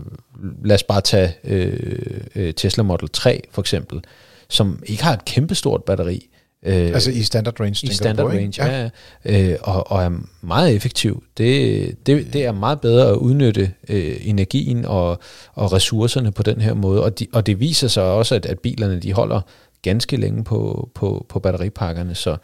lad 0.64 0.74
os 0.74 0.82
bare 0.82 1.00
tage 1.00 1.34
øh, 1.44 1.98
øh, 2.34 2.54
Tesla 2.54 2.82
Model 2.82 3.08
3 3.08 3.42
for 3.50 3.62
eksempel, 3.62 4.00
som 4.48 4.82
ikke 4.86 5.04
har 5.04 5.12
et 5.12 5.24
kæmpestort 5.24 5.84
batteri. 5.84 6.28
Øh, 6.64 6.74
Altså 6.74 7.10
i 7.10 7.22
standard 7.22 7.60
range, 7.60 7.86
i 7.86 7.92
standard 7.92 8.26
på, 8.26 8.32
range, 8.32 8.64
ja, 8.64 8.90
ja. 9.24 9.50
Øh, 9.52 9.58
og, 9.62 9.90
og 9.92 10.02
er 10.02 10.10
meget 10.40 10.76
effektiv. 10.76 11.24
Det, 11.38 12.06
det, 12.06 12.32
det 12.32 12.44
er 12.44 12.52
meget 12.52 12.80
bedre 12.80 13.08
at 13.08 13.16
udnytte 13.16 13.72
øh, 13.88 14.16
energien 14.20 14.84
og, 14.84 15.18
og 15.52 15.72
ressourcerne 15.72 16.32
på 16.32 16.42
den 16.42 16.60
her 16.60 16.74
måde, 16.74 17.04
og, 17.04 17.18
de, 17.18 17.26
og 17.32 17.46
det 17.46 17.60
viser 17.60 17.88
sig 17.88 18.02
også, 18.02 18.34
at, 18.34 18.46
at 18.46 18.58
bilerne 18.58 19.00
de 19.00 19.12
holder 19.12 19.40
ganske 19.82 20.16
længe 20.16 20.44
på, 20.44 20.90
på, 20.94 21.26
på 21.28 21.38
batteripakkerne, 21.38 22.14
så, 22.14 22.36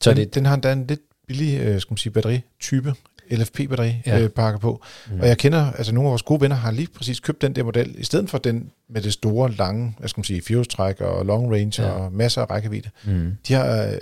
så 0.00 0.10
den, 0.10 0.16
det, 0.16 0.34
den 0.34 0.46
har 0.46 0.54
endda 0.54 0.72
en 0.72 0.86
lidt 0.88 1.00
billig 1.28 1.60
øh, 1.60 1.80
skal 1.80 1.92
man 1.92 1.98
sige, 1.98 2.12
batteritype, 2.12 2.94
LFP-batteri 3.30 4.02
Ja. 4.06 4.20
øh, 4.20 4.30
på. 4.60 4.82
Mm. 5.10 5.20
Og 5.20 5.28
jeg 5.28 5.38
kender, 5.38 5.72
altså 5.72 5.94
nogle 5.94 6.08
af 6.08 6.10
vores 6.10 6.22
gode 6.22 6.40
venner 6.40 6.56
har 6.56 6.70
lige 6.70 6.88
præcis 6.96 7.20
købt 7.20 7.42
den 7.42 7.56
der 7.56 7.62
model, 7.62 7.94
i 7.98 8.04
stedet 8.04 8.30
for 8.30 8.38
den 8.38 8.70
med 8.90 9.02
det 9.02 9.12
store, 9.12 9.50
lange, 9.52 9.94
hvad 9.98 10.08
skal 10.08 10.18
man 10.18 10.24
sige, 10.24 10.42
fjolstræk 10.42 11.00
og 11.00 11.26
long 11.26 11.52
range 11.52 11.82
Ja. 11.82 11.90
og 11.90 12.12
masser 12.12 12.42
af 12.42 12.50
rækkevidde. 12.50 12.90
mm, 13.04 13.32
De 13.48 13.52
har, 13.54 13.84
øh, 13.84 13.98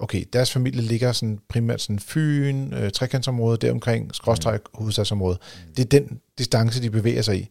okay, 0.00 0.24
deres 0.32 0.52
familie 0.52 0.82
ligger 0.82 1.12
sådan 1.12 1.38
primært 1.48 1.80
sådan 1.80 1.98
Fyn, 1.98 2.72
øh, 2.72 2.90
trekantsområde 2.90 3.56
deromkring, 3.56 4.14
skråstræk, 4.14 4.60
Mm. 4.60 4.78
hovedstadsområde. 4.78 5.38
Det 5.76 5.84
er 5.84 5.88
den 6.00 6.20
distance, 6.38 6.82
de 6.82 6.90
bevæger 6.90 7.22
sig 7.22 7.38
i. 7.38 7.48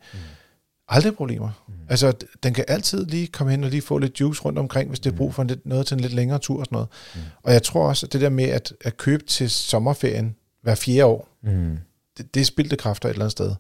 Aldrig 0.88 1.16
problemer. 1.16 1.50
Mm. 1.68 1.74
Altså, 1.90 2.14
den 2.44 2.54
kan 2.54 2.66
altid 2.68 3.06
lige 3.06 3.28
komme 3.28 3.52
hen 3.52 3.64
og 3.64 3.70
lige 3.70 3.82
få 3.82 3.98
lidt 3.98 4.20
juice 4.22 4.42
rundt 4.42 4.60
omkring, 4.60 4.90
hvis 4.90 5.00
det 5.00 5.12
er 5.12 5.16
brug 5.18 5.34
for 5.34 5.42
en 5.42 5.48
lidt, 5.48 5.66
noget 5.66 5.88
til 5.88 5.96
en 5.96 6.00
lidt 6.02 6.14
længere 6.14 6.40
tur 6.40 6.60
og 6.60 6.66
sådan 6.66 6.76
noget. 6.76 6.88
Mm. 7.16 7.22
Og 7.44 7.54
jeg 7.54 7.64
tror 7.64 7.88
også, 7.88 8.06
at 8.06 8.14
det 8.14 8.22
der 8.22 8.30
med 8.30 8.44
at, 8.46 8.74
at 8.82 8.98
købe 8.98 9.24
til 9.24 9.50
sommerferien 9.50 10.36
hver 10.66 10.76
fjerde 10.76 11.06
år, 11.06 11.28
mm, 11.44 11.78
det, 12.18 12.34
det 12.34 12.40
er 12.42 12.46
spildte 12.46 12.76
kræfter 12.76 13.10
et 13.10 13.14
eller 13.14 13.26
andet 13.26 13.32
sted. 13.32 13.56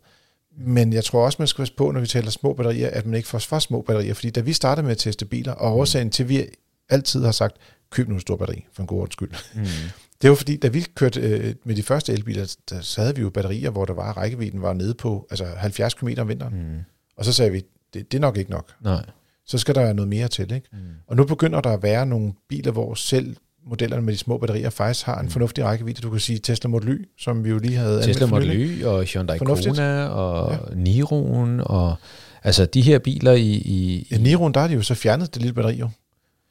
Men 0.58 0.93
jeg 0.93 1.03
tror 1.03 1.26
også, 1.26 1.36
man 1.39 1.47
skal 1.47 1.62
passe 1.62 1.74
på, 1.74 1.91
når 1.91 1.99
vi 1.99 2.08
taler 2.08 2.30
små 2.30 2.53
batterier, 2.53 2.89
at 2.89 3.06
man 3.06 3.16
ikke 3.16 3.28
får 3.28 3.39
for 3.39 3.60
små 3.60 3.82
batterier. 3.82 4.14
Fordi 4.14 4.30
da 4.30 4.41
vi 4.41 4.53
startede 4.53 4.84
med 4.84 4.91
at 4.91 4.97
teste 4.97 5.26
biler, 5.26 5.51
og 5.53 5.78
årsagen 5.78 6.10
til, 6.10 6.24
at 6.24 6.30
vi 6.30 6.45
altid 6.89 7.24
har 7.26 7.32
sagt, 7.32 7.56
køb 7.89 8.08
nu 8.08 8.14
en 8.16 8.22
stor 8.22 8.36
batteri, 8.36 8.66
for 8.74 8.82
en 8.84 8.88
god 8.88 8.99
ordens 8.99 9.14
skyld. 9.14 9.32
mm, 9.56 9.62
Det 10.22 10.30
var 10.30 10.36
fordi, 10.36 10.56
da 10.58 10.68
vi 10.68 10.82
kørte 10.95 11.20
øh, 11.22 11.56
med 11.64 11.76
de 11.76 11.84
første 11.84 12.14
elbiler, 12.14 12.56
der, 12.70 12.82
så 12.82 13.01
havde 13.01 13.16
vi 13.16 13.22
jo 13.22 13.30
batterier, 13.30 13.70
hvor 13.70 13.86
der 13.86 13.93
var 13.93 14.18
rækkevidden 14.18 14.62
var 14.62 14.74
nede 14.74 14.93
på 14.93 15.28
altså 15.30 15.45
70 15.45 15.93
km 15.93 16.08
om 16.18 16.28
vinteren. 16.28 16.53
mm, 16.74 16.80
Og 17.18 17.26
så 17.26 17.34
sagde 17.34 17.51
vi, 17.51 17.64
det, 17.93 18.12
det 18.12 18.18
er 18.18 18.22
nok 18.22 18.38
ikke 18.38 18.51
nok. 18.51 18.72
nej, 18.82 19.06
Så 19.45 19.58
skal 19.58 19.76
der 19.76 19.82
være 19.82 19.93
noget 19.93 20.10
mere 20.10 20.28
til. 20.28 20.51
Ikke? 20.53 20.68
mm, 20.74 20.78
Og 21.08 21.16
nu 21.16 21.24
begynder 21.26 21.62
der 21.62 21.70
at 21.70 21.84
være 21.84 22.06
nogle 22.06 22.34
biler, 22.49 22.72
hvor 22.72 22.93
selv 22.93 23.36
modellerne 23.66 24.01
med 24.01 24.13
de 24.13 24.18
små 24.18 24.38
batterier 24.38 24.70
faktisk 24.70 25.05
har 25.05 25.20
en 25.20 25.30
fornuftig 25.30 25.63
rækkevidde. 25.63 26.01
Du 26.01 26.09
kan 26.09 26.20
sige 26.20 26.39
Tesla 26.39 26.68
Model 26.68 26.89
Y, 26.89 27.05
som 27.20 27.43
vi 27.43 27.49
jo 27.49 27.57
lige 27.57 27.78
havde 27.78 28.03
Tesla 28.03 28.26
Model. 28.26 28.51
Y 28.51 28.84
og 28.84 29.03
Hyundai 29.03 29.38
Fornuftigt. 29.38 29.76
Kona 29.76 30.05
og 30.07 30.51
ja. 30.51 30.76
Niroen 30.76 31.61
og 31.63 31.95
altså 32.43 32.66
de 32.66 32.82
her 32.82 32.99
biler 32.99 33.32
i, 33.32 33.51
i, 33.51 34.07
Ja, 34.11 34.18
Niroen, 34.18 34.53
der 34.53 34.59
har 34.59 34.68
de 34.68 34.74
jo 34.74 34.82
så 34.82 34.95
fjernet 34.95 35.34
det 35.34 35.41
lille 35.41 35.53
batteri 35.53 35.76
jo. 35.76 35.89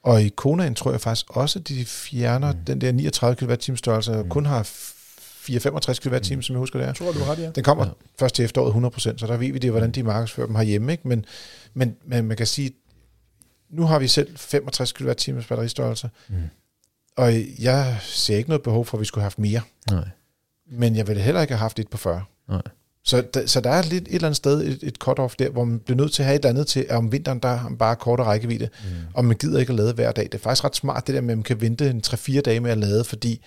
Og 0.03 0.23
i 0.23 0.29
Konaen 0.29 0.75
tror 0.75 0.91
jeg 0.91 1.01
faktisk 1.01 1.27
også, 1.37 1.59
at 1.59 1.69
de 1.69 1.85
fjerner 1.85 2.53
mm. 2.53 2.59
den 2.67 2.81
der 2.81 2.93
39 2.93 3.37
kWh 3.37 3.77
størrelse, 3.77 4.13
og 4.13 4.29
kun 4.29 4.47
har 4.47 4.63
4-65 4.63 6.09
kWh, 6.09 6.37
mm. 6.37 6.43
som 6.43 6.55
jeg 6.55 6.59
husker 6.59 6.79
det 6.79 6.85
er. 6.85 6.89
Jeg 6.89 6.97
tror, 6.97 7.13
du 7.13 7.19
har 7.19 7.33
ret, 7.33 7.39
ja. 7.39 7.51
Den 7.51 7.65
kommer 7.65 7.85
Ja. 7.85 7.89
ja. 7.91 7.95
først 8.25 8.35
til 8.35 8.45
efteråret 8.45 8.95
100%, 8.95 8.99
så 9.19 9.27
der 9.27 9.37
ved 9.37 9.53
vi 9.53 9.59
det, 9.59 9.71
hvordan 9.71 9.91
de 9.91 10.03
markedsfører 10.03 10.47
dem 10.47 10.57
herhjemme. 10.57 10.93
Ikke? 10.93 11.09
Men, 11.09 11.25
men, 11.75 11.97
men 12.07 12.25
man 12.25 12.37
kan 12.37 12.47
sige, 12.47 12.71
nu 13.71 13.83
har 13.87 13.99
vi 13.99 14.09
selv 14.09 14.37
65 14.37 14.93
kWh 14.93 15.43
batteristørrelse, 15.49 16.11
Mm. 16.29 16.35
Og 17.17 17.33
jeg 17.59 17.99
ser 18.03 18.37
ikke 18.37 18.49
noget 18.49 18.63
behov 18.63 18.85
for, 18.87 18.97
at 18.97 19.01
vi 19.01 19.05
skulle 19.05 19.23
have 19.23 19.27
haft 19.27 19.39
mere. 19.39 19.61
nej, 19.91 20.09
Men 20.71 20.97
jeg 20.97 21.09
ville 21.09 21.23
heller 21.23 21.41
ikke 21.41 21.55
have 21.55 21.59
haft 21.59 21.79
et 21.79 21.89
på 21.89 21.97
40. 21.97 22.25
nej, 22.49 22.63
Så, 23.05 23.25
der, 23.35 23.47
så 23.47 23.61
der 23.61 23.71
er 23.71 23.83
lidt 23.83 24.09
et 24.09 24.15
eller 24.15 24.29
andet 24.29 24.37
sted 24.37 24.61
et, 24.61 24.79
et 24.83 24.99
cut-off 25.05 25.35
der, 25.39 25.51
hvor 25.51 25.65
man 25.65 25.79
bliver 25.79 25.97
nødt 25.97 26.13
til 26.13 26.23
at 26.23 26.27
have 26.27 26.35
et 26.35 26.39
eller 26.39 26.51
andet 26.51 26.67
til, 26.67 26.87
at 26.89 26.97
om 26.97 27.13
vinteren 27.13 27.39
der 27.39 27.63
man 27.63 27.79
bare 27.79 27.97
kortere 27.97 28.27
rækkevidde, 28.27 28.69
mm. 28.85 28.91
og 29.15 29.25
man 29.25 29.37
gider 29.37 29.61
ikke 29.61 29.71
at 29.71 29.77
lade 29.77 29.93
hver 29.93 30.13
dag. 30.13 30.25
Det 30.25 30.35
er 30.35 30.39
faktisk 30.39 30.65
ret 30.65 30.77
smart 30.77 31.07
det 31.07 31.15
der 31.15 31.21
med, 31.21 31.31
at 31.31 31.39
man 31.39 31.43
kan 31.43 31.61
vente 31.61 31.91
en 31.91 32.03
3-4 32.07 32.41
dage 32.41 32.61
med 32.61 32.71
at 32.71 32.79
lade, 32.79 33.05
fordi 33.05 33.45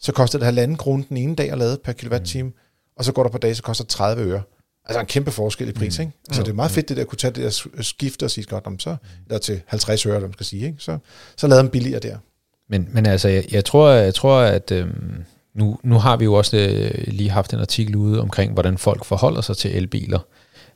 så 0.00 0.12
koster 0.12 0.38
det 0.38 0.44
halvanden 0.44 0.76
krone 0.76 1.04
den 1.08 1.16
ene 1.16 1.34
dag 1.34 1.50
at 1.50 1.58
lade 1.58 1.78
per 1.84 1.92
kilowatt-time, 1.92 2.48
mm. 2.48 2.54
og 2.96 3.04
så 3.04 3.12
går 3.12 3.22
der 3.22 3.30
på 3.30 3.38
dag, 3.38 3.56
så 3.56 3.62
koster 3.62 3.84
det 3.84 3.90
30 3.90 4.22
øre. 4.22 4.42
Altså 4.84 5.00
en 5.00 5.06
kæmpe 5.06 5.30
forskel 5.30 5.68
i 5.68 5.72
pris, 5.72 5.98
mm. 5.98 6.02
ikke? 6.02 6.12
Så 6.32 6.42
det 6.42 6.48
er 6.48 6.54
meget 6.54 6.70
fedt 6.70 6.88
det 6.88 6.96
der 6.96 7.02
at 7.02 7.08
kunne 7.08 7.18
tage 7.18 7.30
det 7.30 7.42
der 7.74 7.82
skifte 7.82 8.24
og 8.24 8.30
sige, 8.30 8.44
godt, 8.44 8.66
om 8.66 8.78
så, 8.78 8.96
eller 9.26 9.38
til 9.38 9.60
50 9.66 10.06
øre, 10.06 10.14
eller 10.14 10.28
man 10.28 10.32
skal 10.32 10.46
sige, 10.46 10.66
ikke? 10.66 10.78
Så, 10.78 10.98
så 11.36 11.46
lader 11.46 11.62
dem 11.62 11.70
billigere 11.70 12.00
der. 12.00 12.18
Men, 12.68 12.88
men 12.92 13.06
altså, 13.06 13.28
jeg, 13.28 13.44
jeg 13.52 13.64
tror, 13.64 13.88
jeg 13.90 14.14
tror 14.14 14.40
at 14.40 14.72
øhm, 14.72 15.24
nu, 15.54 15.78
nu 15.82 15.98
har 15.98 16.16
vi 16.16 16.24
jo 16.24 16.34
også 16.34 16.56
øh, 16.56 17.04
lige 17.06 17.30
haft 17.30 17.52
en 17.52 17.60
artikel 17.60 17.96
ude 17.96 18.20
omkring, 18.20 18.52
hvordan 18.52 18.78
folk 18.78 19.04
forholder 19.04 19.40
sig 19.40 19.56
til 19.56 19.76
elbiler. 19.76 20.18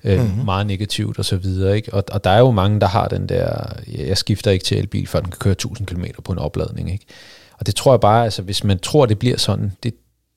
Øh, 0.05 0.20
mm-hmm. 0.20 0.45
Meget 0.45 0.66
negativt 0.66 1.18
og 1.18 1.24
så 1.24 1.36
videre. 1.36 1.76
Ikke? 1.76 1.95
Og, 1.95 2.05
og 2.12 2.24
der 2.24 2.30
er 2.30 2.38
jo 2.38 2.51
mange, 2.51 2.80
der 2.80 2.86
har 2.86 3.09
den 3.09 3.28
der, 3.28 3.72
jeg 3.86 4.18
skifter 4.18 4.51
ikke 4.51 4.64
til 4.64 4.78
elbil, 4.78 5.07
før 5.07 5.20
den 5.20 5.30
kan 5.30 5.38
køre 5.38 5.53
1000 5.53 5.86
km 5.86 6.05
på 6.24 6.32
en 6.32 6.38
opladning. 6.38 6.93
Ikke? 6.93 7.07
Og 7.59 7.66
det 7.66 7.74
tror 7.74 7.93
jeg 7.93 8.01
bare, 8.01 8.24
altså 8.24 8.43
hvis 8.43 8.64
man 8.64 8.78
tror, 8.78 9.07
det 9.07 9.18
bliver 9.18 9.38
sådan, 9.38 9.72
det, 9.82 9.95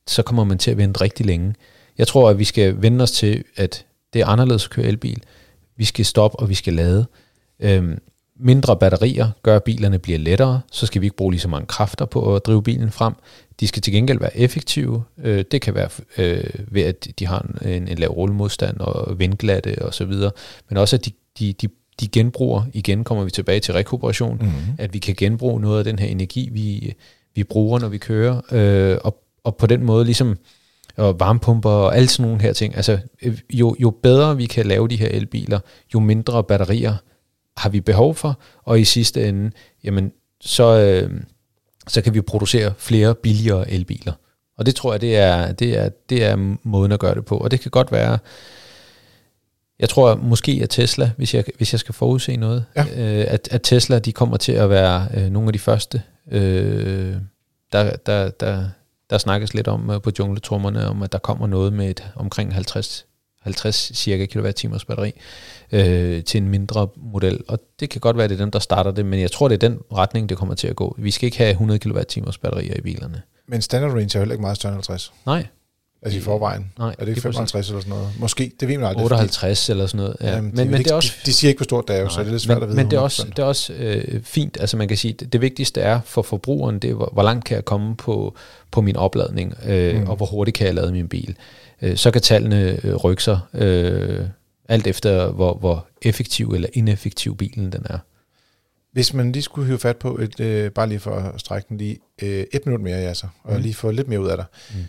så 0.07 0.23
kommer 0.23 0.43
man 0.43 0.57
til 0.57 0.71
at 0.71 0.77
vente 0.77 1.01
rigtig 1.01 1.25
længe. 1.25 1.55
Jeg 1.97 2.07
tror, 2.07 2.29
at 2.29 2.39
vi 2.39 2.43
skal 2.43 2.81
vende 2.81 3.03
os 3.03 3.11
til, 3.11 3.43
at 3.55 3.85
det 4.13 4.21
er 4.21 4.25
anderledes 4.25 4.65
at 4.65 4.69
køre 4.69 4.85
elbil. 4.85 5.23
Vi 5.77 5.85
skal 5.85 6.05
stoppe, 6.05 6.39
og 6.39 6.49
vi 6.49 6.53
skal 6.53 6.73
lade. 6.73 7.05
Øhm, 7.59 7.99
mindre 8.39 8.77
batterier 8.77 9.31
gør, 9.43 9.55
at 9.55 9.63
bilerne 9.63 9.99
bliver 9.99 10.19
lettere, 10.19 10.61
så 10.71 10.85
skal 10.85 11.01
vi 11.01 11.05
ikke 11.05 11.17
bruge 11.17 11.31
lige 11.31 11.41
så 11.41 11.47
mange 11.47 11.65
kræfter 11.65 12.05
på 12.05 12.35
at 12.35 12.45
drive 12.45 12.63
bilen 12.63 12.91
frem. 12.91 13.13
De 13.59 13.67
skal 13.67 13.81
til 13.81 13.93
gengæld 13.93 14.19
være 14.19 14.37
effektive. 14.37 15.03
Øh, 15.23 15.45
det 15.51 15.61
kan 15.61 15.75
være 15.75 15.89
øh, 16.17 16.43
ved, 16.67 16.81
at 16.81 17.07
de 17.19 17.27
har 17.27 17.51
en, 17.65 17.87
en 17.87 17.97
lav 17.97 18.09
rullemodstand 18.09 18.77
og 18.79 19.19
vindglatte 19.19 19.81
og 19.81 19.93
så 19.93 20.05
videre, 20.05 20.31
men 20.69 20.77
også 20.77 20.95
at 20.95 21.05
de, 21.05 21.11
de, 21.39 21.53
de, 21.53 21.67
de 21.99 22.07
genbruger, 22.07 22.63
igen 22.73 23.03
kommer 23.03 23.23
vi 23.23 23.31
tilbage 23.31 23.59
til 23.59 23.73
rekuperation, 23.73 24.37
mm-hmm. 24.41 24.75
at 24.77 24.93
vi 24.93 24.99
kan 24.99 25.15
genbruge 25.15 25.61
noget 25.61 25.77
af 25.77 25.83
den 25.83 25.99
her 25.99 26.07
energi, 26.07 26.49
vi, 26.51 26.93
vi 27.35 27.43
bruger, 27.43 27.79
når 27.79 27.87
vi 27.87 27.97
kører, 27.97 28.41
øh, 28.51 28.97
og, 29.03 29.23
og 29.43 29.55
på 29.55 29.67
den 29.67 29.83
måde 29.83 30.05
ligesom 30.05 30.37
og 30.97 31.19
varmepumper 31.19 31.69
og 31.69 31.97
alle 31.97 32.09
sådan 32.09 32.29
nogle 32.29 32.41
her 32.41 32.53
ting. 32.53 32.75
Altså, 32.75 32.99
øh, 33.21 33.37
jo, 33.53 33.75
jo 33.79 33.89
bedre 33.89 34.37
vi 34.37 34.45
kan 34.45 34.65
lave 34.65 34.87
de 34.87 34.95
her 34.95 35.07
elbiler, 35.07 35.59
jo 35.93 35.99
mindre 35.99 36.43
batterier 36.43 36.95
har 37.57 37.69
vi 37.69 37.81
behov 37.81 38.15
for, 38.15 38.39
og 38.63 38.79
i 38.79 38.83
sidste 38.83 39.27
ende, 39.27 39.51
jamen, 39.83 40.11
så, 40.41 40.79
øh, 40.79 41.21
så 41.87 42.01
kan 42.01 42.13
vi 42.13 42.21
producere 42.21 42.73
flere 42.77 43.15
billigere 43.15 43.71
elbiler. 43.71 44.13
Og 44.57 44.65
det 44.65 44.75
tror 44.75 44.93
jeg, 44.93 45.01
det 45.01 45.17
er, 45.17 45.51
det, 45.51 45.77
er, 45.77 45.89
det 46.09 46.23
er 46.23 46.55
måden 46.63 46.91
at 46.91 46.99
gøre 46.99 47.15
det 47.15 47.25
på. 47.25 47.37
Og 47.37 47.51
det 47.51 47.59
kan 47.59 47.71
godt 47.71 47.91
være, 47.91 48.17
jeg 49.79 49.89
tror 49.89 50.15
måske, 50.15 50.59
at 50.63 50.69
Tesla, 50.69 51.11
hvis 51.17 51.33
jeg, 51.33 51.43
hvis 51.57 51.73
jeg 51.73 51.79
skal 51.79 51.93
forudse 51.95 52.35
noget, 52.35 52.65
Ja. 52.75 52.81
øh, 52.81 53.25
at, 53.29 53.47
at 53.51 53.61
Tesla 53.63 53.99
de 53.99 54.11
kommer 54.11 54.37
til 54.37 54.51
at 54.51 54.69
være 54.69 55.07
øh, 55.13 55.29
nogle 55.29 55.49
af 55.49 55.53
de 55.53 55.59
første, 55.59 56.01
øh, 56.31 57.15
der, 57.71 57.95
der, 57.95 58.29
der, 58.29 58.65
der 59.09 59.17
snakkes 59.17 59.53
lidt 59.53 59.67
om 59.67 59.89
øh, 59.89 60.01
på 60.01 60.11
jungletrummerne, 60.19 60.87
om 60.87 61.03
at 61.03 61.11
der 61.11 61.17
kommer 61.17 61.47
noget 61.47 61.73
med 61.73 61.89
et 61.89 62.03
omkring 62.15 62.53
50, 62.53 63.05
50 63.45 63.91
cirka 63.95 64.25
kWh 64.25 64.79
batteri 64.87 65.11
øh, 65.71 66.23
til 66.23 66.37
en 66.37 66.49
mindre 66.49 66.87
model. 66.97 67.39
Og 67.47 67.59
det 67.79 67.89
kan 67.89 68.01
godt 68.01 68.17
være, 68.17 68.23
at 68.23 68.29
det 68.29 68.35
er 68.39 68.43
dem, 68.43 68.51
der 68.51 68.59
starter 68.59 68.91
det, 68.91 69.05
men 69.05 69.19
jeg 69.19 69.31
tror, 69.31 69.47
det 69.47 69.63
er 69.63 69.69
den 69.69 69.79
retning, 69.93 70.29
det 70.29 70.37
kommer 70.37 70.55
til 70.55 70.67
at 70.67 70.75
gå. 70.75 70.95
Vi 70.99 71.11
skal 71.11 71.27
ikke 71.27 71.37
have 71.37 71.51
100 71.51 71.79
kWh 71.79 71.93
batterier 72.41 72.73
i 72.75 72.81
bilerne. 72.81 73.21
Men 73.47 73.61
standard 73.61 73.91
range 73.91 74.17
er 74.17 74.19
heller 74.19 74.33
ikke 74.33 74.41
meget 74.41 74.57
større 74.57 74.71
end 74.71 74.77
50. 74.77 75.13
Nej, 75.25 75.45
Altså 76.05 76.19
i 76.19 76.21
forvejen. 76.21 76.71
nej. 76.79 76.87
Er 76.87 76.91
det 76.91 76.99
ikke 77.01 77.13
lige 77.13 77.21
præcis. 77.21 77.35
55 77.35 77.69
eller 77.69 77.81
sådan 77.81 77.89
noget? 77.89 78.09
Måske, 78.19 78.51
det 78.59 78.67
ved 78.67 78.77
man 78.77 78.87
aldrig. 78.87 79.03
58 79.03 79.69
eller 79.69 79.87
sådan 79.87 79.97
noget. 79.97 80.17
Ja. 80.21 80.35
Jamen, 80.35 80.51
men, 80.55 80.65
de, 80.65 80.71
men 80.71 80.83
det 80.83 80.91
er 80.91 80.95
også 80.95 81.13
de, 81.21 81.25
de 81.25 81.33
siger 81.33 81.49
ikke, 81.49 81.59
hvor 81.59 81.63
stort 81.63 81.87
det 81.87 81.95
er, 81.95 82.01
jo, 82.01 82.09
så 82.09 82.19
det 82.19 82.27
er 82.27 82.31
lidt 82.31 82.41
svært 82.41 82.57
men, 82.57 82.63
at 82.63 82.69
vide. 82.69 82.77
Men 82.77 82.91
det 82.91 82.97
er 82.97 83.01
også, 83.01 83.21
100%. 83.21 83.29
det 83.29 83.39
er 83.39 83.43
også 83.43 83.73
øh, 83.73 84.23
fint, 84.23 84.57
altså 84.59 84.77
man 84.77 84.87
kan 84.87 84.97
sige, 84.97 85.13
det, 85.13 85.33
det 85.33 85.41
vigtigste 85.41 85.81
er 85.81 85.99
for 86.05 86.21
forbrugeren, 86.21 86.79
det 86.79 86.89
er, 86.89 86.93
hvor, 86.93 87.09
hvor 87.13 87.23
langt 87.23 87.45
kan 87.45 87.55
jeg 87.55 87.65
komme 87.65 87.95
på, 87.95 88.35
på 88.71 88.81
min 88.81 88.95
opladning, 88.95 89.53
øh, 89.65 90.01
mm. 90.01 90.07
og 90.07 90.15
hvor 90.15 90.25
hurtigt 90.25 90.57
kan 90.57 90.67
jeg 90.67 90.75
lade 90.75 90.91
min 90.91 91.07
bil. 91.07 91.35
Øh, 91.85 91.97
så 91.97 92.11
kan 92.11 92.21
tallene 92.21 92.85
øh, 92.85 92.95
rykke 92.95 93.23
sig, 93.23 93.39
øh, 93.53 94.25
alt 94.69 94.87
efter 94.87 95.31
hvor, 95.31 95.53
hvor 95.53 95.87
effektiv 96.01 96.49
eller 96.49 96.69
ineffektiv 96.73 97.37
bilen 97.37 97.71
den 97.71 97.85
er. 97.89 97.99
Hvis 98.91 99.13
man 99.13 99.31
lige 99.31 99.43
skulle 99.43 99.67
hive 99.67 99.79
fat 99.79 99.97
på, 99.97 100.17
et, 100.17 100.39
øh, 100.39 100.71
bare 100.71 100.89
lige 100.89 100.99
for 100.99 101.11
at 101.15 101.39
strække 101.39 101.65
den 101.69 101.77
lige 101.77 101.99
øh, 102.21 102.45
et 102.53 102.65
minut 102.65 102.81
mere, 102.81 102.97
altså, 102.97 103.27
og 103.43 103.55
Mm. 103.55 103.61
lige 103.61 103.73
få 103.73 103.91
lidt 103.91 104.07
mere 104.07 104.19
ud 104.21 104.27
af 104.27 104.37
dig. 104.37 104.45
Mm. 104.73 104.83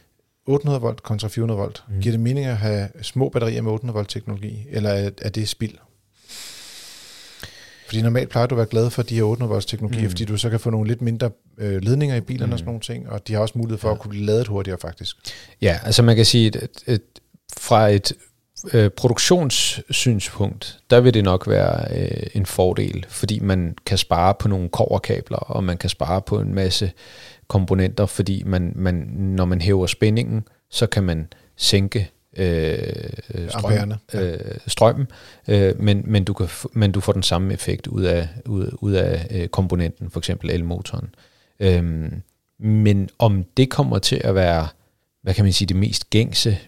800 0.46 0.80
volt 0.80 1.02
kontra 1.02 1.28
400 1.28 1.58
volt. 1.60 1.84
Mm. 1.88 2.00
Giver 2.00 2.12
det 2.12 2.20
mening 2.20 2.46
at 2.46 2.56
have 2.56 2.88
små 3.02 3.28
batterier 3.28 3.62
med 3.62 3.72
800 3.72 3.94
volt 3.94 4.08
teknologi, 4.08 4.66
eller 4.70 4.90
er, 4.90 5.10
er 5.22 5.28
det 5.28 5.48
spild? 5.48 5.74
Fordi 7.86 8.02
normalt 8.02 8.28
plejer 8.28 8.46
du 8.46 8.54
at 8.54 8.56
være 8.56 8.66
glad 8.66 8.90
for 8.90 9.02
de 9.02 9.14
her 9.14 9.22
800 9.22 9.50
volts 9.50 9.66
teknologier, 9.66 10.02
mm. 10.02 10.10
Fordi 10.10 10.24
du 10.24 10.36
så 10.36 10.50
kan 10.50 10.60
få 10.60 10.70
nogle 10.70 10.88
lidt 10.88 11.02
mindre 11.02 11.30
øh, 11.58 11.82
ledninger 11.82 12.16
i 12.16 12.20
bilerne 12.20 12.46
mm. 12.46 12.52
og 12.52 12.58
sådan 12.58 12.64
Mm. 12.64 12.68
nogle 12.68 12.80
ting, 12.80 13.08
og 13.08 13.28
de 13.28 13.32
har 13.32 13.40
også 13.40 13.58
mulighed 13.58 13.78
for 13.78 13.88
ja. 13.88 13.94
At 13.94 14.00
kunne 14.00 14.10
blive 14.10 14.24
ladet 14.26 14.46
hurtigere 14.48 14.78
faktisk. 14.78 15.16
Ja, 15.62 15.78
altså 15.84 16.02
man 16.02 16.16
kan 16.16 16.24
sige, 16.24 16.46
at, 16.46 16.56
at, 16.56 16.70
at 16.86 17.00
fra 17.58 17.88
et 17.88 18.12
øh, 18.72 18.90
produktionssynspunkt, 18.90 20.78
der 20.90 21.00
vil 21.00 21.14
det 21.14 21.24
nok 21.24 21.48
være 21.48 21.98
øh, 22.00 22.26
en 22.34 22.46
fordel, 22.46 23.06
fordi 23.08 23.40
man 23.40 23.74
kan 23.86 23.98
spare 23.98 24.34
på 24.38 24.48
nogle 24.48 24.68
koverkabler, 24.68 25.38
og 25.38 25.64
man 25.64 25.78
kan 25.78 25.90
spare 25.90 26.22
på 26.22 26.40
en 26.40 26.54
masse 26.54 26.92
komponenter, 27.48 28.06
fordi 28.06 28.42
man, 28.46 28.72
man, 28.76 28.94
når 29.18 29.44
man 29.44 29.60
hæver 29.60 29.86
spændingen, 29.86 30.44
så 30.70 30.86
kan 30.86 31.02
man 31.02 31.28
sænke 31.56 32.10
øh, 32.36 32.78
øh, 33.34 33.50
strøm, 33.50 33.92
øh, 34.14 34.38
strømmen, 34.66 35.06
øh, 35.48 35.80
men, 35.82 36.02
men, 36.06 36.24
du 36.24 36.32
kan, 36.32 36.48
men 36.72 36.92
du 36.92 37.00
får 37.00 37.12
den 37.12 37.22
samme 37.22 37.52
effekt 37.54 37.86
ud 37.86 38.02
af, 38.02 38.28
ud, 38.46 38.70
ud 38.80 38.92
af 38.92 39.26
øh, 39.30 39.48
komponenten, 39.48 40.10
for 40.10 40.20
eksempel 40.20 40.50
elmotoren. 40.50 41.08
Øhm, 41.60 42.22
men 42.58 43.08
om 43.18 43.44
det 43.56 43.70
kommer 43.70 43.98
til 43.98 44.20
at 44.24 44.34
være, 44.34 44.68
hvad 45.22 45.34
kan 45.34 45.44
man 45.44 45.52
sige, 45.52 45.66
det 45.66 45.76
mest 45.76 46.10
gængse, 46.10 46.58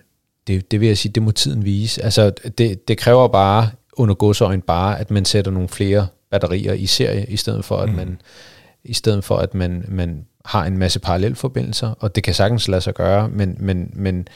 det, 0.47 0.71
det 0.71 0.81
vil 0.81 0.87
jeg 0.87 0.99
sige, 0.99 1.13
det 1.13 1.23
må 1.23 1.31
tiden 1.31 1.65
vise. 1.65 2.05
Altså, 2.05 2.31
det, 2.59 2.89
det 2.89 2.99
kræver 2.99 3.29
bare, 3.29 3.71
under 3.93 4.15
godsøjen 4.15 4.63
bare, 4.63 5.01
at 5.01 5.11
man 5.11 5.25
sætter 5.25 5.51
nogle 5.51 5.69
flere 5.69 6.07
batterier 6.31 6.73
i 6.73 6.87
serie, 6.87 7.27
i 7.29 7.37
stedet 7.37 7.65
for, 7.65 7.77
at 7.77 7.89
Mm. 7.89 7.95
man, 7.95 8.21
i 8.85 8.95
stedet 8.95 9.25
for, 9.25 9.37
at 9.37 9.55
man, 9.55 9.85
man 9.89 10.27
har 10.45 10.65
en 10.65 10.79
masse 10.79 11.01
parallelforbindelser, 11.01 11.89
og 11.99 12.15
det 12.15 12.23
kan 12.25 12.35
sagtens 12.35 12.69
lade 12.69 12.81
sig 12.81 12.95
gøre, 12.95 13.29
men, 13.29 13.57
men, 13.61 13.91
men 13.93 14.29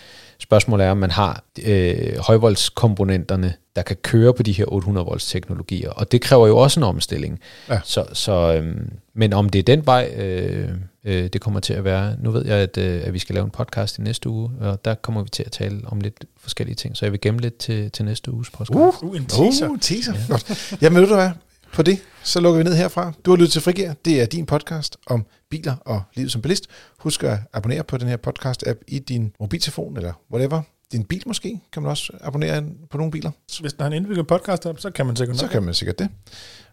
spørgsmålet 0.43 0.86
er, 0.86 0.90
om 0.90 0.97
man 0.97 1.11
har 1.11 1.45
øh, 1.64 2.18
højvoldskomponenterne, 2.18 3.55
der 3.76 3.82
kan 3.82 3.97
køre 3.97 4.34
på 4.34 4.43
de 4.43 4.53
her 4.53 4.64
800 4.72 5.07
volts 5.07 5.26
teknologier, 5.26 5.90
og 5.90 6.12
det 6.12 6.20
kræver 6.20 6.47
jo 6.47 6.59
også 6.59 6.80
en 6.80 6.84
omstilling. 6.84 7.40
Ja. 7.68 7.80
Så, 7.84 8.05
så, 8.12 8.55
øhm, 8.55 8.90
men 9.14 9.32
om 9.32 9.49
det 9.49 9.59
er 9.59 9.62
den 9.62 9.86
vej, 9.86 10.14
øh, 10.16 10.68
øh, 11.05 11.28
det 11.32 11.40
kommer 11.40 11.61
til 11.61 11.74
at 11.74 11.84
være, 11.84 12.16
nu 12.20 12.30
ved 12.30 12.47
jeg, 12.47 12.57
at, 12.57 12.78
øh, 12.78 13.01
at 13.05 13.12
vi 13.12 13.18
skal 13.18 13.34
lave 13.34 13.45
en 13.45 13.51
podcast 13.51 13.99
i 13.99 14.03
næste 14.03 14.28
uge, 14.28 14.51
og 14.61 14.84
der 14.84 14.95
kommer 14.95 15.22
vi 15.22 15.28
til 15.28 15.43
at 15.43 15.53
tale 15.53 15.80
om 15.86 16.01
lidt 16.01 16.24
forskellige 16.38 16.76
ting, 16.76 16.97
så 16.97 17.05
jeg 17.05 17.12
vil 17.12 17.20
gemme 17.20 17.40
lidt 17.40 17.57
til, 17.57 17.90
til 17.90 18.05
næste 18.05 18.32
uges 18.32 18.51
podcast. 18.51 19.03
Uh, 19.03 19.16
en 19.16 19.26
teaser. 19.26 19.68
Uh, 19.68 19.78
teaser. 19.80 20.12
Ja. 20.12 20.20
Godt. 20.28 20.74
Jamen 20.82 21.03
ved 21.03 21.09
du 21.09 21.14
hvad, 21.14 21.30
på 21.72 21.82
det, 21.82 21.98
så 22.22 22.40
lukker 22.40 22.58
vi 22.58 22.64
ned 22.64 22.74
herfra. 22.74 23.12
Du 23.24 23.30
har 23.30 23.36
lyttet 23.36 23.52
til 23.52 23.62
Frigir. 23.62 23.92
Det 24.04 24.22
er 24.22 24.26
din 24.26 24.46
podcast 24.46 24.96
om 25.06 25.26
biler 25.50 25.76
og 25.76 26.02
livet 26.14 26.32
som 26.32 26.42
bilist. 26.42 26.66
Husk 26.98 27.22
at 27.24 27.38
abonnere 27.52 27.84
på 27.84 27.96
den 27.98 28.08
her 28.08 28.16
podcast-app 28.16 28.84
i 28.88 28.98
din 28.98 29.34
mobiltelefon, 29.40 29.96
eller 29.96 30.12
whatever. 30.32 30.62
Din 30.92 31.04
bil 31.04 31.22
måske, 31.26 31.60
kan 31.72 31.82
man 31.82 31.90
også 31.90 32.12
abonnere 32.20 32.64
på 32.90 32.96
nogle 32.96 33.10
biler. 33.10 33.30
Hvis 33.60 33.72
der 33.72 33.82
er 33.82 33.86
en 33.86 33.92
indbygget 33.92 34.26
podcast 34.26 34.66
op, 34.66 34.80
så 34.80 34.90
kan 34.90 35.06
man 35.06 35.16
sikkert 35.16 35.36
Så 35.36 35.44
nok. 35.44 35.50
kan 35.50 35.62
man 35.62 35.74
sikkert 35.74 35.98
det. 35.98 36.08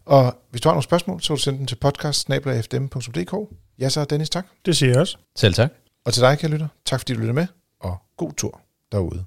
Og 0.05 0.37
hvis 0.51 0.61
du 0.61 0.69
har 0.69 0.73
nogle 0.73 0.83
spørgsmål, 0.83 1.21
så 1.21 1.27
kan 1.27 1.35
du 1.35 1.41
sende 1.41 1.59
dem 1.59 1.67
til 1.67 1.75
podcast 1.75 2.29
Ja, 3.79 3.89
så 3.89 4.05
Dennis, 4.05 4.29
tak. 4.29 4.45
Det 4.65 4.77
siger 4.77 4.89
jeg 4.91 4.99
også. 4.99 5.17
Selv 5.35 5.53
tak. 5.53 5.71
Og 6.05 6.13
til 6.13 6.21
dig, 6.23 6.39
kære 6.39 6.51
lytter, 6.51 6.67
tak 6.85 6.99
fordi 6.99 7.13
du 7.13 7.19
lytter 7.19 7.33
med, 7.33 7.47
og 7.81 7.97
god 8.17 8.33
tur 8.33 8.61
derude. 8.91 9.25